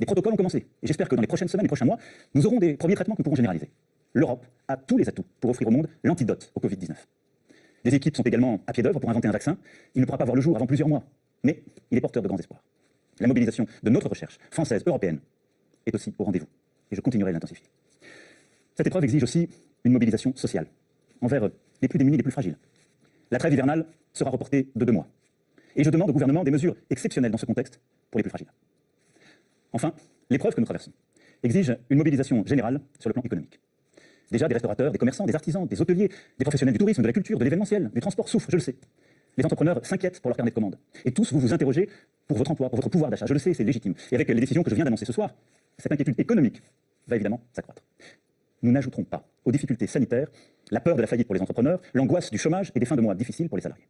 Des 0.00 0.06
protocoles 0.06 0.32
ont 0.32 0.36
commencé. 0.36 0.58
Et 0.82 0.86
j'espère 0.86 1.08
que 1.08 1.14
dans 1.14 1.20
les 1.20 1.28
prochaines 1.28 1.48
semaines, 1.48 1.64
les 1.64 1.68
prochains 1.68 1.84
mois, 1.84 1.98
nous 2.34 2.46
aurons 2.46 2.58
des 2.58 2.74
premiers 2.74 2.94
traitements 2.94 3.14
que 3.14 3.20
nous 3.20 3.24
pourrons 3.24 3.36
généraliser. 3.36 3.70
L'Europe 4.12 4.44
a 4.68 4.76
tous 4.76 4.96
les 4.96 5.08
atouts 5.08 5.24
pour 5.40 5.50
offrir 5.50 5.68
au 5.68 5.70
monde 5.70 5.88
l'antidote 6.02 6.50
au 6.54 6.60
Covid-19. 6.60 6.94
Des 7.84 7.94
équipes 7.94 8.16
sont 8.16 8.22
également 8.22 8.60
à 8.66 8.72
pied 8.72 8.82
d'œuvre 8.82 8.98
pour 8.98 9.10
inventer 9.10 9.28
un 9.28 9.32
vaccin. 9.32 9.58
Il 9.94 10.00
ne 10.00 10.06
pourra 10.06 10.18
pas 10.18 10.24
voir 10.24 10.34
le 10.34 10.40
jour 10.40 10.56
avant 10.56 10.66
plusieurs 10.66 10.88
mois. 10.88 11.04
Mais 11.42 11.62
il 11.90 11.98
est 11.98 12.00
porteur 12.00 12.22
de 12.22 12.28
grands 12.28 12.38
espoirs. 12.38 12.62
La 13.20 13.26
mobilisation 13.26 13.66
de 13.82 13.90
notre 13.90 14.08
recherche, 14.08 14.38
française, 14.50 14.82
européenne, 14.86 15.20
est 15.86 15.94
aussi 15.94 16.14
au 16.18 16.24
rendez-vous. 16.24 16.48
Et 16.90 16.96
je 16.96 17.00
continuerai 17.00 17.32
de 17.32 17.34
l'intensifier. 17.34 17.66
Cette 18.74 18.86
épreuve 18.86 19.04
exige 19.04 19.22
aussi 19.22 19.48
une 19.84 19.92
mobilisation 19.92 20.34
sociale 20.34 20.66
envers 21.20 21.50
les 21.82 21.88
plus 21.88 21.98
démunis, 21.98 22.16
les 22.16 22.22
plus 22.22 22.32
fragiles. 22.32 22.56
La 23.34 23.40
trêve 23.40 23.52
hivernale 23.52 23.84
sera 24.12 24.30
reportée 24.30 24.68
de 24.76 24.84
deux 24.84 24.92
mois. 24.92 25.08
Et 25.74 25.82
je 25.82 25.90
demande 25.90 26.08
au 26.08 26.12
gouvernement 26.12 26.44
des 26.44 26.52
mesures 26.52 26.76
exceptionnelles 26.88 27.32
dans 27.32 27.36
ce 27.36 27.46
contexte 27.46 27.80
pour 28.08 28.20
les 28.20 28.22
plus 28.22 28.30
fragiles. 28.30 28.46
Enfin, 29.72 29.92
l'épreuve 30.30 30.54
que 30.54 30.60
nous 30.60 30.66
traversons 30.66 30.92
exige 31.42 31.76
une 31.90 31.98
mobilisation 31.98 32.46
générale 32.46 32.80
sur 33.00 33.08
le 33.08 33.12
plan 33.12 33.24
économique. 33.24 33.58
Déjà, 34.30 34.46
des 34.46 34.54
restaurateurs, 34.54 34.92
des 34.92 34.98
commerçants, 34.98 35.26
des 35.26 35.34
artisans, 35.34 35.66
des 35.66 35.80
hôteliers, 35.80 36.10
des 36.38 36.44
professionnels 36.44 36.74
du 36.74 36.78
tourisme, 36.78 37.02
de 37.02 37.08
la 37.08 37.12
culture, 37.12 37.36
de 37.36 37.42
l'événementiel, 37.42 37.90
du 37.92 38.00
transport 38.00 38.28
souffrent, 38.28 38.52
je 38.52 38.56
le 38.56 38.62
sais. 38.62 38.76
Les 39.36 39.44
entrepreneurs 39.44 39.84
s'inquiètent 39.84 40.20
pour 40.20 40.28
leur 40.28 40.36
carnet 40.36 40.52
de 40.52 40.54
commandes. 40.54 40.78
Et 41.04 41.10
tous, 41.10 41.32
vous 41.32 41.40
vous 41.40 41.52
interrogez 41.52 41.88
pour 42.28 42.38
votre 42.38 42.52
emploi, 42.52 42.68
pour 42.68 42.76
votre 42.76 42.88
pouvoir 42.88 43.10
d'achat. 43.10 43.26
Je 43.26 43.32
le 43.32 43.40
sais, 43.40 43.52
c'est 43.52 43.64
légitime. 43.64 43.94
Et 44.12 44.14
avec 44.14 44.28
les 44.28 44.34
décisions 44.36 44.62
que 44.62 44.70
je 44.70 44.76
viens 44.76 44.84
d'annoncer 44.84 45.06
ce 45.06 45.12
soir, 45.12 45.34
cette 45.76 45.90
inquiétude 45.90 46.20
économique 46.20 46.62
va 47.08 47.16
évidemment 47.16 47.40
s'accroître. 47.52 47.82
Nous 48.62 48.70
n'ajouterons 48.70 49.02
pas 49.02 49.26
aux 49.44 49.50
difficultés 49.50 49.88
sanitaires 49.88 50.28
la 50.70 50.80
peur 50.80 50.96
de 50.96 51.00
la 51.00 51.06
faillite 51.06 51.26
pour 51.26 51.34
les 51.34 51.42
entrepreneurs, 51.42 51.80
l'angoisse 51.92 52.30
du 52.30 52.38
chômage 52.38 52.72
et 52.74 52.80
des 52.80 52.86
fins 52.86 52.96
de 52.96 53.00
mois 53.00 53.14
difficiles 53.14 53.48
pour 53.48 53.56
les 53.56 53.62
salariés. 53.62 53.86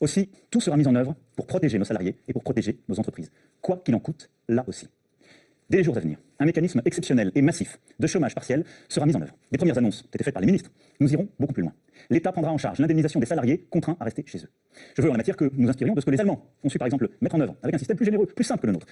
Aussi, 0.00 0.30
tout 0.50 0.60
sera 0.60 0.76
mis 0.76 0.86
en 0.86 0.94
œuvre 0.94 1.14
pour 1.34 1.46
protéger 1.46 1.78
nos 1.78 1.84
salariés 1.84 2.16
et 2.28 2.32
pour 2.32 2.42
protéger 2.42 2.78
nos 2.88 2.98
entreprises, 2.98 3.30
quoi 3.60 3.80
qu'il 3.84 3.94
en 3.94 4.00
coûte, 4.00 4.30
là 4.48 4.64
aussi. 4.66 4.88
Dès 5.68 5.78
les 5.78 5.84
jours 5.84 5.96
à 5.96 6.00
venir, 6.00 6.18
un 6.38 6.44
mécanisme 6.44 6.80
exceptionnel 6.84 7.32
et 7.34 7.42
massif 7.42 7.80
de 7.98 8.06
chômage 8.06 8.34
partiel 8.34 8.64
sera 8.88 9.04
mis 9.04 9.16
en 9.16 9.22
œuvre. 9.22 9.34
Les 9.50 9.58
premières 9.58 9.76
annonces 9.78 10.04
ont 10.04 10.08
été 10.12 10.22
faites 10.22 10.34
par 10.34 10.40
les 10.40 10.46
ministres. 10.46 10.70
Nous 11.00 11.12
irons 11.12 11.28
beaucoup 11.40 11.54
plus 11.54 11.62
loin. 11.62 11.72
L'État 12.08 12.30
prendra 12.30 12.52
en 12.52 12.58
charge 12.58 12.78
l'indemnisation 12.78 13.18
des 13.18 13.26
salariés 13.26 13.66
contraints 13.68 13.96
à 13.98 14.04
rester 14.04 14.22
chez 14.26 14.38
eux. 14.38 14.50
Je 14.96 15.02
veux 15.02 15.08
en 15.08 15.12
la 15.12 15.16
matière 15.16 15.36
que 15.36 15.50
nous 15.54 15.68
inspirions 15.68 15.94
de 15.94 16.00
ce 16.00 16.06
que 16.06 16.10
les 16.12 16.20
Allemands 16.20 16.46
ont 16.62 16.68
su 16.68 16.78
par 16.78 16.86
exemple 16.86 17.08
mettre 17.20 17.34
en 17.34 17.40
œuvre 17.40 17.56
avec 17.62 17.74
un 17.74 17.78
système 17.78 17.96
plus 17.96 18.04
généreux, 18.04 18.26
plus 18.26 18.44
simple 18.44 18.60
que 18.60 18.66
le 18.68 18.74
nôtre. 18.74 18.86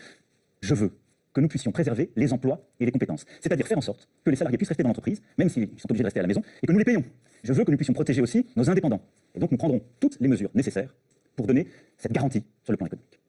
Je 0.62 0.74
veux 0.74 0.90
que 1.34 1.40
nous 1.40 1.48
puissions 1.48 1.72
préserver 1.72 2.10
les 2.16 2.32
emplois 2.32 2.64
et 2.80 2.86
les 2.86 2.92
compétences. 2.92 3.26
C'est-à-dire 3.40 3.66
faire 3.66 3.78
en 3.78 3.82
sorte 3.82 4.08
que 4.24 4.30
les 4.30 4.36
salariés 4.36 4.56
puissent 4.56 4.68
rester 4.68 4.82
dans 4.82 4.88
l'entreprise, 4.88 5.20
même 5.36 5.48
s'ils 5.48 5.68
sont 5.76 5.90
obligés 5.90 6.02
de 6.02 6.06
rester 6.06 6.20
à 6.20 6.22
la 6.22 6.28
maison, 6.28 6.42
et 6.62 6.66
que 6.66 6.72
nous 6.72 6.78
les 6.78 6.84
payons. 6.84 7.04
Je 7.42 7.52
veux 7.52 7.64
que 7.64 7.70
nous 7.70 7.76
puissions 7.76 7.92
protéger 7.92 8.22
aussi 8.22 8.46
nos 8.56 8.70
indépendants. 8.70 9.02
Et 9.34 9.40
donc 9.40 9.50
nous 9.50 9.58
prendrons 9.58 9.82
toutes 10.00 10.18
les 10.20 10.28
mesures 10.28 10.50
nécessaires 10.54 10.94
pour 11.36 11.46
donner 11.46 11.66
cette 11.98 12.12
garantie 12.12 12.44
sur 12.62 12.72
le 12.72 12.76
plan 12.76 12.86
économique. 12.86 13.20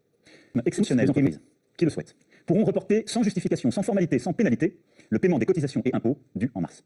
Exceptionnelle, 0.65 1.10
entreprises 1.10 1.41
qui 1.76 1.84
le 1.84 1.91
souhaitent 1.91 2.15
pourront 2.45 2.64
reporter 2.64 3.03
sans 3.07 3.23
justification, 3.23 3.72
sans 3.72 3.82
formalité, 3.82 4.19
sans 4.19 4.32
pénalité, 4.32 4.77
le 5.10 5.19
paiement 5.19 5.40
des 5.40 5.45
cotisations 5.45 5.82
et 5.84 5.94
impôts 5.94 6.18
dus 6.36 6.52
en 6.53 6.61
mars. 6.61 6.84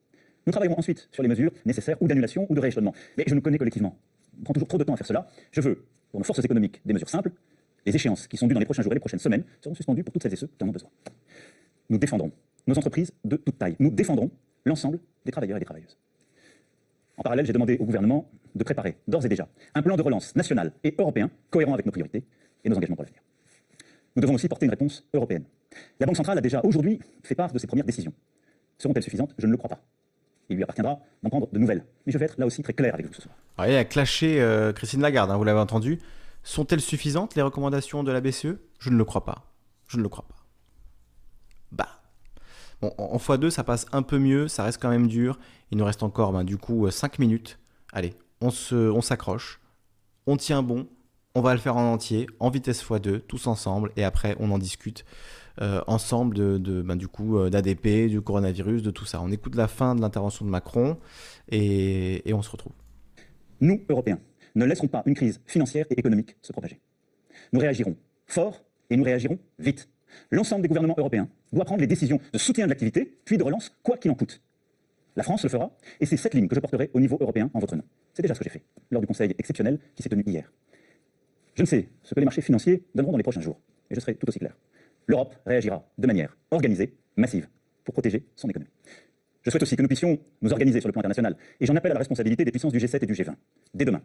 Nous 0.47 0.51
travaillerons 0.51 0.79
ensuite 0.79 1.09
sur 1.11 1.21
les 1.21 1.29
mesures 1.29 1.51
nécessaires 1.65 2.01
ou 2.01 2.07
d'annulation 2.07 2.47
ou 2.49 2.55
de 2.55 2.59
rééchelonnement. 2.61 2.93
Mais 3.17 3.25
je 3.27 3.35
nous 3.35 3.41
connais 3.41 3.57
collectivement. 3.57 3.99
On 4.39 4.43
prend 4.43 4.53
toujours 4.53 4.69
trop 4.69 4.77
de 4.77 4.83
temps 4.85 4.93
à 4.93 4.97
faire 4.97 5.05
cela. 5.05 5.27
Je 5.51 5.61
veux, 5.61 5.85
pour 6.11 6.19
nos 6.19 6.23
forces 6.23 6.43
économiques, 6.43 6.81
des 6.85 6.93
mesures 6.93 7.09
simples, 7.09 7.31
les 7.85 7.95
échéances 7.95 8.27
qui 8.27 8.37
sont 8.37 8.47
dues 8.47 8.53
dans 8.53 8.59
les 8.59 8.65
prochains 8.65 8.81
jours 8.81 8.91
et 8.91 8.95
les 8.95 8.99
prochaines 8.99 9.19
semaines 9.19 9.43
seront 9.61 9.75
suspendues 9.75 10.03
pour 10.03 10.13
toutes 10.13 10.23
celles 10.23 10.33
et 10.33 10.37
ceux 10.37 10.47
qui 10.47 10.63
en 10.63 10.67
ont 10.67 10.71
besoin. 10.71 10.89
Nous 11.89 11.97
défendrons 11.97 12.31
nos 12.67 12.77
entreprises 12.77 13.11
de 13.23 13.35
toute 13.37 13.57
taille. 13.57 13.75
Nous 13.79 13.89
défendrons 13.89 14.29
l'ensemble 14.65 14.99
des 15.25 15.31
travailleurs 15.31 15.57
et 15.57 15.59
des 15.59 15.65
travailleuses. 15.65 15.97
En 17.17 17.23
parallèle, 17.23 17.45
j'ai 17.45 17.53
demandé 17.53 17.77
au 17.79 17.85
gouvernement 17.85 18.29
de 18.55 18.63
préparer, 18.63 18.97
d'ores 19.07 19.25
et 19.25 19.29
déjà, 19.29 19.47
un 19.75 19.81
plan 19.81 19.97
de 19.97 20.01
relance 20.01 20.35
national 20.35 20.71
et 20.83 20.95
européen 20.97 21.29
cohérent 21.49 21.73
avec 21.73 21.85
nos 21.85 21.91
priorités 21.91 22.23
et 22.63 22.69
nos 22.69 22.77
engagements 22.77 22.95
pour 22.95 23.03
l'avenir. 23.03 23.21
Nous 24.15 24.21
devons 24.21 24.35
aussi 24.35 24.47
porter 24.47 24.65
une 24.65 24.71
réponse 24.71 25.05
européenne. 25.13 25.43
La 25.99 26.05
Banque 26.05 26.17
centrale 26.17 26.37
a 26.37 26.41
déjà 26.41 26.61
aujourd'hui 26.63 26.99
fait 27.23 27.35
part 27.35 27.51
de 27.51 27.59
ses 27.59 27.67
premières 27.67 27.85
décisions. 27.85 28.13
Seront-elles 28.77 29.03
suffisantes? 29.03 29.33
Je 29.37 29.45
ne 29.45 29.51
le 29.51 29.57
crois 29.57 29.69
pas. 29.69 29.81
Il 30.49 30.55
lui 30.55 30.63
appartiendra 30.63 30.99
d'en 31.21 31.29
prendre 31.29 31.47
de 31.51 31.59
nouvelles. 31.59 31.83
Mais 32.05 32.11
je 32.11 32.17
vais 32.17 32.25
être 32.25 32.39
là 32.39 32.45
aussi 32.45 32.63
très 32.63 32.73
clair 32.73 32.93
avec 32.93 33.05
vous 33.05 33.13
ce 33.13 33.21
soir. 33.21 33.35
il 33.67 33.75
a 33.75 33.85
clashé 33.85 34.41
euh, 34.41 34.73
Christine 34.73 35.01
Lagarde, 35.01 35.29
hein, 35.29 35.37
vous 35.37 35.43
l'avez 35.43 35.59
entendu. 35.59 35.99
Sont-elles 36.43 36.81
suffisantes, 36.81 37.35
les 37.35 37.41
recommandations 37.41 38.03
de 38.03 38.11
la 38.11 38.21
BCE 38.21 38.57
Je 38.79 38.89
ne 38.89 38.97
le 38.97 39.05
crois 39.05 39.25
pas. 39.25 39.51
Je 39.87 39.97
ne 39.97 40.03
le 40.03 40.09
crois 40.09 40.27
pas. 40.27 40.35
Bah. 41.71 41.89
Bon, 42.81 42.93
en 42.97 43.17
x2, 43.17 43.49
ça 43.49 43.63
passe 43.63 43.85
un 43.91 44.01
peu 44.01 44.19
mieux, 44.19 44.47
ça 44.47 44.63
reste 44.63 44.81
quand 44.81 44.89
même 44.89 45.07
dur. 45.07 45.37
Il 45.71 45.77
nous 45.77 45.85
reste 45.85 46.03
encore, 46.03 46.31
ben, 46.31 46.43
du 46.43 46.57
coup, 46.57 46.89
5 46.89 47.13
euh, 47.13 47.15
minutes. 47.19 47.59
Allez, 47.91 48.13
on 48.41 48.51
s'accroche, 49.01 49.59
on, 50.27 50.33
on 50.33 50.37
tient 50.37 50.63
bon, 50.63 50.87
on 51.35 51.41
va 51.41 51.53
le 51.53 51.59
faire 51.59 51.75
en 51.75 51.91
entier, 51.91 52.27
en 52.39 52.49
vitesse 52.49 52.83
x2, 52.83 53.19
tous 53.21 53.47
ensemble, 53.47 53.91
et 53.97 54.03
après, 54.03 54.35
on 54.39 54.51
en 54.51 54.59
discute 54.59 55.05
euh, 55.61 55.81
ensemble 55.87 56.35
de, 56.35 56.81
ben, 56.81 56.95
du 56.95 57.07
coup 57.07 57.37
euh, 57.37 57.49
d'ADP, 57.49 58.07
du 58.07 58.21
coronavirus, 58.21 58.81
de 58.81 58.91
tout 58.91 59.05
ça. 59.05 59.21
On 59.21 59.31
écoute 59.31 59.55
la 59.55 59.67
fin 59.67 59.95
de 59.95 60.01
l'intervention 60.01 60.45
de 60.45 60.51
Macron 60.51 60.97
et 61.51 62.31
on 62.33 62.41
se 62.41 62.49
retrouve. 62.49 62.73
Nous, 63.59 63.83
Européens, 63.89 64.19
ne 64.55 64.65
laisserons 64.65 64.87
pas 64.87 65.03
une 65.05 65.15
crise 65.15 65.41
financière 65.45 65.85
et 65.89 65.99
économique 65.99 66.35
se 66.41 66.51
propager. 66.51 66.79
Nous 67.51 67.59
réagirons 67.59 67.95
fort 68.25 68.63
et 68.89 68.97
nous 68.97 69.03
réagirons 69.03 69.39
vite. 69.57 69.89
L'ensemble 70.31 70.63
des 70.63 70.67
gouvernements 70.67 70.95
européens 70.97 71.29
doit 71.53 71.65
prendre 71.65 71.81
les 71.81 71.87
décisions 71.87 72.19
de 72.33 72.37
soutien 72.37 72.65
de 72.65 72.69
l'activité, 72.69 73.17
puis 73.25 73.37
de 73.37 73.43
relance, 73.43 73.75
quoi 73.83 73.97
qu'il 73.97 74.11
en 74.11 74.15
coûte. 74.15 74.41
La 75.15 75.23
France 75.23 75.43
le 75.43 75.49
fera, 75.49 75.75
et 75.99 76.05
c'est 76.05 76.17
cette 76.17 76.33
ligne 76.33 76.47
que 76.47 76.55
je 76.55 76.59
porterai 76.59 76.89
au 76.93 76.99
niveau 76.99 77.17
européen 77.19 77.49
en 77.53 77.59
votre 77.59 77.75
nom. 77.75 77.83
C'est 78.13 78.21
déjà 78.21 78.33
ce 78.33 78.39
que 78.39 78.45
j'ai 78.45 78.51
fait 78.51 78.63
lors 78.91 79.01
du 79.01 79.07
Conseil 79.07 79.35
exceptionnel 79.37 79.79
qui 79.95 80.03
s'est 80.03 80.09
tenu 80.09 80.23
hier. 80.25 80.51
Je 81.55 81.61
ne 81.61 81.67
sais 81.67 81.89
ce 82.03 82.13
que 82.13 82.19
les 82.19 82.25
marchés 82.25 82.41
financiers 82.41 82.83
donneront 82.95 83.11
dans 83.11 83.17
les 83.17 83.23
prochains 83.23 83.41
jours, 83.41 83.59
mais 83.89 83.95
je 83.95 84.01
serai 84.01 84.15
tout 84.15 84.27
aussi 84.29 84.39
clair. 84.39 84.55
L'Europe 85.07 85.35
réagira 85.45 85.83
de 85.97 86.07
manière 86.07 86.37
organisée, 86.51 86.93
massive, 87.17 87.47
pour 87.83 87.93
protéger 87.93 88.23
son 88.35 88.47
économie. 88.47 88.71
Je 89.41 89.49
souhaite 89.49 89.63
aussi 89.63 89.75
que 89.75 89.81
nous 89.81 89.87
puissions 89.87 90.19
nous 90.41 90.51
organiser 90.51 90.79
sur 90.79 90.87
le 90.87 90.93
plan 90.93 90.99
international, 90.99 91.35
et 91.59 91.65
j'en 91.65 91.75
appelle 91.75 91.91
à 91.91 91.95
la 91.95 91.99
responsabilité 91.99 92.45
des 92.45 92.51
puissances 92.51 92.71
du 92.71 92.79
G7 92.79 93.03
et 93.03 93.05
du 93.05 93.13
G20. 93.13 93.33
Dès 93.73 93.85
demain, 93.85 94.01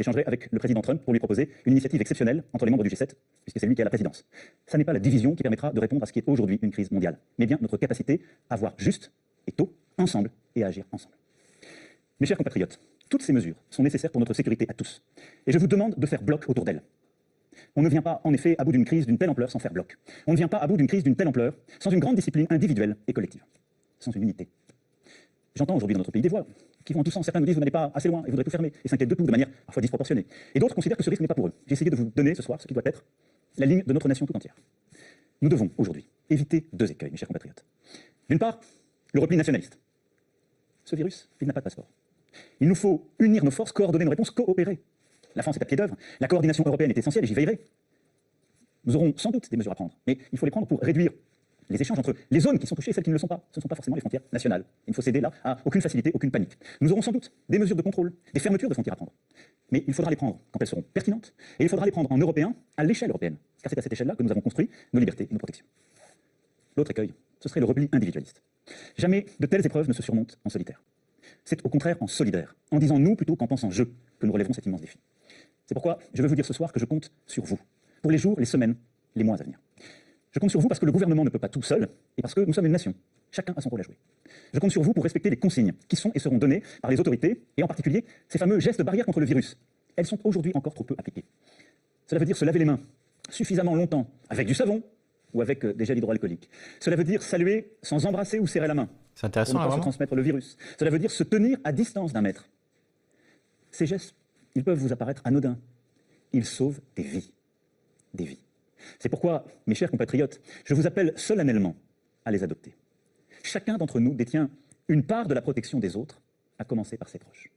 j'échangerai 0.00 0.24
avec 0.26 0.48
le 0.50 0.58
président 0.58 0.80
Trump 0.80 1.02
pour 1.02 1.12
lui 1.12 1.20
proposer 1.20 1.50
une 1.66 1.72
initiative 1.72 2.00
exceptionnelle 2.00 2.42
entre 2.54 2.64
les 2.64 2.70
membres 2.70 2.84
du 2.84 2.88
G7, 2.88 3.10
puisque 3.44 3.60
c'est 3.60 3.66
lui 3.66 3.74
qui 3.74 3.82
a 3.82 3.84
la 3.84 3.90
présidence. 3.90 4.24
Ce 4.66 4.76
n'est 4.78 4.84
pas 4.84 4.94
la 4.94 4.98
division 4.98 5.34
qui 5.34 5.42
permettra 5.42 5.72
de 5.72 5.80
répondre 5.80 6.02
à 6.02 6.06
ce 6.06 6.12
qui 6.12 6.20
est 6.20 6.28
aujourd'hui 6.28 6.58
une 6.62 6.70
crise 6.70 6.90
mondiale, 6.90 7.18
mais 7.38 7.46
bien 7.46 7.58
notre 7.60 7.76
capacité 7.76 8.22
à 8.48 8.56
voir 8.56 8.72
juste 8.78 9.12
et 9.46 9.52
tôt, 9.52 9.74
ensemble, 9.98 10.30
et 10.56 10.64
à 10.64 10.68
agir 10.68 10.86
ensemble. 10.90 11.14
Mes 12.18 12.26
chers 12.26 12.38
compatriotes, 12.38 12.80
toutes 13.10 13.22
ces 13.22 13.32
mesures 13.32 13.56
sont 13.68 13.82
nécessaires 13.82 14.10
pour 14.10 14.20
notre 14.20 14.32
sécurité 14.32 14.66
à 14.68 14.72
tous, 14.72 15.02
et 15.46 15.52
je 15.52 15.58
vous 15.58 15.66
demande 15.66 15.94
de 15.98 16.06
faire 16.06 16.22
bloc 16.22 16.48
autour 16.48 16.64
d'elles. 16.64 16.82
On 17.76 17.82
ne 17.82 17.88
vient 17.88 18.02
pas, 18.02 18.22
en 18.24 18.32
effet, 18.32 18.54
à 18.58 18.64
bout 18.64 18.72
d'une 18.72 18.86
crise 18.86 19.06
d'une 19.06 19.18
telle 19.18 19.28
ampleur 19.28 19.50
sans 19.50 19.58
faire 19.58 19.72
bloc. 19.72 19.98
On 20.26 20.32
ne 20.32 20.36
vient 20.36 20.48
pas 20.48 20.58
à 20.58 20.66
bout 20.66 20.78
d'une 20.78 20.86
crise 20.86 21.04
d'une 21.04 21.16
telle 21.16 21.28
ampleur 21.28 21.52
sans 21.78 21.90
une 21.90 22.00
grande 22.00 22.16
discipline 22.16 22.46
individuelle 22.48 22.96
et 23.06 23.12
collective, 23.12 23.44
sans 23.98 24.12
une 24.12 24.22
unité. 24.22 24.48
J'entends 25.56 25.76
aujourd'hui 25.76 25.94
dans 25.94 26.00
notre 26.00 26.12
pays 26.12 26.22
des 26.22 26.28
voix 26.28 26.46
qui 26.84 26.92
vont 26.92 27.00
en 27.00 27.04
tous 27.04 27.10
sens. 27.10 27.24
Certains 27.24 27.40
nous 27.40 27.46
disent 27.46 27.54
vous 27.54 27.60
n'allez 27.60 27.70
pas 27.70 27.90
assez 27.94 28.08
loin 28.08 28.22
et 28.26 28.30
voudrait 28.30 28.44
tout 28.44 28.50
fermer 28.50 28.72
et 28.84 28.88
s'inquiètent 28.88 29.10
de 29.10 29.14
tout 29.14 29.24
de 29.24 29.30
manière 29.30 29.50
parfois 29.66 29.80
disproportionnée. 29.80 30.26
Et 30.54 30.58
d'autres 30.58 30.74
considèrent 30.74 30.96
que 30.96 31.02
ce 31.04 31.10
risque 31.10 31.22
n'est 31.22 31.28
pas 31.28 31.34
pour 31.34 31.48
eux. 31.48 31.52
J'ai 31.66 31.72
essayé 31.72 31.90
de 31.90 31.96
vous 31.96 32.10
donner 32.14 32.34
ce 32.34 32.42
soir 32.42 32.60
ce 32.60 32.66
qui 32.66 32.74
doit 32.74 32.82
être 32.86 33.04
la 33.58 33.66
ligne 33.66 33.82
de 33.84 33.92
notre 33.92 34.08
nation 34.08 34.26
tout 34.26 34.36
entière. 34.36 34.54
Nous 35.42 35.48
devons 35.48 35.70
aujourd'hui 35.78 36.08
éviter 36.28 36.66
deux 36.72 36.90
écueils, 36.90 37.10
mes 37.10 37.16
chers 37.16 37.28
compatriotes. 37.28 37.64
D'une 38.28 38.38
part, 38.38 38.60
le 39.12 39.20
repli 39.20 39.36
nationaliste. 39.36 39.78
Ce 40.84 40.96
virus, 40.96 41.28
il 41.40 41.46
n'a 41.46 41.52
pas 41.52 41.60
de 41.60 41.64
passeport. 41.64 41.88
Il 42.60 42.68
nous 42.68 42.74
faut 42.74 43.08
unir 43.18 43.44
nos 43.44 43.50
forces, 43.50 43.72
coordonner 43.72 44.04
nos 44.04 44.10
réponses, 44.10 44.30
coopérer. 44.30 44.80
La 45.34 45.42
France 45.42 45.56
est 45.56 45.62
à 45.62 45.66
pied 45.66 45.76
d'œuvre. 45.76 45.96
La 46.20 46.28
coordination 46.28 46.64
européenne 46.66 46.90
est 46.90 46.98
essentielle 46.98 47.24
et 47.24 47.26
j'y 47.26 47.34
veillerai. 47.34 47.60
Nous 48.84 48.96
aurons 48.96 49.12
sans 49.16 49.30
doute 49.30 49.50
des 49.50 49.56
mesures 49.56 49.72
à 49.72 49.74
prendre, 49.74 49.96
mais 50.06 50.18
il 50.32 50.38
faut 50.38 50.46
les 50.46 50.50
prendre 50.50 50.66
pour 50.66 50.80
réduire 50.80 51.12
les 51.70 51.80
échanges 51.80 51.98
entre 51.98 52.14
les 52.30 52.40
zones 52.40 52.58
qui 52.58 52.66
sont 52.66 52.74
touchées 52.74 52.90
et 52.90 52.94
celles 52.94 53.04
qui 53.04 53.10
ne 53.10 53.14
le 53.14 53.18
sont 53.18 53.28
pas. 53.28 53.42
Ce 53.52 53.58
ne 53.58 53.62
sont 53.62 53.68
pas 53.68 53.76
forcément 53.76 53.94
les 53.94 54.00
frontières 54.00 54.22
nationales. 54.32 54.64
Il 54.86 54.90
ne 54.90 54.94
faut 54.94 55.02
céder 55.02 55.20
là 55.20 55.30
à 55.44 55.56
aucune 55.64 55.80
facilité, 55.80 56.10
aucune 56.12 56.30
panique. 56.30 56.58
Nous 56.80 56.92
aurons 56.92 57.02
sans 57.02 57.12
doute 57.12 57.32
des 57.48 57.58
mesures 57.58 57.76
de 57.76 57.82
contrôle, 57.82 58.12
des 58.34 58.40
fermetures 58.40 58.68
de 58.68 58.74
frontières 58.74 58.94
à 58.94 58.96
prendre. 58.96 59.12
Mais 59.70 59.84
il 59.86 59.94
faudra 59.94 60.10
les 60.10 60.16
prendre 60.16 60.40
quand 60.50 60.58
elles 60.60 60.66
seront 60.66 60.82
pertinentes, 60.82 61.32
et 61.58 61.64
il 61.64 61.68
faudra 61.68 61.86
les 61.86 61.92
prendre 61.92 62.10
en 62.10 62.18
européen, 62.18 62.54
à 62.76 62.84
l'échelle 62.84 63.10
européenne. 63.10 63.36
Car 63.62 63.70
c'est 63.70 63.78
à 63.78 63.82
cette 63.82 63.92
échelle-là 63.92 64.16
que 64.16 64.22
nous 64.22 64.30
avons 64.30 64.40
construit 64.40 64.68
nos 64.92 65.00
libertés 65.00 65.28
et 65.30 65.32
nos 65.32 65.38
protections. 65.38 65.66
L'autre 66.76 66.90
écueil, 66.90 67.12
ce 67.40 67.48
serait 67.48 67.60
le 67.60 67.66
repli 67.66 67.88
individualiste. 67.92 68.42
Jamais 68.96 69.26
de 69.38 69.46
telles 69.46 69.64
épreuves 69.64 69.88
ne 69.88 69.92
se 69.92 70.02
surmontent 70.02 70.34
en 70.44 70.50
solitaire. 70.50 70.82
C'est 71.44 71.64
au 71.64 71.68
contraire 71.68 71.96
en 72.00 72.06
solidaire, 72.06 72.56
en 72.70 72.78
disant 72.78 72.98
nous 72.98 73.14
plutôt 73.14 73.36
qu'en 73.36 73.46
pensant 73.46 73.70
je, 73.70 73.84
que 73.84 74.26
nous 74.26 74.32
relèverons 74.32 74.52
cet 74.52 74.66
immense 74.66 74.80
défi. 74.80 74.98
C'est 75.66 75.74
pourquoi 75.74 75.98
je 76.14 76.22
veux 76.22 76.28
vous 76.28 76.34
dire 76.34 76.44
ce 76.44 76.52
soir 76.52 76.72
que 76.72 76.80
je 76.80 76.84
compte 76.84 77.12
sur 77.26 77.44
vous, 77.44 77.58
pour 78.02 78.10
les 78.10 78.18
jours, 78.18 78.38
les 78.38 78.46
semaines, 78.46 78.74
les 79.14 79.24
mois 79.24 79.36
à 79.36 79.42
venir. 79.42 79.60
Je 80.32 80.38
compte 80.38 80.50
sur 80.50 80.60
vous 80.60 80.68
parce 80.68 80.78
que 80.78 80.86
le 80.86 80.92
gouvernement 80.92 81.24
ne 81.24 81.30
peut 81.30 81.38
pas 81.38 81.48
tout 81.48 81.62
seul 81.62 81.88
et 82.16 82.22
parce 82.22 82.34
que 82.34 82.40
nous 82.40 82.52
sommes 82.52 82.66
une 82.66 82.72
nation. 82.72 82.94
Chacun 83.32 83.52
a 83.56 83.60
son 83.60 83.68
rôle 83.68 83.80
à 83.80 83.82
jouer. 83.82 83.96
Je 84.52 84.58
compte 84.58 84.70
sur 84.70 84.82
vous 84.82 84.92
pour 84.92 85.02
respecter 85.02 85.30
les 85.30 85.36
consignes 85.36 85.72
qui 85.88 85.96
sont 85.96 86.12
et 86.14 86.18
seront 86.18 86.38
données 86.38 86.62
par 86.82 86.90
les 86.90 87.00
autorités 87.00 87.42
et 87.56 87.62
en 87.62 87.66
particulier 87.66 88.04
ces 88.28 88.38
fameux 88.38 88.60
gestes 88.60 88.82
barrières 88.82 89.06
contre 89.06 89.20
le 89.20 89.26
virus. 89.26 89.56
Elles 89.96 90.06
sont 90.06 90.18
aujourd'hui 90.24 90.52
encore 90.54 90.74
trop 90.74 90.84
peu 90.84 90.94
appliquées. 90.98 91.24
Cela 92.06 92.20
veut 92.20 92.26
dire 92.26 92.36
se 92.36 92.44
laver 92.44 92.60
les 92.60 92.64
mains 92.64 92.80
suffisamment 93.28 93.74
longtemps 93.74 94.06
avec 94.28 94.46
du 94.46 94.54
savon 94.54 94.82
ou 95.32 95.42
avec 95.42 95.64
euh, 95.64 95.72
des 95.72 95.84
gels 95.84 95.98
hydroalcooliques. 95.98 96.50
Cela 96.80 96.96
veut 96.96 97.04
dire 97.04 97.22
saluer 97.22 97.72
sans 97.82 98.06
embrasser 98.06 98.38
ou 98.38 98.46
serrer 98.46 98.66
la 98.66 98.74
main. 98.74 98.88
C'est 99.14 99.26
intéressant. 99.26 99.52
Pour 99.52 99.62
ne 99.62 99.68
pas 99.68 99.76
se 99.76 99.80
transmettre 99.80 100.14
le 100.14 100.22
virus. 100.22 100.56
Cela 100.78 100.90
veut 100.90 100.98
dire 100.98 101.10
se 101.10 101.22
tenir 101.22 101.58
à 101.64 101.72
distance 101.72 102.12
d'un 102.12 102.22
mètre. 102.22 102.48
Ces 103.70 103.86
gestes, 103.86 104.14
ils 104.54 104.64
peuvent 104.64 104.78
vous 104.78 104.92
apparaître 104.92 105.22
anodins. 105.24 105.58
Ils 106.32 106.44
sauvent 106.44 106.80
des 106.96 107.02
vies. 107.02 107.32
Des 108.14 108.24
vies. 108.24 108.40
C'est 108.98 109.08
pourquoi, 109.08 109.44
mes 109.66 109.74
chers 109.74 109.90
compatriotes, 109.90 110.40
je 110.64 110.74
vous 110.74 110.86
appelle 110.86 111.12
solennellement 111.16 111.76
à 112.24 112.30
les 112.30 112.42
adopter. 112.42 112.74
Chacun 113.42 113.78
d'entre 113.78 114.00
nous 114.00 114.14
détient 114.14 114.50
une 114.88 115.04
part 115.04 115.26
de 115.26 115.34
la 115.34 115.42
protection 115.42 115.78
des 115.78 115.96
autres, 115.96 116.20
à 116.58 116.64
commencer 116.64 116.96
par 116.96 117.08
ses 117.08 117.18
proches. 117.18 117.50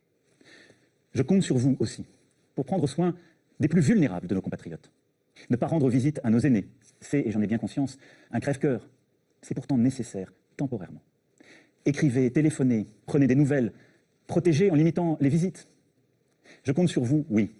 Je 1.13 1.21
compte 1.21 1.41
sur 1.41 1.57
vous 1.57 1.75
aussi 1.79 2.05
pour 2.55 2.65
prendre 2.65 2.87
soin 2.87 3.15
des 3.59 3.67
plus 3.67 3.81
vulnérables 3.81 4.27
de 4.27 4.35
nos 4.35 4.41
compatriotes. 4.41 4.91
Ne 5.49 5.55
pas 5.55 5.67
rendre 5.67 5.89
visite 5.89 6.19
à 6.23 6.29
nos 6.29 6.39
aînés, 6.39 6.67
c'est, 7.01 7.19
et 7.19 7.31
j'en 7.31 7.41
ai 7.41 7.47
bien 7.47 7.57
conscience, 7.57 7.97
un 8.31 8.39
crève-cœur. 8.39 8.87
C'est 9.41 9.55
pourtant 9.55 9.77
nécessaire, 9.77 10.31
temporairement. 10.57 11.01
Écrivez, 11.85 12.31
téléphonez, 12.31 12.87
prenez 13.05 13.27
des 13.27 13.35
nouvelles, 13.35 13.73
protégez 14.27 14.71
en 14.71 14.75
limitant 14.75 15.17
les 15.19 15.29
visites. 15.29 15.67
Je 16.63 16.71
compte 16.71 16.87
sur 16.87 17.03
vous, 17.03 17.25
oui, 17.29 17.55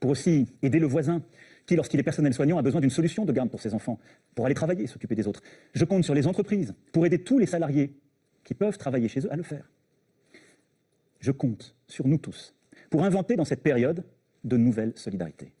pour 0.00 0.10
aussi 0.10 0.46
aider 0.62 0.78
le 0.78 0.86
voisin 0.86 1.22
qui, 1.68 1.76
lorsqu'il 1.76 2.00
est 2.00 2.02
personnel 2.02 2.32
soignant, 2.32 2.56
a 2.56 2.62
besoin 2.62 2.80
d'une 2.80 2.90
solution 2.90 3.26
de 3.26 3.32
garde 3.32 3.50
pour 3.50 3.60
ses 3.60 3.74
enfants, 3.74 3.98
pour 4.34 4.46
aller 4.46 4.54
travailler, 4.54 4.86
s'occuper 4.86 5.14
des 5.14 5.28
autres. 5.28 5.42
Je 5.74 5.84
compte 5.84 6.02
sur 6.02 6.14
les 6.14 6.26
entreprises 6.26 6.74
pour 6.92 7.04
aider 7.04 7.22
tous 7.22 7.38
les 7.38 7.44
salariés 7.44 7.94
qui 8.42 8.54
peuvent 8.54 8.78
travailler 8.78 9.06
chez 9.06 9.20
eux 9.20 9.32
à 9.32 9.36
le 9.36 9.42
faire. 9.42 9.70
Je 11.20 11.30
compte 11.30 11.76
sur 11.86 12.08
nous 12.08 12.16
tous 12.16 12.54
pour 12.88 13.04
inventer 13.04 13.36
dans 13.36 13.44
cette 13.44 13.62
période 13.62 14.02
de 14.44 14.56
nouvelles 14.56 14.94
solidarités. 14.96 15.52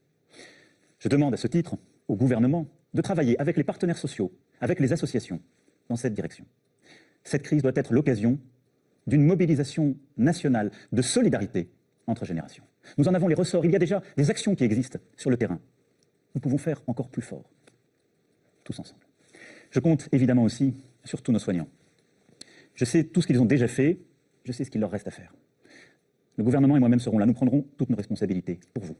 Je 0.98 1.08
demande 1.08 1.34
à 1.34 1.36
ce 1.36 1.46
titre 1.46 1.76
au 2.08 2.16
gouvernement 2.16 2.66
de 2.94 3.02
travailler 3.02 3.38
avec 3.38 3.58
les 3.58 3.64
partenaires 3.64 3.98
sociaux, 3.98 4.32
avec 4.62 4.80
les 4.80 4.94
associations, 4.94 5.42
dans 5.90 5.96
cette 5.96 6.14
direction. 6.14 6.46
Cette 7.22 7.42
crise 7.42 7.60
doit 7.60 7.72
être 7.74 7.92
l'occasion 7.92 8.38
d'une 9.06 9.26
mobilisation 9.26 9.94
nationale 10.16 10.70
de 10.90 11.02
solidarité 11.02 11.68
entre 12.06 12.24
générations. 12.24 12.64
Nous 12.96 13.08
en 13.08 13.14
avons 13.14 13.28
les 13.28 13.34
ressorts. 13.34 13.66
Il 13.66 13.72
y 13.72 13.76
a 13.76 13.78
déjà 13.78 14.02
des 14.16 14.30
actions 14.30 14.54
qui 14.54 14.64
existent 14.64 14.98
sur 15.14 15.28
le 15.28 15.36
terrain. 15.36 15.60
Nous 16.34 16.40
pouvons 16.40 16.58
faire 16.58 16.82
encore 16.86 17.08
plus 17.08 17.22
fort, 17.22 17.50
tous 18.64 18.78
ensemble. 18.78 19.00
Je 19.70 19.80
compte 19.80 20.08
évidemment 20.12 20.44
aussi 20.44 20.74
sur 21.04 21.22
tous 21.22 21.32
nos 21.32 21.38
soignants. 21.38 21.68
Je 22.74 22.84
sais 22.84 23.04
tout 23.04 23.22
ce 23.22 23.26
qu'ils 23.26 23.40
ont 23.40 23.44
déjà 23.44 23.68
fait, 23.68 23.98
je 24.44 24.52
sais 24.52 24.64
ce 24.64 24.70
qu'il 24.70 24.80
leur 24.80 24.90
reste 24.90 25.08
à 25.08 25.10
faire. 25.10 25.34
Le 26.36 26.44
gouvernement 26.44 26.76
et 26.76 26.80
moi-même 26.80 27.00
serons 27.00 27.18
là, 27.18 27.26
nous 27.26 27.34
prendrons 27.34 27.66
toutes 27.76 27.90
nos 27.90 27.96
responsabilités 27.96 28.60
pour 28.72 28.84
vous. 28.84 28.96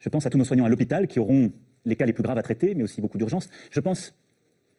Je 0.00 0.08
pense 0.08 0.26
à 0.26 0.30
tous 0.30 0.38
nos 0.38 0.44
soignants 0.44 0.64
à 0.64 0.68
l'hôpital 0.68 1.06
qui 1.06 1.20
auront 1.20 1.52
les 1.84 1.96
cas 1.96 2.06
les 2.06 2.12
plus 2.12 2.24
graves 2.24 2.38
à 2.38 2.42
traiter, 2.42 2.74
mais 2.74 2.82
aussi 2.82 3.00
beaucoup 3.00 3.18
d'urgence. 3.18 3.48
Je 3.70 3.78
pense 3.78 4.14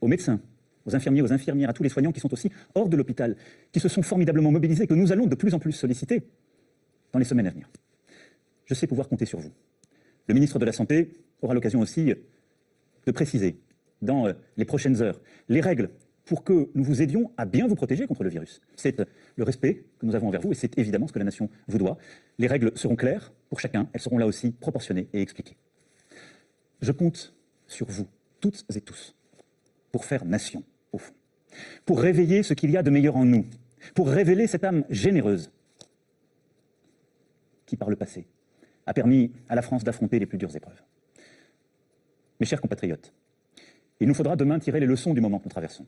aux 0.01 0.07
médecins, 0.07 0.41
aux 0.85 0.95
infirmiers, 0.95 1.21
aux 1.21 1.31
infirmières, 1.31 1.69
à 1.69 1.73
tous 1.73 1.83
les 1.83 1.89
soignants 1.89 2.11
qui 2.11 2.19
sont 2.19 2.33
aussi 2.33 2.51
hors 2.75 2.89
de 2.89 2.97
l'hôpital, 2.97 3.37
qui 3.71 3.79
se 3.79 3.87
sont 3.87 4.01
formidablement 4.01 4.51
mobilisés, 4.51 4.85
que 4.85 4.93
nous 4.93 5.13
allons 5.13 5.25
de 5.25 5.35
plus 5.35 5.53
en 5.53 5.59
plus 5.59 5.71
solliciter 5.71 6.23
dans 7.13 7.19
les 7.19 7.25
semaines 7.25 7.47
à 7.47 7.51
venir. 7.51 7.69
Je 8.65 8.73
sais 8.73 8.87
pouvoir 8.87 9.07
compter 9.07 9.25
sur 9.25 9.39
vous. 9.39 9.51
Le 10.27 10.33
ministre 10.33 10.59
de 10.59 10.65
la 10.65 10.73
Santé 10.73 11.11
aura 11.45 11.53
l'occasion 11.53 11.79
aussi 11.79 12.13
de 13.05 13.11
préciser 13.11 13.57
dans 14.01 14.27
euh, 14.27 14.33
les 14.57 14.65
prochaines 14.65 15.01
heures 15.01 15.19
les 15.49 15.61
règles 15.61 15.89
pour 16.25 16.43
que 16.43 16.69
nous 16.73 16.83
vous 16.83 17.01
aidions 17.01 17.31
à 17.37 17.45
bien 17.45 17.67
vous 17.67 17.75
protéger 17.75 18.07
contre 18.07 18.23
le 18.23 18.29
virus. 18.29 18.61
C'est 18.75 19.01
le 19.35 19.43
respect 19.43 19.83
que 19.99 20.05
nous 20.05 20.15
avons 20.15 20.29
envers 20.29 20.41
vous 20.41 20.51
et 20.51 20.55
c'est 20.55 20.77
évidemment 20.77 21.07
ce 21.07 21.13
que 21.13 21.19
la 21.19 21.25
nation 21.25 21.49
vous 21.67 21.77
doit. 21.77 21.97
Les 22.37 22.47
règles 22.47 22.71
seront 22.75 22.95
claires 22.95 23.33
pour 23.49 23.59
chacun, 23.59 23.89
elles 23.93 24.01
seront 24.01 24.17
là 24.17 24.25
aussi 24.25 24.51
proportionnées 24.51 25.07
et 25.13 25.21
expliquées. 25.21 25.57
Je 26.81 26.91
compte 26.91 27.35
sur 27.67 27.87
vous, 27.87 28.07
toutes 28.39 28.65
et 28.75 28.81
tous, 28.81 29.15
pour 29.91 30.05
faire 30.05 30.25
nation, 30.25 30.63
au 30.91 30.97
fond, 30.97 31.13
pour 31.85 31.99
réveiller 31.99 32.43
ce 32.43 32.53
qu'il 32.53 32.71
y 32.71 32.77
a 32.77 32.83
de 32.83 32.89
meilleur 32.89 33.15
en 33.15 33.25
nous, 33.25 33.45
pour 33.93 34.07
révéler 34.07 34.47
cette 34.47 34.63
âme 34.63 34.85
généreuse 34.89 35.51
qui, 37.65 37.75
par 37.75 37.89
le 37.89 37.95
passé, 37.95 38.27
a 38.85 38.93
permis 38.93 39.31
à 39.49 39.55
la 39.55 39.61
France 39.61 39.83
d'affronter 39.83 40.19
les 40.19 40.25
plus 40.25 40.37
dures 40.37 40.55
épreuves. 40.55 40.81
Mes 42.39 42.45
chers 42.45 42.61
compatriotes, 42.61 43.13
il 43.99 44.07
nous 44.07 44.13
faudra 44.13 44.35
demain 44.35 44.59
tirer 44.59 44.79
les 44.79 44.85
leçons 44.85 45.13
du 45.13 45.21
moment 45.21 45.39
que 45.39 45.45
nous 45.45 45.51
traversons 45.51 45.85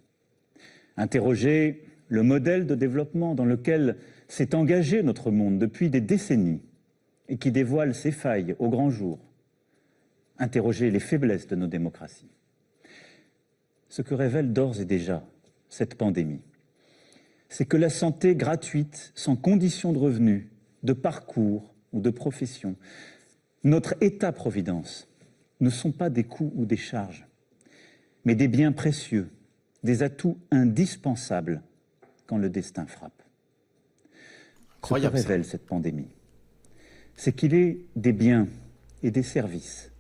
interroger 0.98 1.84
le 2.08 2.24
modèle 2.24 2.66
de 2.66 2.76
développement 2.76 3.36
dans 3.36 3.46
lequel 3.46 3.98
s'est 4.28 4.56
engagé 4.56 5.04
notre 5.04 5.32
monde 5.32 5.60
depuis 5.60 5.90
des 5.90 6.02
décennies 6.02 6.62
et 7.28 7.38
qui 7.38 7.52
dévoile 7.52 7.96
ses 7.96 8.12
failles 8.12 8.56
au 8.60 8.70
grand 8.70 8.90
jour, 8.90 9.20
interroger 10.38 10.92
les 10.92 11.00
faiblesses 11.00 11.48
de 11.48 11.56
nos 11.56 11.68
démocraties. 11.68 12.30
Ce 13.90 14.02
que 14.02 14.14
révèle 14.14 14.54
d'ores 14.54 14.80
et 14.80 14.86
déjà 14.86 15.26
cette 15.70 15.96
pandémie, 15.96 16.42
c'est 17.50 17.66
que 17.66 17.78
la 17.78 17.90
santé 17.90 18.36
gratuite, 18.36 19.12
sans 19.16 19.36
condition 19.36 19.94
de 19.94 20.00
revenus, 20.00 20.48
de 20.84 20.94
parcours 20.94 21.74
ou 21.94 22.02
de 22.02 22.10
profession, 22.10 22.76
notre 23.64 23.96
État-providence, 24.02 25.08
ne 25.60 25.70
sont 25.70 25.92
pas 25.92 26.10
des 26.10 26.24
coûts 26.24 26.52
ou 26.56 26.66
des 26.66 26.78
charges, 26.78 27.28
mais 28.26 28.36
des 28.36 28.48
biens 28.48 28.72
précieux 28.72 29.30
des 29.86 30.04
atouts 30.04 30.38
indispensables 30.52 31.62
quand 32.26 32.38
le 32.38 32.50
destin 32.50 32.88
frappe. 32.88 33.22
Incroyable, 34.78 35.18
Ce 35.18 35.24
que 35.24 35.28
révèle 35.28 35.46
cette 35.46 35.66
pandémie, 35.66 36.10
c'est 37.14 37.34
qu'il 37.34 37.54
est 37.54 37.80
des 37.96 38.12
biens 38.12 38.48
et 39.04 39.12
des 39.12 39.24
services 39.24 39.92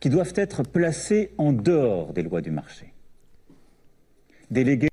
qui 0.00 0.08
doivent 0.10 0.32
être 0.36 0.62
placés 0.62 1.34
en 1.38 1.52
dehors 1.52 2.12
des 2.12 2.22
lois 2.22 2.40
du 2.40 2.50
marché. 2.50 2.94
Délégués. 4.50 4.88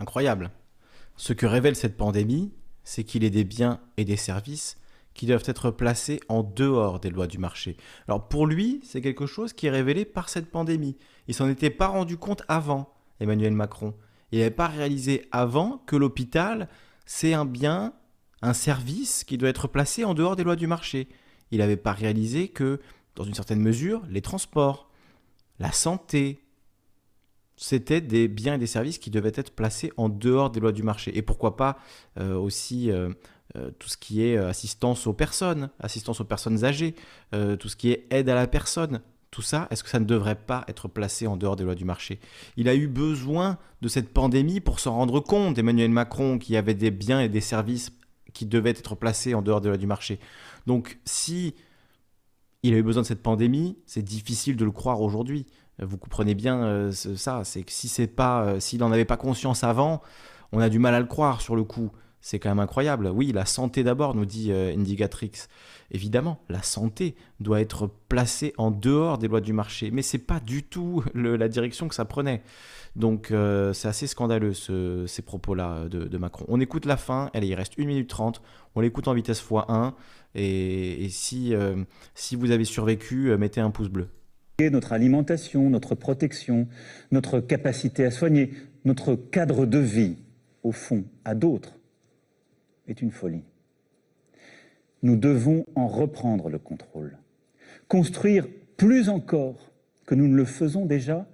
Incroyable. 0.00 0.50
Ce 1.16 1.32
que 1.32 1.46
révèle 1.46 1.76
cette 1.76 1.96
pandémie, 1.96 2.52
c'est 2.82 3.04
qu'il 3.04 3.22
est 3.22 3.30
des 3.30 3.44
biens 3.44 3.80
et 3.96 4.04
des 4.04 4.16
services 4.16 4.76
qui 5.14 5.26
doivent 5.26 5.44
être 5.46 5.70
placés 5.70 6.20
en 6.28 6.42
dehors 6.42 7.00
des 7.00 7.10
lois 7.10 7.26
du 7.26 7.38
marché. 7.38 7.76
Alors 8.08 8.28
pour 8.28 8.46
lui, 8.46 8.80
c'est 8.84 9.00
quelque 9.00 9.26
chose 9.26 9.52
qui 9.52 9.66
est 9.66 9.70
révélé 9.70 10.04
par 10.04 10.28
cette 10.28 10.50
pandémie. 10.50 10.96
Il 11.28 11.34
s'en 11.34 11.48
était 11.48 11.70
pas 11.70 11.86
rendu 11.86 12.16
compte 12.16 12.42
avant. 12.48 12.94
Emmanuel 13.20 13.52
Macron. 13.52 13.94
Il 14.32 14.38
n'avait 14.38 14.50
pas 14.50 14.66
réalisé 14.66 15.28
avant 15.30 15.78
que 15.86 15.96
l'hôpital, 15.96 16.68
c'est 17.06 17.34
un 17.34 17.44
bien, 17.44 17.94
un 18.42 18.52
service 18.52 19.24
qui 19.24 19.38
doit 19.38 19.48
être 19.48 19.68
placé 19.68 20.04
en 20.04 20.14
dehors 20.14 20.36
des 20.36 20.44
lois 20.44 20.56
du 20.56 20.66
marché. 20.66 21.08
Il 21.50 21.58
n'avait 21.58 21.76
pas 21.76 21.92
réalisé 21.92 22.48
que, 22.48 22.80
dans 23.14 23.24
une 23.24 23.34
certaine 23.34 23.60
mesure, 23.60 24.02
les 24.08 24.22
transports, 24.22 24.90
la 25.60 25.70
santé, 25.70 26.44
c'était 27.56 28.00
des 28.00 28.26
biens 28.26 28.54
et 28.54 28.58
des 28.58 28.66
services 28.66 28.98
qui 28.98 29.10
devaient 29.10 29.32
être 29.34 29.52
placés 29.52 29.92
en 29.96 30.08
dehors 30.08 30.50
des 30.50 30.58
lois 30.58 30.72
du 30.72 30.82
marché. 30.82 31.16
Et 31.16 31.22
pourquoi 31.22 31.56
pas 31.56 31.78
euh, 32.18 32.34
aussi 32.34 32.90
euh, 32.90 33.10
euh, 33.56 33.70
tout 33.78 33.88
ce 33.88 33.96
qui 33.96 34.24
est 34.24 34.36
assistance 34.36 35.06
aux 35.06 35.12
personnes, 35.12 35.70
assistance 35.80 36.20
aux 36.20 36.24
personnes 36.24 36.64
âgées, 36.64 36.94
tout 37.58 37.68
ce 37.68 37.76
qui 37.76 37.90
est 37.90 38.06
aide 38.10 38.28
à 38.28 38.34
la 38.34 38.46
personne, 38.46 39.00
tout 39.30 39.42
ça, 39.42 39.66
est-ce 39.70 39.82
que 39.82 39.90
ça 39.90 39.98
ne 39.98 40.04
devrait 40.04 40.36
pas 40.36 40.64
être 40.68 40.86
placé 40.86 41.26
en 41.26 41.36
dehors 41.36 41.56
des 41.56 41.64
lois 41.64 41.74
du 41.74 41.84
marché? 41.84 42.20
Il 42.56 42.68
a 42.68 42.74
eu 42.76 42.86
besoin 42.86 43.58
de 43.82 43.88
cette 43.88 44.12
pandémie 44.12 44.60
pour 44.60 44.78
s'en 44.78 44.94
rendre 44.94 45.18
compte, 45.18 45.58
Emmanuel 45.58 45.90
Macron, 45.90 46.38
qu'il 46.38 46.54
y 46.54 46.56
avait 46.56 46.74
des 46.74 46.92
biens 46.92 47.20
et 47.20 47.28
des 47.28 47.40
services 47.40 47.90
qui 48.32 48.46
devaient 48.46 48.70
être 48.70 48.94
placés 48.94 49.34
en 49.34 49.42
dehors 49.42 49.60
des 49.60 49.68
lois 49.68 49.76
du 49.76 49.88
marché. 49.88 50.20
Donc 50.66 51.00
si 51.04 51.54
il 52.62 52.74
a 52.74 52.78
eu 52.78 52.82
besoin 52.82 53.02
de 53.02 53.06
cette 53.06 53.22
pandémie, 53.22 53.76
c'est 53.86 54.02
difficile 54.02 54.56
de 54.56 54.64
le 54.64 54.70
croire 54.70 55.02
aujourd'hui. 55.02 55.46
Vous 55.80 55.98
comprenez 55.98 56.34
bien 56.34 56.62
euh, 56.62 56.92
ça, 56.92 57.42
c'est 57.44 57.64
que 57.64 57.72
si 57.72 57.88
c'est 57.88 58.06
pas, 58.06 58.44
euh, 58.44 58.60
s'il 58.60 58.78
n'en 58.78 58.92
avait 58.92 59.04
pas 59.04 59.16
conscience 59.16 59.64
avant, 59.64 60.00
on 60.52 60.60
a 60.60 60.68
du 60.68 60.78
mal 60.78 60.94
à 60.94 61.00
le 61.00 61.06
croire 61.06 61.40
sur 61.40 61.56
le 61.56 61.64
coup. 61.64 61.90
C'est 62.26 62.38
quand 62.38 62.48
même 62.48 62.58
incroyable. 62.58 63.08
Oui, 63.08 63.32
la 63.32 63.44
santé 63.44 63.84
d'abord, 63.84 64.14
nous 64.14 64.24
dit 64.24 64.50
euh. 64.50 64.74
Évidemment, 65.90 66.40
la 66.48 66.62
santé 66.62 67.16
doit 67.38 67.60
être 67.60 67.90
placée 68.08 68.54
en 68.56 68.70
dehors 68.70 69.18
des 69.18 69.28
lois 69.28 69.42
du 69.42 69.52
marché, 69.52 69.90
mais 69.90 70.00
c'est 70.00 70.16
pas 70.16 70.40
du 70.40 70.62
tout 70.62 71.04
la 71.14 71.48
direction 71.48 71.86
que 71.86 71.94
ça 71.94 72.06
prenait. 72.06 72.40
Donc 72.96 73.30
euh, 73.30 73.74
c'est 73.74 73.88
assez 73.88 74.06
scandaleux 74.06 74.54
ces 74.54 75.22
propos-là 75.22 75.86
de, 75.90 76.16
Macron. 76.16 76.46
On 76.48 76.60
écoute 76.60 76.86
la 76.86 76.96
fin, 76.96 77.28
elle 77.34 77.44
il 77.44 77.54
reste 77.54 77.74
1 77.78 77.84
minute 77.84 78.08
30, 78.08 78.40
on 78.74 78.80
l'écoute 78.80 79.06
en 79.06 79.12
vitesse 79.12 79.44
x1, 79.44 79.92
et, 80.34 81.06
si, 81.10 81.54
euh, 81.54 81.76
si 82.14 82.36
vous 82.36 82.52
avez 82.52 82.64
survécu, 82.64 83.32
euh, 83.32 83.36
mettez 83.36 83.60
un 83.60 83.70
pouce 83.70 83.90
bleu. 83.90 84.08
Notre 84.58 84.94
alimentation, 84.94 85.68
notre 85.68 85.94
protection, 85.94 86.68
notre 87.12 87.40
capacité 87.40 88.06
à 88.06 88.10
soigner, 88.10 88.54
notre 88.86 89.14
cadre 89.14 89.66
de 89.66 89.78
vie, 89.78 90.16
au 90.62 90.72
fond, 90.72 91.04
à 91.26 91.34
d'autres, 91.34 91.74
est 92.88 93.02
une 93.02 93.10
folie 93.10 93.44
nous 95.04 95.16
devons 95.16 95.66
en 95.76 95.86
reprendre 95.86 96.48
le 96.48 96.58
contrôle. 96.58 97.18
Construire 97.88 98.48
plus 98.78 99.10
encore 99.10 99.70
que 100.06 100.14
nous 100.14 100.26
ne 100.26 100.34
le 100.34 100.46
faisons 100.46 100.86
déjà 100.86 101.28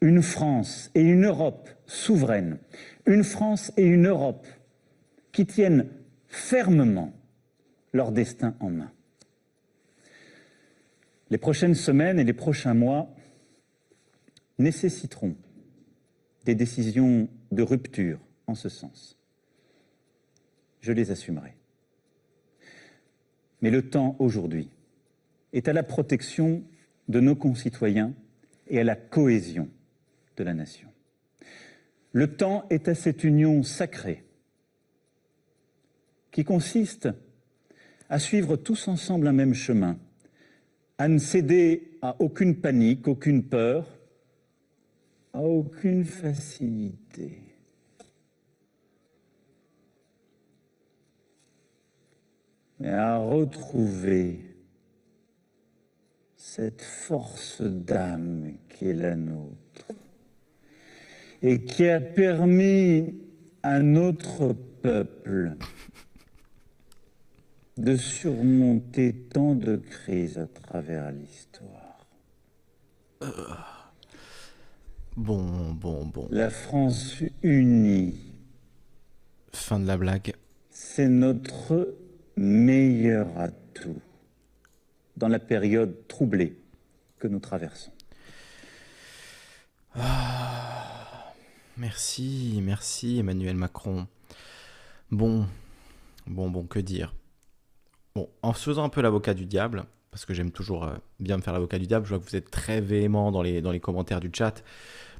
une 0.00 0.20
France 0.20 0.90
et 0.96 1.00
une 1.00 1.24
Europe 1.24 1.70
souveraines, 1.86 2.58
une 3.06 3.22
France 3.22 3.72
et 3.76 3.84
une 3.84 4.08
Europe 4.08 4.46
qui 5.30 5.46
tiennent 5.46 5.86
fermement 6.26 7.12
leur 7.92 8.10
destin 8.10 8.56
en 8.58 8.70
main. 8.70 8.90
Les 11.30 11.38
prochaines 11.38 11.76
semaines 11.76 12.18
et 12.18 12.24
les 12.24 12.32
prochains 12.32 12.74
mois 12.74 13.14
nécessiteront 14.58 15.36
des 16.44 16.56
décisions 16.56 17.28
de 17.52 17.62
rupture 17.62 18.18
en 18.48 18.56
ce 18.56 18.68
sens. 18.68 19.16
Je 20.84 20.92
les 20.92 21.10
assumerai. 21.10 21.54
Mais 23.62 23.70
le 23.70 23.88
temps 23.88 24.16
aujourd'hui 24.18 24.68
est 25.54 25.66
à 25.66 25.72
la 25.72 25.82
protection 25.82 26.62
de 27.08 27.20
nos 27.20 27.34
concitoyens 27.34 28.12
et 28.68 28.80
à 28.80 28.84
la 28.84 28.94
cohésion 28.94 29.70
de 30.36 30.44
la 30.44 30.52
nation. 30.52 30.90
Le 32.12 32.36
temps 32.36 32.66
est 32.68 32.86
à 32.88 32.94
cette 32.94 33.24
union 33.24 33.62
sacrée 33.62 34.24
qui 36.30 36.44
consiste 36.44 37.08
à 38.10 38.18
suivre 38.18 38.56
tous 38.56 38.86
ensemble 38.86 39.26
un 39.26 39.32
même 39.32 39.54
chemin, 39.54 39.98
à 40.98 41.08
ne 41.08 41.16
céder 41.16 41.96
à 42.02 42.14
aucune 42.20 42.60
panique, 42.60 43.08
aucune 43.08 43.44
peur, 43.44 43.88
à 45.32 45.40
aucune 45.40 46.04
facilité. 46.04 47.53
Mais 52.84 52.92
à 52.92 53.16
retrouver 53.16 54.40
cette 56.36 56.82
force 56.82 57.62
d'âme 57.62 58.58
qui 58.68 58.88
est 58.88 58.94
la 58.94 59.16
nôtre 59.16 59.86
et 61.40 61.64
qui 61.64 61.88
a 61.88 61.98
permis 61.98 63.14
à 63.62 63.80
notre 63.80 64.52
peuple 64.52 65.56
de 67.78 67.96
surmonter 67.96 69.14
tant 69.32 69.54
de 69.54 69.76
crises 69.76 70.36
à 70.36 70.46
travers 70.46 71.10
l'histoire. 71.10 72.06
Bon, 75.16 75.72
bon, 75.72 76.04
bon. 76.04 76.28
La 76.30 76.50
France 76.50 77.22
unie, 77.42 78.14
Fin 79.54 79.80
de 79.80 79.86
la 79.86 79.96
blague. 79.96 80.34
c'est 80.68 81.08
notre 81.08 82.03
meilleur 82.36 83.26
atout 83.38 84.00
dans 85.16 85.28
la 85.28 85.38
période 85.38 86.06
troublée 86.08 86.56
que 87.18 87.28
nous 87.28 87.38
traversons. 87.38 87.92
Merci, 91.76 92.60
merci 92.62 93.18
Emmanuel 93.18 93.56
Macron. 93.56 94.06
Bon, 95.10 95.46
bon, 96.26 96.50
bon, 96.50 96.64
que 96.64 96.78
dire 96.78 97.14
Bon, 98.14 98.28
en 98.42 98.52
faisant 98.52 98.84
un 98.84 98.88
peu 98.88 99.00
l'avocat 99.00 99.34
du 99.34 99.46
diable, 99.46 99.84
parce 100.10 100.24
que 100.24 100.34
j'aime 100.34 100.50
toujours 100.50 100.84
euh, 100.84 100.94
bien 101.18 101.36
me 101.36 101.42
faire 101.42 101.52
l'avocat 101.52 101.78
du 101.78 101.86
diable, 101.86 102.06
je 102.06 102.10
vois 102.10 102.18
que 102.18 102.28
vous 102.28 102.36
êtes 102.36 102.50
très 102.50 102.80
véhément 102.80 103.32
dans 103.32 103.42
les, 103.42 103.60
dans 103.60 103.72
les 103.72 103.80
commentaires 103.80 104.20
du 104.20 104.30
chat. 104.32 104.62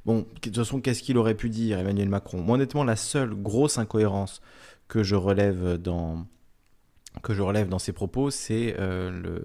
Bon, 0.05 0.19
de 0.19 0.39
toute 0.39 0.55
façon, 0.55 0.79
qu'est-ce 0.81 1.03
qu'il 1.03 1.17
aurait 1.17 1.35
pu 1.35 1.49
dire 1.49 1.79
Emmanuel 1.79 2.09
Macron? 2.09 2.41
Moi, 2.41 2.55
honnêtement, 2.55 2.83
la 2.83 2.95
seule 2.95 3.33
grosse 3.33 3.77
incohérence 3.77 4.41
que 4.87 5.03
je 5.03 5.15
relève 5.15 5.77
dans, 5.77 6.25
que 7.23 7.33
je 7.33 7.41
relève 7.41 7.67
dans 7.69 7.79
ses 7.79 7.93
propos, 7.93 8.29
c'est 8.29 8.75
euh, 8.79 9.39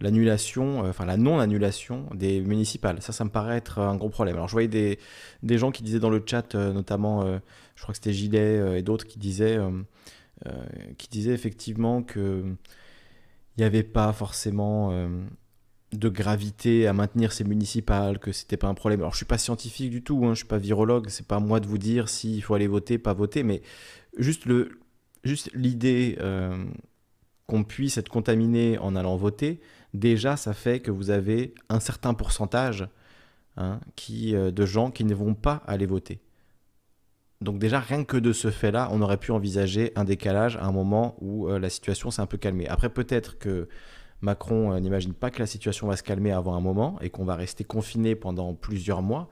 l'annulation, 0.00 0.84
euh, 0.84 0.90
enfin 0.90 1.06
la 1.06 1.16
non-annulation 1.16 2.08
des 2.14 2.40
municipales. 2.40 3.00
Ça, 3.00 3.12
ça 3.12 3.24
me 3.24 3.30
paraît 3.30 3.56
être 3.56 3.78
un 3.78 3.96
gros 3.96 4.10
problème. 4.10 4.36
Alors 4.36 4.48
je 4.48 4.52
voyais 4.52 4.68
des, 4.68 4.98
des 5.42 5.58
gens 5.58 5.70
qui 5.70 5.82
disaient 5.82 6.00
dans 6.00 6.10
le 6.10 6.22
chat, 6.24 6.54
euh, 6.54 6.72
notamment, 6.72 7.24
euh, 7.24 7.38
je 7.76 7.82
crois 7.82 7.92
que 7.92 7.98
c'était 7.98 8.12
Gilet 8.12 8.58
euh, 8.58 8.78
et 8.78 8.82
d'autres 8.82 9.06
qui 9.06 9.18
disaient, 9.18 9.56
euh, 9.56 9.70
euh, 10.46 10.64
qui 10.98 11.08
disaient 11.08 11.34
effectivement 11.34 12.02
que 12.02 12.44
il 13.56 13.60
n'y 13.60 13.64
avait 13.64 13.82
pas 13.82 14.12
forcément 14.14 14.90
euh, 14.92 15.08
de 15.92 16.08
gravité 16.08 16.86
à 16.86 16.94
maintenir 16.94 17.32
ces 17.32 17.44
municipales, 17.44 18.18
que 18.18 18.32
c'était 18.32 18.56
pas 18.56 18.68
un 18.68 18.74
problème. 18.74 19.00
Alors 19.00 19.12
je 19.12 19.18
suis 19.18 19.26
pas 19.26 19.36
scientifique 19.36 19.90
du 19.90 20.02
tout, 20.02 20.24
hein, 20.24 20.30
je 20.30 20.38
suis 20.38 20.46
pas 20.46 20.56
virologue, 20.56 21.10
c'est 21.10 21.26
pas 21.26 21.36
à 21.36 21.40
moi 21.40 21.60
de 21.60 21.66
vous 21.66 21.76
dire 21.76 22.08
s'il 22.08 22.42
faut 22.42 22.54
aller 22.54 22.66
voter, 22.66 22.96
pas 22.96 23.12
voter, 23.12 23.42
mais 23.42 23.60
juste 24.16 24.46
le, 24.46 24.80
juste 25.22 25.50
l'idée 25.52 26.16
euh, 26.20 26.64
qu'on 27.46 27.64
puisse 27.64 27.98
être 27.98 28.08
contaminé 28.08 28.78
en 28.78 28.96
allant 28.96 29.16
voter, 29.16 29.60
déjà 29.94 30.36
ça 30.36 30.54
fait 30.54 30.80
que 30.80 30.90
vous 30.90 31.10
avez 31.10 31.54
un 31.68 31.80
certain 31.80 32.14
pourcentage 32.14 32.88
hein, 33.56 33.80
euh, 34.10 34.50
de 34.50 34.66
gens 34.66 34.90
qui 34.90 35.04
ne 35.04 35.14
vont 35.14 35.34
pas 35.34 35.62
aller 35.66 35.86
voter. 35.86 36.20
Donc 37.40 37.58
déjà, 37.58 37.80
rien 37.80 38.04
que 38.04 38.16
de 38.16 38.32
ce 38.32 38.50
fait-là, 38.50 38.88
on 38.92 39.02
aurait 39.02 39.16
pu 39.16 39.32
envisager 39.32 39.92
un 39.96 40.04
décalage 40.04 40.56
à 40.56 40.64
un 40.64 40.72
moment 40.72 41.16
où 41.20 41.48
euh, 41.48 41.58
la 41.58 41.70
situation 41.70 42.10
s'est 42.12 42.22
un 42.22 42.26
peu 42.26 42.38
calmée. 42.38 42.68
Après, 42.68 42.88
peut-être 42.88 43.36
que 43.38 43.68
Macron 44.20 44.72
euh, 44.72 44.78
n'imagine 44.78 45.12
pas 45.12 45.30
que 45.30 45.40
la 45.40 45.46
situation 45.46 45.88
va 45.88 45.96
se 45.96 46.04
calmer 46.04 46.30
avant 46.30 46.54
un 46.54 46.60
moment 46.60 46.98
et 47.00 47.10
qu'on 47.10 47.24
va 47.24 47.34
rester 47.34 47.64
confiné 47.64 48.14
pendant 48.14 48.54
plusieurs 48.54 49.02
mois, 49.02 49.28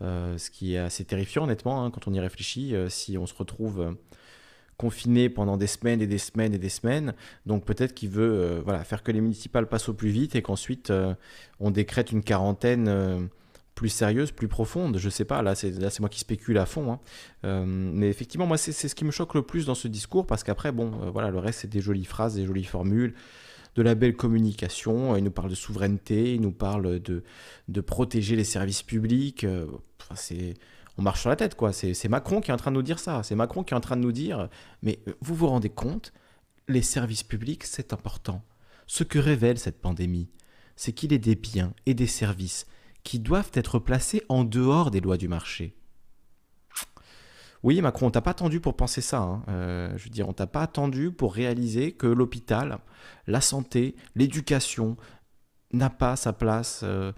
ce 0.00 0.48
qui 0.48 0.76
est 0.76 0.78
assez 0.78 1.04
terrifiant 1.04 1.44
honnêtement 1.44 1.84
hein, 1.84 1.90
quand 1.90 2.08
on 2.08 2.14
y 2.14 2.20
réfléchit, 2.20 2.74
si 2.88 3.18
on 3.18 3.26
se 3.26 3.34
retrouve 3.34 3.96
confiné 4.80 5.28
pendant 5.28 5.58
des 5.58 5.66
semaines 5.66 6.00
et 6.00 6.06
des 6.06 6.16
semaines 6.16 6.54
et 6.54 6.58
des 6.58 6.70
semaines. 6.70 7.12
Donc 7.44 7.66
peut-être 7.66 7.92
qu'il 7.92 8.08
veut 8.08 8.32
euh, 8.32 8.62
voilà, 8.64 8.82
faire 8.82 9.02
que 9.02 9.12
les 9.12 9.20
municipales 9.20 9.68
passent 9.68 9.90
au 9.90 9.92
plus 9.94 10.08
vite 10.08 10.36
et 10.36 10.40
qu'ensuite 10.40 10.88
euh, 10.88 11.14
on 11.58 11.70
décrète 11.70 12.12
une 12.12 12.22
quarantaine 12.22 12.88
euh, 12.88 13.20
plus 13.74 13.90
sérieuse, 13.90 14.32
plus 14.32 14.48
profonde. 14.48 14.96
Je 14.96 15.10
sais 15.10 15.26
pas, 15.26 15.42
là 15.42 15.54
c'est 15.54 16.00
moi 16.00 16.08
qui 16.08 16.20
spécule 16.20 16.56
à 16.56 16.64
fond. 16.64 16.98
hein. 17.44 17.66
Mais 17.66 18.08
effectivement, 18.08 18.46
moi 18.46 18.56
c'est 18.56 18.72
ce 18.72 18.94
qui 18.94 19.04
me 19.04 19.10
choque 19.10 19.34
le 19.34 19.42
plus 19.42 19.66
dans 19.66 19.74
ce 19.74 19.86
discours 19.86 20.26
parce 20.26 20.44
qu'après, 20.44 20.72
bon, 20.72 21.10
voilà, 21.12 21.30
le 21.30 21.38
reste 21.38 21.60
c'est 21.60 21.70
des 21.70 21.82
jolies 21.82 22.06
phrases, 22.06 22.36
des 22.36 22.46
jolies 22.46 22.64
formules 22.64 23.12
de 23.76 23.82
la 23.82 23.94
belle 23.94 24.16
communication, 24.16 25.14
il 25.14 25.24
nous 25.24 25.30
parle 25.30 25.50
de 25.50 25.54
souveraineté, 25.54 26.34
il 26.34 26.40
nous 26.40 26.52
parle 26.52 27.00
de, 27.00 27.22
de 27.68 27.80
protéger 27.82 28.34
les 28.34 28.44
services 28.44 28.82
publics, 28.82 29.46
c'est, 30.14 30.54
on 30.98 31.02
marche 31.02 31.20
sur 31.20 31.30
la 31.30 31.36
tête 31.36 31.54
quoi, 31.54 31.72
c'est 31.72 32.08
Macron 32.08 32.40
qui 32.40 32.50
est 32.50 32.54
en 32.54 32.58
train 32.58 32.70
de 32.70 32.76
nous 32.76 32.82
dire 32.82 32.98
ça, 32.98 33.22
c'est 33.22 33.34
Macron 33.34 33.64
qui 33.64 33.74
est 33.74 33.76
en 33.76 33.80
train 33.80 33.96
de 33.96 34.02
nous 34.02 34.12
dire, 34.12 34.48
mais 34.82 35.00
euh, 35.08 35.14
vous 35.20 35.34
vous 35.34 35.46
rendez 35.48 35.70
compte, 35.70 36.12
les 36.68 36.82
services 36.82 37.22
publics 37.22 37.64
c'est 37.64 37.92
important. 37.92 38.42
Ce 38.86 39.04
que 39.04 39.18
révèle 39.18 39.58
cette 39.58 39.80
pandémie, 39.80 40.30
c'est 40.76 40.92
qu'il 40.92 41.12
est 41.12 41.18
des 41.18 41.36
biens 41.36 41.74
et 41.86 41.94
des 41.94 42.06
services 42.06 42.66
qui 43.04 43.18
doivent 43.18 43.50
être 43.54 43.78
placés 43.78 44.22
en 44.28 44.44
dehors 44.44 44.90
des 44.90 45.00
lois 45.00 45.16
du 45.16 45.28
marché. 45.28 45.76
Oui, 47.62 47.80
Macron, 47.82 48.06
on 48.06 48.10
t'a 48.10 48.22
pas 48.22 48.30
attendu 48.30 48.60
pour 48.60 48.74
penser 48.74 49.02
ça. 49.02 49.18
hein. 49.18 49.42
Euh, 49.48 49.92
je 49.96 50.04
veux 50.04 50.10
dire, 50.10 50.28
on 50.28 50.32
t'a 50.32 50.46
pas 50.46 50.62
attendu 50.62 51.10
pour 51.12 51.34
réaliser 51.34 51.92
que 51.92 52.06
l'hôpital, 52.06 52.78
la 53.26 53.40
santé, 53.40 53.94
l'éducation 54.14 54.96
n'a 55.72 55.90
pas 55.90 56.16
sa 56.16 56.32
place 56.32 56.80
euh, 56.82 57.12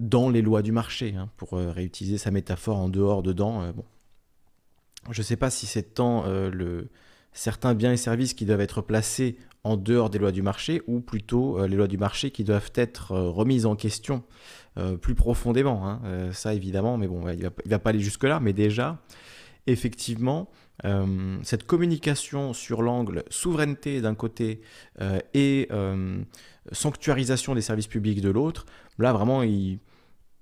dans 0.00 0.30
les 0.30 0.40
lois 0.42 0.62
du 0.62 0.72
marché, 0.72 1.14
hein, 1.16 1.28
pour 1.36 1.54
euh, 1.54 1.70
réutiliser 1.70 2.18
sa 2.18 2.30
métaphore 2.30 2.78
en 2.78 2.88
dehors, 2.88 3.22
dedans. 3.22 3.62
euh, 3.62 3.72
bon. 3.72 3.84
Je 5.10 5.20
ne 5.20 5.24
sais 5.24 5.36
pas 5.36 5.50
si 5.50 5.66
c'est 5.66 5.94
tant 5.94 6.24
euh, 6.26 6.50
le, 6.50 6.88
certains 7.32 7.74
biens 7.74 7.92
et 7.92 7.96
services 7.96 8.34
qui 8.34 8.46
doivent 8.46 8.62
être 8.62 8.80
placés 8.80 9.38
en 9.62 9.76
dehors 9.76 10.08
des 10.08 10.18
lois 10.18 10.32
du 10.32 10.42
marché 10.42 10.82
ou 10.86 11.00
plutôt 11.00 11.66
les 11.66 11.76
lois 11.76 11.86
du 11.86 11.98
marché 11.98 12.30
qui 12.30 12.44
doivent 12.44 12.70
être 12.74 13.14
remises 13.14 13.66
en 13.66 13.76
question 13.76 14.24
plus 15.02 15.14
profondément. 15.14 15.86
hein. 15.86 16.30
Ça, 16.32 16.54
évidemment, 16.54 16.96
mais 16.96 17.06
bon, 17.06 17.28
il 17.28 17.40
ne 17.40 17.50
va, 17.66 17.78
pas 17.78 17.90
aller 17.90 18.00
jusque-là. 18.00 18.40
Mais 18.40 18.54
déjà, 18.54 19.02
effectivement, 19.66 20.48
cette 21.42 21.66
communication 21.66 22.54
sur 22.54 22.80
l'angle 22.80 23.22
souveraineté 23.28 24.00
d'un 24.00 24.14
côté 24.14 24.62
et 25.34 25.68
sanctuarisation 26.72 27.54
des 27.54 27.60
services 27.60 27.86
publics 27.86 28.22
de 28.22 28.30
l'autre, 28.30 28.64
là, 28.98 29.12
vraiment, 29.12 29.42
il, 29.42 29.78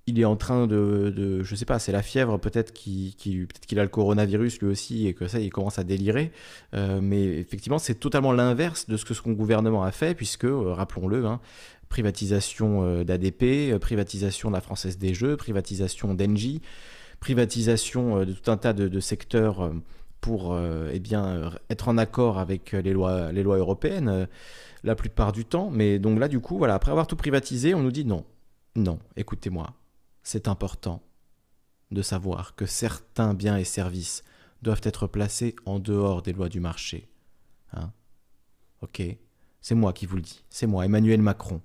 il 0.09 0.18
est 0.18 0.24
en 0.24 0.36
train 0.36 0.66
de, 0.66 1.12
de 1.14 1.43
je 1.43 1.55
sais 1.55 1.66
pas, 1.66 1.78
c'est 1.78 1.93
la 1.93 2.02
fièvre 2.02 2.39
peut-être 2.39 2.72
qui, 2.72 3.14
qui- 3.18 3.40
peut-être 3.40 3.66
qu'il 3.66 3.78
a 3.78 3.82
le 3.82 3.89
coronavirus 3.90 4.60
lui 4.60 4.68
aussi 4.68 5.06
et 5.06 5.12
que 5.12 5.28
ça, 5.28 5.39
il 5.39 5.51
commence 5.51 5.78
à 5.78 5.85
délirer. 5.85 6.32
Euh, 6.74 7.01
mais 7.02 7.24
effectivement, 7.39 7.78
c'est 7.78 7.94
totalement 7.97 8.32
l'inverse 8.32 8.89
de 8.89 8.97
ce 8.97 9.05
que 9.05 9.12
son 9.12 9.32
gouvernement 9.32 9.85
a 9.85 9.93
fait, 9.93 10.14
puisque, 10.14 10.44
euh, 10.44 10.72
rappelons-le, 10.72 11.26
hein, 11.26 11.40
privatisation 11.90 12.85
euh, 12.85 13.05
d'ADP, 13.05 13.78
privatisation 13.78 14.48
de 14.48 14.55
la 14.55 14.62
Française 14.62 14.97
des 14.98 15.12
Jeux, 15.12 15.36
privatisation 15.36 16.14
d'Engie, 16.14 16.62
privatisation 17.20 18.24
de 18.24 18.32
tout 18.32 18.51
un 18.51 18.56
tas 18.56 18.72
de, 18.72 19.01
secteurs 19.01 19.72
pour 20.20 20.56
eh 20.93 20.98
bien, 21.01 21.52
être 21.70 21.89
en 21.89 21.98
accord 21.98 22.39
avec 22.39 22.72
les 22.72 22.93
lois, 22.93 23.32
européennes 23.32 24.28
la 24.85 24.94
plupart 24.94 25.32
du 25.32 25.44
temps. 25.44 25.70
Mais 25.72 25.98
donc 25.98 26.18
là, 26.20 26.28
du 26.28 26.40
coup, 26.40 26.59
voilà, 26.59 26.74
après 26.74 26.93
avoir 26.93 27.06
tout 27.06 27.16
privatisé, 27.16 27.74
on 27.74 27.82
nous 27.82 27.90
dit 27.90 28.05
non, 28.05 28.24
non, 28.76 28.98
écoutez-moi, 29.16 29.74
c'est 30.28 30.46
important 30.46 31.02
de 31.90 32.02
savoir 32.02 32.55
que 32.55 32.66
certains 32.66 33.32
biens 33.32 33.56
et 33.56 33.64
services 33.64 34.24
doivent 34.60 34.82
être 34.82 35.06
placés 35.06 35.56
en 35.64 35.78
dehors 35.78 36.20
des 36.20 36.34
lois 36.34 36.50
du 36.50 36.60
marché. 36.60 37.09
Hein 37.72 37.94
ok? 38.82 39.00
C'est 39.62 39.74
moi 39.74 39.94
qui 39.94 40.05
vous 40.05 40.16
le 40.16 40.22
dis. 40.22 40.44
C'est 40.50 40.66
moi, 40.66 40.84
Emmanuel 40.84 41.22
Macron. 41.22 41.62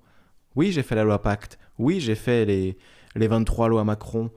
Oui, 0.56 0.72
j'ai 0.72 0.82
fait 0.82 0.94
la 0.94 1.04
loi 1.04 1.20
Pacte. 1.20 1.58
Oui, 1.76 2.00
j'ai 2.00 2.14
fait 2.14 2.46
les, 2.46 2.78
les 3.14 3.28
23 3.28 3.68
lois 3.68 3.84
Macron. 3.84 4.30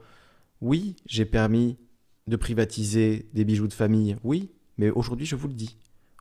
Oui, 0.60 0.96
j'ai 1.06 1.24
permis 1.24 1.78
de 2.26 2.36
privatiser 2.36 3.30
des 3.32 3.46
bijoux 3.46 3.66
de 3.66 3.72
famille. 3.72 4.18
Oui, 4.24 4.52
mais 4.76 4.90
aujourd'hui, 4.90 5.24
je 5.24 5.36
vous 5.36 5.48
le 5.48 5.54
dis. 5.54 5.78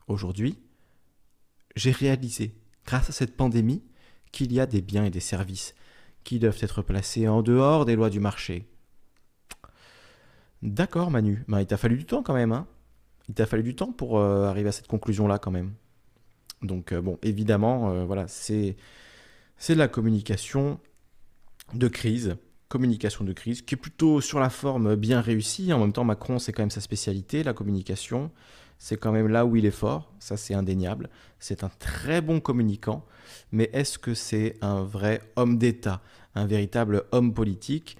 Aujourd'hui, 0.07 0.57
j'ai 1.75 1.91
réalisé, 1.91 2.55
grâce 2.85 3.09
à 3.09 3.11
cette 3.11 3.35
pandémie, 3.35 3.84
qu'il 4.31 4.53
y 4.53 4.61
a 4.61 4.65
des 4.65 4.81
biens 4.81 5.03
et 5.03 5.09
des 5.09 5.19
services 5.19 5.75
qui 6.28 6.40
doivent 6.40 6.58
être 6.60 6.82
placés 6.82 7.30
en 7.30 7.41
dehors 7.41 7.86
des 7.86 7.95
lois 7.95 8.10
du 8.10 8.20
marché. 8.20 8.68
D'accord, 10.62 11.10
Manu. 11.10 11.45
Ben, 11.48 11.62
il 11.62 11.66
t'a 11.66 11.78
fallu 11.78 11.95
du 11.95 12.04
temps 12.06 12.22
quand 12.22 12.34
même. 12.34 12.52
Hein 12.52 12.68
il 13.30 13.34
t'a 13.34 13.45
fallu 13.45 13.64
du 13.64 13.76
temps 13.76 13.94
pour 13.94 14.20
euh, 14.20 14.45
arriver 14.45 14.68
à 14.68 14.72
cette 14.74 14.88
conclusion-là 14.88 15.40
quand 15.40 15.52
même. 15.52 15.72
Donc, 16.62 16.91
euh, 16.91 17.02
bon, 17.02 17.18
évidemment, 17.24 17.91
euh, 17.91 18.04
voilà, 18.04 18.28
c'est 18.28 18.76
de 19.70 19.74
la 19.74 19.88
communication 19.88 20.82
de 21.74 21.88
crise, 21.88 22.36
communication 22.68 23.24
de 23.24 23.32
crise, 23.32 23.62
qui 23.62 23.76
est 23.76 23.78
plutôt 23.78 24.20
sur 24.20 24.41
la 24.41 24.49
forme 24.49 24.95
bien 24.95 25.22
réussie. 25.22 25.72
En 25.72 25.80
même 25.80 25.94
temps, 25.94 26.04
Macron, 26.04 26.40
c'est 26.40 26.52
quand 26.52 26.62
même 26.62 26.72
sa 26.72 26.82
spécialité, 26.82 27.41
la 27.41 27.54
communication. 27.54 28.32
C'est 28.80 28.98
quand 28.98 29.12
même 29.12 29.28
là 29.28 29.45
où 29.45 29.56
il 29.56 29.66
est 29.66 29.72
fort, 29.72 30.12
ça 30.20 30.38
c'est 30.38 30.54
indéniable. 30.54 31.10
C'est 31.40 31.64
un 31.64 31.70
très 31.80 32.22
bon 32.22 32.40
communicant, 32.40 33.06
mais 33.52 33.70
est-ce 33.74 33.98
que 33.98 34.14
c'est 34.14 34.56
un 34.62 34.84
vrai 34.84 35.22
homme 35.36 35.58
d'État, 35.58 36.02
un 36.36 36.45
véritable 36.45 37.04
homme 37.12 37.34
politique? 37.34 37.98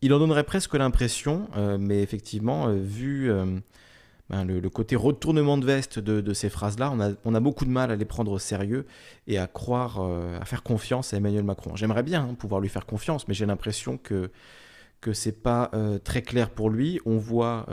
Il 0.00 0.12
en 0.14 0.18
donnerait 0.18 0.44
presque 0.44 0.74
l'impression, 0.74 1.48
euh, 1.56 1.76
mais 1.78 2.02
effectivement, 2.02 2.68
euh, 2.68 2.74
vu 2.74 3.30
euh, 3.30 3.58
ben, 4.30 4.44
le, 4.44 4.70
côté 4.70 4.94
retournement 4.94 5.58
de 5.58 5.64
veste 5.64 5.98
de, 5.98 6.34
ces 6.34 6.50
phrases-là, 6.50 6.94
on 7.24 7.34
a, 7.34 7.40
beaucoup 7.40 7.64
de 7.64 7.70
mal 7.70 7.90
à 7.90 7.96
les 7.96 8.04
prendre 8.04 8.30
au 8.30 8.38
sérieux 8.38 8.86
et 9.26 9.38
à 9.38 9.46
croire, 9.46 10.00
à 10.00 10.44
faire 10.44 10.62
confiance 10.62 11.14
à 11.14 11.16
Emmanuel 11.16 11.44
Macron. 11.44 11.74
J'aimerais 11.76 12.02
bien 12.02 12.22
hein, 12.22 12.34
pouvoir 12.34 12.60
lui 12.60 12.68
faire 12.68 12.86
confiance, 12.86 13.26
mais 13.26 13.34
j'ai 13.34 13.46
l'impression 13.46 13.96
que 13.96 14.30
que 15.00 15.12
c'est 15.12 15.42
pas 15.42 15.70
très 16.02 16.22
clair 16.22 16.50
pour 16.50 16.70
lui. 16.70 17.00
On 17.06 17.18
voit 17.18 17.66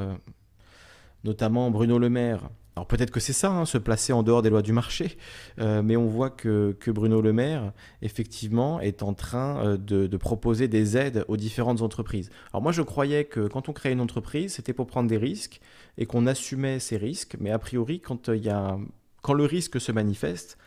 notamment 1.26 1.72
Bruno 1.72 2.00
Le 2.00 2.10
Maire. 2.10 2.50
Alors 2.76 2.88
peut-être 2.88 3.12
que 3.12 3.22
c'est 3.22 3.34
ça, 3.34 3.52
hein, 3.52 3.66
se 3.66 3.78
placer 3.78 4.12
en 4.12 4.22
dehors 4.22 4.42
des 4.42 4.50
lois 4.50 4.62
du 4.62 4.74
marché, 4.74 5.18
euh, 5.60 5.82
mais 5.82 5.96
on 5.96 6.08
voit 6.08 6.30
que, 6.30 6.76
Bruno 6.88 7.22
Le 7.22 7.32
Maire, 7.32 7.72
effectivement, 8.02 8.82
est 8.82 9.02
en 9.02 9.14
train 9.14 9.66
euh, 9.66 9.78
de, 9.78 10.18
proposer 10.18 10.68
des 10.68 10.98
aides 10.98 11.24
aux 11.30 11.38
différentes 11.38 11.82
entreprises. 11.82 12.30
Alors 12.52 12.62
moi, 12.62 12.74
je 12.74 12.82
croyais 12.82 13.24
que 13.24 13.48
quand 13.48 13.70
on 13.70 13.74
crée 13.74 13.92
une 13.92 14.02
entreprise, 14.02 14.54
c'était 14.54 14.74
pour 14.74 14.88
prendre 14.88 15.10
des 15.10 15.18
risques 15.18 15.62
et 15.98 16.06
qu'on 16.06 16.28
assumait 16.28 16.80
ces 16.80 16.98
risques, 16.98 17.38
mais 17.40 17.50
a 17.50 17.60
priori, 17.60 18.02
quand, 18.02 18.28
il 18.28 18.44
y 18.44 18.50
a, 18.50 18.78
quand 19.22 19.34
le 19.34 19.46
risque 19.46 19.80
se 19.80 19.94
manifeste, 19.94 20.58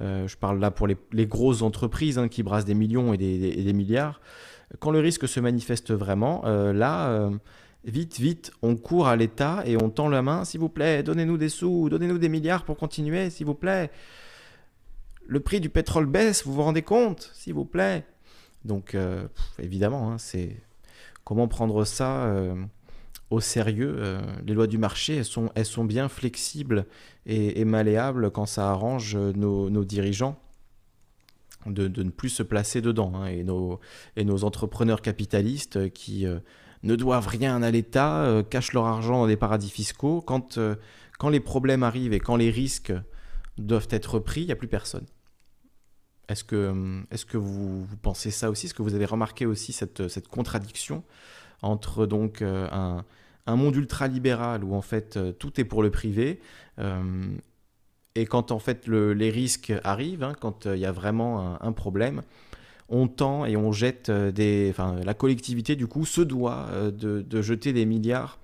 euh, 0.00 0.28
je 0.28 0.36
parle 0.36 0.60
là 0.60 0.70
pour 0.70 0.86
les, 0.86 1.26
grosses 1.26 1.62
entreprises 1.62 2.16
hein, 2.18 2.28
qui 2.28 2.44
brassent 2.44 2.64
des 2.64 2.74
millions 2.74 3.12
et 3.12 3.16
des, 3.16 3.72
milliards, 3.72 4.20
quand 4.78 4.92
le 4.92 5.00
risque 5.00 5.26
se 5.26 5.40
manifeste 5.40 5.92
vraiment, 5.92 6.42
là 6.44 7.30
Vite, 7.86 8.18
vite, 8.18 8.50
on 8.62 8.74
court 8.74 9.06
à 9.06 9.14
l'État 9.14 9.62
et 9.64 9.76
on 9.80 9.90
tend 9.90 10.08
la 10.08 10.20
main, 10.20 10.44
s'il 10.44 10.58
vous 10.58 10.68
plaît, 10.68 11.04
donnez-nous 11.04 11.36
des 11.36 11.48
sous, 11.48 11.88
donnez-nous 11.88 12.18
des 12.18 12.28
milliards 12.28 12.64
pour 12.64 12.76
continuer, 12.76 13.30
s'il 13.30 13.46
vous 13.46 13.54
plaît. 13.54 13.92
Le 15.24 15.38
prix 15.38 15.60
du 15.60 15.68
pétrole 15.68 16.06
baisse, 16.06 16.44
vous 16.44 16.52
vous 16.52 16.64
rendez 16.64 16.82
compte, 16.82 17.30
s'il 17.32 17.54
vous 17.54 17.64
plaît. 17.64 18.04
Donc, 18.64 18.96
euh, 18.96 19.28
évidemment, 19.60 20.10
hein, 20.10 20.18
c'est 20.18 20.60
comment 21.22 21.46
prendre 21.46 21.84
ça 21.84 22.24
euh, 22.24 22.56
au 23.30 23.38
sérieux. 23.38 23.94
Euh, 23.98 24.20
les 24.44 24.54
lois 24.54 24.66
du 24.66 24.78
marché, 24.78 25.18
elles 25.18 25.24
sont, 25.24 25.52
elles 25.54 25.64
sont 25.64 25.84
bien 25.84 26.08
flexibles 26.08 26.86
et, 27.24 27.64
malléables 27.64 28.32
quand 28.32 28.46
ça 28.46 28.68
arrange 28.68 29.16
nos, 29.16 29.84
dirigeants. 29.84 30.40
De, 31.66 31.86
ne 31.86 32.10
plus 32.10 32.30
se 32.30 32.42
placer 32.42 32.80
dedans 32.80 33.12
hein, 33.14 33.26
et, 33.26 33.44
nos, 33.44 33.78
et 34.16 34.24
nos 34.24 34.42
entrepreneurs 34.42 35.02
capitalistes 35.02 35.92
qui 35.92 36.26
ne 36.86 36.96
doivent 36.96 37.26
rien 37.26 37.62
à 37.62 37.70
l'État, 37.70 38.22
euh, 38.22 38.42
cachent 38.42 38.72
leur 38.72 38.86
argent 38.86 39.20
dans 39.20 39.26
des 39.26 39.36
paradis 39.36 39.70
fiscaux. 39.70 40.20
Quand, 40.20 40.58
euh, 40.58 40.76
quand 41.18 41.28
les 41.28 41.40
problèmes 41.40 41.82
arrivent 41.82 42.12
et 42.12 42.20
quand 42.20 42.36
les 42.36 42.50
risques 42.50 42.92
doivent 43.58 43.88
être 43.90 44.18
pris, 44.18 44.42
il 44.42 44.46
n'y 44.46 44.52
a 44.52 44.56
plus 44.56 44.68
personne. 44.68 45.06
Est-ce 46.28 46.44
que, 46.44 46.56
euh, 46.56 47.02
est 47.10 47.24
que 47.24 47.36
vous, 47.36 47.86
pensez 48.02 48.30
ça 48.30 48.50
aussi? 48.50 48.66
Est-ce 48.66 48.74
que 48.74 48.82
vous 48.82 48.94
avez 48.94 49.04
remarqué 49.04 49.46
aussi 49.46 49.72
cette, 49.72 50.08
cette 50.08 50.28
contradiction 50.28 51.04
entre 51.62 52.06
donc 52.06 52.42
un, 52.42 53.04
un, 53.46 53.56
monde 53.56 53.76
ultralibéral 53.76 54.62
où 54.62 54.74
en 54.74 54.82
fait 54.82 55.18
tout 55.38 55.58
est 55.58 55.64
pour 55.64 55.82
le 55.82 55.90
privé 55.90 56.38
et 58.14 58.26
quand 58.26 58.52
en 58.52 58.58
fait 58.58 58.86
les 58.86 59.30
risques 59.30 59.72
arrivent, 59.82 60.22
hein, 60.22 60.34
quand 60.38 60.66
il 60.66 60.78
y 60.78 60.84
a 60.84 60.92
vraiment 60.92 61.56
un 61.62 61.72
problème, 61.72 62.22
on 62.88 63.08
tend 63.08 63.44
et 63.44 63.56
on 63.56 63.72
jette 63.72 64.08
euh, 64.08 64.30
des. 64.30 64.68
Enfin, 64.70 64.96
la 65.04 65.14
collectivité, 65.14 65.76
du 65.76 65.86
coup, 65.86 66.04
se 66.04 66.20
doit 66.20 66.68
euh, 66.72 66.90
de, 66.90 67.42
jeter 67.42 67.72
des 67.72 67.84
milliards 67.84 68.38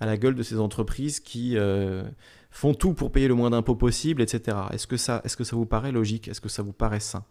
à 0.00 0.06
la 0.06 0.16
gueule 0.16 0.34
de 0.34 0.42
ces 0.42 0.58
entreprises 0.60 1.20
qui 1.20 1.56
euh, 1.56 2.04
font 2.50 2.74
tout 2.74 2.94
pour 2.94 3.10
payer 3.10 3.28
le 3.28 3.34
moins 3.34 3.50
d'impôts 3.50 3.74
possible, 3.74 4.22
etc. 4.22 4.56
Est-ce 4.72 4.86
que, 4.86 4.96
ça, 4.96 5.22
vous 5.52 5.66
paraît 5.66 5.92
logique? 5.92 6.28
Est-ce 6.28 6.40
que 6.40 6.48
ça 6.48 6.62
vous 6.62 6.72
paraît 6.72 7.00
sain? 7.00 7.24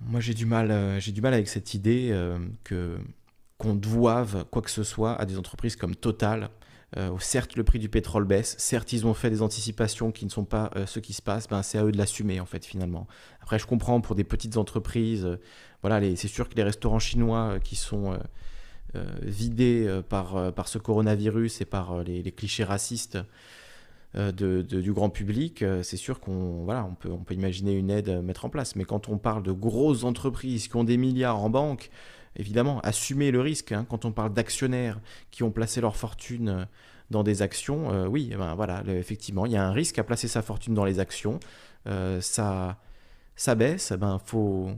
Moi, 0.00 0.20
j'ai 0.20 0.34
du, 0.34 0.46
mal, 0.46 0.98
j'ai 0.98 1.12
du 1.12 1.20
mal 1.20 1.34
avec 1.34 1.46
cette 1.46 1.74
idée 1.74 2.18
que 2.64 2.96
qu'on 3.58 3.74
doive 3.74 4.46
quoi 4.50 4.62
que 4.62 4.70
ce 4.70 4.82
soit 4.82 5.12
à 5.20 5.26
des 5.26 5.36
entreprises 5.36 5.76
comme 5.76 5.94
Total, 5.94 6.48
euh, 6.96 7.16
certes, 7.20 7.56
le 7.56 7.62
prix 7.62 7.78
du 7.78 7.88
pétrole 7.88 8.24
baisse. 8.24 8.56
Certes, 8.58 8.92
ils 8.92 9.06
ont 9.06 9.14
fait 9.14 9.30
des 9.30 9.42
anticipations 9.42 10.10
qui 10.10 10.24
ne 10.24 10.30
sont 10.30 10.44
pas 10.44 10.70
euh, 10.76 10.86
ce 10.86 10.98
qui 10.98 11.12
se 11.12 11.22
passe. 11.22 11.46
Ben, 11.48 11.62
c'est 11.62 11.78
à 11.78 11.84
eux 11.84 11.92
de 11.92 11.98
l'assumer, 11.98 12.40
en 12.40 12.46
fait, 12.46 12.64
finalement. 12.64 13.06
Après, 13.42 13.58
je 13.58 13.66
comprends 13.66 14.00
pour 14.00 14.16
des 14.16 14.24
petites 14.24 14.56
entreprises. 14.56 15.24
Euh, 15.24 15.36
voilà, 15.82 16.00
c'est 16.16 16.28
sûr 16.28 16.48
que 16.48 16.54
les 16.56 16.62
restaurants 16.62 16.98
chinois 16.98 17.58
qui 17.62 17.74
sont 17.74 18.18
vidés 19.22 20.02
par, 20.10 20.52
par 20.52 20.68
ce 20.68 20.76
coronavirus 20.76 21.62
et 21.62 21.64
par 21.64 22.04
les, 22.04 22.22
clichés 22.32 22.64
racistes 22.64 23.16
du 24.14 24.92
grand 24.92 25.08
public, 25.08 25.64
c'est 25.82 25.96
sûr 25.96 26.20
qu'on 26.20 26.64
voilà, 26.64 26.84
on 26.84 26.94
peut, 26.94 27.08
on 27.10 27.24
peut 27.24 27.32
imaginer 27.32 27.72
une 27.72 27.88
aide 27.88 28.10
mettre 28.22 28.44
en 28.44 28.50
place. 28.50 28.76
Mais 28.76 28.84
quand 28.84 29.08
on 29.08 29.16
parle 29.16 29.42
de 29.42 29.52
grosses 29.52 30.04
entreprises 30.04 30.68
qui 30.68 30.76
ont 30.76 30.84
des 30.84 30.98
milliards 30.98 31.42
en 31.42 31.48
banque, 31.48 31.88
évidemment, 32.36 32.80
assumer 32.80 33.30
le 33.30 33.40
risque. 33.40 33.72
Hein. 33.72 33.86
Quand 33.88 34.04
on 34.04 34.12
parle 34.12 34.32
d'actionnaires 34.32 35.00
qui 35.30 35.42
ont 35.42 35.50
placé 35.50 35.80
leur 35.80 35.96
fortune 35.96 36.48
euh, 36.48 36.64
dans 37.10 37.22
des 37.22 37.42
actions, 37.42 37.92
euh, 37.92 38.06
oui, 38.06 38.30
eh 38.32 38.36
ben, 38.36 38.54
voilà, 38.54 38.82
effectivement, 38.86 39.46
il 39.46 39.52
y 39.52 39.56
a 39.56 39.66
un 39.66 39.72
risque 39.72 39.98
à 39.98 40.04
placer 40.04 40.28
sa 40.28 40.42
fortune 40.42 40.74
dans 40.74 40.84
les 40.84 41.00
actions. 41.00 41.40
Euh, 41.86 42.20
ça, 42.20 42.78
ça 43.36 43.54
baisse, 43.54 43.92
ben 43.92 44.20
faut, 44.24 44.70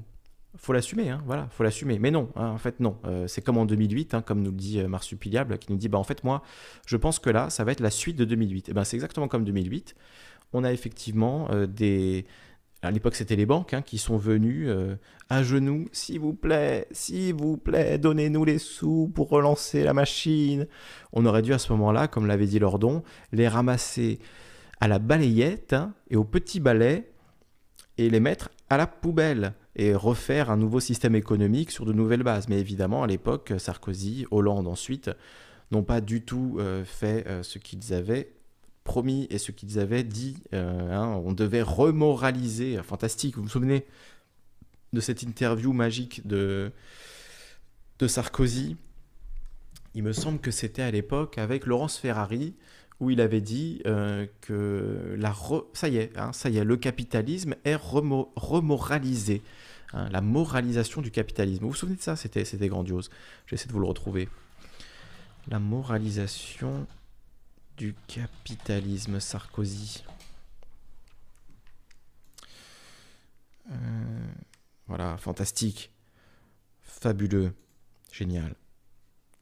faut 0.57 0.73
l'assumer, 0.73 1.11
hein, 1.11 1.23
voilà, 1.27 1.49
faut 1.51 1.63
l'assumer. 1.63 1.99
Mais 1.99 2.11
non, 2.11 2.31
hein, 2.37 2.49
en 2.49 2.59
fait 2.59 2.81
non. 2.81 2.97
c'est 3.27 3.43
comme 3.43 3.59
en 3.59 3.67
2008, 3.67 4.15
hein, 4.15 4.23
comme 4.23 4.41
nous 4.41 4.51
le 4.51 4.57
dit 4.57 4.83
Marsupiliable, 4.83 5.59
qui 5.59 5.73
nous 5.73 5.79
dit, 5.79 5.89
bah 5.89 5.99
en 5.99 6.05
fait 6.05 6.25
moi, 6.25 6.43
je 6.87 6.97
pense 6.97 7.19
que 7.19 7.29
là, 7.29 7.51
ça 7.51 7.65
va 7.65 7.73
être 7.73 7.81
la 7.81 7.91
suite 7.91 8.17
de 8.17 8.25
2008. 8.25 8.69
Et 8.69 8.71
eh 8.71 8.75
ben 8.75 8.85
c'est 8.85 8.97
exactement 8.97 9.29
comme 9.29 9.45
2008. 9.45 9.95
On 10.55 10.65
a 10.65 10.73
effectivement 10.73 11.49
des 11.67 12.27
à 12.83 12.91
l'époque, 12.91 13.15
c'était 13.15 13.37
les 13.37 13.47
banques 13.47 13.75
hein, 13.75 13.83
qui 13.83 13.97
sont 13.97 14.17
venues 14.17 14.69
euh, 14.69 14.97
à 15.29 15.45
genoux. 15.45 15.87
S'il 15.93 16.19
vous 16.19 16.35
plaît, 16.35 16.89
s'il 16.91 17.35
vous 17.35 17.57
plaît, 17.57 17.97
donnez-nous 17.97 18.45
les 18.45 18.59
sous 18.59 19.11
pour 19.15 19.29
relancer 19.29 19.85
la 19.85 19.95
machine. 19.95 20.67
On 21.13 21.25
aurait 21.25 21.43
dû 21.43 21.53
à 21.53 21.59
ce 21.59 21.73
moment-là, 21.73 22.09
comme 22.09 22.27
l'avait 22.27 22.47
dit 22.47 22.59
Lordon, 22.59 23.05
les 23.31 23.47
ramasser 23.47 24.19
à 24.81 24.89
la 24.89 24.99
balayette 24.99 25.75
hein, 25.75 25.95
et 26.11 26.17
au 26.17 26.25
petit 26.25 26.59
balai 26.59 27.09
et 27.99 28.11
les 28.11 28.21
mettre 28.21 28.51
à 28.69 28.77
la 28.77 28.89
poubelle 28.89 29.55
et 29.77 29.95
refaire 29.95 30.51
un 30.51 30.57
nouveau 30.57 30.81
système 30.81 31.15
économique 31.15 31.71
sur 31.71 31.87
de 31.87 31.93
nouvelles 31.93 32.25
bases. 32.25 32.49
Mais 32.49 32.59
évidemment, 32.59 33.05
à 33.05 33.07
l'époque, 33.07 33.53
Sarkozy, 33.59 34.27
Hollande 34.33 34.67
ensuite, 34.67 35.11
n'ont 35.71 35.85
pas 35.85 36.01
du 36.01 36.23
tout 36.23 36.57
euh, 36.59 36.85
fait 36.85 37.27
euh, 37.29 37.45
ce 37.45 37.59
qu'ils 37.59 37.95
avaient 37.95 38.33
promis 38.85 39.27
et 39.31 39.39
ce 39.39 39.53
qu'ils 39.53 39.79
avaient 39.79 40.05
dit. 40.05 40.37
Euh, 40.53 40.93
hein, 40.93 41.21
on 41.25 41.33
devait 41.33 41.63
remoraliser. 41.63 42.79
Euh, 42.79 42.83
fantastique, 42.83 43.37
vous 43.37 43.43
vous 43.43 43.49
souvenez 43.49 43.87
de 44.93 45.01
cette 45.01 45.23
interview 45.23 45.73
magique 45.73 46.27
de, 46.27 46.73
de 47.99 48.07
Sarkozy? 48.07 48.77
Il 49.95 50.03
me 50.03 50.13
semble 50.13 50.39
que 50.39 50.51
c'était 50.51 50.83
à 50.83 50.91
l'époque 50.91 51.39
avec 51.39 51.67
Laurence 51.67 51.99
Ferrari 51.99 52.55
où 53.01 53.11
il 53.11 53.21
avait 53.21 53.41
dit 53.41 53.83
euh, 53.87 54.27
que 54.41 55.17
la 55.19 55.35
ça 55.73 55.89
y 55.89 55.97
est, 55.97 56.17
hein, 56.17 56.33
ça 56.33 56.51
y 56.51 56.59
est, 56.59 56.65
le 56.65 56.77
capitalisme 56.77 57.57
est 57.65 57.75
remoralisé. 57.75 59.43
Hein, 59.93 60.09
la 60.11 60.21
moralisation 60.21 61.03
du 61.03 61.11
capitalisme. 61.11 61.65
Vous 61.65 61.71
vous 61.71 61.77
souvenez 61.77 61.97
de 61.97 62.03
ça? 62.03 62.17
C'était 62.17 62.69
grandiose. 62.69 63.11
J'essaie 63.47 63.67
de 63.67 63.73
vous 63.73 63.81
le 63.81 63.87
retrouver. 63.87 64.29
La 65.49 65.59
moralisation 65.59 66.87
du 67.77 67.95
capitalisme 68.07 69.21
Sarkozy. 69.21 70.05
Euh, 73.71 73.75
voilà, 74.87 75.17
fantastique, 75.17 75.91
fabuleux, 76.83 77.55
génial, 78.13 78.55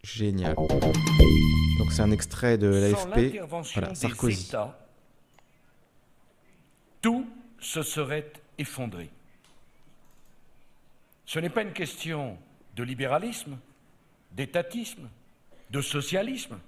génial. 0.03 0.55
Donc 0.55 1.93
c'est 1.93 2.03
un 2.03 2.11
extrait 2.11 2.59
de 2.59 2.69
l'AFP. 2.69 3.41
Voilà, 3.49 3.95
Sarkozy. 3.95 4.53
tout 7.01 7.27
se 7.59 7.83
serait 7.83 8.33
effondré. 8.59 9.11
Ce 11.25 11.39
n'est 11.39 11.51
pas 11.51 11.63
une 11.63 11.73
question 11.73 12.39
de 12.77 12.83
libéralisme, 12.83 13.59
d'étatisme, 14.33 15.09
de 15.71 15.81
socialisme 15.81 16.59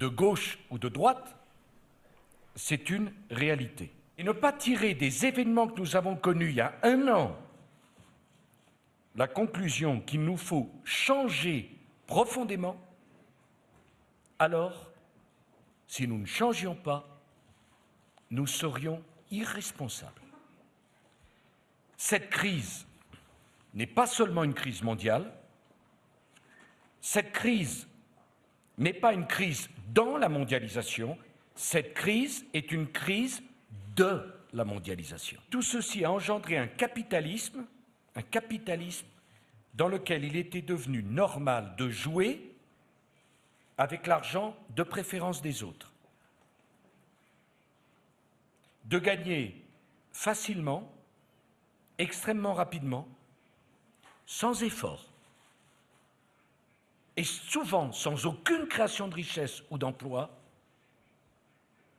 de 0.00 0.08
gauche 0.08 0.58
ou 0.70 0.78
de 0.78 0.88
droite, 0.88 1.36
c'est 2.56 2.90
une 2.90 3.12
réalité. 3.30 3.92
Et 4.18 4.24
ne 4.24 4.32
pas 4.32 4.52
tirer 4.52 4.94
des 4.94 5.26
événements 5.26 5.68
que 5.68 5.80
nous 5.80 5.94
avons 5.94 6.16
connus 6.16 6.50
il 6.50 6.56
y 6.56 6.60
a 6.60 6.74
un 6.82 7.06
an 7.08 7.36
la 9.16 9.26
conclusion 9.26 10.00
qu'il 10.00 10.24
nous 10.24 10.36
faut 10.36 10.70
changer 10.84 11.76
profondément, 12.06 12.80
alors, 14.38 14.90
si 15.86 16.08
nous 16.08 16.18
ne 16.18 16.26
changions 16.26 16.74
pas, 16.74 17.06
nous 18.30 18.46
serions 18.46 19.02
irresponsables. 19.30 20.22
Cette 21.96 22.30
crise 22.30 22.86
n'est 23.74 23.86
pas 23.86 24.06
seulement 24.06 24.44
une 24.44 24.54
crise 24.54 24.82
mondiale, 24.82 25.30
cette 27.02 27.32
crise 27.32 27.86
n'est 28.78 28.94
pas 28.94 29.12
une 29.12 29.26
crise 29.26 29.68
dans 29.92 30.16
la 30.16 30.28
mondialisation, 30.28 31.18
cette 31.54 31.94
crise 31.94 32.44
est 32.54 32.72
une 32.72 32.88
crise 32.88 33.42
de 33.96 34.22
la 34.52 34.64
mondialisation. 34.64 35.40
Tout 35.50 35.62
ceci 35.62 36.04
a 36.04 36.12
engendré 36.12 36.56
un 36.56 36.66
capitalisme, 36.66 37.66
un 38.14 38.22
capitalisme 38.22 39.06
dans 39.74 39.88
lequel 39.88 40.24
il 40.24 40.36
était 40.36 40.62
devenu 40.62 41.02
normal 41.02 41.74
de 41.76 41.88
jouer 41.88 42.54
avec 43.78 44.06
l'argent 44.06 44.56
de 44.76 44.82
préférence 44.82 45.42
des 45.42 45.62
autres, 45.62 45.92
de 48.84 48.98
gagner 48.98 49.62
facilement, 50.12 50.92
extrêmement 51.98 52.54
rapidement, 52.54 53.08
sans 54.26 54.62
effort, 54.62 55.09
et 57.16 57.24
souvent 57.24 57.92
sans 57.92 58.26
aucune 58.26 58.66
création 58.66 59.08
de 59.08 59.14
richesse 59.14 59.62
ou 59.70 59.78
d'emploi, 59.78 60.30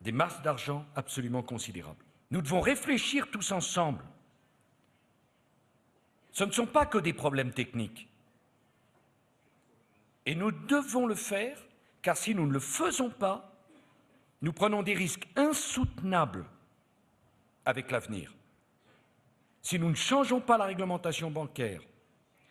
des 0.00 0.12
masses 0.12 0.42
d'argent 0.42 0.84
absolument 0.96 1.42
considérables. 1.42 2.04
Nous 2.30 2.42
devons 2.42 2.60
réfléchir 2.60 3.30
tous 3.30 3.52
ensemble. 3.52 4.04
Ce 6.32 6.44
ne 6.44 6.50
sont 6.50 6.66
pas 6.66 6.86
que 6.86 6.98
des 6.98 7.12
problèmes 7.12 7.52
techniques. 7.52 8.08
Et 10.24 10.34
nous 10.34 10.50
devons 10.50 11.06
le 11.06 11.14
faire, 11.14 11.58
car 12.00 12.16
si 12.16 12.34
nous 12.34 12.46
ne 12.46 12.52
le 12.52 12.60
faisons 12.60 13.10
pas, 13.10 13.52
nous 14.40 14.52
prenons 14.52 14.82
des 14.82 14.94
risques 14.94 15.28
insoutenables 15.36 16.46
avec 17.64 17.90
l'avenir. 17.90 18.34
Si 19.60 19.78
nous 19.78 19.90
ne 19.90 19.94
changeons 19.94 20.40
pas 20.40 20.58
la 20.58 20.64
réglementation 20.64 21.30
bancaire, 21.30 21.82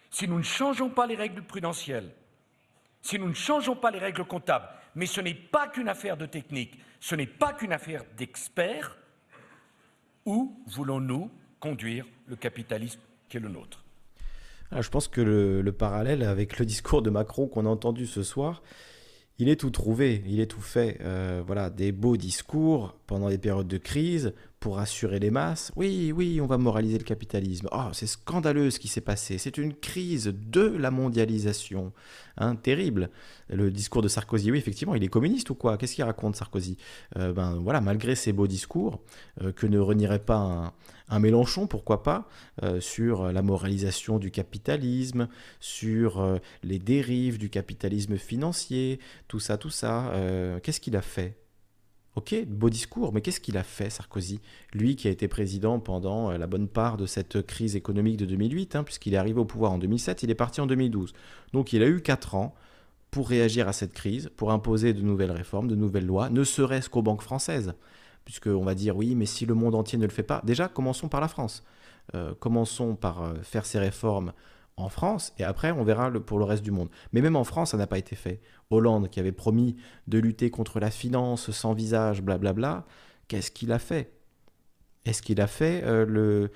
si 0.10 0.28
nous 0.28 0.38
ne 0.38 0.44
changeons 0.44 0.90
pas 0.90 1.08
les 1.08 1.16
règles 1.16 1.44
prudentielles, 1.44 2.14
si 3.02 3.18
nous 3.20 3.30
ne 3.30 3.34
changeons 3.34 3.76
pas 3.76 3.92
les 3.92 4.00
règles 4.00 4.26
comptables, 4.26 4.68
mais 4.96 5.06
ce 5.06 5.22
n'est 5.22 5.34
pas 5.34 5.68
qu'une 5.68 5.90
affaire 5.90 6.18
de 6.18 6.26
technique, 6.26 6.80
ce 7.00 7.16
n'est 7.16 7.28
pas 7.28 7.54
qu'une 7.54 7.74
affaire 7.74 8.04
d'experts, 8.18 8.98
où 10.26 10.62
voulons-nous 10.68 11.32
conduire 11.60 12.06
le 12.28 12.36
capitalisme 12.36 13.00
qui 13.28 13.38
est 13.38 13.40
le 13.40 13.50
nôtre? 13.50 13.84
Ah, 14.72 14.82
Je 14.82 14.90
pense 14.90 15.08
que 15.08 15.22
le, 15.22 15.72
parallèle 15.72 16.24
avec 16.24 16.60
le 16.60 16.66
discours 16.66 17.02
de 17.02 17.10
Macron 17.10 17.48
qu'on 17.48 17.66
a 17.66 17.70
entendu 17.70 18.06
ce 18.06 18.24
soir, 18.24 18.62
il 19.40 19.50
est 19.50 19.60
tout 19.60 19.72
trouvé, 19.72 20.24
il 20.28 20.40
est 20.40 20.46
tout 20.46 20.62
fait. 20.62 21.00
Euh, 21.02 21.42
voilà, 21.46 21.70
des 21.70 21.92
beaux 21.92 22.18
discours 22.18 22.96
pendant 23.08 23.30
des 23.30 23.40
périodes 23.40 23.68
de 23.68 23.78
crise 23.78 24.34
pour 24.62 24.78
assurer 24.78 25.18
les 25.18 25.32
masses. 25.32 25.72
Oui, 25.76 26.14
oui, 26.16 26.40
on 26.40 26.46
va 26.46 26.60
moraliser 26.60 27.00
le 27.00 27.04
capitalisme. 27.04 27.68
Oh, 27.72 27.88
c'est 27.94 28.06
scandaleux 28.06 28.70
ce 28.70 28.80
qui 28.80 28.88
s'est 28.88 29.02
passé. 29.02 29.40
C'est 29.40 29.58
une 29.58 29.74
crise 29.74 30.32
de 30.34 30.62
la 30.62 30.92
mondialisation. 30.92 31.92
Hein, 32.38 32.56
terrible. 32.56 33.10
Le 33.50 33.72
discours 33.72 34.04
de 34.04 34.08
Sarkozy, 34.08 34.52
oui, 34.52 34.60
effectivement, 34.60 34.94
il 34.94 35.04
est 35.04 35.08
communiste 35.08 35.50
ou 35.50 35.56
quoi? 35.56 35.78
Qu'est-ce 35.78 35.96
qu'il 35.96 36.04
raconte 36.04 36.36
Sarkozy? 36.36 36.78
Euh, 37.18 37.34
Ben 37.34 37.56
voilà, 37.56 37.82
malgré 37.82 38.14
ses 38.14 38.34
beaux 38.34 38.46
discours, 38.46 39.02
euh, 39.42 39.52
que 39.52 39.66
ne 39.66 39.80
renierait 39.80 40.24
pas 40.24 40.74
un, 41.10 41.20
Mélenchon, 41.20 41.66
pourquoi 41.66 42.04
pas, 42.04 42.30
euh, 42.62 42.80
sur 42.80 43.32
la 43.32 43.42
moralisation 43.42 44.20
du 44.20 44.30
capitalisme, 44.30 45.28
sur 45.60 46.40
les 46.62 46.78
dérives 46.78 47.40
du 47.40 47.50
capitalisme 47.50 48.16
financier, 48.18 49.00
tout 49.28 49.40
ça, 49.40 49.58
tout 49.58 49.72
ça. 49.72 50.14
Qu'est-ce 50.62 50.80
qu'il 50.80 50.96
a 50.96 51.02
fait? 51.02 51.41
Ok, 52.16 52.36
beau 52.46 52.70
discours, 52.70 53.14
mais 53.14 53.22
qu'est-ce 53.22 53.40
qu'il 53.40 53.58
a 53.58 53.64
fait, 53.64 53.90
Sarkozy? 53.90 54.42
Lui 54.74 54.98
qui 54.98 55.08
a 55.08 55.12
été 55.12 55.30
président 55.30 55.80
pendant 55.80 56.30
euh, 56.30 56.38
la 56.38 56.46
bonne 56.46 56.68
part 56.68 56.98
de 56.98 57.06
cette 57.06 57.42
crise 57.46 57.78
économique 57.78 58.18
de 58.18 58.26
2008, 58.26 58.76
hein, 58.76 58.84
puisqu'il 58.84 59.14
est 59.14 59.18
arrivé 59.18 59.40
au 59.40 59.46
pouvoir 59.46 59.72
en 59.72 59.78
2007, 59.78 60.24
il 60.24 60.30
est 60.30 60.36
parti 60.36 60.60
en 60.60 60.68
2012. 60.68 61.14
Donc 61.54 61.72
il 61.72 61.82
a 61.82 61.88
eu 61.88 62.02
4 62.02 62.36
ans 62.36 62.54
pour 63.12 63.30
réagir 63.30 63.70
à 63.70 63.74
cette 63.74 63.94
crise, 63.94 64.30
pour 64.36 64.52
imposer 64.52 64.94
de 64.94 65.02
nouvelles 65.02 65.32
réformes, 65.32 65.68
de 65.68 65.76
nouvelles 65.76 66.06
lois, 66.06 66.30
ne 66.30 66.44
serait-ce 66.44 66.90
qu'aux 66.90 67.02
banques 67.02 67.22
françaises. 67.22 67.76
Puisqu'on 68.26 68.64
va 68.64 68.76
dire, 68.76 68.96
oui, 68.98 69.16
mais 69.16 69.26
si 69.26 69.46
le 69.46 69.54
monde 69.54 69.76
entier 69.76 69.98
ne 69.98 70.06
le 70.06 70.12
fait 70.12 70.24
pas, 70.24 70.42
déjà, 70.44 70.68
commençons 70.68 71.08
par 71.10 71.22
la 71.22 71.28
France. 71.28 71.64
Euh, 72.16 72.34
commençons 72.40 72.96
par 72.96 73.24
euh, 73.24 73.34
faire 73.42 73.66
ces 73.66 73.80
réformes 73.80 74.34
en 74.82 74.90
France, 74.90 75.34
et 75.38 75.44
après 75.44 75.72
on 75.72 75.84
verra 75.84 76.12
pour 76.12 76.40
le 76.40 76.46
reste 76.46 76.64
du 76.64 76.72
monde. 76.72 76.90
Mais 77.14 77.22
même 77.22 77.36
en 77.36 77.44
France, 77.44 77.72
ça 77.72 77.78
n'a 77.78 77.88
pas 77.88 77.98
été 77.98 78.16
fait. 78.16 78.42
Hollande, 78.70 79.10
qui 79.10 79.20
avait 79.20 79.32
promis 79.32 79.76
de 80.08 80.20
lutter 80.20 80.50
contre 80.50 80.80
la 80.80 80.92
finance 80.92 81.52
sans 81.52 81.74
visage, 81.74 82.22
blablabla, 82.22 82.86
qu'est-ce 83.28 83.52
qu'il 83.52 83.72
a 83.72 83.80
fait? 83.80 84.14
Est-ce 85.06 85.22
qu'il 85.22 85.42
a 85.42 85.48
fait 85.48 85.82
euh, 85.84 86.48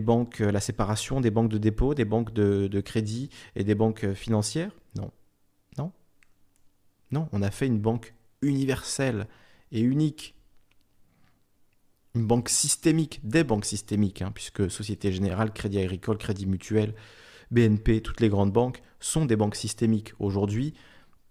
banques, 0.00 0.38
la 0.38 0.60
séparation 0.60 1.20
des 1.20 1.30
banques 1.30 1.50
de 1.50 1.58
dépôt, 1.58 1.94
des 1.94 2.04
banques 2.04 2.32
de, 2.32 2.80
crédit 2.80 3.30
et 3.56 3.64
des 3.64 3.74
banques 3.74 4.12
financières? 4.12 4.70
Non. 4.96 5.10
Non. 5.78 5.92
Non, 7.10 7.28
on 7.32 7.42
a 7.42 7.50
fait 7.50 7.66
une 7.66 7.80
banque 7.80 8.14
universelle 8.40 9.26
et 9.72 9.80
unique 9.80 10.36
une 12.14 12.26
banque 12.26 12.48
systémique, 12.48 13.20
des 13.22 13.44
banques 13.44 13.64
systémiques, 13.64 14.22
hein, 14.22 14.32
puisque 14.34 14.70
Société 14.70 15.12
Générale, 15.12 15.52
Crédit 15.52 15.78
Agricole, 15.78 16.18
Crédit 16.18 16.46
Mutuel, 16.46 16.94
BNP, 17.50 18.02
toutes 18.02 18.20
les 18.20 18.28
grandes 18.28 18.52
banques 18.52 18.82
sont 19.00 19.24
des 19.24 19.36
banques 19.36 19.56
systémiques 19.56 20.12
aujourd'hui, 20.18 20.74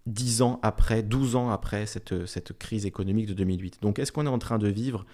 10 0.06 0.41
ans 0.41 0.60
après, 0.64 1.03
12 1.03 1.35
ans 1.35 1.49
après 1.49 1.85
cette, 1.85 2.26
cette 2.26 2.57
crise 2.57 2.85
économique 2.85 3.27
de 3.27 3.34
2008. 3.34 3.81
Donc 3.81 3.99
est-ce 3.99 4.11
qu'on 4.11 4.26
est 4.26 4.30
en 4.30 4.39
train 4.39 4.57
de 4.57 4.68
vivre 4.68 5.06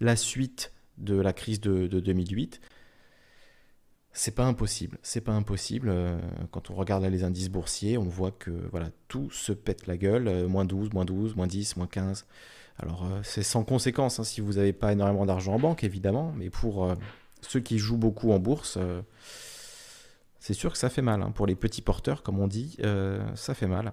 la 0.00 0.16
suite 0.16 0.72
de 0.98 1.18
la 1.20 1.32
crise 1.32 1.60
de, 1.60 1.86
2008 1.86 2.60
c'est 4.14 4.34
pas 4.34 4.44
impossible, 4.44 4.98
c'est 5.00 5.22
pas 5.22 5.32
impossible. 5.32 5.88
Euh, 5.88 6.18
quand 6.50 6.68
on 6.68 6.74
regarde 6.74 7.02
les 7.02 7.24
indices 7.24 7.48
boursiers, 7.48 7.96
on 7.96 8.04
voit 8.04 8.30
que 8.30 8.50
voilà, 8.70 8.90
tout 9.08 9.30
se 9.30 9.52
pète 9.52 9.86
la 9.86 9.96
gueule, 9.96 10.28
euh, 10.28 10.46
moins 10.46 10.66
12, 10.66 10.92
moins 10.92 11.06
12, 11.06 11.34
moins 11.34 11.46
10, 11.46 11.78
moins 11.78 11.86
15. 11.86 12.26
Alors 12.78 13.06
euh, 13.06 13.20
c'est 13.22 13.42
sans 13.42 13.64
conséquence 13.64 14.20
hein, 14.20 14.24
si 14.24 14.42
vous 14.42 14.54
n'avez 14.54 14.74
pas 14.74 14.92
énormément 14.92 15.24
d'argent 15.24 15.54
en 15.54 15.58
banque, 15.58 15.82
évidemment, 15.82 16.34
mais 16.36 16.50
pour 16.50 16.94
ceux 17.40 17.60
qui 17.60 17.78
jouent 17.78 17.96
beaucoup 17.96 18.32
en 18.32 18.38
bourse, 18.38 18.78
c'est 20.42 20.54
sûr 20.54 20.72
que 20.72 20.78
ça 20.78 20.90
fait 20.90 21.02
mal. 21.02 21.22
Hein. 21.22 21.30
Pour 21.30 21.46
les 21.46 21.54
petits 21.54 21.82
porteurs, 21.82 22.24
comme 22.24 22.40
on 22.40 22.48
dit, 22.48 22.76
euh, 22.82 23.24
ça 23.36 23.54
fait 23.54 23.68
mal. 23.68 23.92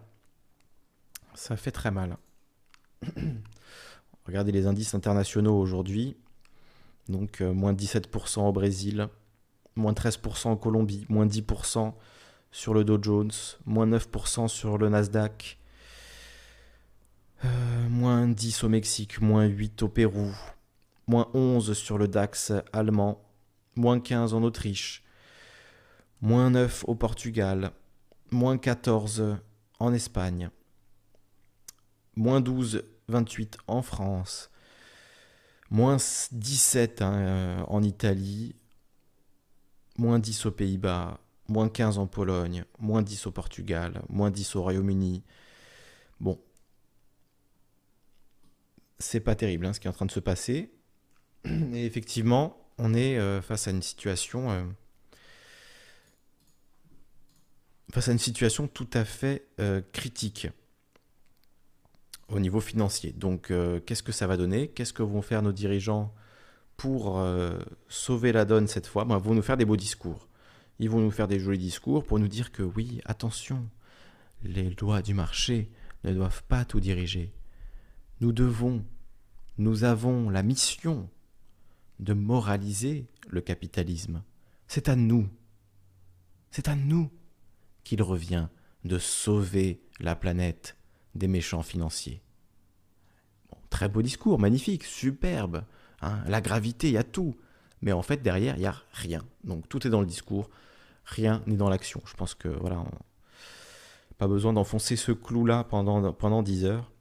Ça 1.35 1.55
fait 1.55 1.69
très 1.69 1.91
mal. 1.91 2.17
Regardez 4.25 4.51
les 4.51 4.65
indices 4.65 4.95
internationaux 4.95 5.55
aujourd'hui. 5.59 6.17
Donc 7.07 7.41
euh, 7.41 7.53
moins 7.53 7.73
17% 7.73 8.39
au 8.47 8.51
Brésil, 8.51 9.09
moins 9.75 9.93
13% 9.93 10.47
en 10.47 10.55
Colombie, 10.55 11.05
moins 11.07 11.27
10% 11.27 11.93
sur 12.51 12.73
le 12.73 12.83
Dow 12.83 12.97
Jones, 12.99 13.31
moins 13.67 13.85
9% 13.85 14.47
sur 14.47 14.79
le 14.79 14.89
Nasdaq, 14.89 15.59
euh, 17.45 17.89
moins 17.89 18.27
10 18.27 18.63
au 18.63 18.69
Mexique, 18.69 19.21
moins 19.21 19.45
8 19.45 19.83
au 19.83 19.87
Pérou, 19.87 20.33
moins 21.05 21.29
11 21.35 21.73
sur 21.73 21.99
le 21.99 22.07
DAX 22.07 22.53
allemand, 22.73 23.23
moins 23.75 23.99
15 23.99 24.33
en 24.33 24.41
Autriche, 24.41 25.03
moins 26.21 26.49
9 26.49 26.85
au 26.87 26.95
Portugal, 26.95 27.71
moins 28.31 28.57
14 28.57 29.37
en 29.79 29.93
Espagne, 29.93 30.49
moins 32.15 32.41
12, 32.41 32.83
28 33.07 33.57
en 33.67 33.81
France, 33.81 34.49
moins 35.69 35.97
17 36.31 37.01
hein, 37.01 37.13
euh, 37.13 37.63
en 37.67 37.83
Italie, 37.83 38.55
moins 39.97 40.19
10 40.19 40.45
aux 40.45 40.51
Pays-Bas, 40.51 41.19
moins 41.47 41.69
15 41.69 41.97
en 41.97 42.07
Pologne, 42.07 42.65
moins 42.79 43.01
10 43.01 43.27
au 43.27 43.31
Portugal, 43.31 44.01
moins 44.09 44.31
10 44.31 44.55
au 44.55 44.63
Royaume-Uni. 44.63 45.23
Bon, 46.19 46.39
c'est 48.99 49.19
pas 49.19 49.35
terrible 49.35 49.65
hein, 49.65 49.73
ce 49.73 49.79
qui 49.79 49.87
est 49.87 49.89
en 49.89 49.93
train 49.93 50.05
de 50.05 50.11
se 50.11 50.19
passer. 50.19 50.71
Et 51.45 51.85
effectivement, 51.85 52.57
on 52.77 52.93
est 52.93 53.17
euh, 53.17 53.41
face 53.41 53.67
à 53.67 53.71
une 53.71 53.81
situation 53.81 54.51
euh, 54.51 54.63
face 57.91 58.07
à 58.07 58.11
une 58.11 58.19
situation 58.19 58.67
tout 58.67 58.89
à 58.93 59.05
fait 59.05 59.47
euh, 59.59 59.81
critique 59.93 60.47
au 62.27 62.39
niveau 62.39 62.59
financier. 62.59 63.11
Donc, 63.11 63.51
euh, 63.51 63.79
qu'est-ce 63.79 64.03
que 64.03 64.11
ça 64.11 64.27
va 64.27 64.37
donner? 64.37 64.67
Qu'est-ce 64.67 64.93
que 64.93 65.03
vont 65.03 65.21
faire 65.21 65.41
nos 65.41 65.51
dirigeants 65.51 66.13
pour 66.77 67.19
euh, 67.19 67.57
sauver 67.87 68.31
la 68.31 68.45
donne 68.45 68.67
cette 68.67 68.87
fois? 68.87 69.05
Ben, 69.05 69.17
Ils 69.17 69.23
vont 69.23 69.33
nous 69.33 69.41
faire 69.41 69.57
des 69.57 69.65
beaux 69.65 69.77
discours. 69.77 70.27
Ils 70.77 70.89
vont 70.89 70.99
nous 70.99 71.11
faire 71.11 71.27
des 71.27 71.39
jolis 71.39 71.57
discours 71.57 72.05
pour 72.05 72.19
nous 72.19 72.27
dire 72.27 72.51
que 72.51 72.63
oui, 72.63 73.01
attention, 73.05 73.67
les 74.43 74.69
lois 74.79 75.01
du 75.01 75.13
marché 75.13 75.71
ne 76.03 76.13
doivent 76.13 76.43
pas 76.43 76.63
tout 76.63 76.79
diriger. 76.79 77.33
Nous 78.21 78.31
devons, 78.31 78.85
nous 79.57 79.83
avons 79.83 80.29
la 80.29 80.43
mission 80.43 81.09
de 81.99 82.13
moraliser 82.13 83.07
le 83.27 83.41
capitalisme. 83.41 84.23
C'est 84.67 84.87
à 84.87 84.95
nous. 84.95 85.27
C'est 86.51 86.69
à 86.69 86.75
nous 86.75 87.09
qu'il 87.89 88.03
revient 88.03 88.49
de 88.83 88.99
sauver 88.99 89.81
la 89.99 90.15
planète 90.15 90.77
des 91.15 91.27
méchants 91.27 91.63
financiers. 91.63 92.21
très 93.71 93.89
beau 93.89 94.03
discours, 94.03 94.37
magnifique, 94.37 94.83
superbe. 94.83 95.63
Hein, 96.01 96.19
la 96.27 96.39
gravité, 96.39 96.89
il 96.89 96.93
y 96.93 96.97
a 96.97 97.03
tout. 97.03 97.35
Mais 97.81 97.91
en 97.91 98.03
fait, 98.03 98.21
derrière, 98.21 98.55
il 98.57 98.59
n'y 98.59 98.67
a 98.67 98.75
rien. 98.91 99.25
Donc 99.43 99.67
tout 99.67 99.87
est 99.87 99.89
dans 99.89 100.01
le 100.01 100.05
discours. 100.05 100.51
rien 101.03 101.41
n'est 101.47 101.55
dans 101.55 101.67
l'action. 101.67 101.99
Je 102.05 102.13
pense 102.13 102.35
que 102.35 102.47
voilà, 102.47 102.85
pas 104.19 104.27
besoin 104.27 104.53
d'enfoncer 104.53 104.95
ce 104.95 105.11
clou-là 105.11 105.63
pendant, 105.63 106.13
pendant 106.13 106.43
10 106.43 106.65
heures. 106.65 106.91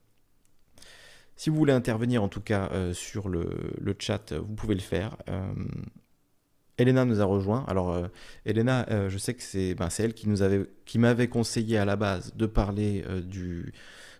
Si 1.36 1.50
vous 1.50 1.56
voulez 1.56 1.74
intervenir 1.74 2.22
en 2.22 2.28
tout 2.28 2.40
cas 2.40 2.70
euh, 2.72 2.94
sur 2.94 3.28
le, 3.28 3.94
chat, 3.98 4.32
vous 4.32 4.54
pouvez 4.54 4.74
le 4.74 4.80
faire. 4.80 5.18
Euh, 5.28 5.52
Elena 6.78 7.04
nous 7.04 7.20
a 7.20 7.24
rejoint. 7.24 7.64
Alors, 7.68 7.92
euh, 7.92 8.08
Elena, 8.46 8.86
je 9.08 9.18
sais 9.18 9.34
que 9.34 9.42
c'est 9.42 9.74
ben, 9.74 9.88
elle 9.98 10.14
qui 10.14 10.28
nous 10.28 10.42
avait, 10.42 10.66
qui 10.86 10.98
m'avait 10.98 11.28
conseillé 11.28 11.78
à 11.78 11.84
la 11.84 11.96
base 11.96 12.34
de 12.36 12.46
parler 12.46 13.04
du, 13.22 13.72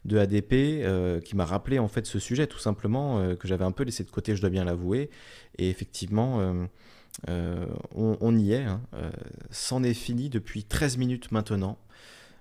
de 0.04 0.18
ADP, 0.18 1.24
qui 1.24 1.36
m'a 1.36 1.44
rappelé 1.44 1.78
en 1.78 1.88
fait 1.88 2.06
ce 2.06 2.18
sujet 2.18 2.46
tout 2.46 2.58
simplement 2.58 3.34
que 3.36 3.48
j'avais 3.48 3.64
un 3.64 3.72
peu 3.72 3.84
laissé 3.84 4.04
de 4.04 4.10
côté, 4.10 4.36
je 4.36 4.40
dois 4.40 4.50
bien 4.50 4.64
l'avouer. 4.64 5.10
Et 5.56 5.70
effectivement, 5.70 6.68
on, 7.26 8.36
y 8.36 8.52
est. 8.52 8.64
Hein. 8.64 8.82
C'en 9.50 9.82
est 9.82 9.94
fini 9.94 10.28
depuis 10.28 10.64
13 10.64 10.98
minutes 10.98 11.32
maintenant 11.32 11.78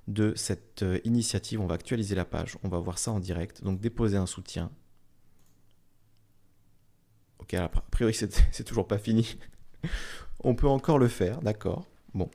de 0.07 0.33
cette 0.35 0.83
euh, 0.83 0.99
initiative. 1.03 1.61
On 1.61 1.67
va 1.67 1.75
actualiser 1.75 2.15
la 2.15 2.25
page, 2.25 2.57
on 2.63 2.69
va 2.69 2.79
voir 2.79 2.97
ça 2.97 3.11
en 3.11 3.19
direct. 3.19 3.63
Donc 3.63 3.79
déposer 3.79 4.17
un 4.17 4.25
soutien. 4.25 4.71
Ok, 7.39 7.53
a 7.53 7.69
priori 7.91 8.13
c'est 8.51 8.63
toujours 8.63 8.87
pas 8.87 8.97
fini. 8.97 9.37
On 10.43 10.55
peut 10.55 10.67
encore 10.67 10.99
le 10.99 11.07
faire, 11.07 11.41
d'accord. 11.41 11.85
Bon. 12.13 12.29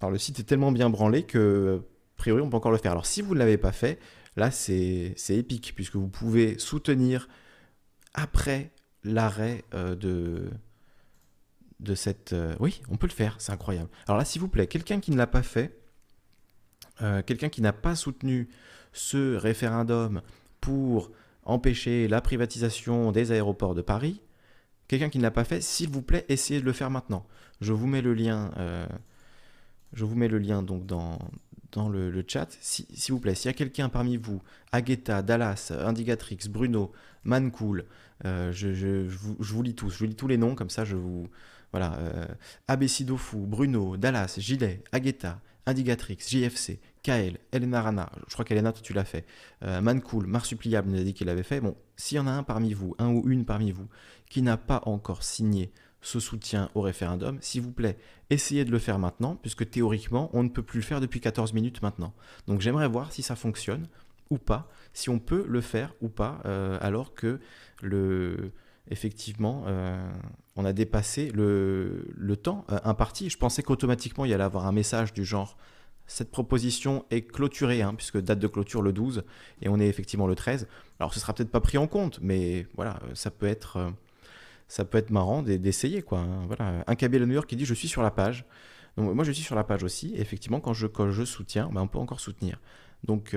Alors 0.00 0.10
le 0.10 0.18
site 0.18 0.40
est 0.40 0.44
tellement 0.44 0.72
bien 0.72 0.90
branlé 0.90 1.22
que, 1.22 1.80
a 1.80 2.16
priori, 2.16 2.42
on 2.42 2.50
peut 2.50 2.56
encore 2.56 2.72
le 2.72 2.78
faire. 2.78 2.92
Alors 2.92 3.06
si 3.06 3.22
vous 3.22 3.34
ne 3.34 3.38
l'avez 3.38 3.56
pas 3.56 3.72
fait, 3.72 3.98
là 4.36 4.50
c'est 4.50 5.14
épique, 5.30 5.72
puisque 5.74 5.96
vous 5.96 6.08
pouvez 6.08 6.58
soutenir 6.58 7.28
après 8.14 8.72
l'arrêt 9.04 9.64
euh, 9.74 9.94
de, 9.94 10.50
de 11.80 11.94
cette... 11.94 12.32
Euh, 12.32 12.54
oui, 12.60 12.82
on 12.88 12.96
peut 12.96 13.06
le 13.06 13.12
faire, 13.12 13.36
c'est 13.38 13.52
incroyable. 13.52 13.88
Alors 14.06 14.18
là, 14.18 14.24
s'il 14.24 14.40
vous 14.40 14.48
plaît, 14.48 14.66
quelqu'un 14.66 15.00
qui 15.00 15.10
ne 15.10 15.16
l'a 15.16 15.26
pas 15.26 15.42
fait, 15.42 15.78
euh, 17.02 17.22
quelqu'un 17.22 17.48
qui 17.48 17.62
n'a 17.62 17.72
pas 17.72 17.94
soutenu 17.94 18.48
ce 18.92 19.36
référendum 19.36 20.22
pour 20.60 21.10
empêcher 21.44 22.08
la 22.08 22.20
privatisation 22.20 23.12
des 23.12 23.32
aéroports 23.32 23.74
de 23.74 23.82
Paris, 23.82 24.20
quelqu'un 24.88 25.08
qui 25.08 25.18
ne 25.18 25.22
l'a 25.22 25.30
pas 25.30 25.44
fait, 25.44 25.60
s'il 25.60 25.90
vous 25.90 26.02
plaît, 26.02 26.24
essayez 26.28 26.60
de 26.60 26.64
le 26.64 26.72
faire 26.72 26.90
maintenant. 26.90 27.26
Je 27.60 27.72
vous 27.72 27.86
mets 27.86 28.02
le 28.02 28.14
lien, 28.14 28.50
euh, 28.56 28.86
je 29.92 30.04
vous 30.04 30.14
mets 30.14 30.28
le 30.28 30.38
lien 30.38 30.62
donc 30.62 30.86
dans, 30.86 31.18
dans 31.72 31.88
le, 31.88 32.24
chat. 32.26 32.48
S'il 32.60 32.86
vous 33.10 33.20
plaît, 33.20 33.34
s'il 33.34 33.48
y 33.48 33.54
a 33.54 33.56
quelqu'un 33.56 33.88
parmi 33.88 34.16
vous, 34.16 34.42
Aguetta, 34.72 35.22
Dallas, 35.22 35.72
Indigatrix, 35.78 36.38
Bruno, 36.48 36.92
Mancool, 37.24 37.86
euh, 38.24 38.52
je, 38.52 38.72
je, 38.72 39.06
vous, 39.08 39.36
je, 39.40 39.52
vous, 39.52 39.62
lis 39.62 39.74
tous, 39.74 39.90
je 39.90 39.98
vous 39.98 40.06
lis 40.06 40.16
tous 40.16 40.28
les 40.28 40.38
noms, 40.38 40.54
comme 40.54 40.70
ça 40.70 40.84
je 40.84 40.96
vous... 40.96 41.28
Voilà, 41.72 41.98
euh, 41.98 42.26
Bruno, 43.34 43.96
Dallas, 43.96 44.36
Gilet, 44.38 44.82
Aguetta, 44.92 45.40
Indigatrix, 45.66 46.18
JFC, 46.28 46.78
Kael, 47.02 47.38
Elena 47.52 47.82
Rana, 47.82 48.10
je 48.28 48.32
crois 48.32 48.44
qu'Elena, 48.44 48.72
tu 48.72 48.92
l'as 48.92 49.04
fait, 49.04 49.26
euh, 49.62 49.80
Mancool, 49.80 50.26
Marsuppliable 50.26 50.90
nous 50.90 51.00
a 51.00 51.04
dit 51.04 51.14
qu'il 51.14 51.26
l'avait 51.26 51.42
fait. 51.42 51.60
Bon, 51.60 51.76
s'il 51.96 52.16
y 52.16 52.20
en 52.20 52.26
a 52.26 52.30
un 52.30 52.42
parmi 52.42 52.72
vous, 52.72 52.94
un 52.98 53.08
ou 53.08 53.28
une 53.28 53.44
parmi 53.44 53.72
vous, 53.72 53.88
qui 54.28 54.42
n'a 54.42 54.56
pas 54.56 54.82
encore 54.86 55.22
signé 55.22 55.72
ce 56.00 56.20
soutien 56.20 56.70
au 56.74 56.80
référendum, 56.82 57.38
s'il 57.40 57.62
vous 57.62 57.72
plaît, 57.72 57.98
essayez 58.30 58.64
de 58.64 58.70
le 58.70 58.78
faire 58.78 58.98
maintenant, 58.98 59.36
puisque 59.36 59.68
théoriquement, 59.68 60.30
on 60.32 60.42
ne 60.44 60.48
peut 60.48 60.62
plus 60.62 60.80
le 60.80 60.84
faire 60.84 61.00
depuis 61.00 61.20
14 61.20 61.52
minutes 61.52 61.82
maintenant. 61.82 62.14
Donc 62.46 62.60
j'aimerais 62.60 62.88
voir 62.88 63.12
si 63.12 63.22
ça 63.22 63.34
fonctionne 63.34 63.88
ou 64.30 64.38
pas, 64.38 64.68
si 64.92 65.10
on 65.10 65.18
peut 65.18 65.44
le 65.48 65.60
faire 65.60 65.94
ou 66.00 66.08
pas, 66.08 66.40
euh, 66.44 66.78
alors 66.80 67.14
que 67.14 67.40
le 67.82 68.52
effectivement, 68.90 69.64
euh, 69.66 70.10
on 70.56 70.64
a 70.64 70.72
dépassé 70.72 71.30
le, 71.32 72.36
temps 72.42 72.64
euh, 72.70 72.78
imparti. 72.84 73.30
Je 73.30 73.38
pensais 73.38 73.62
qu'automatiquement, 73.62 74.24
il 74.24 74.30
y 74.30 74.34
allait 74.34 74.44
avoir 74.44 74.66
un 74.66 74.72
message 74.72 75.12
du 75.12 75.24
genre 75.24 75.56
cette 76.08 76.30
proposition 76.30 77.04
est 77.10 77.22
clôturée, 77.22 77.82
hein, 77.82 77.92
puisque 77.96 78.18
date 78.18 78.38
de 78.38 78.46
clôture 78.46 78.80
le 78.80 78.92
12, 78.92 79.24
et 79.60 79.68
on 79.68 79.80
est 79.80 79.88
effectivement 79.88 80.28
le 80.28 80.36
13. 80.36 80.68
Alors 81.00 81.12
ce 81.12 81.18
sera 81.18 81.32
peut-être 81.32 81.50
pas 81.50 81.60
pris 81.60 81.78
en 81.78 81.88
compte, 81.88 82.20
mais 82.22 82.68
voilà, 82.76 83.00
ça 83.14 83.32
peut 83.32 83.46
être, 83.46 83.76
euh, 83.78 83.90
ça 84.68 84.84
peut 84.84 84.98
être 84.98 85.10
marrant 85.10 85.42
d'essayer. 85.42 86.02
quoi. 86.02 86.20
Hein. 86.20 86.46
Voilà. 86.46 86.84
Un 86.86 86.94
cabine 86.94 87.20
de 87.20 87.26
New 87.26 87.34
York 87.34 87.48
qui 87.48 87.56
dit 87.56 87.64
Je 87.64 87.74
suis 87.74 87.88
sur 87.88 88.02
la 88.02 88.12
page. 88.12 88.44
Moi, 88.96 89.24
je 89.24 89.32
suis 89.32 89.42
sur 89.44 89.56
la 89.56 89.64
page 89.64 89.82
aussi. 89.82 90.14
Effectivement, 90.16 90.58
quand 90.58 90.72
je, 90.72 90.86
je 91.10 91.24
soutiens, 91.24 91.68
ben, 91.70 91.82
on 91.82 91.88
peut 91.88 91.98
encore 91.98 92.20
soutenir. 92.20 92.58
Donc, 93.04 93.36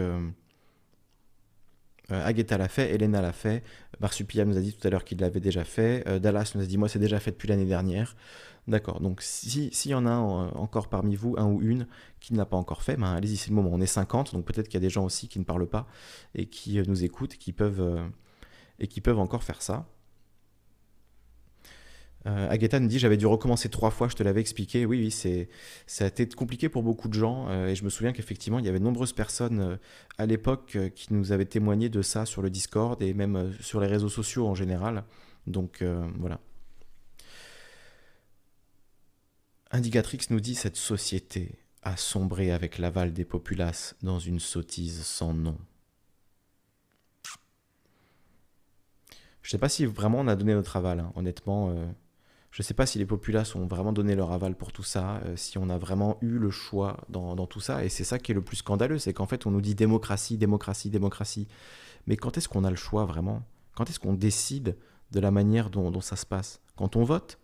euh, 2.11 2.25
Aguetta 2.25 2.57
l'a 2.57 2.67
fait, 2.67 2.93
Elena 2.93 3.21
l'a 3.21 3.33
fait, 3.33 3.63
Marsupia 3.99 4.45
nous 4.45 4.57
a 4.57 4.61
dit 4.61 4.73
tout 4.73 4.87
à 4.87 4.91
l'heure 4.91 5.03
qu'il 5.03 5.19
l'avait 5.19 5.39
déjà 5.39 5.63
fait, 5.63 6.03
euh, 6.07 6.19
Dallas 6.19 6.53
nous 6.55 6.61
a 6.61 6.65
dit 6.65 6.77
moi 6.77 6.89
c'est 6.89 6.99
déjà 6.99 7.19
fait 7.19 7.31
depuis 7.31 7.47
l'année 7.47 7.65
dernière. 7.65 8.15
D'accord, 8.67 8.99
donc 8.99 9.21
s'il 9.21 9.71
y 9.85 9.93
en 9.95 10.05
a 10.05 10.11
encore 10.11 10.89
parmi 10.89 11.15
vous, 11.15 11.33
un 11.37 11.45
ou 11.47 11.59
une, 11.61 11.87
qui 12.19 12.33
ne 12.33 12.37
l'a 12.37 12.45
pas 12.45 12.57
encore 12.57 12.83
fait, 12.83 12.97
ben, 12.97 13.15
allez-y, 13.15 13.35
c'est 13.35 13.49
le 13.49 13.55
moment. 13.55 13.71
On 13.73 13.81
est 13.81 13.87
50, 13.87 14.33
donc 14.33 14.45
peut-être 14.45 14.67
qu'il 14.67 14.75
y 14.75 14.77
a 14.77 14.85
des 14.85 14.91
gens 14.91 15.05
aussi 15.05 15.27
qui 15.27 15.39
ne 15.39 15.43
parlent 15.43 15.67
pas 15.67 15.87
et 16.35 16.45
qui 16.45 16.77
euh, 16.77 16.83
nous 16.87 17.03
écoutent 17.03 17.33
et 17.33 17.37
qui 18.87 19.01
peuvent 19.01 19.19
encore 19.19 19.43
faire 19.43 19.61
ça. 19.61 19.87
Euh, 22.25 22.49
Agatha 22.49 22.79
nous 22.79 22.87
dit 22.87 22.99
j'avais 22.99 23.15
dû 23.17 23.25
recommencer 23.25 23.69
trois 23.69 23.91
fois, 23.91 24.09
je 24.09 24.15
te 24.15 24.23
l'avais 24.23 24.41
expliqué. 24.41 24.85
Oui, 24.85 24.99
oui, 24.99 25.11
c'est 25.11 25.49
ça 25.87 26.05
a 26.05 26.07
été 26.07 26.27
compliqué 26.27 26.67
pour 26.67 26.83
beaucoup 26.83 27.07
de 27.07 27.13
gens 27.13 27.47
euh, 27.49 27.67
et 27.67 27.75
je 27.75 27.83
me 27.85 27.89
souviens 27.89 28.11
qu'effectivement 28.11 28.59
il 28.59 28.65
y 28.65 28.69
avait 28.69 28.79
de 28.79 28.83
nombreuses 28.83 29.13
personnes 29.13 29.61
euh, 29.61 29.77
à 30.17 30.25
l'époque 30.25 30.77
qui 30.95 31.13
nous 31.13 31.31
avaient 31.31 31.45
témoigné 31.45 31.89
de 31.89 32.01
ça 32.01 32.25
sur 32.25 32.41
le 32.41 32.49
Discord 32.49 33.01
et 33.01 33.13
même 33.13 33.53
sur 33.61 33.79
les 33.79 33.87
réseaux 33.87 34.09
sociaux 34.09 34.47
en 34.47 34.55
général. 34.55 35.05
Donc 35.47 35.83
voilà. 36.19 36.39
Indicatrix 39.71 40.19
nous 40.29 40.39
dit 40.39 40.55
cette 40.55 40.75
société 40.75 41.55
a 41.83 41.95
sombré 41.95 42.51
avec 42.51 42.77
l'aval 42.77 43.13
des 43.13 43.25
populaces 43.25 43.95
dans 44.03 44.19
une 44.19 44.39
sottise 44.39 45.03
sans 45.03 45.33
nom. 45.33 45.57
Je 49.41 49.51
sais 49.51 49.57
pas 49.57 49.69
si 49.69 49.85
vraiment 49.85 50.19
on 50.19 50.27
a 50.27 50.35
donné 50.35 50.53
notre 50.53 50.75
aval, 50.75 50.99
hein. 50.99 51.13
honnêtement. 51.15 51.73
Je 52.51 52.61
ne 52.61 52.65
sais 52.65 52.73
pas 52.73 52.85
si 52.85 52.97
les 52.97 53.05
populaces 53.05 53.55
ont 53.55 53.67
vraiment 53.67 53.93
donné 53.93 54.15
leur 54.15 54.31
aval 54.31 54.55
pour 54.55 54.71
tout 54.71 54.83
ça, 54.83 55.17
euh, 55.25 55.35
si 55.35 55.57
on 55.57 55.69
a 55.69 55.77
vraiment 55.77 56.17
eu 56.21 56.39
le 56.39 56.49
choix 56.49 56.97
dans, 57.09 57.35
tout 57.45 57.59
ça. 57.59 57.83
Et 57.85 57.89
c'est 57.89 58.03
ça 58.03 58.17
qui 58.17 58.31
est 58.31 58.35
le 58.35 58.41
plus 58.41 58.57
scandaleux, 58.57 58.97
c'est 58.97 59.13
qu'en 59.13 59.27
fait 59.27 59.45
on 59.45 59.51
nous 59.51 59.61
dit 59.61 59.75
démocratie, 59.75 60.37
démocratie, 60.37 60.89
démocratie. 60.89 61.47
Mais 62.07 62.17
quand 62.17 62.37
est-ce 62.37 62.49
qu'on 62.49 62.63
a 62.63 62.69
le 62.69 62.75
choix 62.75 63.05
vraiment? 63.05 63.43
Quand 63.75 63.89
est-ce 63.89 63.99
qu'on 63.99 64.13
décide 64.13 64.75
de 65.11 65.19
la 65.19 65.31
manière 65.31 65.69
dont, 65.69 66.01
ça 66.01 66.15
se 66.15 66.25
passe? 66.25 66.61
Quand 66.75 66.95
on 66.95 67.03
vote? 67.03 67.39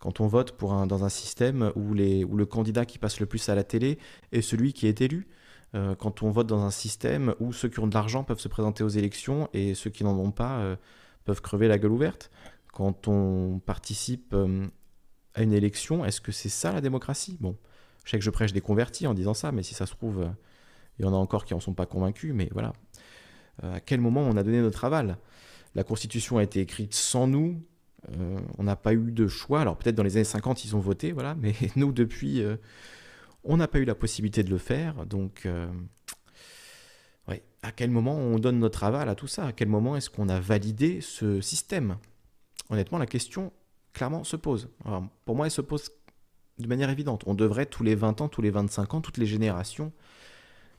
Quand 0.00 0.20
on 0.20 0.26
vote 0.26 0.58
dans 0.60 1.04
un 1.04 1.08
système 1.08 1.72
où 1.76 1.94
le 1.94 2.44
candidat 2.44 2.84
qui 2.84 2.98
passe 2.98 3.20
le 3.20 3.26
plus 3.26 3.48
à 3.48 3.54
la 3.54 3.64
télé 3.64 3.98
est 4.32 4.42
celui 4.42 4.72
qui 4.72 4.86
est 4.86 5.00
élu? 5.00 5.28
Euh, 5.74 5.94
Quand 5.94 6.22
on 6.22 6.30
vote 6.30 6.46
dans 6.46 6.62
un 6.62 6.70
système 6.70 7.34
où 7.40 7.52
ceux 7.52 7.68
qui 7.68 7.80
ont 7.80 7.86
de 7.86 7.94
l'argent 7.94 8.24
peuvent 8.24 8.40
se 8.40 8.48
présenter 8.48 8.84
aux 8.84 8.88
élections 8.88 9.48
et 9.52 9.74
ceux 9.74 9.90
qui 9.90 10.04
n'en 10.04 10.16
ont 10.18 10.30
pas 10.30 10.58
euh, 10.58 10.76
peuvent 11.24 11.40
crever 11.40 11.68
la 11.68 11.78
gueule 11.78 11.92
ouverte? 11.92 12.30
Quand 12.74 13.06
on 13.06 13.60
participe 13.64 14.34
euh, 14.34 14.66
à 15.34 15.42
une 15.42 15.52
élection, 15.52 16.04
est-ce 16.04 16.20
que 16.20 16.32
c'est 16.32 16.48
ça 16.48 16.72
la 16.72 16.80
démocratie? 16.80 17.38
Bon, 17.40 17.56
je 18.04 18.10
sais 18.10 18.18
que 18.18 18.24
je 18.24 18.30
prêche 18.30 18.52
des 18.52 18.60
convertis 18.60 19.06
en 19.06 19.14
disant 19.14 19.32
ça, 19.32 19.52
mais 19.52 19.62
si 19.62 19.74
ça 19.74 19.86
se 19.86 19.92
trouve, 19.92 20.22
euh, 20.22 20.28
il 20.98 21.04
y 21.04 21.08
en 21.08 21.14
a 21.14 21.16
encore 21.16 21.44
qui 21.44 21.54
n'en 21.54 21.60
sont 21.60 21.72
pas 21.72 21.86
convaincus, 21.86 22.32
mais 22.34 22.48
voilà. 22.52 22.72
Euh, 23.62 23.76
à 23.76 23.80
quel 23.80 24.00
moment 24.00 24.22
on 24.22 24.36
a 24.36 24.42
donné 24.42 24.60
notre 24.60 24.84
aval? 24.84 25.18
La 25.76 25.84
Constitution 25.84 26.38
a 26.38 26.42
été 26.42 26.60
écrite 26.60 26.94
sans 26.94 27.28
nous, 27.28 27.64
on 28.58 28.64
n'a 28.64 28.76
pas 28.76 28.92
eu 28.92 29.12
de 29.12 29.26
choix. 29.28 29.62
Alors 29.62 29.78
peut-être 29.78 29.94
dans 29.94 30.02
les 30.02 30.16
années 30.16 30.24
50, 30.24 30.64
ils 30.64 30.76
ont 30.76 30.80
voté, 30.80 31.12
voilà, 31.12 31.34
mais 31.40 31.54
nous, 31.76 31.92
depuis, 31.92 32.44
on 33.44 33.56
n'a 33.56 33.66
pas 33.66 33.78
eu 33.78 33.84
la 33.84 33.94
possibilité 33.94 34.42
de 34.42 34.50
le 34.50 34.58
faire. 34.58 35.06
Donc, 35.06 35.48
ouais. 37.28 37.42
à 37.62 37.72
quel 37.72 37.90
moment 37.90 38.16
on 38.16 38.38
donne 38.38 38.58
notre 38.58 38.84
aval 38.84 39.08
à 39.08 39.14
tout 39.14 39.26
ça? 39.26 39.46
À 39.46 39.52
quel 39.52 39.68
moment 39.68 39.96
est-ce 39.96 40.10
qu'on 40.10 40.28
a 40.28 40.38
validé 40.38 41.00
ce 41.00 41.40
système? 41.40 41.96
Honnêtement, 42.70 42.98
la 42.98 43.06
question, 43.06 43.52
clairement, 43.92 44.24
se 44.24 44.36
pose. 44.36 44.68
pour 45.24 45.36
moi, 45.36 45.46
elle 45.46 45.52
se 45.52 45.60
pose 45.60 45.90
de 46.58 46.66
manière 46.66 46.90
évidente. 46.90 47.24
On 47.26 47.34
devrait, 47.34 47.66
tous 47.66 47.82
les 47.82 47.94
20 47.94 48.20
ans, 48.20 48.28
tous 48.28 48.42
les 48.42 48.50
25 48.50 48.94
ans, 48.94 49.00
toutes 49.00 49.18
les 49.18 49.26
générations, 49.26 49.92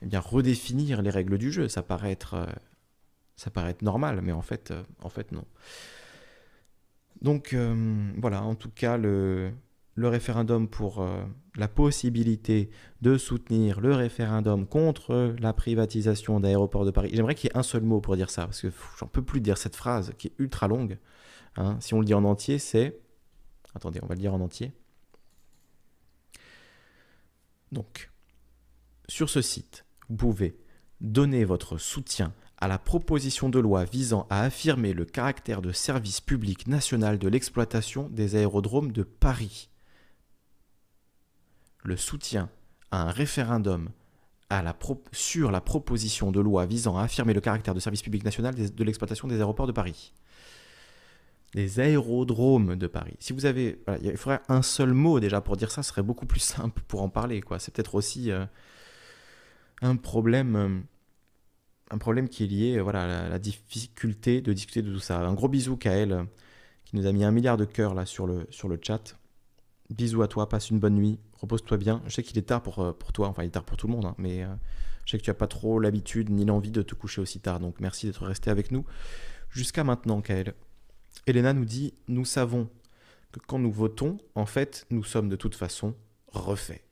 eh 0.02 0.18
redéfinir 0.18 1.02
les 1.02 1.10
règles 1.10 1.38
du 1.38 1.52
jeu. 1.52 1.68
Ça 1.68 1.82
paraît 1.82 2.12
être, 2.12 2.36
euh, 2.36 3.72
normal, 3.82 4.22
mais 4.22 4.32
en 4.32 4.41
fait, 4.41 4.72
euh, 4.72 4.84
non. 5.32 5.45
Donc, 7.22 7.53
euh, 7.53 8.12
voilà, 8.18 8.44
en 8.44 8.56
tout 8.56 8.70
cas, 8.70 8.98
le, 8.98 9.52
le 9.95 10.07
référendum 10.07 10.68
pour 10.68 11.07
la 11.56 11.68
possibilité 11.70 12.70
de 13.02 13.18
soutenir 13.18 13.80
le 13.80 13.94
référendum 13.94 14.68
contre 14.68 15.34
la 15.40 15.53
privatisation 15.53 16.41
d'aéroports 16.41 16.86
de 16.86 16.91
Paris. 16.91 17.12
J'aimerais 17.14 17.36
qu'il 17.36 17.49
y 17.49 17.53
ait 17.53 17.57
un 17.57 17.64
seul 17.64 17.84
mot 17.84 18.02
pour 18.02 18.18
dire 18.18 18.30
ça, 18.30 18.45
parce 18.45 18.62
que 18.62 18.68
j'en 18.99 19.07
peux 19.07 19.22
plus 19.22 19.40
dire 19.40 19.57
cette 19.57 19.76
phrase 19.76 20.14
qui 20.18 20.28
est 20.28 20.34
ultra 20.38 20.68
longue. 20.68 20.98
Hein. 21.57 21.77
si 21.80 21.94
on 21.94 21.99
le 21.99 22.06
dit 22.06 22.14
en 22.14 22.23
entier, 22.23 22.60
c'est... 22.60 22.99
Attendez, 23.73 23.99
on 24.02 24.07
va 24.07 24.15
le 24.15 24.22
dire 24.22 24.34
en 24.34 24.41
entier. 24.41 24.72
Donc, 27.72 28.11
sur 29.07 29.30
ce 29.30 29.41
site, 29.41 29.86
vous 30.10 30.15
pouvez 30.15 30.57
donner 31.02 31.44
votre 31.44 31.77
soutien 31.77 32.34
à 32.57 32.68
la 32.68 32.80
proposition 32.80 33.49
de 33.49 33.60
loi 33.60 33.84
visant 33.84 34.27
à 34.30 34.41
affirmer 34.41 34.94
le 34.94 35.06
caractère 35.06 35.61
de 35.61 35.72
service 35.73 36.22
public 36.22 36.68
national 36.68 37.19
de 37.19 37.27
l'exploitation 37.27 38.10
des 38.10 38.36
aérodromes 38.36 38.91
de 38.91 39.03
Paris. 39.03 39.69
le 41.84 41.98
soutien 41.98 42.49
à 42.91 43.03
un 43.03 43.11
référendum 43.11 43.90
sur 45.11 45.52
la 45.52 45.61
proposition 45.61 46.32
de 46.32 46.40
loi 46.40 46.65
visant 46.65 46.98
à 46.98 47.03
affirmer 47.03 47.34
le 47.34 47.41
caractère 47.41 47.73
de 47.73 47.80
service 47.80 48.02
public 48.02 48.23
national 48.23 48.56
de 48.56 48.84
l'exploitation 48.84 49.27
des 49.27 49.36
aéroports 49.36 49.68
de 49.68 49.72
Paris. 49.72 50.14
Les 51.56 51.80
aérodromes 51.80 52.76
de 52.76 52.86
Paris. 52.86 53.15
Si 53.19 53.32
vous 53.32 53.45
avez, 53.45 53.82
il 54.03 54.18
faudrait 54.18 54.41
un 54.49 54.61
seul 54.61 54.94
mot 54.94 55.19
déjà 55.22 55.40
pour 55.40 55.56
dire 55.56 55.72
ça, 55.72 55.84
ce 55.84 55.90
serait 55.90 56.03
beaucoup 56.03 56.26
plus 56.26 56.40
simple 56.41 56.82
pour 56.88 57.02
en 57.02 57.10
parler. 57.10 57.41
C'est 57.60 57.73
peut-être 57.73 57.95
aussi 57.95 58.30
euh, 58.30 58.45
un 59.82 59.95
problème, 59.95 60.56
euh, 60.56 60.80
un 61.91 61.98
problème 61.98 62.27
qui 62.27 62.44
est 62.44 62.48
lié, 62.48 62.80
voilà, 62.82 63.26
à 63.26 63.30
la, 63.30 63.40
difficulté 63.40 64.41
de 64.41 64.52
discuter 64.53 64.82
de 64.82 64.91
tout 64.94 64.99
ça. 64.99 65.19
Un 65.19 65.34
gros 65.34 65.48
bisou 65.48 65.77
Kael, 65.77 66.27
qui 66.84 66.98
nous 66.98 67.07
a 67.07 67.11
mis 67.11 67.23
un 67.23 67.32
milliard 67.32 67.57
de 67.57 67.65
cœurs 67.65 67.94
là 67.94 68.06
sur 68.06 68.27
le 68.27 68.45
sur 68.49 68.68
le 68.68 68.77
chat. 68.82 69.18
Bisous 69.90 70.23
à 70.23 70.27
toi, 70.27 70.49
passe 70.49 70.72
une 70.72 70.80
bonne 70.80 70.95
nuit, 70.95 71.19
repose-toi 71.40 71.77
bien. 71.77 72.02
Je 72.07 72.15
sais 72.15 72.23
qu'il 72.23 72.38
est 72.38 72.44
tard 72.48 72.61
pour, 72.64 72.80
euh, 72.80 72.91
toi, 73.14 73.27
enfin 73.27 73.44
il 73.44 73.48
est 73.48 73.52
tard 73.52 73.64
pour 73.64 73.77
tout 73.77 73.88
le 73.88 73.94
monde, 73.94 74.06
hein, 74.06 74.15
mais 74.18 74.44
euh, 74.44 74.48
je 75.06 75.11
sais 75.11 75.18
que 75.19 75.23
tu 75.23 75.30
n'as 75.30 75.36
pas 75.36 75.48
trop 75.48 75.80
l'habitude 75.80 76.32
ni 76.32 76.44
l'envie 76.44 76.72
de 76.72 76.82
te 76.82 76.95
coucher 76.95 77.22
aussi 77.22 77.40
tard, 77.40 77.60
donc 77.60 77.80
merci 77.80 78.07
d'être 78.07 78.26
resté 78.26 78.49
avec 78.49 78.72
nous 78.72 78.84
jusqu'à 79.52 79.84
maintenant, 79.84 80.22
Kael. 80.22 80.53
Elena 81.28 81.54
nous 81.54 81.66
dit 81.66 81.94
Nous 82.08 82.26
savons 82.26 82.70
que 83.32 83.40
quand 83.40 83.60
nous 83.60 83.72
votons, 83.72 84.18
en 84.36 84.46
fait, 84.46 84.86
nous 84.90 85.04
sommes 85.04 85.30
de 85.30 85.36
toute 85.36 85.56
façon 85.56 85.96
refaits. 86.28 86.84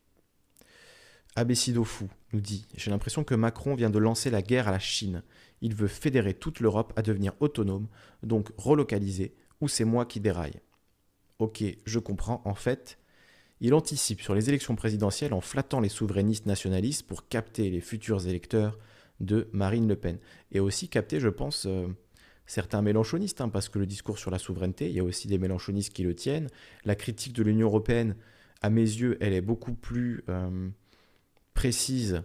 Abessido 1.36 1.84
Fou 1.84 2.10
nous 2.32 2.42
dit 2.42 2.68
J'ai 2.76 2.92
l'impression 2.92 3.24
que 3.24 3.36
Macron 3.36 3.76
vient 3.76 3.90
de 3.90 4.00
lancer 4.00 4.30
la 4.30 4.42
guerre 4.42 4.68
à 4.68 4.72
la 4.72 4.80
Chine. 4.80 5.24
Il 5.62 5.76
veut 5.76 5.88
fédérer 5.88 6.34
toute 6.34 6.60
l'Europe 6.60 6.94
à 6.96 7.02
devenir 7.02 7.34
autonome, 7.40 7.88
donc 8.22 8.52
relocaliser, 8.58 9.36
ou 9.62 9.68
c'est 9.68 9.86
moi 9.86 10.06
qui 10.06 10.20
déraille. 10.20 10.60
Ok, 11.40 11.64
je 11.86 12.00
comprends. 12.00 12.42
En 12.46 12.56
fait, 12.56 12.98
il 13.62 13.74
anticipe 13.74 14.22
sur 14.22 14.36
les 14.36 14.50
élections 14.50 14.76
présidentielles 14.76 15.34
en 15.34 15.42
flattant 15.42 15.80
les 15.80 15.90
souverainistes 15.90 16.46
nationalistes 16.46 17.08
pour 17.08 17.28
capter 17.28 17.70
les 17.70 17.82
futurs 17.82 18.28
électeurs 18.28 18.78
de 19.20 19.48
Marine 19.54 19.88
Le 19.88 19.96
Pen. 19.96 20.18
Et 20.52 20.60
aussi 20.60 20.90
capter, 20.90 21.20
je 21.20 21.30
pense, 21.30 21.66
euh, 21.66 21.88
certains 22.46 22.82
mélanchonistes, 22.82 23.42
hein, 23.42 23.50
parce 23.50 23.70
que 23.70 23.80
le 23.80 23.86
discours 23.86 24.18
sur 24.18 24.32
la 24.32 24.40
souveraineté, 24.40 24.90
il 24.90 24.96
y 24.96 25.00
a 25.00 25.04
aussi 25.04 25.28
des 25.28 25.38
mélanchonistes 25.38 25.94
qui 25.94 26.04
le 26.04 26.16
tiennent. 26.16 26.50
La 26.86 26.96
critique 26.96 27.34
de 27.34 27.44
l'Union 27.44 27.68
européenne, 27.68 28.16
à 28.62 28.70
mes 28.70 28.82
yeux, 28.82 29.18
elle 29.22 29.34
est 29.34 29.42
beaucoup 29.42 29.74
plus 29.74 30.24
euh, 30.30 30.70
précise 31.54 32.24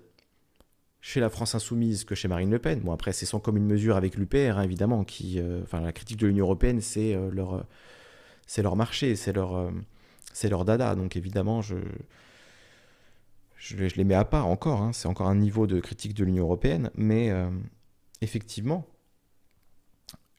chez 1.01 1.21
la 1.21 1.31
France 1.31 1.55
insoumise 1.55 2.05
que 2.05 2.15
chez 2.15 2.29
Marine 2.29 2.51
Le 2.51 2.59
Pen. 2.59 2.81
Bon, 2.81 2.93
après, 2.93 3.13
c'est 3.13 3.27
sans 3.27 3.39
commune 3.39 3.65
mesure 3.65 3.97
avec 3.97 4.17
l'UPR, 4.17 4.59
hein, 4.59 4.63
évidemment, 4.63 5.05
qui, 5.05 5.41
euh, 5.41 5.63
la 5.73 5.93
critique 5.93 6.19
de 6.19 6.27
l'Union 6.27 6.45
européenne, 6.45 6.81
c'est 6.81 7.17
leur 7.31 7.65
c'est 8.49 8.63
leur 8.63 8.75
marché, 8.75 9.15
c'est 9.15 9.33
leur, 9.33 9.55
euh, 9.55 9.71
leur 10.51 10.65
dada. 10.65 10.97
Donc 10.97 11.15
évidemment, 11.17 11.61
je, 11.61 11.77
je, 13.57 13.77
les 13.77 14.05
mets 14.05 14.15
à 14.15 14.25
part 14.25 14.49
encore. 14.49 14.83
Hein. 14.83 14.93
C'est 14.93 15.07
encore 15.07 15.29
un 15.29 15.37
niveau 15.37 15.69
de 15.69 15.79
critique 15.79 16.15
de 16.15 16.25
l'Union 16.25 16.45
européenne. 16.45 16.91
Mais 16.97 17.31
euh, 17.31 17.51
effectivement, 18.23 18.87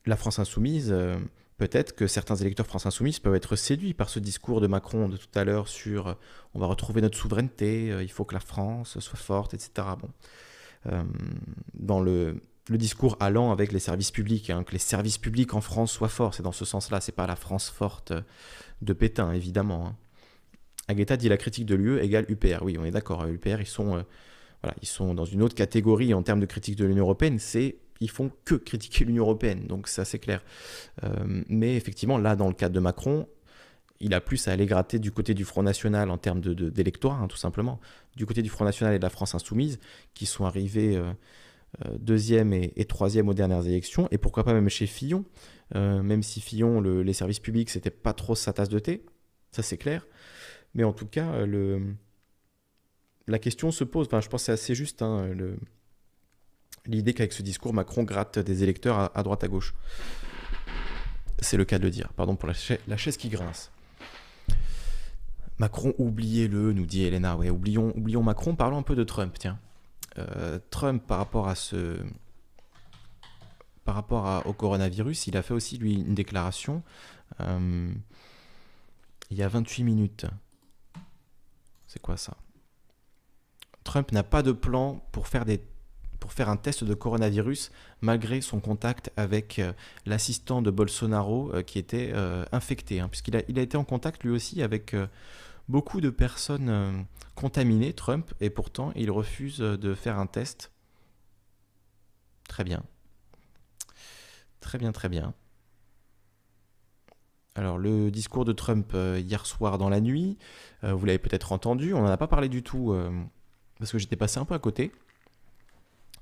la 0.05 0.15
France 0.15 0.39
insoumise, 0.39 0.91
euh, 0.91 1.17
peut-être 1.57 1.95
que 1.95 2.07
certains 2.07 2.35
électeurs 2.35 2.65
France 2.65 2.85
insoumise 2.85 3.19
peuvent 3.19 3.35
être 3.35 3.55
séduits 3.55 3.93
par 3.93 4.09
ce 4.09 4.19
discours 4.19 4.61
de 4.61 4.67
Macron 4.67 5.09
de 5.09 5.17
tout 5.17 5.27
à 5.35 5.43
l'heure 5.43 5.67
sur 5.67 6.17
on 6.53 6.59
va 6.59 6.67
retrouver 6.67 7.01
notre 7.01 7.17
souveraineté, 7.17 7.88
il 8.01 8.11
faut 8.11 8.26
que 8.26 8.34
la 8.34 8.39
France 8.39 8.99
soit 8.99 9.19
forte, 9.19 9.53
etc. 9.53 9.88
Bon. 9.99 11.05
dans 11.73 11.99
le 11.99 12.41
discours 12.69 13.17
allant 13.19 13.51
avec 13.51 13.71
les 13.71 13.80
services 13.80 14.11
publics, 14.11 14.49
hein, 14.49 14.63
que 14.63 14.71
les 14.71 14.80
services 14.80 15.17
publics 15.17 15.53
en 15.53 15.61
France 15.61 15.91
soient 15.91 16.09
forts. 16.09 16.34
C'est 16.34 16.43
dans 16.43 16.51
ce 16.51 16.65
sens-là, 16.65 17.01
c'est 17.01 17.11
pas 17.11 17.27
la 17.27 17.35
France 17.35 17.69
forte 17.69 18.13
de 18.81 18.93
Pétain, 18.93 19.31
évidemment. 19.34 19.88
Hein. 19.88 19.95
Aguetta 20.88 21.17
dit 21.17 21.30
la 21.30 21.38
critique 21.38 21.65
de 21.65 21.76
l'UE 21.76 21.99
égale 21.99 22.26
UPR. 22.30 22.63
Oui, 22.63 22.77
on 22.80 22.85
est 22.85 22.91
d'accord. 22.91 23.26
UPR, 23.27 23.61
ils 23.61 23.67
sont, 23.67 23.97
euh, 23.97 24.01
voilà, 24.63 24.76
ils 24.81 24.88
sont 24.88 25.13
dans 25.13 25.26
une 25.26 25.43
autre 25.43 25.55
catégorie 25.55 26.13
en 26.13 26.23
termes 26.23 26.39
de 26.39 26.45
critique 26.45 26.76
de 26.76 26.85
l'Union 26.85 27.03
européenne. 27.03 27.38
C'est 27.38 27.77
ils 27.99 28.09
font 28.09 28.31
que 28.45 28.55
critiquer 28.55 29.05
l'Union 29.05 29.23
européenne, 29.23 29.67
donc 29.67 29.88
ça 29.88 30.05
c'est 30.05 30.19
clair. 30.19 30.43
Euh, 31.03 31.43
mais 31.47 31.76
effectivement, 31.76 32.17
là, 32.17 32.35
dans 32.35 32.47
le 32.47 32.53
cadre 32.53 32.73
de 32.73 32.80
Macron, 32.80 33.27
il 33.99 34.13
a 34.13 34.21
plus 34.21 34.47
à 34.47 34.51
aller 34.51 34.65
gratter 34.65 34.99
du 34.99 35.11
côté 35.11 35.34
du 35.34 35.43
Front 35.43 35.63
National 35.63 36.09
en 36.09 36.17
termes 36.17 36.39
d'électorat, 36.39 37.17
de, 37.17 37.23
hein, 37.23 37.27
tout 37.27 37.38
simplement. 37.38 37.80
Du 38.15 38.26
côté 38.26 38.41
du 38.41 38.49
Front 38.49 38.65
National 38.65 38.95
et 38.95 38.97
de 38.97 39.03
la 39.03 39.09
France 39.09 39.35
Insoumise, 39.35 39.80
qui 40.13 40.26
sont 40.26 40.45
arrivés 40.45 40.95
euh, 40.95 41.11
euh, 41.85 41.97
deuxième 41.99 42.53
et, 42.53 42.85
troisième 42.85 43.27
aux 43.27 43.34
dernières 43.34 43.65
élections, 43.67 44.07
et 44.11 44.17
pourquoi 44.17 44.43
pas 44.43 44.53
même 44.53 44.69
chez 44.69 44.88
Fillon, 44.88 45.26
même 45.76 46.23
si 46.23 46.41
Fillon, 46.41 46.81
les 46.81 47.13
services 47.13 47.39
publics, 47.39 47.69
c'était 47.69 47.91
pas 47.91 48.13
trop 48.13 48.34
sa 48.34 48.53
tasse 48.53 48.69
de 48.69 48.80
thé, 48.80 49.05
ça 49.51 49.61
c'est 49.61 49.77
clair. 49.77 50.07
Mais 50.73 50.84
en 50.84 50.93
tout 50.93 51.05
cas, 51.05 51.45
le, 51.45 51.93
la 53.27 53.38
question 53.38 53.69
se 53.69 53.84
pose, 53.84 54.07
enfin, 54.07 54.19
je 54.19 54.30
pense 54.30 54.41
que 54.41 54.45
c'est 54.45 54.51
assez 54.51 54.73
juste, 54.73 55.03
hein, 55.03 55.30
l'idée 56.85 57.14
qu'avec 57.14 57.34
ce 57.34 57.43
discours, 57.43 57.73
Macron 57.73 58.03
gratte 58.03 58.39
des 58.39 58.64
électeurs 58.64 59.15
à, 59.15 59.23
droite 59.23 59.43
à 59.43 59.47
gauche. 59.47 59.73
C'est 61.39 61.57
le 61.57 61.65
cas 61.65 61.77
de 61.77 61.84
le 61.84 61.89
dire, 61.89 62.11
pardon 62.14 62.35
pour 62.35 62.47
la, 62.47 62.97
chaise 62.97 63.18
qui 63.18 63.30
grince. 63.30 63.72
Macron, 65.57 65.93
oubliez-le, 65.97 66.73
nous 66.73 66.85
dit 66.85 67.03
Elena. 67.03 67.38
Oublions, 67.38 67.93
oublions 67.95 68.23
Macron, 68.23 68.56
parlons 68.56 68.77
un 68.77 68.84
peu 68.84 68.95
de 68.95 69.03
Trump, 69.03 69.35
tiens. 69.38 69.60
Euh, 70.18 70.60
Trump, 70.69 71.03
par 71.06 71.18
rapport 71.18 71.47
à 71.47 71.56
ce, 71.56 71.97
par 73.84 73.95
rapport 73.95 74.45
au 74.45 74.53
coronavirus, 74.53 75.27
il 75.27 75.38
a 75.38 75.41
fait 75.41 75.53
aussi 75.53 75.77
lui 75.77 75.95
une 75.95 76.15
déclaration 76.15 76.84
euh, 77.41 77.91
il 79.31 79.38
y 79.38 79.43
a 79.43 79.47
28 79.47 79.84
minutes. 79.84 80.26
C'est 81.88 82.01
quoi 82.01 82.18
ça? 82.18 82.38
Trump 83.84 84.11
n'a 84.11 84.23
pas 84.23 84.43
de 84.43 84.51
plan 84.51 85.03
pour 85.11 85.27
faire 85.27 85.45
des 85.45 85.60
pour 86.20 86.34
faire 86.34 86.50
un 86.50 86.58
test 86.58 86.84
de 86.84 86.94
coronavirus 86.94 87.72
malgré 88.02 88.41
son 88.41 88.60
contact 88.60 89.12
avec 89.18 89.60
euh, 89.60 89.74
l'assistant 90.06 90.62
de 90.62 90.72
Bolsonaro 90.72 91.52
qui 91.66 91.80
était 91.80 92.14
infecté, 92.52 93.00
hein, 93.00 93.08
puisqu'il 93.10 93.36
a, 93.38 93.41
il 93.48 93.60
a 93.60 93.62
été 93.62 93.78
en 93.78 93.84
contact 93.84 94.24
lui 94.24 94.32
aussi 94.32 94.62
avec 94.62 94.96
beaucoup 95.70 96.02
de 96.02 96.10
personnes 96.10 96.70
euh, 96.70 96.91
contaminées, 97.36 97.94
Trump, 97.94 98.34
et 98.41 98.50
pourtant 98.50 98.91
il 98.96 99.12
refuse 99.12 99.62
euh, 99.62 99.78
de 99.78 99.94
faire 99.94 100.20
un 100.20 100.26
test. 100.26 100.72
Très 102.50 102.64
bien. 102.64 102.84
Très 104.60 104.78
bien, 104.78 104.91
très 104.91 105.08
bien. 105.08 105.34
Alors 107.56 107.78
le 107.78 108.10
discours 108.10 108.46
de 108.46 108.52
Trump 108.52 108.91
euh, 108.94 109.20
hier 109.20 109.46
soir 109.46 109.78
dans 109.78 109.90
la 109.90 110.02
nuit, 110.02 110.38
vous 110.82 111.06
l'avez 111.06 111.20
peut-être 111.20 111.52
entendu, 111.52 111.94
on 111.94 112.02
n'en 112.02 112.10
a 112.10 112.18
pas 112.18 112.28
parlé 112.28 112.48
du 112.48 112.64
tout 112.64 112.96
parce 113.80 113.91
que 113.91 113.98
j'étais 113.98 114.16
passé 114.16 114.40
un 114.40 114.46
peu 114.46 114.54
à 114.54 114.60
côté. 114.60 114.94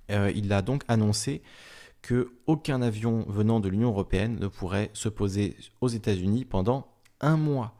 Il 0.09 0.53
a 0.53 0.61
donc 0.61 0.83
annoncé 0.87 1.41
que 2.01 2.31
aucun 2.45 2.81
avion 2.81 3.25
venant 3.27 3.59
de 3.59 3.69
l'Union 3.69 3.89
européenne 3.89 4.37
ne 4.39 4.47
pourrait 4.47 4.89
se 4.93 5.09
poser 5.09 5.57
aux 5.81 5.89
États-Unis 5.89 6.45
pendant 6.45 6.87
un 7.19 7.35
mois 7.37 7.77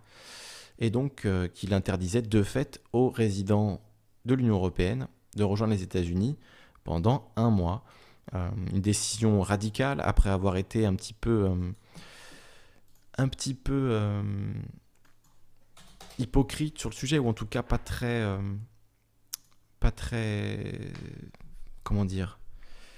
et 0.79 0.89
donc 0.89 1.25
euh, 1.25 1.47
qu'il 1.47 1.73
interdisait 1.73 2.21
de 2.21 2.43
fait 2.43 2.81
aux 2.93 3.09
résidents 3.09 3.81
de 4.25 4.35
l'Union 4.35 4.55
européenne 4.55 5.07
de 5.35 5.43
rejoindre 5.43 5.73
les 5.73 5.83
États-Unis 5.83 6.37
pendant 6.83 7.31
un 7.35 7.49
mois. 7.49 7.83
Euh, 8.33 8.49
une 8.73 8.81
décision 8.81 9.41
radicale 9.41 10.01
après 10.01 10.29
avoir 10.29 10.57
été 10.57 10.85
un 10.85 10.95
petit 10.95 11.13
peu, 11.13 11.45
euh, 11.45 11.71
un 13.17 13.27
petit 13.27 13.53
peu 13.53 14.21
hypocrite 16.19 16.77
sur 16.77 16.89
le 16.89 16.95
sujet, 16.95 17.19
ou 17.19 17.29
en 17.29 17.33
tout 17.33 17.45
cas 17.45 17.63
pas 17.63 17.77
très, 17.77 18.25
pas 19.79 19.91
très, 19.91 20.91
comment 21.87 22.05
dire, 22.05 22.39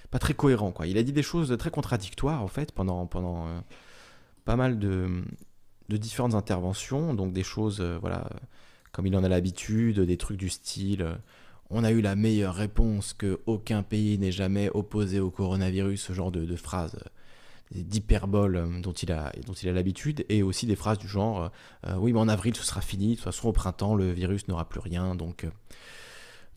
pas 0.09 0.19
très 0.19 0.33
cohérent. 0.33 0.71
Quoi. 0.71 0.87
Il 0.87 0.97
a 0.97 1.03
dit 1.03 1.13
des 1.13 1.23
choses 1.23 1.55
très 1.57 1.69
contradictoires 1.69 2.41
en 2.41 2.47
fait 2.47 2.71
pendant, 2.71 3.05
pendant 3.05 3.47
pas 4.49 4.55
mal 4.55 4.79
de, 4.79 5.21
différentes 5.89 6.33
interventions, 6.33 7.13
donc 7.13 7.33
des 7.33 7.43
choses, 7.43 7.81
euh, 7.81 7.99
voilà, 8.01 8.27
comme 8.91 9.05
il 9.05 9.15
en 9.15 9.23
a 9.23 9.29
l'habitude, 9.29 9.99
des 9.99 10.17
trucs 10.17 10.37
du 10.37 10.49
style 10.49 11.03
euh, 11.03 11.13
on 11.69 11.83
a 11.83 11.91
eu 11.91 12.01
la 12.01 12.15
meilleure 12.15 12.55
réponse 12.55 13.13
que 13.13 13.41
aucun 13.45 13.83
pays 13.83 14.17
n'ait 14.17 14.31
jamais 14.31 14.71
opposé 14.73 15.19
au 15.19 15.29
coronavirus, 15.29 16.01
ce 16.01 16.13
genre 16.13 16.31
de, 16.31 16.55
phrases 16.55 16.95
euh, 16.95 17.79
d'hyperbole 17.79 18.81
dont 18.81 18.93
il 18.93 19.11
a 19.11 19.31
dont 19.45 19.53
il 19.53 19.69
a 19.69 19.71
l'habitude 19.71 20.25
et 20.29 20.41
aussi 20.41 20.65
des 20.65 20.75
phrases 20.75 20.97
du 20.97 21.07
genre 21.07 21.51
oui 21.99 22.11
mais 22.11 22.19
en 22.19 22.27
avril 22.27 22.55
ce 22.55 22.63
sera 22.63 22.81
fini 22.81 23.09
de 23.09 23.15
toute 23.17 23.25
façon 23.25 23.49
au 23.49 23.51
printemps 23.51 23.93
le 23.93 24.11
virus 24.11 24.47
n'aura 24.47 24.67
plus 24.67 24.79
rien 24.79 25.13
donc 25.13 25.45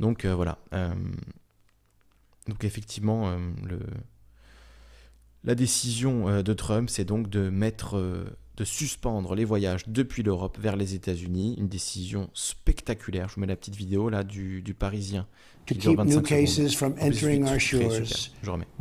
donc 0.01 0.25
voilà 0.25 0.57
donc 2.49 2.65
effectivement 2.65 3.37
le 3.63 3.79
la 5.45 5.55
décision 5.55 6.43
de 6.43 6.53
Trump 6.53 6.89
c'est 6.89 7.05
donc 7.05 7.29
de 7.29 7.51
mettre 7.51 7.99
de 8.57 8.65
suspendre 8.65 9.35
les 9.35 9.45
voyages 9.45 9.89
depuis 9.89 10.23
l'Europe 10.23 10.59
vers 10.61 10.77
les 10.77 10.95
États-Unis. 10.95 11.57
Une 11.59 11.69
décision 11.69 12.29
spectaculaire. 12.35 13.29
Je 13.29 13.35
vous 13.35 13.41
mets 13.41 13.47
la 13.47 13.57
petite 13.57 13.77
vidéo 13.77 14.11
là 14.11 14.25
du, 14.25 14.63
du 14.63 14.75
Parisien. 14.75 15.27
To 15.67 15.75
keep 15.75 15.99
new 16.01 16.21
cases 16.21 16.75
from 16.75 16.95
entering 16.99 17.47
our 17.47 17.61
shores, 17.61 18.31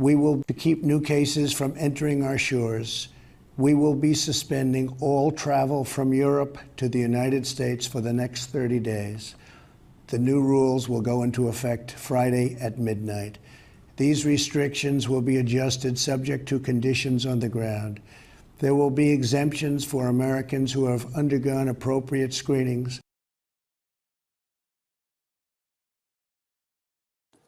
we 0.00 0.16
will 0.16 0.42
to 0.48 0.54
keep 0.54 0.82
new 0.82 1.00
cases 1.00 1.54
from 1.54 1.74
entering 1.78 2.24
our 2.24 2.36
shores. 2.36 3.08
We 3.56 3.74
will 3.74 3.94
be 3.94 4.14
suspending 4.14 4.90
all 5.00 5.30
travel 5.30 5.84
from 5.84 6.12
Europe 6.12 6.58
to 6.78 6.88
the 6.88 6.98
United 6.98 7.46
States 7.46 7.86
for 7.86 8.02
the 8.02 8.12
next 8.12 8.46
30 8.46 8.80
days. 8.80 9.36
The 10.08 10.18
new 10.18 10.42
rules 10.42 10.88
will 10.88 11.02
go 11.02 11.22
into 11.22 11.48
effect 11.48 11.92
Friday 11.92 12.56
at 12.60 12.78
midnight. 12.78 13.38
These 14.02 14.26
restrictions 14.26 15.08
will 15.08 15.22
be 15.22 15.36
adjusted 15.36 15.96
subject 15.96 16.48
to 16.48 16.58
conditions 16.58 17.24
on 17.24 17.38
the 17.38 17.48
ground. 17.48 18.00
There 18.58 18.74
will 18.74 18.90
be 18.90 19.10
exemptions 19.12 19.84
for 19.84 20.08
Americans 20.08 20.72
who 20.72 20.86
have 20.86 21.06
undergone 21.14 21.68
appropriate 21.68 22.34
screenings. 22.34 22.98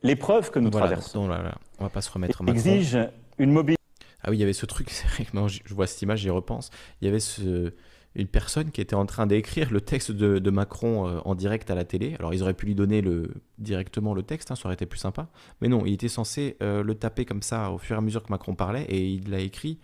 L'épreuve 0.05 0.52
que 0.52 0.60
nous 0.60 0.70
voilà, 0.70 0.86
traversons 0.86 1.22
non, 1.22 1.28
là, 1.28 1.43
là, 1.43 1.59
on 1.81 1.85
va 1.85 1.90
pas 1.90 2.02
se 2.02 2.12
remettre 2.12 2.40
exige 2.47 2.98
une 3.39 3.51
mobilité. 3.51 3.82
Ah 4.22 4.31
oui, 4.31 4.36
il 4.36 4.40
y 4.40 4.44
avait 4.44 4.52
ce 4.52 4.66
truc, 4.66 4.90
c'est 4.93 5.09
vrai 5.09 5.24
que 5.24 5.48
je 5.64 5.74
vois 5.74 5.89
cette 5.89 6.02
image, 6.02 6.20
j'y 6.20 6.31
repense. 6.31 6.70
Il 7.01 7.06
y 7.06 7.09
avait 7.09 7.18
ce, 7.18 7.72
une 8.14 8.28
personne 8.28 8.70
qui 8.70 8.80
était 8.80 8.94
en 8.94 9.06
train 9.06 9.26
d'écrire 9.26 9.70
le 9.72 9.80
texte 9.80 10.12
de, 10.12 10.50
Macron 10.50 11.08
euh, 11.08 11.20
en 11.24 11.34
direct 11.34 11.70
à 11.70 11.74
la 11.74 11.84
télé. 11.84 12.14
Alors 12.18 12.32
ils 12.32 12.42
auraient 12.42 12.54
pu 12.54 12.66
lui 12.66 12.74
donner 12.74 13.00
le, 13.00 13.34
directement 13.58 14.14
le 14.14 14.22
texte, 14.22 14.50
hein, 14.50 14.56
ça 14.56 14.66
aurait 14.66 14.74
été 14.74 14.86
plus 14.86 14.98
sympa. 14.98 15.28
Mais 15.60 15.68
non, 15.68 15.84
il 15.84 15.94
était 15.94 16.08
censé 16.08 16.56
euh, 16.62 16.82
le 16.82 16.94
taper 16.94 17.24
comme 17.24 17.42
ça 17.42 17.70
au 17.70 17.78
fur 17.78 17.96
et 17.96 17.98
à 17.98 18.02
mesure 18.02 18.22
que 18.22 18.30
Macron 18.30 18.54
parlait 18.54 18.84
et 18.84 19.08
il 19.08 19.30
l'a 19.30 19.40
écrit 19.40 19.80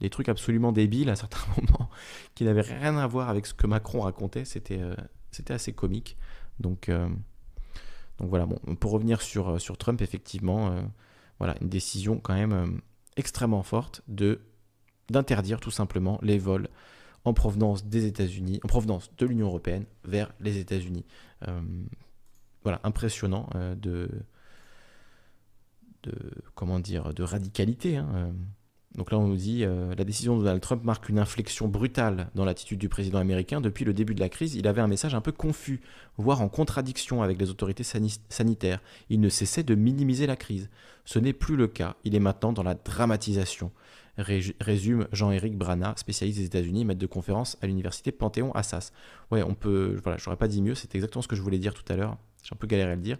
des 0.00 0.10
trucs 0.10 0.28
absolument 0.28 0.72
débiles 0.72 1.10
à 1.10 1.16
certains 1.16 1.40
moments 1.56 1.90
qui 2.34 2.44
n'avaient 2.44 2.60
rien 2.60 2.96
à 2.96 3.06
voir 3.06 3.28
avec 3.28 3.46
ce 3.46 3.54
que 3.54 3.66
Macron 3.66 4.00
racontait. 4.00 4.44
C'était 4.44 4.80
euh, 4.80 4.94
assez 5.48 5.72
comique. 5.72 6.16
Donc 6.60 6.90
donc 8.18 8.28
voilà, 8.28 8.46
bon, 8.46 8.58
pour 8.76 8.92
revenir 8.92 9.22
sur, 9.22 9.60
sur 9.60 9.78
Trump, 9.78 10.00
effectivement, 10.02 10.76
voilà, 11.38 11.56
une 11.62 11.70
décision 11.70 12.20
quand 12.20 12.34
même 12.34 12.80
extrêmement 13.16 13.62
forte 13.62 14.02
de 14.06 14.42
d'interdire 15.10 15.58
tout 15.58 15.70
simplement 15.70 16.18
les 16.22 16.38
vols 16.38 16.68
en 17.24 17.32
provenance 17.32 17.84
des 17.84 18.06
États-Unis, 18.06 18.60
en 18.64 18.68
provenance 18.68 19.10
de 19.16 19.26
l'Union 19.26 19.46
européenne 19.46 19.84
vers 20.04 20.32
les 20.40 20.58
États-Unis. 20.58 21.04
voilà, 22.62 22.80
impressionnant 22.84 23.48
de, 23.54 24.08
de 26.02 26.12
comment 26.54 26.80
dire 26.80 27.14
de 27.14 27.22
radicalité. 27.22 27.96
Hein, 27.96 28.32
donc 28.94 29.10
là, 29.10 29.18
on 29.18 29.26
nous 29.26 29.36
dit 29.36 29.64
euh, 29.64 29.94
la 29.94 30.04
décision 30.04 30.36
de 30.36 30.42
Donald 30.42 30.60
Trump 30.60 30.84
marque 30.84 31.08
une 31.08 31.18
inflexion 31.18 31.66
brutale 31.66 32.28
dans 32.34 32.44
l'attitude 32.44 32.78
du 32.78 32.90
président 32.90 33.18
américain. 33.18 33.62
Depuis 33.62 33.86
le 33.86 33.94
début 33.94 34.14
de 34.14 34.20
la 34.20 34.28
crise, 34.28 34.54
il 34.54 34.66
avait 34.68 34.82
un 34.82 34.86
message 34.86 35.14
un 35.14 35.22
peu 35.22 35.32
confus, 35.32 35.80
voire 36.18 36.42
en 36.42 36.48
contradiction 36.48 37.22
avec 37.22 37.40
les 37.40 37.48
autorités 37.48 37.84
sanitaires. 37.84 38.80
Il 39.08 39.20
ne 39.20 39.30
cessait 39.30 39.62
de 39.62 39.74
minimiser 39.74 40.26
la 40.26 40.36
crise. 40.36 40.68
Ce 41.06 41.18
n'est 41.18 41.32
plus 41.32 41.56
le 41.56 41.68
cas. 41.68 41.96
Il 42.04 42.14
est 42.14 42.20
maintenant 42.20 42.52
dans 42.52 42.62
la 42.62 42.74
dramatisation. 42.74 43.70
Résume 44.18 45.08
Jean-Éric 45.12 45.56
Brana, 45.56 45.94
spécialiste 45.96 46.38
des 46.38 46.44
États-Unis, 46.44 46.84
maître 46.84 47.00
de 47.00 47.06
conférence 47.06 47.56
à 47.62 47.66
l'université 47.66 48.12
Panthéon-Assas. 48.12 48.92
Ouais, 49.30 49.42
on 49.42 49.54
peut. 49.54 49.98
Voilà, 50.02 50.18
j'aurais 50.18 50.36
pas 50.36 50.48
dit 50.48 50.62
mieux. 50.62 50.74
C'est 50.74 50.94
exactement 50.94 51.22
ce 51.22 51.28
que 51.28 51.36
je 51.36 51.42
voulais 51.42 51.58
dire 51.58 51.74
tout 51.74 51.90
à 51.90 51.96
l'heure. 51.96 52.18
J'ai 52.42 52.54
un 52.54 52.56
peu 52.56 52.66
galéré 52.66 52.90
à 52.90 52.96
le 52.96 53.00
dire, 53.00 53.18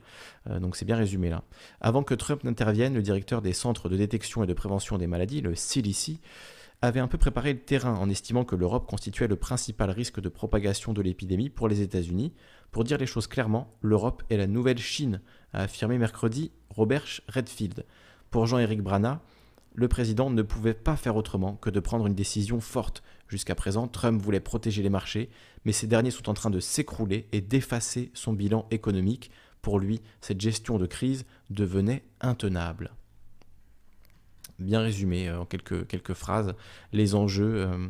euh, 0.50 0.58
donc 0.58 0.74
c'est 0.74 0.84
bien 0.84 0.96
résumé 0.96 1.30
là. 1.30 1.44
Avant 1.80 2.02
que 2.02 2.12
Trump 2.12 2.42
n'intervienne, 2.42 2.94
le 2.94 3.02
directeur 3.02 3.40
des 3.40 3.52
centres 3.52 3.88
de 3.88 3.96
détection 3.96 4.42
et 4.42 4.48
de 4.48 4.52
prévention 4.52 4.98
des 4.98 5.06
maladies, 5.06 5.40
le 5.40 5.54
CDC, 5.54 6.18
avait 6.82 6.98
un 6.98 7.06
peu 7.06 7.18
préparé 7.18 7.52
le 7.52 7.60
terrain 7.60 7.94
en 7.94 8.10
estimant 8.10 8.44
que 8.44 8.56
l'Europe 8.56 8.88
constituait 8.88 9.28
le 9.28 9.36
principal 9.36 9.90
risque 9.90 10.20
de 10.20 10.28
propagation 10.28 10.92
de 10.92 11.00
l'épidémie 11.00 11.48
pour 11.48 11.68
les 11.68 11.80
États-Unis. 11.80 12.32
Pour 12.72 12.82
dire 12.82 12.98
les 12.98 13.06
choses 13.06 13.28
clairement, 13.28 13.72
l'Europe 13.80 14.24
est 14.30 14.36
la 14.36 14.48
nouvelle 14.48 14.78
Chine, 14.78 15.20
a 15.52 15.62
affirmé 15.62 15.96
mercredi 15.96 16.50
Robert 16.70 17.06
Redfield. 17.28 17.86
Pour 18.32 18.46
Jean-Éric 18.46 18.82
Brana, 18.82 19.22
le 19.74 19.88
président 19.88 20.30
ne 20.30 20.42
pouvait 20.42 20.74
pas 20.74 20.96
faire 20.96 21.16
autrement 21.16 21.56
que 21.56 21.70
de 21.70 21.80
prendre 21.80 22.06
une 22.06 22.14
décision 22.14 22.60
forte. 22.60 23.02
Jusqu'à 23.28 23.54
présent, 23.54 23.88
Trump 23.88 24.20
voulait 24.20 24.40
protéger 24.40 24.82
les 24.82 24.90
marchés, 24.90 25.30
mais 25.64 25.72
ces 25.72 25.86
derniers 25.86 26.10
sont 26.10 26.28
en 26.28 26.34
train 26.34 26.50
de 26.50 26.60
s'écrouler 26.60 27.28
et 27.32 27.40
d'effacer 27.40 28.10
son 28.14 28.32
bilan 28.32 28.66
économique. 28.70 29.30
Pour 29.62 29.78
lui, 29.78 30.02
cette 30.20 30.40
gestion 30.40 30.78
de 30.78 30.86
crise 30.86 31.24
devenait 31.50 32.04
intenable. 32.20 32.92
Bien 34.58 34.80
résumé 34.80 35.28
euh, 35.28 35.40
en 35.40 35.46
quelques, 35.46 36.14
phrases, 36.14 36.54
les 36.92 37.14
enjeux. 37.14 37.66
Euh, 37.66 37.88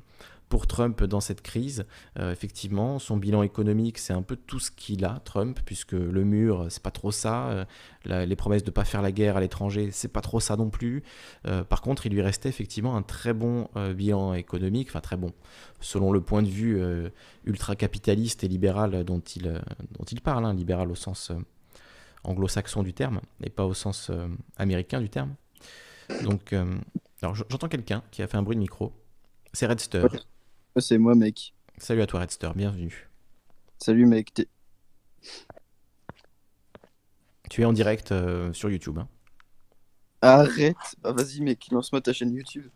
pour 0.52 0.66
Trump 0.66 1.02
dans 1.04 1.22
cette 1.22 1.40
crise. 1.40 1.86
Euh, 2.18 2.30
effectivement, 2.30 2.98
son 2.98 3.16
bilan 3.16 3.42
économique, 3.42 3.96
c'est 3.96 4.12
un 4.12 4.20
peu 4.20 4.36
tout 4.36 4.58
ce 4.58 4.70
qu'il 4.70 5.02
a, 5.06 5.22
Trump, 5.24 5.58
puisque 5.64 5.92
le 5.92 6.24
mur, 6.24 6.66
c'est 6.68 6.82
pas 6.82 6.90
trop 6.90 7.10
ça. 7.10 7.64
Euh, 8.10 8.26
les 8.26 8.36
promesses 8.36 8.62
de 8.62 8.70
pas 8.70 8.84
faire 8.84 9.00
la 9.00 9.12
guerre 9.12 9.38
à 9.38 9.40
l'étranger, 9.40 9.88
c'est 9.92 10.12
pas 10.12 10.20
trop 10.20 10.40
ça 10.40 10.56
non 10.56 10.68
plus. 10.68 11.04
Euh, 11.46 11.64
par 11.64 11.80
contre, 11.80 12.04
il 12.04 12.12
lui 12.12 12.20
restait 12.20 12.50
effectivement 12.50 12.98
un 12.98 13.02
très 13.02 13.32
bon 13.32 13.70
bilan 13.96 14.34
économique, 14.34 14.88
enfin 14.90 15.00
très 15.00 15.16
bon, 15.16 15.32
selon 15.80 16.12
le 16.12 16.20
point 16.20 16.42
de 16.42 16.50
vue 16.50 16.78
ultra-capitaliste 17.46 18.44
et 18.44 18.48
libéral 18.48 19.04
dont 19.04 19.20
il, 19.20 19.44
dont 19.98 20.04
il 20.04 20.20
parle, 20.20 20.44
hein, 20.44 20.52
libéral 20.52 20.90
au 20.90 20.96
sens 20.96 21.32
anglo-saxon 22.24 22.82
du 22.82 22.92
terme, 22.92 23.22
et 23.42 23.48
pas 23.48 23.64
au 23.64 23.72
sens 23.72 24.10
américain 24.58 25.00
du 25.00 25.08
terme. 25.08 25.34
Donc, 26.24 26.54
alors 27.22 27.34
j'entends 27.34 27.68
quelqu'un 27.68 28.02
qui 28.10 28.20
a 28.20 28.26
fait 28.26 28.36
un 28.36 28.42
bruit 28.42 28.56
de 28.56 28.60
micro. 28.60 28.92
C'est 29.54 29.66
Redster. 29.66 30.02
C'est 30.78 30.98
moi, 30.98 31.14
mec. 31.14 31.54
Salut 31.76 32.00
à 32.00 32.06
toi, 32.06 32.20
Redster, 32.20 32.50
bienvenue. 32.54 33.10
Salut, 33.78 34.06
mec. 34.06 34.32
Tu 37.50 37.60
es 37.60 37.64
en 37.64 37.74
direct 37.74 38.12
euh, 38.12 38.52
sur 38.54 38.70
YouTube. 38.70 38.98
Hein. 38.98 39.08
Arrête. 40.22 40.76
Ah, 41.04 41.12
vas-y, 41.12 41.42
mec, 41.42 41.68
lance-moi 41.70 42.00
ta 42.00 42.14
chaîne 42.14 42.32
YouTube. 42.32 42.70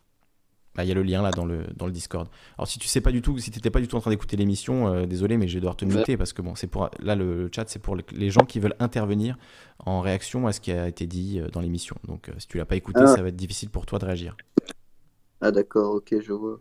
Bah, 0.75 0.85
il 0.85 0.89
y 0.89 0.91
a 0.91 0.95
le 0.95 1.03
lien 1.03 1.23
là 1.23 1.31
dans 1.31 1.47
le, 1.47 1.65
dans 1.75 1.87
le 1.87 1.93
Discord. 1.93 2.29
Alors 2.59 2.69
si 2.69 2.79
tu 2.79 2.87
sais 2.87 3.01
pas 3.01 3.13
du 3.13 3.23
tout, 3.23 3.39
si 3.39 3.51
t'étais 3.51 3.71
pas 3.71 3.81
du 3.81 3.89
tout 3.89 3.97
en 3.97 4.01
train 4.01 4.11
d'écouter 4.11 4.37
l'émission, 4.37 4.89
euh, 4.89 5.07
désolé, 5.07 5.39
mais 5.39 5.49
je 5.49 5.55
vais 5.55 5.61
devoir 5.61 5.77
te 5.77 5.87
muter 5.87 6.19
parce 6.19 6.35
que 6.35 6.43
bon, 6.43 6.55
c'est 6.55 6.67
pour 6.67 6.91
là 6.99 7.15
le 7.15 7.49
chat, 7.55 7.65
c'est 7.67 7.79
pour 7.79 7.97
les 7.97 8.31
gens 8.31 8.45
qui 8.45 8.61
veulent 8.61 8.77
intervenir 8.79 9.39
en 9.79 10.03
réaction 10.03 10.47
à 10.47 10.53
ce 10.53 10.61
qui 10.61 10.73
a 10.73 10.87
été 10.87 11.07
dit 11.07 11.41
euh, 11.41 11.49
dans 11.49 11.63
l'émission. 11.63 11.97
Donc 12.07 12.31
si 12.37 12.47
tu 12.47 12.59
l'as 12.59 12.67
pas 12.67 12.77
écouté, 12.77 13.01
ah. 13.03 13.07
ça 13.07 13.23
va 13.23 13.29
être 13.29 13.37
difficile 13.37 13.71
pour 13.71 13.87
toi 13.87 13.99
de 13.99 14.05
réagir. 14.05 14.37
Ah 15.41 15.51
d'accord, 15.51 15.95
ok, 15.95 16.15
je 16.21 16.33
vois. 16.35 16.61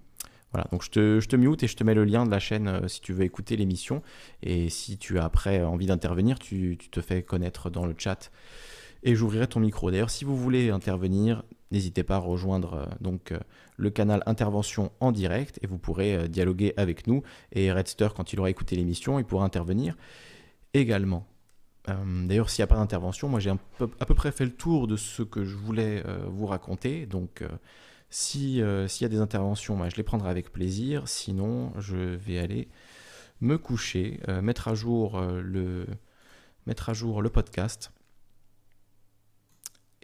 Voilà, 0.55 0.69
donc 0.71 0.83
je 0.83 1.27
te, 1.27 1.35
mute 1.35 1.63
et 1.63 1.67
je 1.67 1.75
te 1.75 1.83
mets 1.83 1.93
le 1.93 2.05
lien 2.05 2.25
de 2.25 2.31
la 2.31 2.39
chaîne 2.39 2.69
euh, 2.69 2.87
si 2.87 3.01
tu 3.01 3.11
veux 3.11 3.25
écouter 3.25 3.57
l'émission. 3.57 4.01
Et 4.41 4.69
si 4.69 4.97
tu 4.97 5.19
as 5.19 5.25
après 5.25 5.61
envie 5.61 5.85
d'intervenir, 5.85 6.39
tu, 6.39 6.77
te 6.77 7.01
fais 7.01 7.23
connaître 7.23 7.69
dans 7.69 7.85
le 7.85 7.93
chat 7.97 8.31
et 9.03 9.15
j'ouvrirai 9.15 9.47
ton 9.47 9.59
micro. 9.59 9.91
D'ailleurs, 9.91 10.09
si 10.09 10.23
vous 10.23 10.37
voulez 10.37 10.69
intervenir, 10.69 11.43
n'hésitez 11.71 12.03
pas 12.03 12.15
à 12.15 12.19
rejoindre 12.19 12.73
euh, 12.73 12.85
donc 13.01 13.33
euh, 13.33 13.39
le 13.75 13.89
canal 13.89 14.23
intervention 14.27 14.93
en 15.01 15.11
direct 15.11 15.59
et 15.61 15.67
vous 15.67 15.77
pourrez 15.77 16.29
dialoguer 16.29 16.73
avec 16.77 17.05
nous. 17.05 17.21
Et 17.51 17.69
Redster, 17.69 18.07
quand 18.15 18.31
il 18.31 18.39
aura 18.39 18.49
écouté 18.49 18.77
l'émission, 18.77 19.19
il 19.19 19.25
pourra 19.25 19.43
intervenir 19.43 19.97
également. 20.73 21.27
D'ailleurs, 21.85 22.49
s'il 22.49 22.61
n'y 22.61 22.63
a 22.63 22.67
pas 22.67 22.77
d'intervention, 22.77 23.27
moi 23.27 23.41
j'ai 23.41 23.51
à 23.51 24.05
peu 24.05 24.15
près 24.15 24.31
fait 24.31 24.45
le 24.45 24.53
tour 24.53 24.87
de 24.87 24.95
ce 24.95 25.21
que 25.21 25.43
je 25.43 25.55
voulais 25.55 26.01
vous 26.29 26.47
raconter. 26.47 27.05
Donc, 27.05 27.43
si, 28.09 28.61
euh, 28.61 28.87
s'il 28.87 29.03
y 29.03 29.05
a 29.05 29.09
des 29.09 29.19
interventions, 29.19 29.89
je 29.89 29.95
les 29.95 30.03
prendrai 30.03 30.29
avec 30.29 30.51
plaisir. 30.51 31.07
Sinon, 31.07 31.73
je 31.79 31.97
vais 31.97 32.39
aller 32.39 32.69
me 33.41 33.57
coucher, 33.57 34.19
euh, 34.29 34.41
mettre, 34.41 34.67
à 34.67 34.75
jour, 34.75 35.17
euh, 35.17 35.41
le, 35.41 35.85
mettre 36.65 36.89
à 36.89 36.93
jour 36.93 37.21
le 37.21 37.29
podcast. 37.29 37.91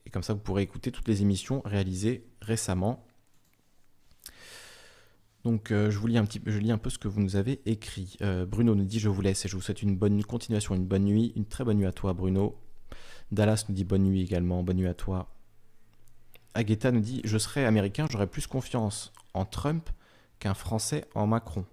Et 0.06 0.10
comme 0.10 0.24
ça, 0.24 0.34
vous 0.34 0.40
pourrez 0.40 0.64
écouter 0.64 0.92
toutes 0.92 1.08
les 1.08 1.22
émissions 1.22 1.62
réalisées 1.64 2.28
récemment. 2.42 3.06
Donc, 5.44 5.70
je 5.70 5.98
vous 5.98 6.06
lis 6.06 6.20
un 6.20 6.26
petit, 6.26 6.40
je 6.46 6.60
lis 6.60 6.72
un 6.72 6.78
peu 6.78 6.92
ce 6.92 7.00
que 7.00 7.08
vous 7.08 7.20
nous 7.20 7.36
avez 7.36 7.62
écrit. 7.66 8.16
Bruno 8.48 8.76
nous 8.76 8.86
dit 8.86 9.00
je 9.00 9.10
vous 9.10 9.22
laisse 9.22 9.44
et 9.44 9.48
je 9.48 9.56
vous 9.56 9.62
souhaite 9.62 9.82
une 9.82 9.98
bonne 9.98 10.24
continuation, 10.24 10.76
une 10.76 10.86
bonne 10.86 11.06
nuit, 11.06 11.34
une 11.36 11.48
très 11.48 11.64
bonne 11.64 11.78
nuit 11.78 11.88
à 11.88 11.92
toi, 11.92 12.14
Bruno. 12.14 12.62
Dallas 13.32 13.66
nous 13.68 13.74
dit 13.74 13.84
bonne 13.84 14.04
nuit 14.04 14.22
également, 14.22 14.62
bonne 14.62 14.78
nuit 14.78 14.88
à 14.88 14.94
toi. 14.94 15.34
Aguetta 16.54 16.92
nous 16.92 17.00
dit 17.00 17.22
Je 17.24 17.38
serais 17.38 17.66
américain, 17.66 18.08
j'aurais 18.10 18.28
plus 18.28 18.48
confiance 18.48 19.14
en 19.34 19.46
Trump 19.46 19.90
qu'un 20.40 20.54
Français 20.54 21.06
en 21.16 21.28
Macron. 21.28 21.66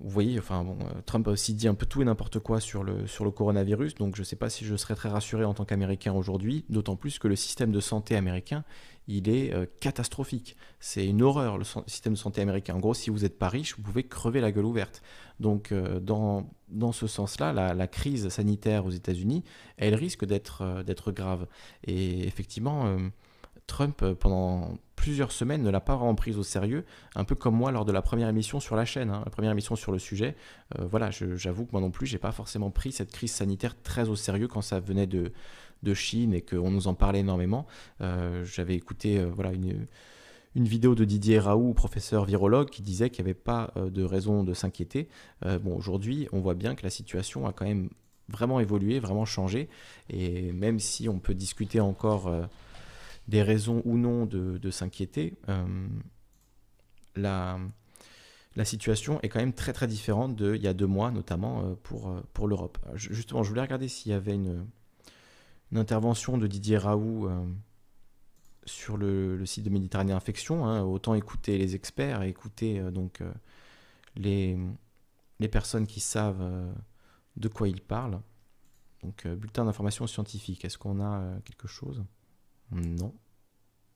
Vous 0.00 0.10
voyez, 0.10 0.38
enfin 0.38 0.62
bon, 0.62 0.78
euh, 0.82 1.00
Trump 1.06 1.26
a 1.26 1.32
aussi 1.32 1.54
dit 1.54 1.66
un 1.66 1.74
peu 1.74 1.84
tout 1.84 2.00
et 2.00 2.04
n'importe 2.04 2.38
quoi 2.38 2.60
sur 2.60 2.84
le, 2.84 3.08
sur 3.08 3.24
le 3.24 3.32
coronavirus, 3.32 3.96
donc 3.96 4.14
je 4.14 4.20
ne 4.20 4.24
sais 4.24 4.36
pas 4.36 4.48
si 4.48 4.64
je 4.64 4.76
serais 4.76 4.94
très 4.94 5.08
rassuré 5.08 5.44
en 5.44 5.54
tant 5.54 5.64
qu'Américain 5.64 6.12
aujourd'hui, 6.12 6.64
d'autant 6.68 6.94
plus 6.94 7.18
que 7.18 7.26
le 7.26 7.34
système 7.34 7.72
de 7.72 7.80
santé 7.80 8.14
américain, 8.14 8.62
il 9.08 9.28
est 9.28 9.52
euh, 9.52 9.66
catastrophique. 9.80 10.56
C'est 10.78 11.04
une 11.04 11.20
horreur 11.20 11.58
le 11.58 11.64
système 11.88 12.12
de 12.12 12.18
santé 12.18 12.40
américain. 12.40 12.76
En 12.76 12.78
gros, 12.78 12.94
si 12.94 13.10
vous 13.10 13.20
n'êtes 13.20 13.40
pas 13.40 13.48
riche, 13.48 13.74
vous 13.76 13.82
pouvez 13.82 14.04
crever 14.04 14.40
la 14.40 14.52
gueule 14.52 14.66
ouverte. 14.66 15.02
Donc 15.40 15.72
euh, 15.72 15.98
dans, 15.98 16.48
dans 16.68 16.92
ce 16.92 17.08
sens-là, 17.08 17.52
la, 17.52 17.74
la, 17.74 17.88
crise 17.88 18.28
sanitaire 18.28 18.86
aux 18.86 18.90
États-Unis, 18.90 19.42
elle 19.78 19.96
risque 19.96 20.24
d'être 20.24 20.84
d'être 20.84 21.10
grave. 21.10 21.48
Et 21.84 22.24
effectivement 22.24 22.98
Trump, 23.68 24.02
euh, 24.02 24.14
pendant 24.14 24.76
plusieurs 24.96 25.30
semaines, 25.30 25.62
ne 25.62 25.70
l'a 25.70 25.80
pas 25.80 25.94
vraiment 25.94 26.16
prise 26.16 26.36
au 26.38 26.42
sérieux, 26.42 26.84
un 27.14 27.22
peu 27.22 27.36
comme 27.36 27.54
moi 27.54 27.70
lors 27.70 27.84
de 27.84 27.92
la 27.92 28.02
première 28.02 28.28
émission 28.28 28.58
sur 28.58 28.74
la 28.74 28.84
chaîne, 28.84 29.10
hein, 29.10 29.22
la 29.24 29.30
première 29.30 29.52
émission 29.52 29.76
sur 29.76 29.92
le 29.92 30.00
sujet. 30.00 30.34
Euh, 30.76 30.86
voilà, 30.90 31.10
j'avoue 31.12 31.66
que 31.66 31.72
moi 31.72 31.80
non 31.80 31.92
plus, 31.92 32.06
j'ai 32.06 32.18
pas 32.18 32.32
forcément 32.32 32.70
pris 32.70 32.90
cette 32.90 33.12
crise 33.12 33.30
sanitaire 33.30 33.80
très 33.80 34.08
au 34.08 34.16
sérieux 34.16 34.48
quand 34.48 34.62
ça 34.62 34.80
venait 34.80 35.06
de, 35.06 35.32
de 35.84 35.94
Chine 35.94 36.34
et 36.34 36.40
qu'on 36.40 36.72
nous 36.72 36.88
en 36.88 36.94
parlait 36.94 37.20
énormément. 37.20 37.66
Euh, 38.00 38.44
j'avais 38.44 38.74
écouté 38.74 39.22
voilà, 39.24 39.52
une, 39.52 39.86
une, 40.56 40.64
vidéo 40.64 40.96
de 40.96 41.04
Didier 41.04 41.38
Raoult, 41.38 41.74
professeur 41.74 42.24
virologue, 42.24 42.70
qui 42.70 42.82
disait 42.82 43.10
qu'il 43.10 43.24
n'y 43.24 43.30
avait 43.30 43.38
pas 43.38 43.72
de 43.76 44.02
raison 44.02 44.42
de 44.42 44.54
s'inquiéter. 44.54 45.08
bon, 45.44 45.76
aujourd'hui, 45.76 46.26
on 46.32 46.40
voit 46.40 46.54
bien 46.54 46.74
que 46.74 46.82
la 46.82 46.90
situation 46.90 47.46
a 47.46 47.52
quand 47.52 47.66
même 47.66 47.90
vraiment 48.28 48.58
évolué, 48.58 48.98
vraiment 48.98 49.26
changé. 49.26 49.68
Et 50.10 50.50
même 50.52 50.80
si 50.80 51.08
on 51.08 51.20
peut 51.20 51.34
discuter 51.34 51.78
encore 51.78 52.32
des 53.28 53.42
raisons 53.42 53.82
ou 53.84 53.96
non 53.96 54.26
de, 54.26 54.70
s'inquiéter, 54.70 55.38
la, 57.14 57.58
la 58.56 58.64
situation 58.64 59.20
est 59.22 59.28
quand 59.28 59.40
même 59.40 59.52
très 59.52 59.72
très 59.72 59.86
différente 59.86 60.34
d'il 60.34 60.62
y 60.62 60.66
a 60.66 60.74
deux 60.74 60.86
mois, 60.86 61.10
notamment 61.10 61.74
pour, 61.82 62.14
pour 62.32 62.48
l'Europe. 62.48 62.78
Justement, 62.94 63.42
je 63.42 63.50
voulais 63.50 63.60
regarder 63.62 63.88
s'il 63.88 64.12
y 64.12 64.14
avait 64.14 64.34
une, 64.34 64.66
intervention 65.74 66.38
de 66.38 66.46
Didier 66.46 66.78
Raoult 66.78 67.28
sur 68.68 68.96
le, 68.96 69.44
site 69.44 69.64
de 69.64 69.70
Méditerranée 69.70 70.12
Infection. 70.12 70.66
Hein, 70.66 70.82
autant 70.82 71.14
écouter 71.14 71.58
les 71.58 71.74
experts 71.74 72.22
écouter 72.22 72.78
euh, 72.78 72.90
donc 72.90 73.20
euh, 73.20 73.32
les, 74.14 74.56
les 75.40 75.48
personnes 75.48 75.86
qui 75.86 76.00
savent 76.00 76.42
euh, 76.42 76.72
de 77.36 77.48
quoi 77.48 77.68
ils 77.68 77.80
parlent. 77.80 78.20
Donc, 79.02 79.28
bulletin 79.28 79.64
d'information 79.64 80.08
scientifique. 80.08 80.64
Est-ce 80.64 80.76
qu'on 80.76 81.00
a 81.00 81.40
quelque 81.44 81.68
chose? 81.68 82.02
Non. 82.70 83.14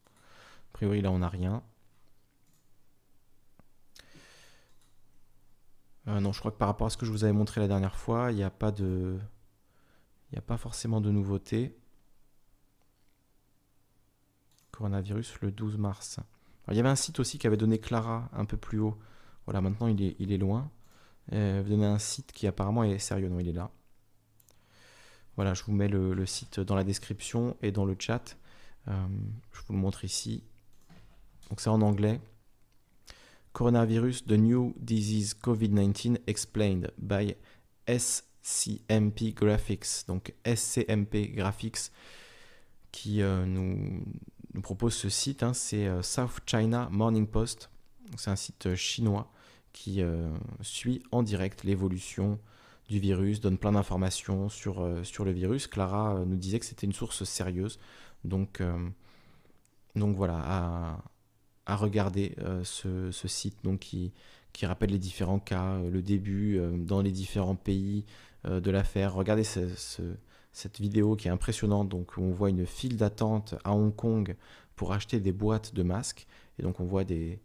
A 0.06 0.72
priori, 0.72 1.00
là, 1.02 1.10
on 1.10 1.18
n'a 1.18 1.28
rien. 1.28 1.62
non, 6.06 6.32
je 6.32 6.40
crois 6.40 6.50
que 6.50 6.56
par 6.56 6.68
rapport 6.68 6.86
à 6.86 6.90
ce 6.90 6.96
que 6.96 7.06
je 7.06 7.10
vous 7.12 7.24
avais 7.24 7.32
montré 7.32 7.60
la 7.60 7.68
dernière 7.68 7.96
fois, 7.96 8.32
il 8.32 8.36
n'y 8.36 8.42
a 8.42 8.50
pas 8.50 8.72
de. 8.72 9.18
Il 10.30 10.34
n'y 10.34 10.38
a 10.38 10.42
pas 10.42 10.56
forcément 10.56 11.00
de 11.00 11.10
nouveauté 11.10 11.76
coronavirus 14.72 15.40
le 15.42 15.52
12 15.52 15.76
mars. 15.78 16.18
il 16.68 16.76
y 16.76 16.80
avait 16.80 16.88
un 16.88 16.96
site 16.96 17.20
aussi 17.20 17.38
qui 17.38 17.46
avait 17.46 17.56
donné 17.56 17.78
Clara 17.78 18.28
un 18.32 18.44
peu 18.44 18.56
plus 18.56 18.80
haut. 18.80 18.98
Voilà, 19.46 19.60
maintenant 19.60 19.86
il 19.86 20.02
est, 20.02 20.16
il 20.18 20.32
est 20.32 20.38
loin. 20.38 20.70
Euh, 21.32 21.60
vous 21.62 21.70
donnez 21.70 21.86
un 21.86 21.98
site 21.98 22.32
qui 22.32 22.46
apparemment 22.46 22.82
est 22.82 22.98
sérieux. 22.98 23.28
Non, 23.28 23.38
il 23.38 23.48
est 23.48 23.52
là. 23.52 23.70
Voilà, 25.36 25.54
je 25.54 25.62
vous 25.64 25.72
mets 25.72 25.88
le, 25.88 26.26
site 26.26 26.60
dans 26.60 26.74
la 26.74 26.84
description 26.84 27.56
et 27.62 27.70
dans 27.70 27.84
le 27.84 27.96
chat. 27.98 28.36
Euh, 28.88 29.06
je 29.52 29.60
vous 29.66 29.74
le 29.74 29.78
montre 29.78 30.04
ici. 30.04 30.42
Donc 31.48 31.60
c'est 31.60 31.70
en 31.70 31.82
anglais. 31.82 32.20
Coronavirus, 33.52 34.24
the 34.24 34.32
new 34.32 34.74
disease 34.78 35.34
COVID-19 35.34 36.18
explained 36.26 36.90
by 36.98 37.36
SCMP 37.86 39.34
Graphics. 39.34 40.06
Donc 40.06 40.34
SCMP 40.44 41.32
Graphics 41.34 41.90
qui 42.90 43.22
euh, 43.22 43.44
nous, 43.46 44.02
propose 44.62 44.94
ce 44.94 45.08
site, 45.08 45.42
hein, 45.42 45.52
c'est 45.54 45.86
euh, 45.86 46.02
South 46.02 46.40
China 46.46 46.88
Morning 46.90 47.26
Post. 47.26 47.70
C'est 48.16 48.30
un 48.30 48.36
site 48.36 48.74
chinois 48.74 49.30
qui 49.72 50.02
suit 50.60 51.02
en 51.12 51.22
direct 51.22 51.64
l'évolution 51.64 52.38
du 52.90 52.98
virus, 52.98 53.40
donne 53.40 53.56
plein 53.56 53.72
d'informations 53.72 54.50
sur, 54.50 54.86
sur 55.02 55.24
le 55.24 55.30
virus. 55.30 55.66
Clara 55.66 56.22
nous 56.26 56.36
disait 56.36 56.58
que 56.58 56.66
c'était 56.66 56.86
une 56.86 56.92
source 56.92 57.24
sérieuse. 57.24 57.78
Donc, 58.24 58.62
donc 59.96 60.16
voilà, 60.16 61.02
à, 61.66 61.76
regarder 61.76 62.34
ce, 62.64 63.10
ce, 63.10 63.28
site 63.28 63.56
donc, 63.64 63.80
qui, 63.80 64.12
rappelle 64.62 64.90
les 64.90 64.98
différents 64.98 65.38
cas, 65.38 65.80
le 65.80 66.02
début 66.02 66.60
dans 66.78 67.02
les 67.02 67.10
différents 67.10 67.56
pays 67.56 68.04
de 68.44 68.70
l'affaire. 68.70 69.14
Regardez 69.14 69.44
ce, 69.44 69.68
ce 69.74 70.02
cette 70.52 70.80
vidéo 70.80 71.16
qui 71.16 71.28
est 71.28 71.30
impressionnante. 71.30 71.88
Donc, 71.88 72.12
on 72.18 72.30
voit 72.30 72.50
une 72.50 72.66
file 72.66 72.96
d'attente 72.96 73.54
à 73.64 73.72
Hong 73.72 73.94
Kong 73.94 74.36
pour 74.76 74.92
acheter 74.92 75.18
des 75.20 75.32
boîtes 75.32 75.74
de 75.74 75.82
masques. 75.82 76.26
Et 76.58 76.62
donc, 76.62 76.80
on 76.80 76.84
voit 76.84 77.04
des, 77.04 77.40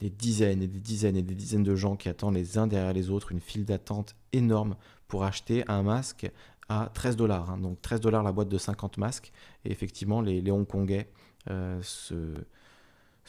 dizaines 0.00 0.62
et 0.62 0.66
des 0.66 0.80
dizaines 0.80 1.16
et 1.16 1.22
des 1.22 1.34
dizaines 1.34 1.62
de 1.62 1.74
gens 1.74 1.96
qui 1.96 2.08
attendent 2.08 2.34
les 2.34 2.58
uns 2.58 2.66
derrière 2.66 2.92
les 2.92 3.10
autres, 3.10 3.32
une 3.32 3.40
file 3.40 3.64
d'attente 3.64 4.16
énorme 4.32 4.76
pour 5.08 5.24
acheter 5.24 5.64
un 5.68 5.82
masque 5.82 6.30
à 6.68 6.90
13 6.92 7.16
dollars. 7.16 7.50
Hein. 7.50 7.58
Donc 7.58 7.80
13 7.82 8.00
dollars 8.00 8.22
la 8.22 8.32
boîte 8.32 8.48
de 8.48 8.58
50 8.58 8.98
masques. 8.98 9.32
Et 9.64 9.72
effectivement, 9.72 10.20
les, 10.20 10.50
Hongkongais 10.50 11.08
euh, 11.50 11.80
se, 11.82 12.14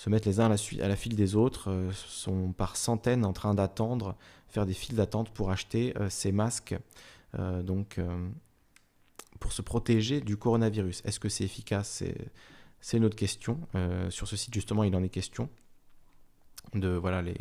mettent 0.08 0.26
les 0.26 0.40
uns 0.40 0.46
à 0.46 0.50
la, 0.50 0.86
à 0.86 0.88
la 0.88 0.96
file 0.96 1.16
des 1.16 1.36
autres, 1.36 1.70
euh, 1.70 1.92
sont 1.92 2.52
par 2.54 2.76
centaines 2.76 3.26
en 3.26 3.34
train 3.34 3.54
d'attendre, 3.54 4.16
faire 4.48 4.66
des 4.66 4.74
files 4.74 4.96
d'attente 4.96 5.32
pour 5.32 5.52
acheter 5.52 5.94
euh, 5.98 6.10
ces 6.10 6.32
masques. 6.32 6.76
donc 7.64 8.00
pour 9.42 9.52
se 9.52 9.62
protéger 9.62 10.22
du 10.22 10.38
coronavirus. 10.38 11.02
Est-ce 11.04 11.20
que 11.20 11.28
c'est 11.28 11.44
efficace? 11.44 12.02
C'est 12.80 12.98
une 12.98 13.04
autre 13.04 13.18
question. 13.18 13.60
Sur 14.10 14.30
ce 14.30 14.38
site, 14.38 14.54
justement, 14.54 14.86
il 14.86 14.96
en 14.96 15.04
est 15.04 15.10
question 15.10 15.50
de 16.74 16.88
voilà, 16.88 17.22
les, 17.22 17.36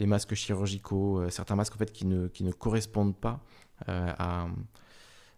les 0.00 0.06
masques 0.06 0.34
chirurgicaux, 0.34 1.30
certains 1.30 1.54
masques 1.54 1.76
en 1.76 1.78
fait, 1.78 1.92
qui, 1.92 2.04
ne, 2.04 2.26
qui 2.26 2.42
ne 2.42 2.50
correspondent 2.50 3.16
pas 3.16 3.44
à, 3.86 4.48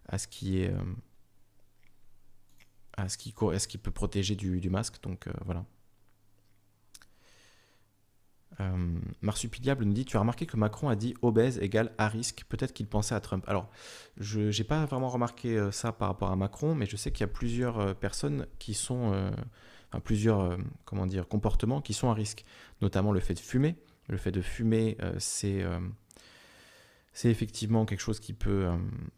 à, 0.09 0.17
ce 0.17 0.27
qui 0.27 0.59
est. 0.61 0.73
à 2.97 3.07
ce 3.09 3.17
qui, 3.17 3.33
ce 3.33 3.67
qui 3.67 3.77
peut 3.77 3.91
protéger 3.91 4.35
du, 4.35 4.69
masque. 4.69 5.01
Donc 5.01 5.27
voilà. 5.45 5.65
Euh, 8.61 8.99
Marsupiliable 9.21 9.85
nous 9.85 9.93
dit 9.93 10.05
Tu 10.05 10.17
as 10.17 10.19
remarqué 10.19 10.45
que 10.45 10.57
Macron 10.57 10.89
a 10.89 10.95
dit 10.95 11.13
obèse 11.21 11.59
égale 11.59 11.91
à 11.97 12.07
risque. 12.07 12.45
Peut-être 12.49 12.73
qu'il 12.73 12.87
pensait 12.87 13.15
à 13.15 13.19
Trump. 13.19 13.43
Alors, 13.47 13.69
je 14.17 14.55
n'ai 14.55 14.63
pas 14.63 14.85
vraiment 14.85 15.09
remarqué 15.09 15.57
euh, 15.57 15.71
ça 15.71 15.91
par 15.91 16.09
rapport 16.09 16.31
à 16.31 16.35
Macron, 16.35 16.75
mais 16.75 16.85
je 16.85 16.95
sais 16.95 17.11
qu'il 17.11 17.21
y 17.21 17.29
a 17.29 17.31
plusieurs 17.31 17.79
euh, 17.79 17.93
personnes 17.93 18.47
qui 18.59 18.73
sont. 18.73 19.31
plusieurs 20.03 20.57
comment 20.85 21.05
dire, 21.07 21.27
comportements 21.27 21.81
qui 21.81 21.93
sont 21.93 22.09
à 22.09 22.13
risque. 22.13 22.45
Notamment 22.81 23.11
le 23.11 23.19
fait 23.19 23.33
de 23.33 23.39
fumer. 23.39 23.75
Le 24.07 24.17
fait 24.17 24.31
de 24.31 24.41
fumer, 24.41 24.97
c'est. 25.19 25.63
C'est 27.19 27.29
effectivement 27.29 27.85
quelque 27.85 27.99
chose 27.99 28.21
qui 28.21 28.31
peut 28.31 28.69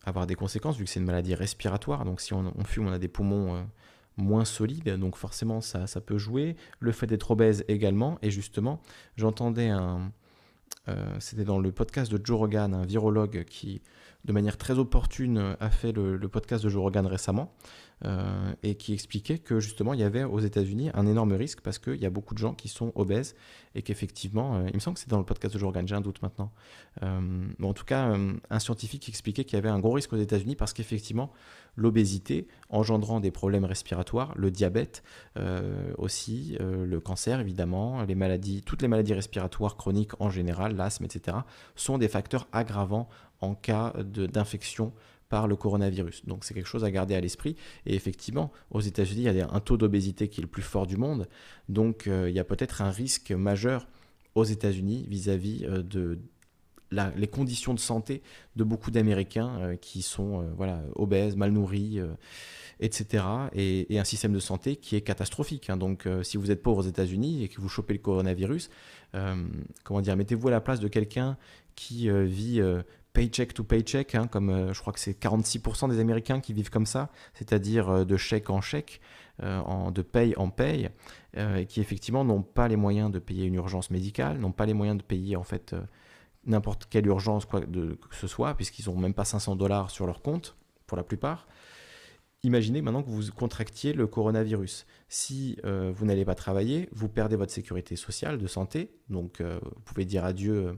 avoir 0.03 0.25
des 0.25 0.33
conséquences, 0.33 0.75
vu 0.75 0.85
que 0.85 0.89
c'est 0.89 0.99
une 0.99 1.05
maladie 1.05 1.35
respiratoire. 1.35 2.03
Donc, 2.03 2.19
si 2.19 2.33
on, 2.33 2.51
fume, 2.63 2.87
on 2.87 2.91
a 2.91 2.97
des 2.97 3.07
poumons 3.07 3.63
moins 4.17 4.43
solide, 4.43 4.97
donc 4.97 5.15
forcément 5.15 5.61
ça, 5.61 5.85
peut 6.03 6.17
jouer. 6.17 6.55
Le 6.79 6.93
fait 6.93 7.05
d'être 7.05 7.29
obèse 7.29 7.63
également, 7.67 8.17
et 8.23 8.31
justement, 8.31 8.81
j'entendais 9.17 9.69
un... 9.69 10.11
Euh, 10.87 11.15
c'était 11.19 11.43
dans 11.43 11.59
le 11.59 11.71
podcast 11.71 12.11
de 12.11 12.19
Joe 12.25 12.39
Rogan, 12.39 12.73
un 12.73 12.85
virologue 12.87 13.45
qui, 13.45 13.83
de 14.25 14.33
manière 14.33 14.57
très 14.57 14.79
opportune, 14.79 15.55
a 15.59 15.69
fait 15.69 15.91
le 15.91 16.27
podcast 16.27 16.63
de 16.63 16.69
Joe 16.69 16.81
Rogan 16.81 17.05
récemment, 17.05 17.53
euh, 18.03 18.53
et 18.63 18.73
qui 18.75 18.93
expliquait 18.93 19.37
que 19.37 19.59
justement 19.59 19.93
il 19.93 19.99
y 19.99 20.03
avait 20.03 20.23
aux 20.23 20.39
États-Unis 20.39 20.89
un 20.95 21.05
énorme 21.05 21.33
risque 21.33 21.61
parce 21.61 21.77
qu'il 21.77 21.97
y 21.97 22.05
a 22.07 22.09
beaucoup 22.09 22.33
de 22.33 22.39
gens 22.39 22.55
qui 22.55 22.67
sont 22.67 22.91
obèses 22.95 23.35
et 23.75 23.83
qu'effectivement, 23.83 24.55
euh, 24.55 24.67
il 24.69 24.73
me 24.73 24.79
semble 24.79 24.95
que 24.95 25.01
c'est 25.01 25.09
dans 25.09 25.19
le 25.19 25.23
podcast 25.23 25.53
de 25.53 25.59
Joe 25.59 25.67
Rogan, 25.67 25.87
j'ai 25.87 25.93
un 25.93 26.01
doute 26.01 26.19
maintenant. 26.23 26.51
Euh, 27.03 27.47
en 27.61 27.73
tout 27.73 27.85
cas, 27.85 28.15
un 28.49 28.59
scientifique 28.59 29.07
expliquait 29.07 29.43
qu'il 29.43 29.55
y 29.55 29.59
avait 29.59 29.69
un 29.69 29.79
gros 29.79 29.91
risque 29.91 30.11
aux 30.13 30.17
États-Unis 30.17 30.55
parce 30.55 30.73
qu'effectivement, 30.73 31.31
l'obésité 31.75 32.47
engendrant 32.69 33.19
des 33.19 33.29
problèmes 33.29 33.65
respiratoires, 33.65 34.33
le 34.35 34.49
diabète 34.49 35.03
aussi, 35.97 36.57
le 36.59 36.99
cancer 36.99 37.39
évidemment, 37.39 38.03
les 38.03 38.15
maladies, 38.15 38.61
toutes 38.63 38.81
les 38.81 38.87
maladies 38.87 39.13
respiratoires 39.13 39.77
chroniques 39.77 40.19
en 40.19 40.29
général, 40.29 40.75
l'asthme, 40.75 41.05
etc., 41.05 41.37
sont 41.75 41.97
des 41.97 42.09
facteurs 42.09 42.47
aggravants 42.51 43.07
en 43.39 43.55
cas 43.55 43.93
d'infection 44.03 44.91
par 45.31 45.47
le 45.47 45.55
coronavirus. 45.55 46.25
Donc 46.25 46.43
c'est 46.43 46.53
quelque 46.53 46.67
chose 46.67 46.83
à 46.83 46.91
garder 46.91 47.15
à 47.15 47.21
l'esprit. 47.21 47.55
Et 47.85 47.95
effectivement, 47.95 48.51
aux 48.69 48.81
États-Unis, 48.81 49.23
il 49.25 49.33
y 49.33 49.41
a 49.41 49.49
un 49.49 49.59
taux 49.61 49.77
d'obésité 49.77 50.27
qui 50.27 50.41
est 50.41 50.43
le 50.43 50.49
plus 50.49 50.61
fort 50.61 50.85
du 50.85 50.97
monde. 50.97 51.25
Donc 51.69 52.05
euh, 52.05 52.29
il 52.29 52.35
y 52.35 52.39
a 52.39 52.43
peut-être 52.43 52.81
un 52.81 52.91
risque 52.91 53.31
majeur 53.31 53.87
aux 54.35 54.43
États-Unis 54.43 55.05
vis-à-vis 55.07 55.63
euh, 55.63 55.81
de 55.81 56.19
les 57.15 57.27
conditions 57.27 57.73
de 57.73 57.79
santé 57.79 58.21
de 58.57 58.65
beaucoup 58.65 58.91
d'Américains 58.91 59.57
euh, 59.61 59.75
qui 59.77 60.01
sont 60.01 60.45
voilà, 60.57 60.83
obèses, 60.95 61.37
mal 61.37 61.51
nourris, 61.51 62.01
etc. 62.81 63.23
Et, 63.53 63.97
un 63.97 64.03
système 64.03 64.33
de 64.33 64.41
santé 64.41 64.75
qui 64.75 64.97
est 64.97 65.01
catastrophique. 65.01 65.69
Hein. 65.69 65.77
Donc 65.77 66.09
si 66.23 66.35
vous 66.35 66.51
êtes 66.51 66.61
pauvre 66.61 66.79
aux 66.79 66.89
États-Unis 66.89 67.45
et 67.45 67.47
que 67.47 67.61
vous 67.61 67.69
chopez 67.69 67.93
le 67.93 67.99
coronavirus, 67.99 68.69
comment 69.85 70.01
dire, 70.01 70.17
mettez-vous 70.17 70.49
à 70.49 70.51
la 70.51 70.59
place 70.59 70.81
de 70.81 70.89
quelqu'un 70.89 71.37
qui 71.75 72.09
vit 72.09 72.61
paycheck 73.13 73.53
to 73.53 73.63
paycheck, 73.63 74.15
hein, 74.15 74.27
comme 74.27 74.49
euh, 74.49 74.73
je 74.73 74.79
crois 74.79 74.93
que 74.93 74.99
c'est 74.99 75.19
46% 75.19 75.89
des 75.89 75.99
Américains 75.99 76.39
qui 76.39 76.53
vivent 76.53 76.69
comme 76.69 76.85
ça, 76.85 77.09
c'est-à-dire 77.33 77.89
euh, 77.89 78.05
de 78.05 78.17
chèque 78.17 78.49
en 78.49 78.61
chèque, 78.61 79.01
euh, 79.43 79.91
de 79.91 80.01
paye 80.01 80.33
en 80.37 80.49
paye, 80.49 80.89
et 81.35 81.65
qui 81.65 81.79
effectivement 81.79 82.25
n'ont 82.25 82.41
pas 82.41 82.67
les 82.67 82.75
moyens 82.75 83.09
de 83.09 83.19
payer 83.19 83.45
une 83.45 83.55
urgence 83.55 83.89
médicale, 83.89 84.37
n'ont 84.37 84.51
pas 84.51 84.65
les 84.65 84.73
moyens 84.73 84.97
de 84.97 85.03
payer 85.03 85.37
en 85.37 85.43
fait 85.43 85.73
n'importe 86.45 86.87
quelle 86.89 87.07
urgence 87.07 87.45
quoi 87.45 87.61
que 87.61 88.15
ce 88.15 88.27
soit, 88.27 88.53
puisqu'ils 88.55 88.89
n'ont 88.89 88.97
même 88.97 89.13
pas 89.13 89.23
500 89.23 89.55
dollars 89.55 89.89
sur 89.91 90.05
leur 90.05 90.21
compte, 90.21 90.57
pour 90.87 90.97
la 90.97 91.03
plupart. 91.03 91.47
Imaginez 92.43 92.81
maintenant 92.81 93.01
que 93.01 93.09
vous 93.09 93.31
contractiez 93.31 93.93
le 93.93 94.07
coronavirus. 94.07 94.85
Si 95.07 95.57
vous 95.63 96.05
n'allez 96.05 96.25
pas 96.25 96.35
travailler, 96.35 96.89
vous 96.91 97.07
perdez 97.07 97.37
votre 97.37 97.53
sécurité 97.53 97.95
sociale 97.95 98.37
de 98.37 98.47
santé, 98.47 98.91
donc 99.09 99.41
vous 99.41 99.81
pouvez 99.85 100.03
dire 100.03 100.25
adieu 100.25 100.77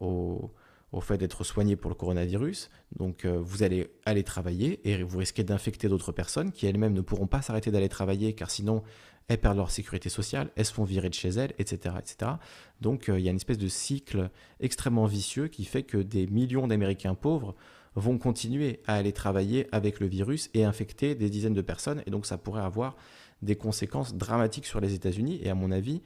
aux 0.00 0.50
au 0.92 1.00
fait 1.00 1.16
d'être 1.16 1.42
soigné 1.42 1.74
pour 1.74 1.90
le 1.90 1.94
coronavirus. 1.94 2.70
Donc 2.96 3.24
euh, 3.24 3.38
vous 3.40 3.62
allez 3.62 3.88
aller 4.04 4.22
travailler 4.22 4.80
et 4.88 5.02
vous 5.02 5.18
risquez 5.18 5.42
d'infecter 5.42 5.88
d'autres 5.88 6.12
personnes 6.12 6.52
qui 6.52 6.66
elles-mêmes 6.66 6.92
ne 6.92 7.00
pourront 7.00 7.26
pas 7.26 7.42
s'arrêter 7.42 7.70
d'aller 7.70 7.88
travailler 7.88 8.34
car 8.34 8.50
sinon 8.50 8.82
elles 9.28 9.38
perdent 9.38 9.56
leur 9.56 9.70
sécurité 9.70 10.08
sociale, 10.08 10.50
elles 10.56 10.66
se 10.66 10.72
font 10.72 10.84
virer 10.84 11.08
de 11.08 11.14
chez 11.14 11.30
elles, 11.30 11.52
etc. 11.58 11.94
etc. 11.98 12.32
Donc 12.80 13.08
euh, 13.08 13.18
il 13.18 13.24
y 13.24 13.28
a 13.28 13.30
une 13.30 13.36
espèce 13.36 13.58
de 13.58 13.68
cycle 13.68 14.30
extrêmement 14.60 15.06
vicieux 15.06 15.48
qui 15.48 15.64
fait 15.64 15.82
que 15.82 15.96
des 15.96 16.26
millions 16.26 16.66
d'Américains 16.66 17.14
pauvres 17.14 17.54
vont 17.94 18.18
continuer 18.18 18.80
à 18.86 18.94
aller 18.94 19.12
travailler 19.12 19.68
avec 19.72 20.00
le 20.00 20.06
virus 20.06 20.50
et 20.54 20.64
infecter 20.64 21.14
des 21.14 21.30
dizaines 21.30 21.54
de 21.54 21.62
personnes. 21.62 22.02
Et 22.06 22.10
donc 22.10 22.26
ça 22.26 22.38
pourrait 22.38 22.62
avoir 22.62 22.96
des 23.42 23.56
conséquences 23.56 24.14
dramatiques 24.14 24.66
sur 24.66 24.80
les 24.80 24.94
États-Unis. 24.94 25.40
Et 25.42 25.50
à 25.50 25.54
mon 25.54 25.70
avis, 25.70 26.02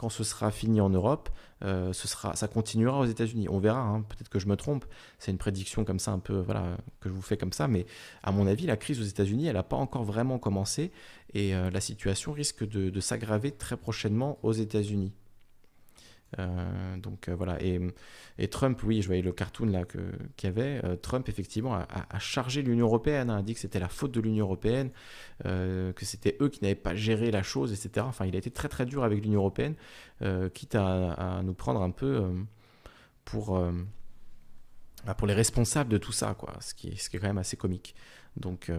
quand 0.00 0.08
ce 0.08 0.24
sera 0.24 0.50
fini 0.50 0.80
en 0.80 0.88
Europe, 0.88 1.28
euh, 1.62 1.92
ce 1.92 2.08
sera, 2.08 2.34
ça 2.34 2.48
continuera 2.48 3.00
aux 3.00 3.04
États-Unis. 3.04 3.50
On 3.50 3.58
verra, 3.58 3.80
hein. 3.80 4.00
peut-être 4.08 4.30
que 4.30 4.38
je 4.38 4.46
me 4.46 4.56
trompe. 4.56 4.86
C'est 5.18 5.30
une 5.30 5.36
prédiction 5.36 5.84
comme 5.84 5.98
ça, 5.98 6.10
un 6.10 6.18
peu, 6.18 6.38
voilà, 6.38 6.78
que 7.00 7.10
je 7.10 7.14
vous 7.14 7.20
fais 7.20 7.36
comme 7.36 7.52
ça. 7.52 7.68
Mais 7.68 7.84
à 8.22 8.32
mon 8.32 8.46
avis, 8.46 8.64
la 8.64 8.78
crise 8.78 8.98
aux 8.98 9.04
États-Unis, 9.04 9.46
elle 9.46 9.56
n'a 9.56 9.62
pas 9.62 9.76
encore 9.76 10.04
vraiment 10.04 10.38
commencé 10.38 10.90
et 11.34 11.54
euh, 11.54 11.68
la 11.68 11.82
situation 11.82 12.32
risque 12.32 12.66
de 12.66 13.00
s'aggraver 13.00 13.50
très 13.50 13.76
prochainement 13.76 14.38
aux 14.42 14.52
États-Unis. 14.52 15.12
Euh, 16.38 16.96
donc 16.96 17.28
euh, 17.28 17.34
voilà, 17.34 17.58
et, 17.60 18.48
Trump, 18.48 18.80
oui, 18.84 19.02
je 19.02 19.06
voyais 19.06 19.22
le 19.22 19.32
cartoon 19.32 19.66
là 19.66 19.84
qu'il 19.84 20.00
y 20.44 20.46
avait. 20.46 20.80
Euh, 20.84 20.96
Trump, 20.96 21.28
effectivement, 21.28 21.74
a, 21.74 22.18
chargé 22.18 22.62
l'Union 22.62 22.86
européenne, 22.86 23.30
hein, 23.30 23.38
a 23.38 23.42
dit 23.42 23.54
que 23.54 23.60
c'était 23.60 23.80
la 23.80 23.88
faute 23.88 24.12
de 24.12 24.20
l'Union 24.20 24.44
européenne, 24.44 24.90
que 25.44 26.04
c'était 26.04 26.36
eux 26.40 26.48
qui 26.48 26.62
n'avaient 26.62 26.74
pas 26.74 26.94
géré 26.94 27.30
la 27.30 27.42
chose, 27.42 27.72
etc. 27.72 28.06
Enfin, 28.08 28.26
il 28.26 28.34
a 28.34 28.38
été 28.38 28.50
très 28.50 28.68
très 28.68 28.86
dur 28.86 29.04
avec 29.04 29.22
l'Union 29.22 29.40
européenne, 29.40 29.74
quitte 30.54 30.74
à, 30.74 31.40
nous 31.44 31.54
prendre 31.54 31.82
un 31.82 31.90
peu 31.90 32.22
pour, 33.24 33.60
bah, 35.06 35.14
pour 35.14 35.26
les 35.26 35.34
responsables 35.34 35.90
de 35.90 35.98
tout 35.98 36.12
ça, 36.12 36.34
quoi, 36.34 36.54
ce 36.60 36.74
qui, 36.74 36.96
ce 36.96 37.10
qui 37.10 37.16
est 37.16 37.20
quand 37.20 37.28
même 37.28 37.38
assez 37.38 37.56
comique. 37.56 37.94
Donc. 38.36 38.70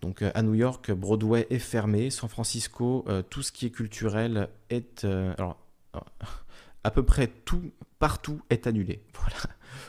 Donc 0.00 0.22
euh, 0.22 0.30
à 0.34 0.42
New 0.42 0.54
York, 0.54 0.92
Broadway 0.92 1.46
est 1.50 1.58
fermé. 1.58 2.10
San 2.10 2.28
Francisco, 2.28 3.04
euh, 3.08 3.22
tout 3.22 3.42
ce 3.42 3.52
qui 3.52 3.66
est 3.66 3.70
culturel 3.70 4.48
est... 4.70 5.04
Euh, 5.04 5.34
alors, 5.38 5.58
à 6.84 6.90
peu 6.90 7.02
près 7.02 7.28
tout, 7.28 7.72
partout 7.98 8.40
est 8.50 8.66
annulé. 8.66 9.02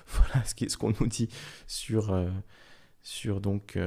Voilà, 0.07 0.45
ce 0.45 0.77
qu'on 0.77 0.93
nous 0.99 1.07
dit 1.07 1.29
sur, 1.65 2.17
sur 3.01 3.39
donc, 3.39 3.77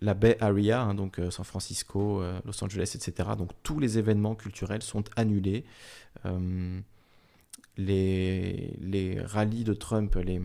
la 0.00 0.14
Bay 0.14 0.36
Area, 0.40 0.82
hein, 0.82 0.94
donc 0.94 1.20
San 1.30 1.44
Francisco, 1.44 2.22
Los 2.44 2.62
Angeles, 2.62 2.92
etc. 2.94 3.30
Donc 3.36 3.50
tous 3.62 3.78
les 3.78 3.98
événements 3.98 4.34
culturels 4.34 4.82
sont 4.82 5.04
annulés. 5.16 5.64
les, 7.76 8.76
les 8.80 9.20
rallyes 9.20 9.64
de 9.64 9.74
Trump, 9.74 10.14
les, 10.16 10.40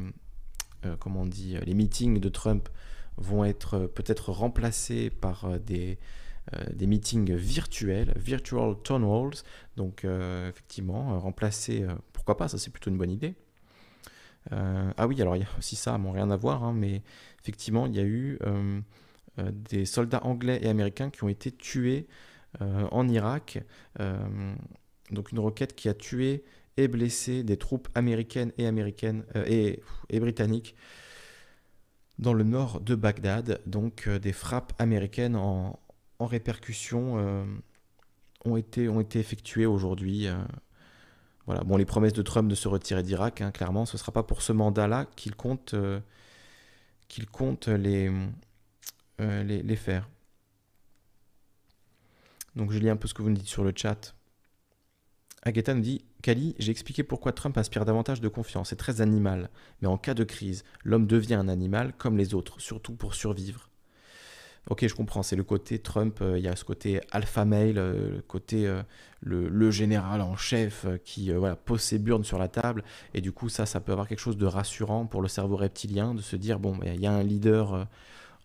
comment 1.00 1.22
on 1.22 1.26
dit, 1.26 1.58
les 1.66 1.74
meetings 1.74 2.20
de 2.20 2.30
Trump 2.30 2.68
vont 3.18 3.44
être 3.44 3.74
euh, 3.76 3.88
peut-être 3.88 4.32
remplacés 4.32 5.10
par 5.10 5.46
euh, 5.46 5.58
des, 5.60 5.98
euh, 6.56 6.64
des 6.74 6.88
meetings 6.88 7.34
virtuels, 7.36 8.14
virtual 8.16 8.76
town 8.84 9.04
halls. 9.04 9.42
Donc 9.76 10.06
effectivement, 10.06 11.20
remplacer, 11.20 11.86
pourquoi 12.14 12.36
pas, 12.36 12.48
ça 12.48 12.58
c'est 12.58 12.72
plutôt 12.72 12.90
une 12.90 12.98
bonne 12.98 13.12
idée. 13.12 13.36
ah 14.50 15.08
oui, 15.08 15.22
alors 15.22 15.36
il 15.36 15.44
y 15.44 15.46
a 15.46 15.48
aussi 15.60 15.76
ça, 15.76 15.96
bon, 16.00 16.12
rien 16.12 16.32
à 16.32 16.36
voir, 16.36 16.64
hein, 16.64 16.74
mais 16.74 17.04
effectivement, 17.44 17.86
il 17.86 17.96
y 17.96 18.00
a 18.00 18.04
eu 18.04 18.40
des 19.38 19.86
soldats 19.86 20.24
anglais 20.24 20.58
et 20.64 20.68
américains 20.68 21.12
qui 21.12 21.24
ont 21.24 21.30
été 21.30 21.52
tués 21.52 22.08
en 22.60 23.08
Irak. 23.08 23.60
donc 25.12 25.32
une 25.32 25.40
roquette 25.40 25.76
qui 25.76 25.90
a 25.90 25.94
tué 25.94 26.44
et 26.78 26.88
blessé 26.88 27.44
des 27.44 27.58
troupes 27.58 27.88
américaines 27.94 28.52
et 28.58 28.66
américaines 28.66 29.26
et, 29.46 29.84
et 30.10 30.20
britanniques 30.20 30.76
dans 32.20 32.34
le 32.34 32.44
nord 32.44 32.82
de 32.82 32.96
Bagdad. 32.96 33.62
Donc 33.66 34.08
euh, 34.08 34.20
des 34.20 34.34
frappes 34.34 34.74
américaines 34.80 35.36
en, 35.36 35.80
répercussion 36.20 37.20
euh, 37.20 37.46
ont, 38.44 38.58
été, 38.58 38.90
ont 38.90 39.00
été 39.00 39.20
effectuées 39.20 39.66
aujourd'hui. 39.66 40.28
Euh. 40.28 40.36
voilà. 41.46 41.64
Bon, 41.64 41.78
les 41.78 41.86
promesses 41.86 42.14
de 42.14 42.24
Trump 42.24 42.50
de 42.50 42.56
se 42.56 42.68
retirer 42.68 43.04
d'Irak, 43.04 43.42
hein, 43.42 43.52
clairement, 43.52 43.86
ce 43.86 43.96
ne 43.96 44.00
sera 44.00 44.12
pas 44.12 44.24
pour 44.24 44.42
ce 44.42 44.52
mandat-là 44.52 45.06
qu'il 45.16 45.36
compte, 45.36 45.76
qu'il 47.08 47.28
compte 47.28 47.68
les, 47.68 48.12
les, 49.20 49.62
les 49.62 49.76
faire. 49.76 50.10
Donc 52.56 52.72
je 52.72 52.80
lis 52.80 52.90
un 52.90 52.96
peu 52.96 53.08
ce 53.08 53.14
que 53.14 53.22
vous 53.22 53.30
nous 53.30 53.38
dites 53.38 53.48
sur 53.48 53.64
le 53.64 53.72
chat. 53.76 54.16
Agatha 55.44 55.76
nous 55.76 55.82
dit 55.82 56.04
Kali, 56.22 56.56
j'ai 56.60 56.72
expliqué 56.72 57.04
pourquoi 57.04 57.32
Trump 57.32 57.58
inspire 57.58 57.86
davantage 57.86 58.22
de 58.22 58.28
confiance. 58.28 58.70
C'est 58.70 58.76
très 58.76 59.02
animal. 59.02 59.50
Mais 59.82 59.88
en 59.88 59.98
cas 59.98 60.14
de 60.14 60.24
crise, 60.24 60.64
l'homme 60.84 61.08
devient 61.08 61.36
un 61.36 61.48
animal 61.48 61.94
comme 61.98 62.18
les 62.18 62.34
autres, 62.34 62.60
surtout 62.60 62.94
pour 62.94 63.14
survivre. 63.14 63.70
Ok, 64.70 64.86
je 64.86 64.94
comprends. 64.94 65.24
C'est 65.24 65.36
le 65.36 65.44
côté 65.44 65.80
Trump. 65.80 66.20
Euh, 66.22 66.38
il 66.38 66.44
y 66.44 66.48
a 66.48 66.56
ce 66.56 66.66
côté 66.66 67.00
alpha 67.12 67.46
male, 67.46 67.78
euh, 67.78 68.16
le 68.16 68.22
côté 68.22 68.68
euh, 68.68 68.84
le, 69.22 69.72
général 69.72 70.22
en 70.22 70.36
chef 70.36 70.86
qui 71.06 71.32
pose 71.66 71.82
ses 71.82 72.00
burnes 72.00 72.24
sur 72.24 72.38
la 72.38 72.48
table. 72.48 72.84
Et 73.14 73.22
du 73.22 73.32
coup, 73.32 73.50
ça, 73.50 73.66
ça 73.66 73.80
peut 73.80 73.92
avoir 73.92 74.08
quelque 74.08 74.20
chose 74.20 74.38
de 74.38 74.46
rassurant 74.46 75.06
pour 75.06 75.22
le 75.22 75.28
cerveau 75.28 75.56
reptilien 75.56 76.14
de 76.14 76.22
se 76.22 76.36
dire 76.36 76.60
bon, 76.60 76.78
il 76.86 77.00
y 77.00 77.08
a 77.08 77.12
un 77.12 77.24
leader 77.24 77.88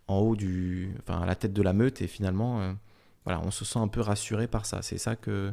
en 0.09 0.19
haut 0.19 0.37
du, 0.37 0.95
enfin, 1.01 1.21
à 1.23 1.27
la 1.27 1.35
tête 1.35 1.53
de 1.53 1.63
la 1.63 1.73
meute 1.73 2.03
et 2.03 2.07
finalement, 2.07 2.75
voilà, 3.25 3.41
on 3.45 3.51
se 3.51 3.65
sent 3.65 3.79
un 3.79 3.89
peu 3.89 4.01
rassuré 4.01 4.47
par 4.47 4.67
ça. 4.67 4.83
C'est 4.83 4.99
ça 4.99 5.17
que 5.17 5.53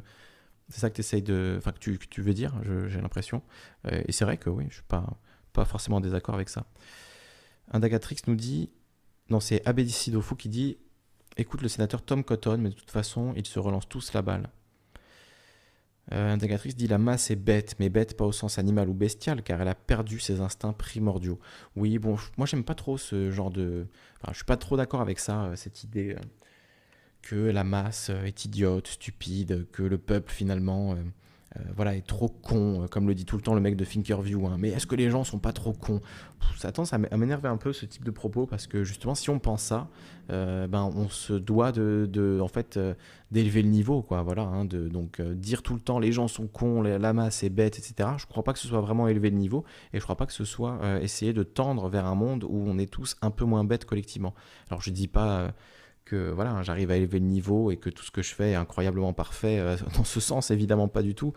c'est 0.70 0.80
ça 0.80 0.90
que, 0.90 1.00
essayes 1.00 1.22
de, 1.22 1.56
enfin, 1.58 1.72
que, 1.72 1.80
tu, 1.80 2.22
veux 2.22 2.34
dire, 2.34 2.54
j'ai 2.88 3.02
l'impression. 3.02 3.42
Euh, 3.88 4.02
et 4.06 4.12
c'est 4.12 4.26
vrai 4.26 4.38
que 4.38 4.50
oui, 4.50 4.64
je 4.66 4.70
ne 4.70 4.74
suis 4.74 4.84
pas, 4.84 5.06
forcément 5.66 5.98
en 5.98 6.02
désaccord 6.02 6.36
avec 6.36 6.50
ça. 6.50 6.66
Indagatrix 7.72 8.18
nous 8.28 8.36
dit, 8.36 8.70
non, 9.30 9.40
c'est 9.40 9.68
Abedisidofou 9.68 10.36
qui 10.36 10.50
dit 10.50 10.78
écoute 11.38 11.62
le 11.62 11.68
sénateur 11.68 12.02
Tom 12.02 12.24
Cotton, 12.24 12.58
mais 12.60 12.70
de 12.70 12.76
toute 12.76 12.92
façon, 12.92 13.34
ils 13.36 13.46
se 13.46 13.60
relancent 13.60 13.90
tous 13.90 14.14
la 14.14 14.22
balle. 14.22 14.50
Euh, 16.12 16.34
Indagatrix 16.34 16.74
dit 16.74 16.88
la 16.88 16.98
masse 16.98 17.30
est 17.30 17.36
bête, 17.36 17.76
mais 17.80 17.90
bête 17.90 18.18
pas 18.18 18.26
au 18.26 18.32
sens 18.32 18.58
animal 18.58 18.90
ou 18.90 18.94
bestial, 18.94 19.44
car 19.44 19.62
elle 19.62 19.68
a 19.68 19.76
perdu 19.76 20.20
ses 20.20 20.42
instincts 20.42 20.74
primordiaux. 20.74 21.40
Oui, 21.76 22.00
bon, 22.00 22.18
moi 22.38 22.48
j'aime 22.48 22.64
pas 22.64 22.74
trop 22.74 22.98
ce 22.98 23.30
genre 23.32 23.52
de. 23.52 23.88
Enfin, 24.22 24.32
je 24.32 24.38
suis 24.38 24.46
pas 24.46 24.58
trop 24.58 24.76
d'accord 24.78 25.02
avec 25.02 25.20
ça, 25.20 25.46
euh, 25.46 25.56
cette 25.56 25.84
idée. 25.84 26.16
Euh, 27.20 27.30
que 27.30 27.36
la 27.36 27.64
masse 27.64 28.10
est 28.10 28.46
idiote, 28.46 28.88
stupide, 28.88 29.68
que 29.72 29.84
le 29.84 29.98
peuple 29.98 30.32
finalement 30.32 30.94
euh, 30.94 30.96
euh, 31.58 31.64
voilà, 31.76 31.96
est 31.96 32.06
trop 32.06 32.30
con, 32.30 32.84
euh, 32.84 32.88
comme 32.88 33.08
le 33.08 33.16
dit 33.16 33.26
tout 33.26 33.36
le 33.36 33.42
temps 33.42 33.56
le 33.56 33.62
mec 33.62 33.76
de 33.76 33.86
Thinkerview. 33.86 34.48
Hein. 34.48 34.58
Mais 34.60 34.70
est-ce 34.70 34.88
que 34.88 34.96
les 34.96 35.10
gens 35.10 35.24
sont 35.24 35.40
pas 35.40 35.52
trop 35.52 35.74
cons? 35.74 36.02
Ça 36.58 36.72
tend 36.72 36.84
à 36.92 37.18
m'énerver 37.18 37.50
un 37.50 37.58
peu 37.58 37.74
ce 37.74 37.86
type 37.86 38.04
de 38.04 38.12
propos 38.12 38.46
parce 38.46 38.68
que 38.68 38.84
justement, 38.84 39.16
si 39.16 39.30
on 39.30 39.40
pense 39.40 39.62
ça, 39.64 39.90
ben 40.30 40.92
on 40.96 41.10
se 41.10 41.34
doit 41.34 41.72
de, 41.72 42.40
en 42.42 42.48
fait 42.48 42.80
d'élever 43.32 43.62
le 43.62 43.70
niveau, 43.70 44.02
quoi. 44.02 44.22
Voilà, 44.24 44.44
hein, 44.44 44.66
de 44.66 44.88
donc 44.88 45.22
dire 45.22 45.64
tout 45.64 45.74
le 45.74 45.80
temps 45.80 46.00
les 46.00 46.12
gens 46.12 46.28
sont 46.28 46.48
cons, 46.48 46.82
la 46.82 47.14
masse 47.14 47.44
est 47.44 47.50
bête, 47.50 47.78
etc. 47.78 48.12
Je 48.18 48.26
crois 48.26 48.44
pas 48.44 48.54
que 48.54 48.60
ce 48.60 48.68
soit 48.68 48.82
vraiment 48.82 49.08
élever 49.08 49.30
le 49.30 49.38
niveau 49.38 49.64
et 49.94 50.00
je 50.00 50.04
crois 50.04 50.18
pas 50.18 50.26
que 50.26 50.34
ce 50.34 50.46
soit 50.46 50.80
essayer 51.02 51.34
de 51.34 51.44
tendre 51.44 51.90
vers 51.90 52.06
un 52.06 52.16
monde 52.16 52.44
où 52.44 52.64
on 52.68 52.78
est 52.78 52.92
tous 52.92 53.16
un 53.22 53.32
peu 53.32 53.46
moins 53.46 53.64
bêtes 53.64 53.86
collectivement. 53.86 54.34
Alors 54.70 54.82
je 54.82 54.92
dis 54.92 55.08
pas 55.08 55.54
voilà, 56.16 56.62
j'arrive 56.64 56.92
à 56.92 56.98
élever 56.98 57.20
le 57.20 57.26
niveau 57.26 57.72
et 57.72 57.78
que 57.78 57.90
tout 57.90 58.04
ce 58.04 58.12
que 58.12 58.22
je 58.22 58.34
fais 58.34 58.52
est 58.52 58.56
incroyablement 58.56 59.14
parfait. 59.14 59.60
Euh, 59.60 59.78
dans 59.98 60.04
ce 60.04 60.20
sens, 60.20 60.52
évidemment 60.52 60.88
pas 60.88 61.02
du 61.02 61.16
tout. 61.16 61.34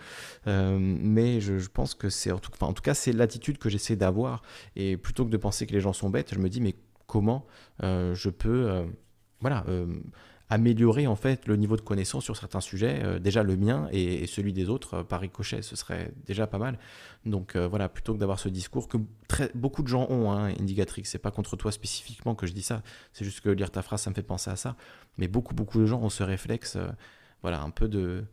Euh, 0.47 0.79
mais 0.81 1.41
je, 1.41 1.69
pense 1.69 1.95
que 1.95 2.09
c'est 2.09 2.33
en 2.33 2.39
tout, 2.39 2.51
en 2.61 2.73
tout 2.73 2.83
cas 2.83 2.95
c'est 2.95 3.13
l'attitude 3.13 3.59
que 3.59 3.69
j'essaie 3.69 3.97
d'avoir. 3.97 4.43
Et 4.77 4.97
plutôt 4.97 5.25
que 5.25 5.31
de 5.31 5.37
penser 5.37 5.67
que 5.67 5.73
les 5.73 5.81
gens 5.81 5.93
sont 5.93 6.11
bêtes, 6.11 6.35
je 6.35 6.39
me 6.39 6.49
dis 6.49 6.61
mais 6.61 6.75
comment 7.07 7.47
euh, 7.83 8.15
je 8.15 8.31
peux 8.31 8.85
voilà 9.41 9.65
améliorer 10.53 11.07
en 11.07 11.17
fait 11.17 11.47
le 11.47 11.57
niveau 11.57 11.77
de 11.77 11.81
connaissance 11.81 12.25
sur 12.25 12.37
certains 12.37 12.61
sujets, 12.61 13.01
euh, 13.03 13.19
déjà 13.19 13.43
le 13.43 13.57
mien 13.57 13.89
et, 13.91 14.27
celui 14.27 14.53
des 14.53 14.69
autres 14.69 14.95
euh, 14.99 15.03
par 15.03 15.21
ricochet, 15.21 15.63
ce 15.63 15.77
serait 15.77 16.13
déjà 16.27 16.47
pas 16.47 16.59
mal. 16.59 16.79
Donc 17.25 17.57
euh, 17.57 17.67
voilà, 17.67 17.89
plutôt 17.89 18.13
que 18.13 18.19
d'avoir 18.19 18.39
ce 18.39 18.51
discours 18.51 18.87
que 18.87 18.99
très, 19.29 19.51
beaucoup 19.55 19.83
de 19.83 19.89
gens 19.89 20.07
ont, 20.11 20.31
hein, 20.31 20.53
c'est 21.05 21.19
pas 21.19 21.31
contre 21.31 21.57
toi 21.57 21.73
spécifiquement 21.73 22.35
que 22.35 22.47
je 22.47 22.53
dis 22.53 22.63
ça, 22.63 22.83
c'est 23.15 23.25
juste 23.25 23.41
que 23.41 23.49
lire 23.49 23.71
ta 23.71 23.81
phrase 23.81 24.03
ça 24.03 24.11
me 24.11 24.15
fait 24.15 24.23
penser 24.23 24.51
à 24.51 24.57
ça, 24.57 24.77
mais 25.17 25.27
beaucoup 25.27 25.55
beaucoup 25.55 25.79
de 25.79 25.87
gens 25.87 26.03
ont 26.03 26.11
ce 26.11 26.23
réflexe, 26.23 26.77
voilà, 27.41 27.63
un 27.63 27.71
peu 27.71 27.89
de, 27.89 28.25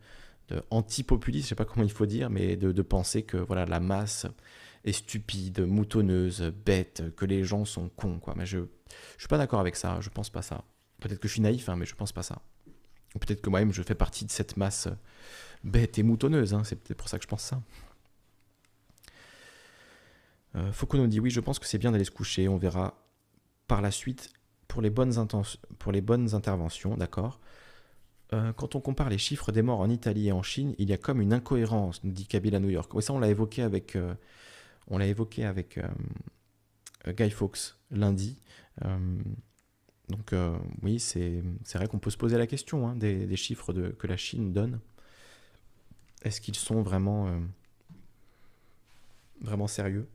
anti-populiste, 0.70 1.46
je 1.46 1.48
sais 1.50 1.54
pas 1.54 1.64
comment 1.64 1.86
il 1.86 1.92
faut 1.92 2.06
dire, 2.06 2.28
mais 2.28 2.56
de, 2.56 2.82
penser 2.82 3.22
que 3.22 3.38
voilà 3.38 3.64
la 3.64 3.80
masse 3.80 4.26
est 4.84 4.92
stupide, 4.92 5.60
moutonneuse, 5.66 6.52
bête, 6.66 7.14
que 7.16 7.24
les 7.24 7.44
gens 7.44 7.64
sont 7.64 7.88
cons, 7.88 8.18
quoi. 8.18 8.34
Mais 8.36 8.46
je, 8.46 8.58
je 8.58 9.20
suis 9.20 9.28
pas 9.28 9.38
d'accord 9.38 9.60
avec 9.60 9.76
ça, 9.76 9.98
je 10.00 10.10
pense 10.10 10.28
pas 10.28 10.42
ça. 10.42 10.64
Peut-être 11.00 11.18
que 11.18 11.28
je 11.28 11.34
suis 11.34 11.42
naïf, 11.42 11.68
hein, 11.68 11.76
mais 11.76 11.86
je 11.86 11.94
pense 11.94 12.12
pas 12.12 12.22
ça. 12.22 12.40
Peut-être 13.18 13.40
que 13.40 13.50
moi-même 13.50 13.72
je 13.72 13.82
fais 13.82 13.94
partie 13.94 14.24
de 14.24 14.30
cette 14.30 14.56
masse 14.56 14.86
euh, 14.86 14.94
bête 15.64 15.98
et 15.98 16.02
moutonneuse. 16.02 16.54
Hein, 16.54 16.62
c'est 16.64 16.76
peut-être 16.76 16.98
pour 16.98 17.08
ça 17.08 17.18
que 17.18 17.24
je 17.24 17.28
pense 17.28 17.42
ça. 17.42 17.62
Euh, 20.54 20.72
Foucault 20.72 20.98
nous 20.98 21.06
dit 21.06 21.20
oui, 21.20 21.30
je 21.30 21.40
pense 21.40 21.58
que 21.58 21.66
c'est 21.66 21.78
bien 21.78 21.90
d'aller 21.90 22.04
se 22.04 22.10
coucher. 22.10 22.48
On 22.48 22.56
verra 22.56 22.94
par 23.66 23.82
la 23.82 23.90
suite 23.90 24.32
pour 24.68 24.82
les 24.82 24.90
bonnes, 24.90 25.12
pour 25.78 25.92
les 25.92 26.00
bonnes 26.00 26.34
interventions, 26.34 26.96
d'accord? 26.96 27.40
Euh, 28.32 28.52
quand 28.52 28.76
on 28.76 28.80
compare 28.80 29.10
les 29.10 29.18
chiffres 29.18 29.50
des 29.50 29.62
morts 29.62 29.80
en 29.80 29.90
Italie 29.90 30.28
et 30.28 30.32
en 30.32 30.42
Chine, 30.42 30.76
il 30.78 30.88
y 30.88 30.92
a 30.92 30.96
comme 30.96 31.20
une 31.20 31.32
incohérence, 31.32 32.04
nous 32.04 32.12
dit 32.12 32.26
Kabila 32.26 32.60
New 32.60 32.68
York. 32.68 32.94
Oui, 32.94 33.02
ça 33.02 33.12
on 33.12 33.18
l'a 33.18 33.28
évoqué 33.28 33.62
avec, 33.62 33.98
on 34.86 34.98
l'a 34.98 35.06
évoqué 35.06 35.44
avec 35.44 35.80
Guy 37.08 37.30
Fawkes 37.30 37.74
lundi. 37.90 38.38
Donc 40.10 40.32
euh, 40.32 40.58
oui, 40.82 40.98
c'est 40.98 41.42
vrai 41.74 41.86
qu'on 41.86 41.98
peut 41.98 42.10
se 42.10 42.16
poser 42.16 42.36
la 42.36 42.46
question 42.46 42.88
hein, 42.88 42.96
des, 42.96 43.36
chiffres 43.36 43.72
que 43.72 44.06
la 44.06 44.16
Chine 44.16 44.52
donne. 44.52 44.80
Est-ce 46.22 46.40
qu'ils 46.40 46.56
sont 46.56 46.82
vraiment, 46.82 47.28
euh, 49.44 49.66
sérieux? 49.68 50.08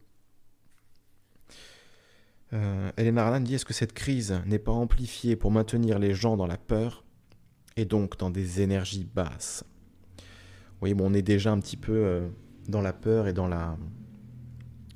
Euh, 2.53 2.91
Elena 2.97 3.26
Arlan 3.26 3.39
dit 3.39 3.55
est-ce 3.55 3.65
que 3.65 3.73
cette 3.73 3.93
crise 3.93 4.39
n'est 4.45 4.59
pas 4.59 4.72
amplifiée 4.72 5.35
pour 5.35 5.51
maintenir 5.51 5.97
les 5.97 6.13
gens 6.13 6.38
dans 6.38 6.45
la 6.45 6.57
peur 6.57 7.03
et 7.76 7.85
donc 7.85 8.17
dans 8.17 8.30
des 8.30 8.61
énergies 8.61 9.05
basses? 9.05 9.63
Oui, 10.81 10.93
bon, 10.93 11.09
on 11.09 11.13
est 11.13 11.22
déjà 11.22 11.51
un 11.51 11.59
petit 11.59 11.77
peu 11.77 11.93
euh, 11.93 12.27
dans 12.67 12.81
la 12.81 12.93
peur 12.93 13.27
et 13.27 13.34
dans 13.34 13.47
la, 13.47 13.77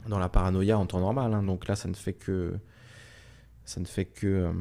dans 0.07 0.19
la 0.19 0.29
paranoïa 0.29 0.77
en 0.77 0.85
temps 0.85 0.99
normal. 0.99 1.33
hein. 1.33 1.41
donc 1.41 1.67
là, 1.67 1.75
ça 1.75 1.87
ne 1.87 1.95
fait 1.95 2.13
que, 2.13 2.53
ça 3.63 3.79
ne 3.79 3.85
fait 3.85 4.05
que 4.05 4.53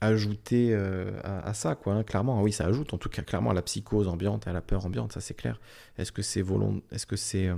ajouter 0.00 0.70
euh, 0.72 1.20
à, 1.22 1.52
ça, 1.54 1.74
quoi. 1.74 1.94
hein. 1.94 2.04
clairement, 2.04 2.42
oui, 2.42 2.52
ça 2.52 2.66
ajoute 2.66 2.94
en 2.94 2.98
tout 2.98 3.08
cas 3.08 3.22
clairement 3.22 3.50
à 3.50 3.54
la 3.54 3.62
psychose 3.62 4.08
ambiante 4.08 4.46
à 4.46 4.52
la 4.52 4.60
peur 4.60 4.86
ambiante, 4.86 5.12
ça 5.12 5.20
c'est 5.20 5.34
clair. 5.34 5.60
Est-ce 5.98 6.12
que 6.12 6.22
c'est 6.22 6.42
volon... 6.42 6.82
Est-ce 6.90 7.06
que 7.06 7.16
c'est, 7.16 7.48
euh, 7.48 7.56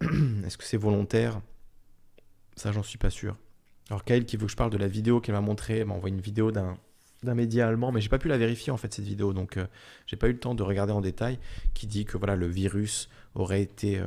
est-ce 0.46 0.58
c'est 0.60 0.76
volontaire? 0.76 1.40
Ça, 2.56 2.72
j'en 2.72 2.82
suis 2.82 2.98
pas 2.98 3.10
sûr. 3.10 3.36
Alors 3.88 4.04
Kyle 4.04 4.24
qui 4.24 4.36
veut 4.36 4.46
que 4.46 4.52
je 4.52 4.56
parle 4.56 4.70
de 4.70 4.76
la 4.76 4.86
vidéo 4.88 5.20
qu'elle 5.20 5.34
m'a 5.34 5.40
montrée, 5.40 5.84
m'a 5.84 5.94
envoyé 5.94 6.14
une 6.14 6.20
vidéo 6.20 6.52
d'un 6.52 6.76
d'un 7.22 7.34
média 7.34 7.68
allemand, 7.68 7.92
mais 7.92 8.00
j'ai 8.00 8.08
pas 8.08 8.18
pu 8.18 8.28
la 8.28 8.38
vérifier 8.38 8.72
en 8.72 8.76
fait 8.76 8.94
cette 8.94 9.04
vidéo, 9.04 9.32
donc 9.32 9.56
euh, 9.56 9.66
j'ai 10.06 10.16
pas 10.16 10.28
eu 10.28 10.32
le 10.32 10.38
temps 10.38 10.54
de 10.54 10.62
regarder 10.62 10.92
en 10.92 11.00
détail, 11.00 11.38
qui 11.74 11.86
dit 11.86 12.04
que 12.04 12.16
voilà 12.16 12.36
le 12.36 12.46
virus 12.46 13.10
aurait 13.34 13.62
été 13.62 13.98
euh, 13.98 14.06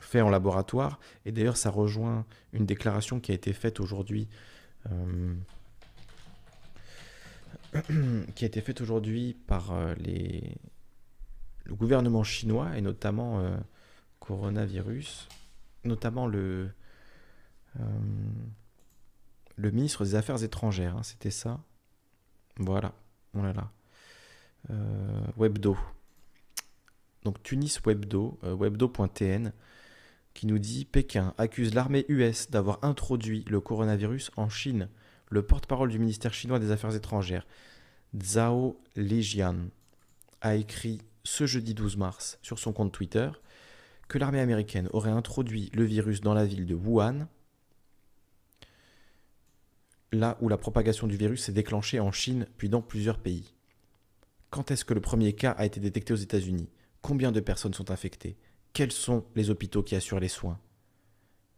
fait 0.00 0.20
en 0.20 0.30
laboratoire, 0.30 0.98
et 1.26 1.32
d'ailleurs 1.32 1.56
ça 1.56 1.70
rejoint 1.70 2.24
une 2.52 2.64
déclaration 2.64 3.20
qui 3.20 3.32
a 3.32 3.34
été 3.34 3.52
faite 3.52 3.80
aujourd'hui, 3.80 4.28
euh, 4.90 5.34
qui 8.34 8.44
a 8.44 8.46
été 8.46 8.60
faite 8.60 8.80
aujourd'hui 8.80 9.34
par 9.46 9.72
euh, 9.72 9.94
les 9.94 10.56
le 11.64 11.74
gouvernement 11.74 12.24
chinois 12.24 12.76
et 12.76 12.80
notamment 12.80 13.40
euh, 13.40 13.56
coronavirus, 14.20 15.28
notamment 15.84 16.26
le 16.26 16.70
euh, 17.80 17.84
le 19.56 19.70
ministre 19.70 20.04
des 20.04 20.14
Affaires 20.14 20.42
étrangères, 20.42 20.96
hein, 20.96 21.02
c'était 21.02 21.30
ça? 21.30 21.60
Voilà, 22.56 22.94
on. 23.34 23.44
Euh, 24.70 25.20
Webdo. 25.36 25.76
Donc 27.24 27.42
Tunis 27.42 27.80
Webdo, 27.84 28.38
webdo.tn, 28.42 29.52
qui 30.34 30.46
nous 30.46 30.58
dit 30.58 30.84
Pékin 30.84 31.34
accuse 31.38 31.74
l'armée 31.74 32.04
US 32.08 32.50
d'avoir 32.50 32.78
introduit 32.82 33.44
le 33.48 33.60
coronavirus 33.60 34.32
en 34.36 34.48
Chine. 34.48 34.88
Le 35.32 35.40
porte-parole 35.40 35.88
du 35.88 35.98
ministère 35.98 36.34
chinois 36.34 36.58
des 36.58 36.72
Affaires 36.72 36.94
étrangères, 36.94 37.46
Zhao 38.14 38.78
Lijian, 38.96 39.70
a 40.42 40.56
écrit 40.56 41.00
ce 41.24 41.46
jeudi 41.46 41.72
12 41.72 41.96
mars 41.96 42.38
sur 42.42 42.58
son 42.58 42.74
compte 42.74 42.92
Twitter 42.92 43.30
que 44.08 44.18
l'armée 44.18 44.40
américaine 44.40 44.90
aurait 44.92 45.10
introduit 45.10 45.70
le 45.72 45.84
virus 45.84 46.20
dans 46.20 46.34
la 46.34 46.44
ville 46.44 46.66
de 46.66 46.74
Wuhan, 46.74 47.28
là 50.12 50.36
où 50.42 50.50
la 50.50 50.58
propagation 50.58 51.06
du 51.06 51.16
virus 51.16 51.44
s'est 51.44 51.52
déclenchée 51.52 51.98
en 51.98 52.12
Chine 52.12 52.46
puis 52.58 52.68
dans 52.68 52.82
plusieurs 52.82 53.18
pays. 53.18 53.54
Quand 54.50 54.70
est-ce 54.70 54.84
que 54.84 54.92
le 54.92 55.00
premier 55.00 55.32
cas 55.32 55.52
a 55.52 55.64
été 55.64 55.80
détecté 55.80 56.12
aux 56.12 56.16
États-Unis? 56.16 56.68
Combien 57.00 57.32
de 57.32 57.40
personnes 57.40 57.72
sont 57.72 57.90
infectées? 57.90 58.36
Quels 58.74 58.92
sont 58.92 59.24
les 59.34 59.48
hôpitaux 59.48 59.82
qui 59.82 59.96
assurent 59.96 60.20
les 60.20 60.28
soins? 60.28 60.60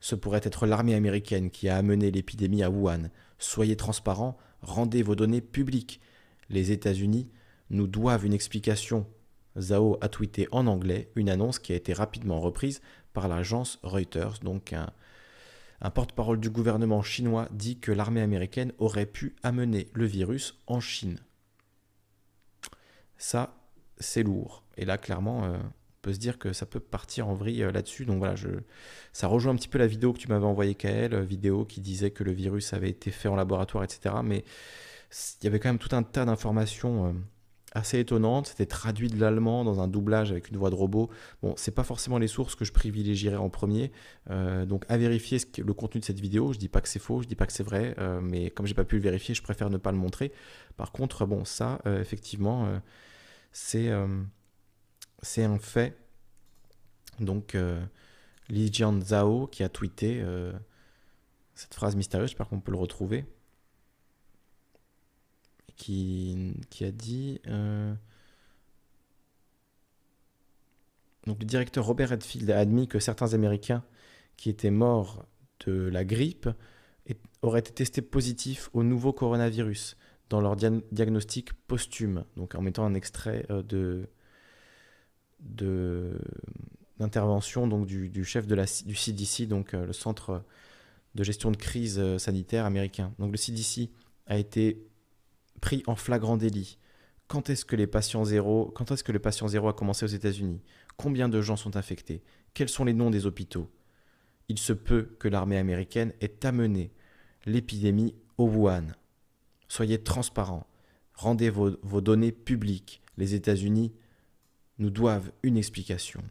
Ce 0.04 0.14
pourrait 0.14 0.42
être 0.44 0.66
l'armée 0.66 0.94
américaine 0.94 1.48
qui 1.48 1.70
a 1.70 1.78
amené 1.78 2.10
l'épidémie 2.10 2.62
à 2.62 2.68
Wuhan. 2.68 3.08
Soyez 3.38 3.74
transparents, 3.74 4.36
rendez 4.60 5.02
vos 5.02 5.14
données 5.14 5.40
publiques. 5.40 5.98
Les 6.50 6.72
États-Unis 6.72 7.30
nous 7.70 7.86
doivent 7.86 8.26
une 8.26 8.34
explication. 8.34 9.06
Zhao 9.58 9.96
a 10.02 10.10
tweeté 10.10 10.46
en 10.52 10.66
anglais 10.66 11.10
une 11.16 11.30
annonce 11.30 11.58
qui 11.58 11.72
a 11.72 11.76
été 11.76 11.94
rapidement 11.94 12.38
reprise 12.38 12.82
par 13.14 13.28
l'agence 13.28 13.78
Reuters, 13.82 14.40
donc 14.42 14.74
un, 14.74 14.90
porte-parole 15.88 16.38
du 16.38 16.50
gouvernement 16.50 17.02
chinois 17.02 17.48
dit 17.50 17.78
que 17.78 17.90
l'armée 17.90 18.20
américaine 18.20 18.74
aurait 18.76 19.06
pu 19.06 19.34
amener 19.42 19.88
le 19.94 20.04
virus 20.04 20.60
en 20.66 20.80
Chine. 20.80 21.18
Ça, 23.16 23.56
c'est 23.96 24.22
lourd. 24.22 24.64
Et 24.76 24.84
là, 24.84 24.98
clairement, 24.98 25.46
euh, 25.46 25.56
peut 26.04 26.12
se 26.12 26.18
dire 26.18 26.38
que 26.38 26.52
ça 26.52 26.66
peut 26.66 26.80
partir 26.80 27.28
en 27.28 27.34
vrille 27.34 27.62
euh, 27.62 27.72
là-dessus. 27.72 28.04
Donc 28.04 28.18
voilà, 28.18 28.36
je... 28.36 28.48
ça 29.12 29.26
rejoint 29.26 29.52
un 29.52 29.56
petit 29.56 29.68
peu 29.68 29.78
la 29.78 29.86
vidéo 29.86 30.12
que 30.12 30.18
tu 30.18 30.28
m'avais 30.28 30.44
envoyée, 30.44 30.74
Kael, 30.74 31.14
euh, 31.14 31.22
vidéo 31.22 31.64
qui 31.64 31.80
disait 31.80 32.10
que 32.10 32.22
le 32.22 32.32
virus 32.32 32.74
avait 32.74 32.90
été 32.90 33.10
fait 33.10 33.28
en 33.28 33.36
laboratoire, 33.36 33.84
etc. 33.84 34.16
Mais 34.22 34.44
il 35.40 35.44
y 35.44 35.46
avait 35.46 35.58
quand 35.58 35.70
même 35.70 35.78
tout 35.78 35.96
un 35.96 36.02
tas 36.02 36.26
d'informations 36.26 37.06
euh, 37.06 37.12
assez 37.72 37.98
étonnantes. 37.98 38.48
C'était 38.48 38.66
traduit 38.66 39.08
de 39.08 39.18
l'allemand 39.18 39.64
dans 39.64 39.80
un 39.80 39.88
doublage 39.88 40.30
avec 40.30 40.50
une 40.50 40.58
voix 40.58 40.68
de 40.68 40.74
robot. 40.74 41.08
Bon, 41.42 41.54
c'est 41.56 41.74
pas 41.74 41.84
forcément 41.84 42.18
les 42.18 42.28
sources 42.28 42.54
que 42.54 42.66
je 42.66 42.72
privilégierais 42.72 43.36
en 43.36 43.48
premier. 43.48 43.90
Donc 44.30 44.84
à 44.88 44.96
vérifier 44.96 45.40
ce 45.40 45.46
le 45.60 45.74
contenu 45.74 46.00
de 46.00 46.04
cette 46.04 46.20
vidéo. 46.20 46.52
Je 46.52 46.58
dis 46.58 46.68
pas 46.68 46.80
que 46.80 46.88
c'est 46.88 47.00
faux, 47.00 47.22
je 47.22 47.26
dis 47.26 47.34
pas 47.34 47.46
que 47.46 47.52
c'est 47.52 47.64
vrai, 47.64 47.96
mais 48.22 48.50
comme 48.50 48.66
j'ai 48.66 48.74
pas 48.74 48.84
pu 48.84 48.94
le 48.94 49.02
vérifier, 49.02 49.34
je 49.34 49.42
préfère 49.42 49.70
ne 49.70 49.76
pas 49.76 49.90
le 49.90 49.98
montrer. 49.98 50.30
Par 50.76 50.92
contre, 50.92 51.26
bon, 51.26 51.44
ça, 51.44 51.80
effectivement, 51.84 52.68
c'est 53.50 53.90
c'est 55.24 55.42
un 55.44 55.58
fait. 55.58 55.96
Donc, 57.18 57.54
euh, 57.54 57.84
Li 58.48 58.72
Jian 58.72 59.00
Zhao 59.00 59.46
qui 59.46 59.62
a 59.64 59.68
tweeté 59.68 60.20
euh, 60.20 60.52
cette 61.54 61.74
phrase 61.74 61.96
mystérieuse, 61.96 62.30
j'espère 62.30 62.48
qu'on 62.48 62.60
peut 62.60 62.72
le 62.72 62.78
retrouver, 62.78 63.24
qui, 65.76 66.54
qui 66.70 66.84
a 66.84 66.90
dit... 66.90 67.40
euh, 67.48 67.94
donc 71.26 71.40
le 71.40 71.46
directeur 71.46 71.86
Robert 71.86 72.10
Redfield 72.10 72.50
a 72.50 72.58
admis 72.58 72.86
que 72.86 72.98
certains 72.98 73.32
Américains 73.32 73.82
qui 74.36 74.50
étaient 74.50 74.70
morts 74.70 75.24
de 75.64 75.72
la 75.72 76.04
grippe 76.04 76.48
auraient 77.40 77.60
été 77.60 77.72
testés 77.72 78.02
positifs 78.02 78.68
au 78.74 78.82
nouveau 78.82 79.14
coronavirus 79.14 79.96
dans 80.28 80.40
leur 80.42 80.56
diagnostic 80.56 81.52
posthume, 81.66 82.24
donc 82.36 82.54
en 82.54 82.60
mettant 82.60 82.84
un 82.84 82.94
extrait 82.94 83.46
euh, 83.50 83.62
de- 83.62 84.06
d'intervention 85.44 87.66
donc 87.66 87.86
du, 87.86 88.24
chef 88.24 88.46
de 88.46 88.54
la, 88.54 88.64
du 88.64 88.94
CDC, 88.94 89.46
donc 89.46 89.74
euh, 89.74 89.86
le 89.86 89.92
centre 89.92 90.42
de 91.14 91.24
gestion 91.24 91.50
de 91.50 91.56
crise 91.56 91.98
euh, 91.98 92.18
sanitaire 92.18 92.64
américain. 92.64 93.12
Donc 93.18 93.30
le 93.30 93.36
CDC 93.36 93.90
a 94.26 94.38
été 94.38 94.86
pris 95.60 95.82
en 95.86 95.96
flagrant 95.96 96.36
délit. 96.36 96.78
Quand 97.28 97.50
est-ce 97.50 97.64
que 97.64 97.76
les 97.76 97.86
patients 97.86 98.24
zéro, 98.24 98.70
quand 98.74 98.90
est-ce 98.90 99.04
que 99.04 99.12
le 99.12 99.18
patient 99.18 99.48
zéro 99.48 99.68
a 99.68 99.72
commencé 99.72 100.04
aux 100.04 100.08
États-Unis? 100.08 100.60
Combien 100.96 101.28
de 101.28 101.40
gens 101.40 101.56
sont 101.56 101.76
infectés? 101.76 102.22
Quels 102.52 102.68
sont 102.68 102.84
les 102.84 102.92
noms 102.92 103.10
des 103.10 103.26
hôpitaux? 103.26 103.70
Il 104.48 104.58
se 104.58 104.72
peut 104.72 105.16
que 105.18 105.28
l'armée 105.28 105.56
américaine 105.56 106.12
ait 106.20 106.44
amené 106.44 106.92
l'épidémie 107.46 108.14
au 108.36 108.46
Wuhan. 108.46 108.88
Soyez 109.68 110.02
transparents. 110.02 110.66
Rendez 111.14 111.48
vos, 111.48 111.76
vos 111.82 112.00
données 112.00 112.32
publiques. 112.32 113.00
Les 113.16 113.34
États-Unis 113.34 113.92
nous 114.78 114.90
doivent 114.90 115.30
une 115.42 115.56
explication. 115.56 116.22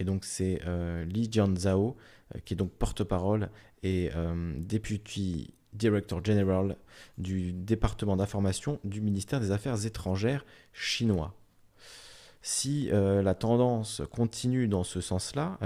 Et 0.00 0.04
donc 0.04 0.24
c'est 0.24 0.60
euh, 0.66 1.04
Li 1.04 1.30
Jianzhao, 1.30 1.96
euh, 2.34 2.38
qui 2.44 2.54
est 2.54 2.56
donc 2.56 2.72
porte-parole 2.72 3.50
et 3.82 4.10
euh, 4.16 4.54
Deputy 4.56 5.54
Director 5.74 6.24
General 6.24 6.76
du 7.18 7.52
département 7.52 8.16
d'information 8.16 8.80
du 8.82 9.00
ministère 9.00 9.40
des 9.40 9.52
Affaires 9.52 9.86
étrangères 9.86 10.44
chinois. 10.72 11.34
Si 12.42 12.88
la 12.90 13.34
tendance 13.34 14.00
continue 14.10 14.66
dans 14.66 14.82
ce 14.82 15.02
sens-là, 15.02 15.58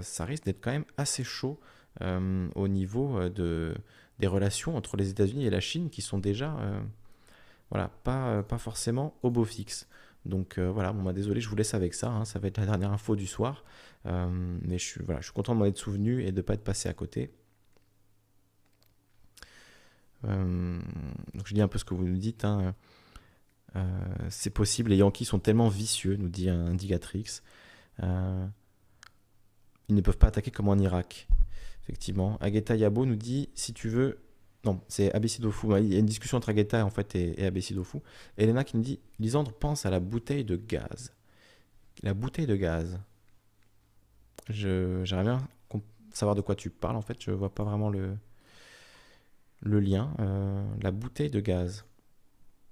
ça 0.00 0.24
risque 0.24 0.44
d'être 0.44 0.60
quand 0.60 0.70
même 0.70 0.84
assez 0.96 1.24
chaud 1.24 1.58
au 2.00 2.68
niveau 2.68 3.28
de, 3.28 3.74
des 4.20 4.28
relations 4.28 4.76
entre 4.76 4.96
les 4.96 5.10
États-Unis 5.10 5.44
et 5.44 5.50
la 5.50 5.58
Chine 5.58 5.90
qui 5.90 6.02
sont 6.02 6.18
déjà 6.18 6.56
voilà, 7.70 7.90
pas, 8.04 8.44
pas 8.44 8.58
forcément 8.58 9.12
au 9.24 9.30
beau 9.30 9.44
fixe. 9.44 9.88
Donc 10.26 10.58
euh, 10.58 10.70
voilà, 10.70 10.92
bon, 10.92 11.02
bah, 11.02 11.12
désolé, 11.12 11.40
je 11.40 11.48
vous 11.48 11.56
laisse 11.56 11.74
avec 11.74 11.94
ça. 11.94 12.10
hein, 12.10 12.24
ça 12.24 12.38
va 12.38 12.48
être 12.48 12.58
la 12.58 12.66
dernière 12.66 12.92
info 12.92 13.16
du 13.16 13.26
soir. 13.26 13.64
Euh, 14.06 14.58
mais 14.62 14.78
je 14.78 14.84
suis, 14.84 15.02
voilà, 15.02 15.20
je 15.20 15.26
suis 15.26 15.32
content 15.32 15.54
de 15.54 15.60
m'en 15.60 15.66
être 15.66 15.78
souvenu 15.78 16.22
et 16.22 16.32
de 16.32 16.36
ne 16.36 16.42
pas 16.42 16.54
être 16.54 16.64
passé 16.64 16.88
à 16.88 16.94
côté. 16.94 17.30
Euh, 20.24 20.78
je 21.44 21.54
lis 21.54 21.62
un 21.62 21.68
peu 21.68 21.78
ce 21.78 21.84
que 21.84 21.94
vous 21.94 22.04
nous 22.04 22.18
dites. 22.18 22.44
hein. 22.44 22.74
C'est 24.28 24.50
possible, 24.50 24.90
les 24.90 24.96
Yankees 24.96 25.24
sont 25.24 25.38
tellement 25.38 25.68
vicieux, 25.68 26.16
nous 26.16 26.28
dit 26.28 26.50
un 26.50 26.66
Indicatrix. 26.66 27.40
Ils 28.02 29.94
ne 29.94 30.00
peuvent 30.00 30.18
pas 30.18 30.26
attaquer 30.28 30.50
comme 30.50 30.68
en 30.68 30.76
Irak. 30.76 31.28
Effectivement. 31.82 32.36
Agueta 32.40 32.76
Yabo 32.76 33.06
nous 33.06 33.16
dit 33.16 33.48
si 33.54 33.72
tu 33.72 33.88
veux. 33.88 34.18
Non, 34.64 34.80
c'est 34.88 35.12
Abessidofu. 35.14 35.68
Il 35.78 35.92
y 35.92 35.96
a 35.96 35.98
une 35.98 36.06
discussion 36.06 36.36
entre 36.36 36.50
Agueta 36.50 36.84
en 36.84 36.90
fait, 36.90 37.14
et, 37.14 37.42
et. 37.42 37.50
Elena 38.36 38.64
qui 38.64 38.76
nous 38.76 38.82
dit 38.82 39.00
Lisandre 39.18 39.52
pense 39.52 39.86
à 39.86 39.90
la 39.90 40.00
bouteille 40.00 40.44
de 40.44 40.56
gaz. 40.56 41.14
La 42.02 42.14
bouteille 42.14 42.46
de 42.46 42.56
gaz. 42.56 43.00
J'aimerais 44.48 45.22
bien 45.22 45.48
savoir 46.12 46.34
de 46.34 46.40
quoi 46.40 46.54
tu 46.54 46.70
parles 46.70 46.96
en 46.96 47.02
fait. 47.02 47.22
Je 47.22 47.30
vois 47.30 47.54
pas 47.54 47.64
vraiment 47.64 47.90
le, 47.90 48.16
lien. 49.62 50.14
Euh, 50.20 50.64
la 50.82 50.90
bouteille 50.90 51.30
de 51.30 51.40
gaz. 51.40 51.84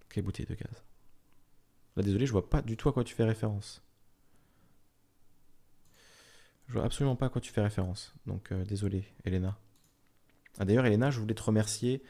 Quelle 0.08 0.24
bouteille 0.24 0.46
de 0.46 0.54
gaz? 0.54 0.82
Là, 1.96 2.02
désolé, 2.02 2.26
je 2.26 2.32
vois 2.32 2.48
pas 2.48 2.62
du 2.62 2.76
tout 2.76 2.88
à 2.88 2.92
quoi 2.92 3.04
tu 3.04 3.14
fais 3.14 3.24
référence. 3.24 3.82
Je 6.68 6.74
vois 6.74 6.84
absolument 6.84 7.16
pas 7.16 7.26
à 7.26 7.28
quoi 7.28 7.40
tu 7.40 7.52
fais 7.52 7.62
référence. 7.62 8.14
Donc, 8.26 8.52
euh, 8.52 8.64
désolé, 8.64 9.04
Elena. 9.24 9.58
Ah, 10.58 10.64
D'ailleurs, 10.64 10.86
Elena, 10.86 11.10
je 11.10 11.20
voulais 11.20 11.34
te 11.34 11.42
remercier, 11.42 12.02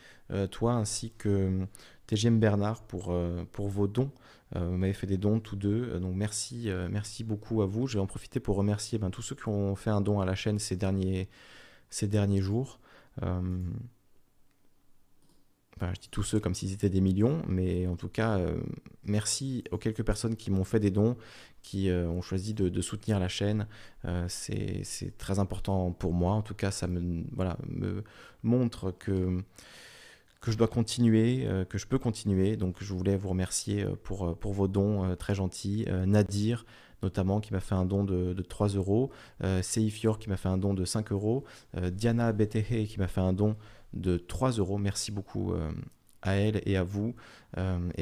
toi 0.50 0.72
ainsi 0.72 1.12
que 1.18 1.66
TGM 2.06 2.38
Bernard, 2.38 2.82
pour, 2.82 3.14
pour 3.52 3.68
vos 3.68 3.86
dons. 3.86 4.10
vous 4.54 4.76
m'avez 4.76 4.92
fait 4.92 5.06
des 5.06 5.18
dons 5.18 5.40
tous 5.40 5.56
deux, 5.56 5.98
donc 6.00 6.14
merci, 6.16 6.70
merci 6.90 7.24
beaucoup 7.24 7.62
à 7.62 7.66
vous. 7.66 7.86
Je 7.86 7.94
vais 7.94 8.00
en 8.00 8.06
profiter 8.06 8.40
pour 8.40 8.56
remercier 8.56 8.98
ben, 8.98 9.10
tous 9.10 9.22
ceux 9.22 9.36
qui 9.36 9.48
ont 9.48 9.74
fait 9.76 9.90
un 9.90 10.00
don 10.00 10.20
à 10.20 10.26
la 10.26 10.34
chaîne 10.34 10.58
ces 10.58 10.76
derniers, 10.76 11.28
ces 11.90 12.08
derniers 12.08 12.40
jours. 12.40 12.80
Je 15.80 16.00
dis 16.00 16.08
tous 16.10 16.22
ceux 16.22 16.40
comme 16.40 16.54
s'ils 16.54 16.72
étaient 16.72 16.90
des 16.90 17.00
millions, 17.00 17.42
mais 17.46 17.86
en 17.86 17.96
tout 17.96 18.08
cas, 18.08 18.38
euh, 18.38 18.60
merci 19.04 19.64
aux 19.70 19.78
quelques 19.78 20.02
personnes 20.02 20.36
qui 20.36 20.50
m'ont 20.50 20.64
fait 20.64 20.80
des 20.80 20.90
dons, 20.90 21.16
qui 21.62 21.90
euh, 21.90 22.08
ont 22.08 22.22
choisi 22.22 22.54
de, 22.54 22.80
soutenir 22.80 23.18
la 23.18 23.28
chaîne. 23.28 23.66
Euh, 24.04 24.26
c'est 24.28 25.16
très 25.18 25.38
important 25.38 25.92
pour 25.92 26.12
moi. 26.12 26.32
En 26.32 26.42
tout 26.42 26.54
cas, 26.54 26.70
ça 26.70 26.86
me, 26.86 27.24
montre 28.42 28.92
que, 28.92 29.42
je 30.46 30.56
dois 30.56 30.68
continuer, 30.68 31.46
que 31.68 31.78
je 31.78 31.86
peux 31.86 31.98
continuer. 31.98 32.56
Donc, 32.56 32.76
je 32.80 32.92
voulais 32.94 33.16
vous 33.16 33.28
remercier 33.28 33.84
pour, 34.02 34.36
pour 34.38 34.52
vos 34.52 34.68
dons 34.68 35.14
très 35.16 35.34
gentils. 35.34 35.86
Nadir, 36.06 36.64
notamment, 37.02 37.40
qui 37.40 37.52
m'a 37.52 37.60
fait 37.60 37.74
un 37.74 37.84
don 37.84 38.04
de, 38.04 38.34
3 38.42 38.68
euros. 38.68 39.10
Seifior, 39.62 40.18
qui 40.18 40.30
m'a 40.30 40.36
fait 40.36 40.48
un 40.48 40.58
don 40.58 40.74
de 40.74 40.84
5 40.84 41.12
euros. 41.12 41.44
Diana 41.76 42.32
Betehe, 42.32 42.86
qui 42.86 42.98
m'a 42.98 43.08
fait 43.08 43.20
un 43.20 43.32
don 43.32 43.56
de 43.92 44.16
3 44.18 44.52
euros. 44.52 44.78
Merci 44.78 45.12
beaucoup 45.12 45.52
euh, 45.52 45.70
à 46.22 46.34
elle 46.34 46.62
et 46.66 46.76
à 46.76 46.82
vous. 46.82 47.14
Euh, 47.56 47.90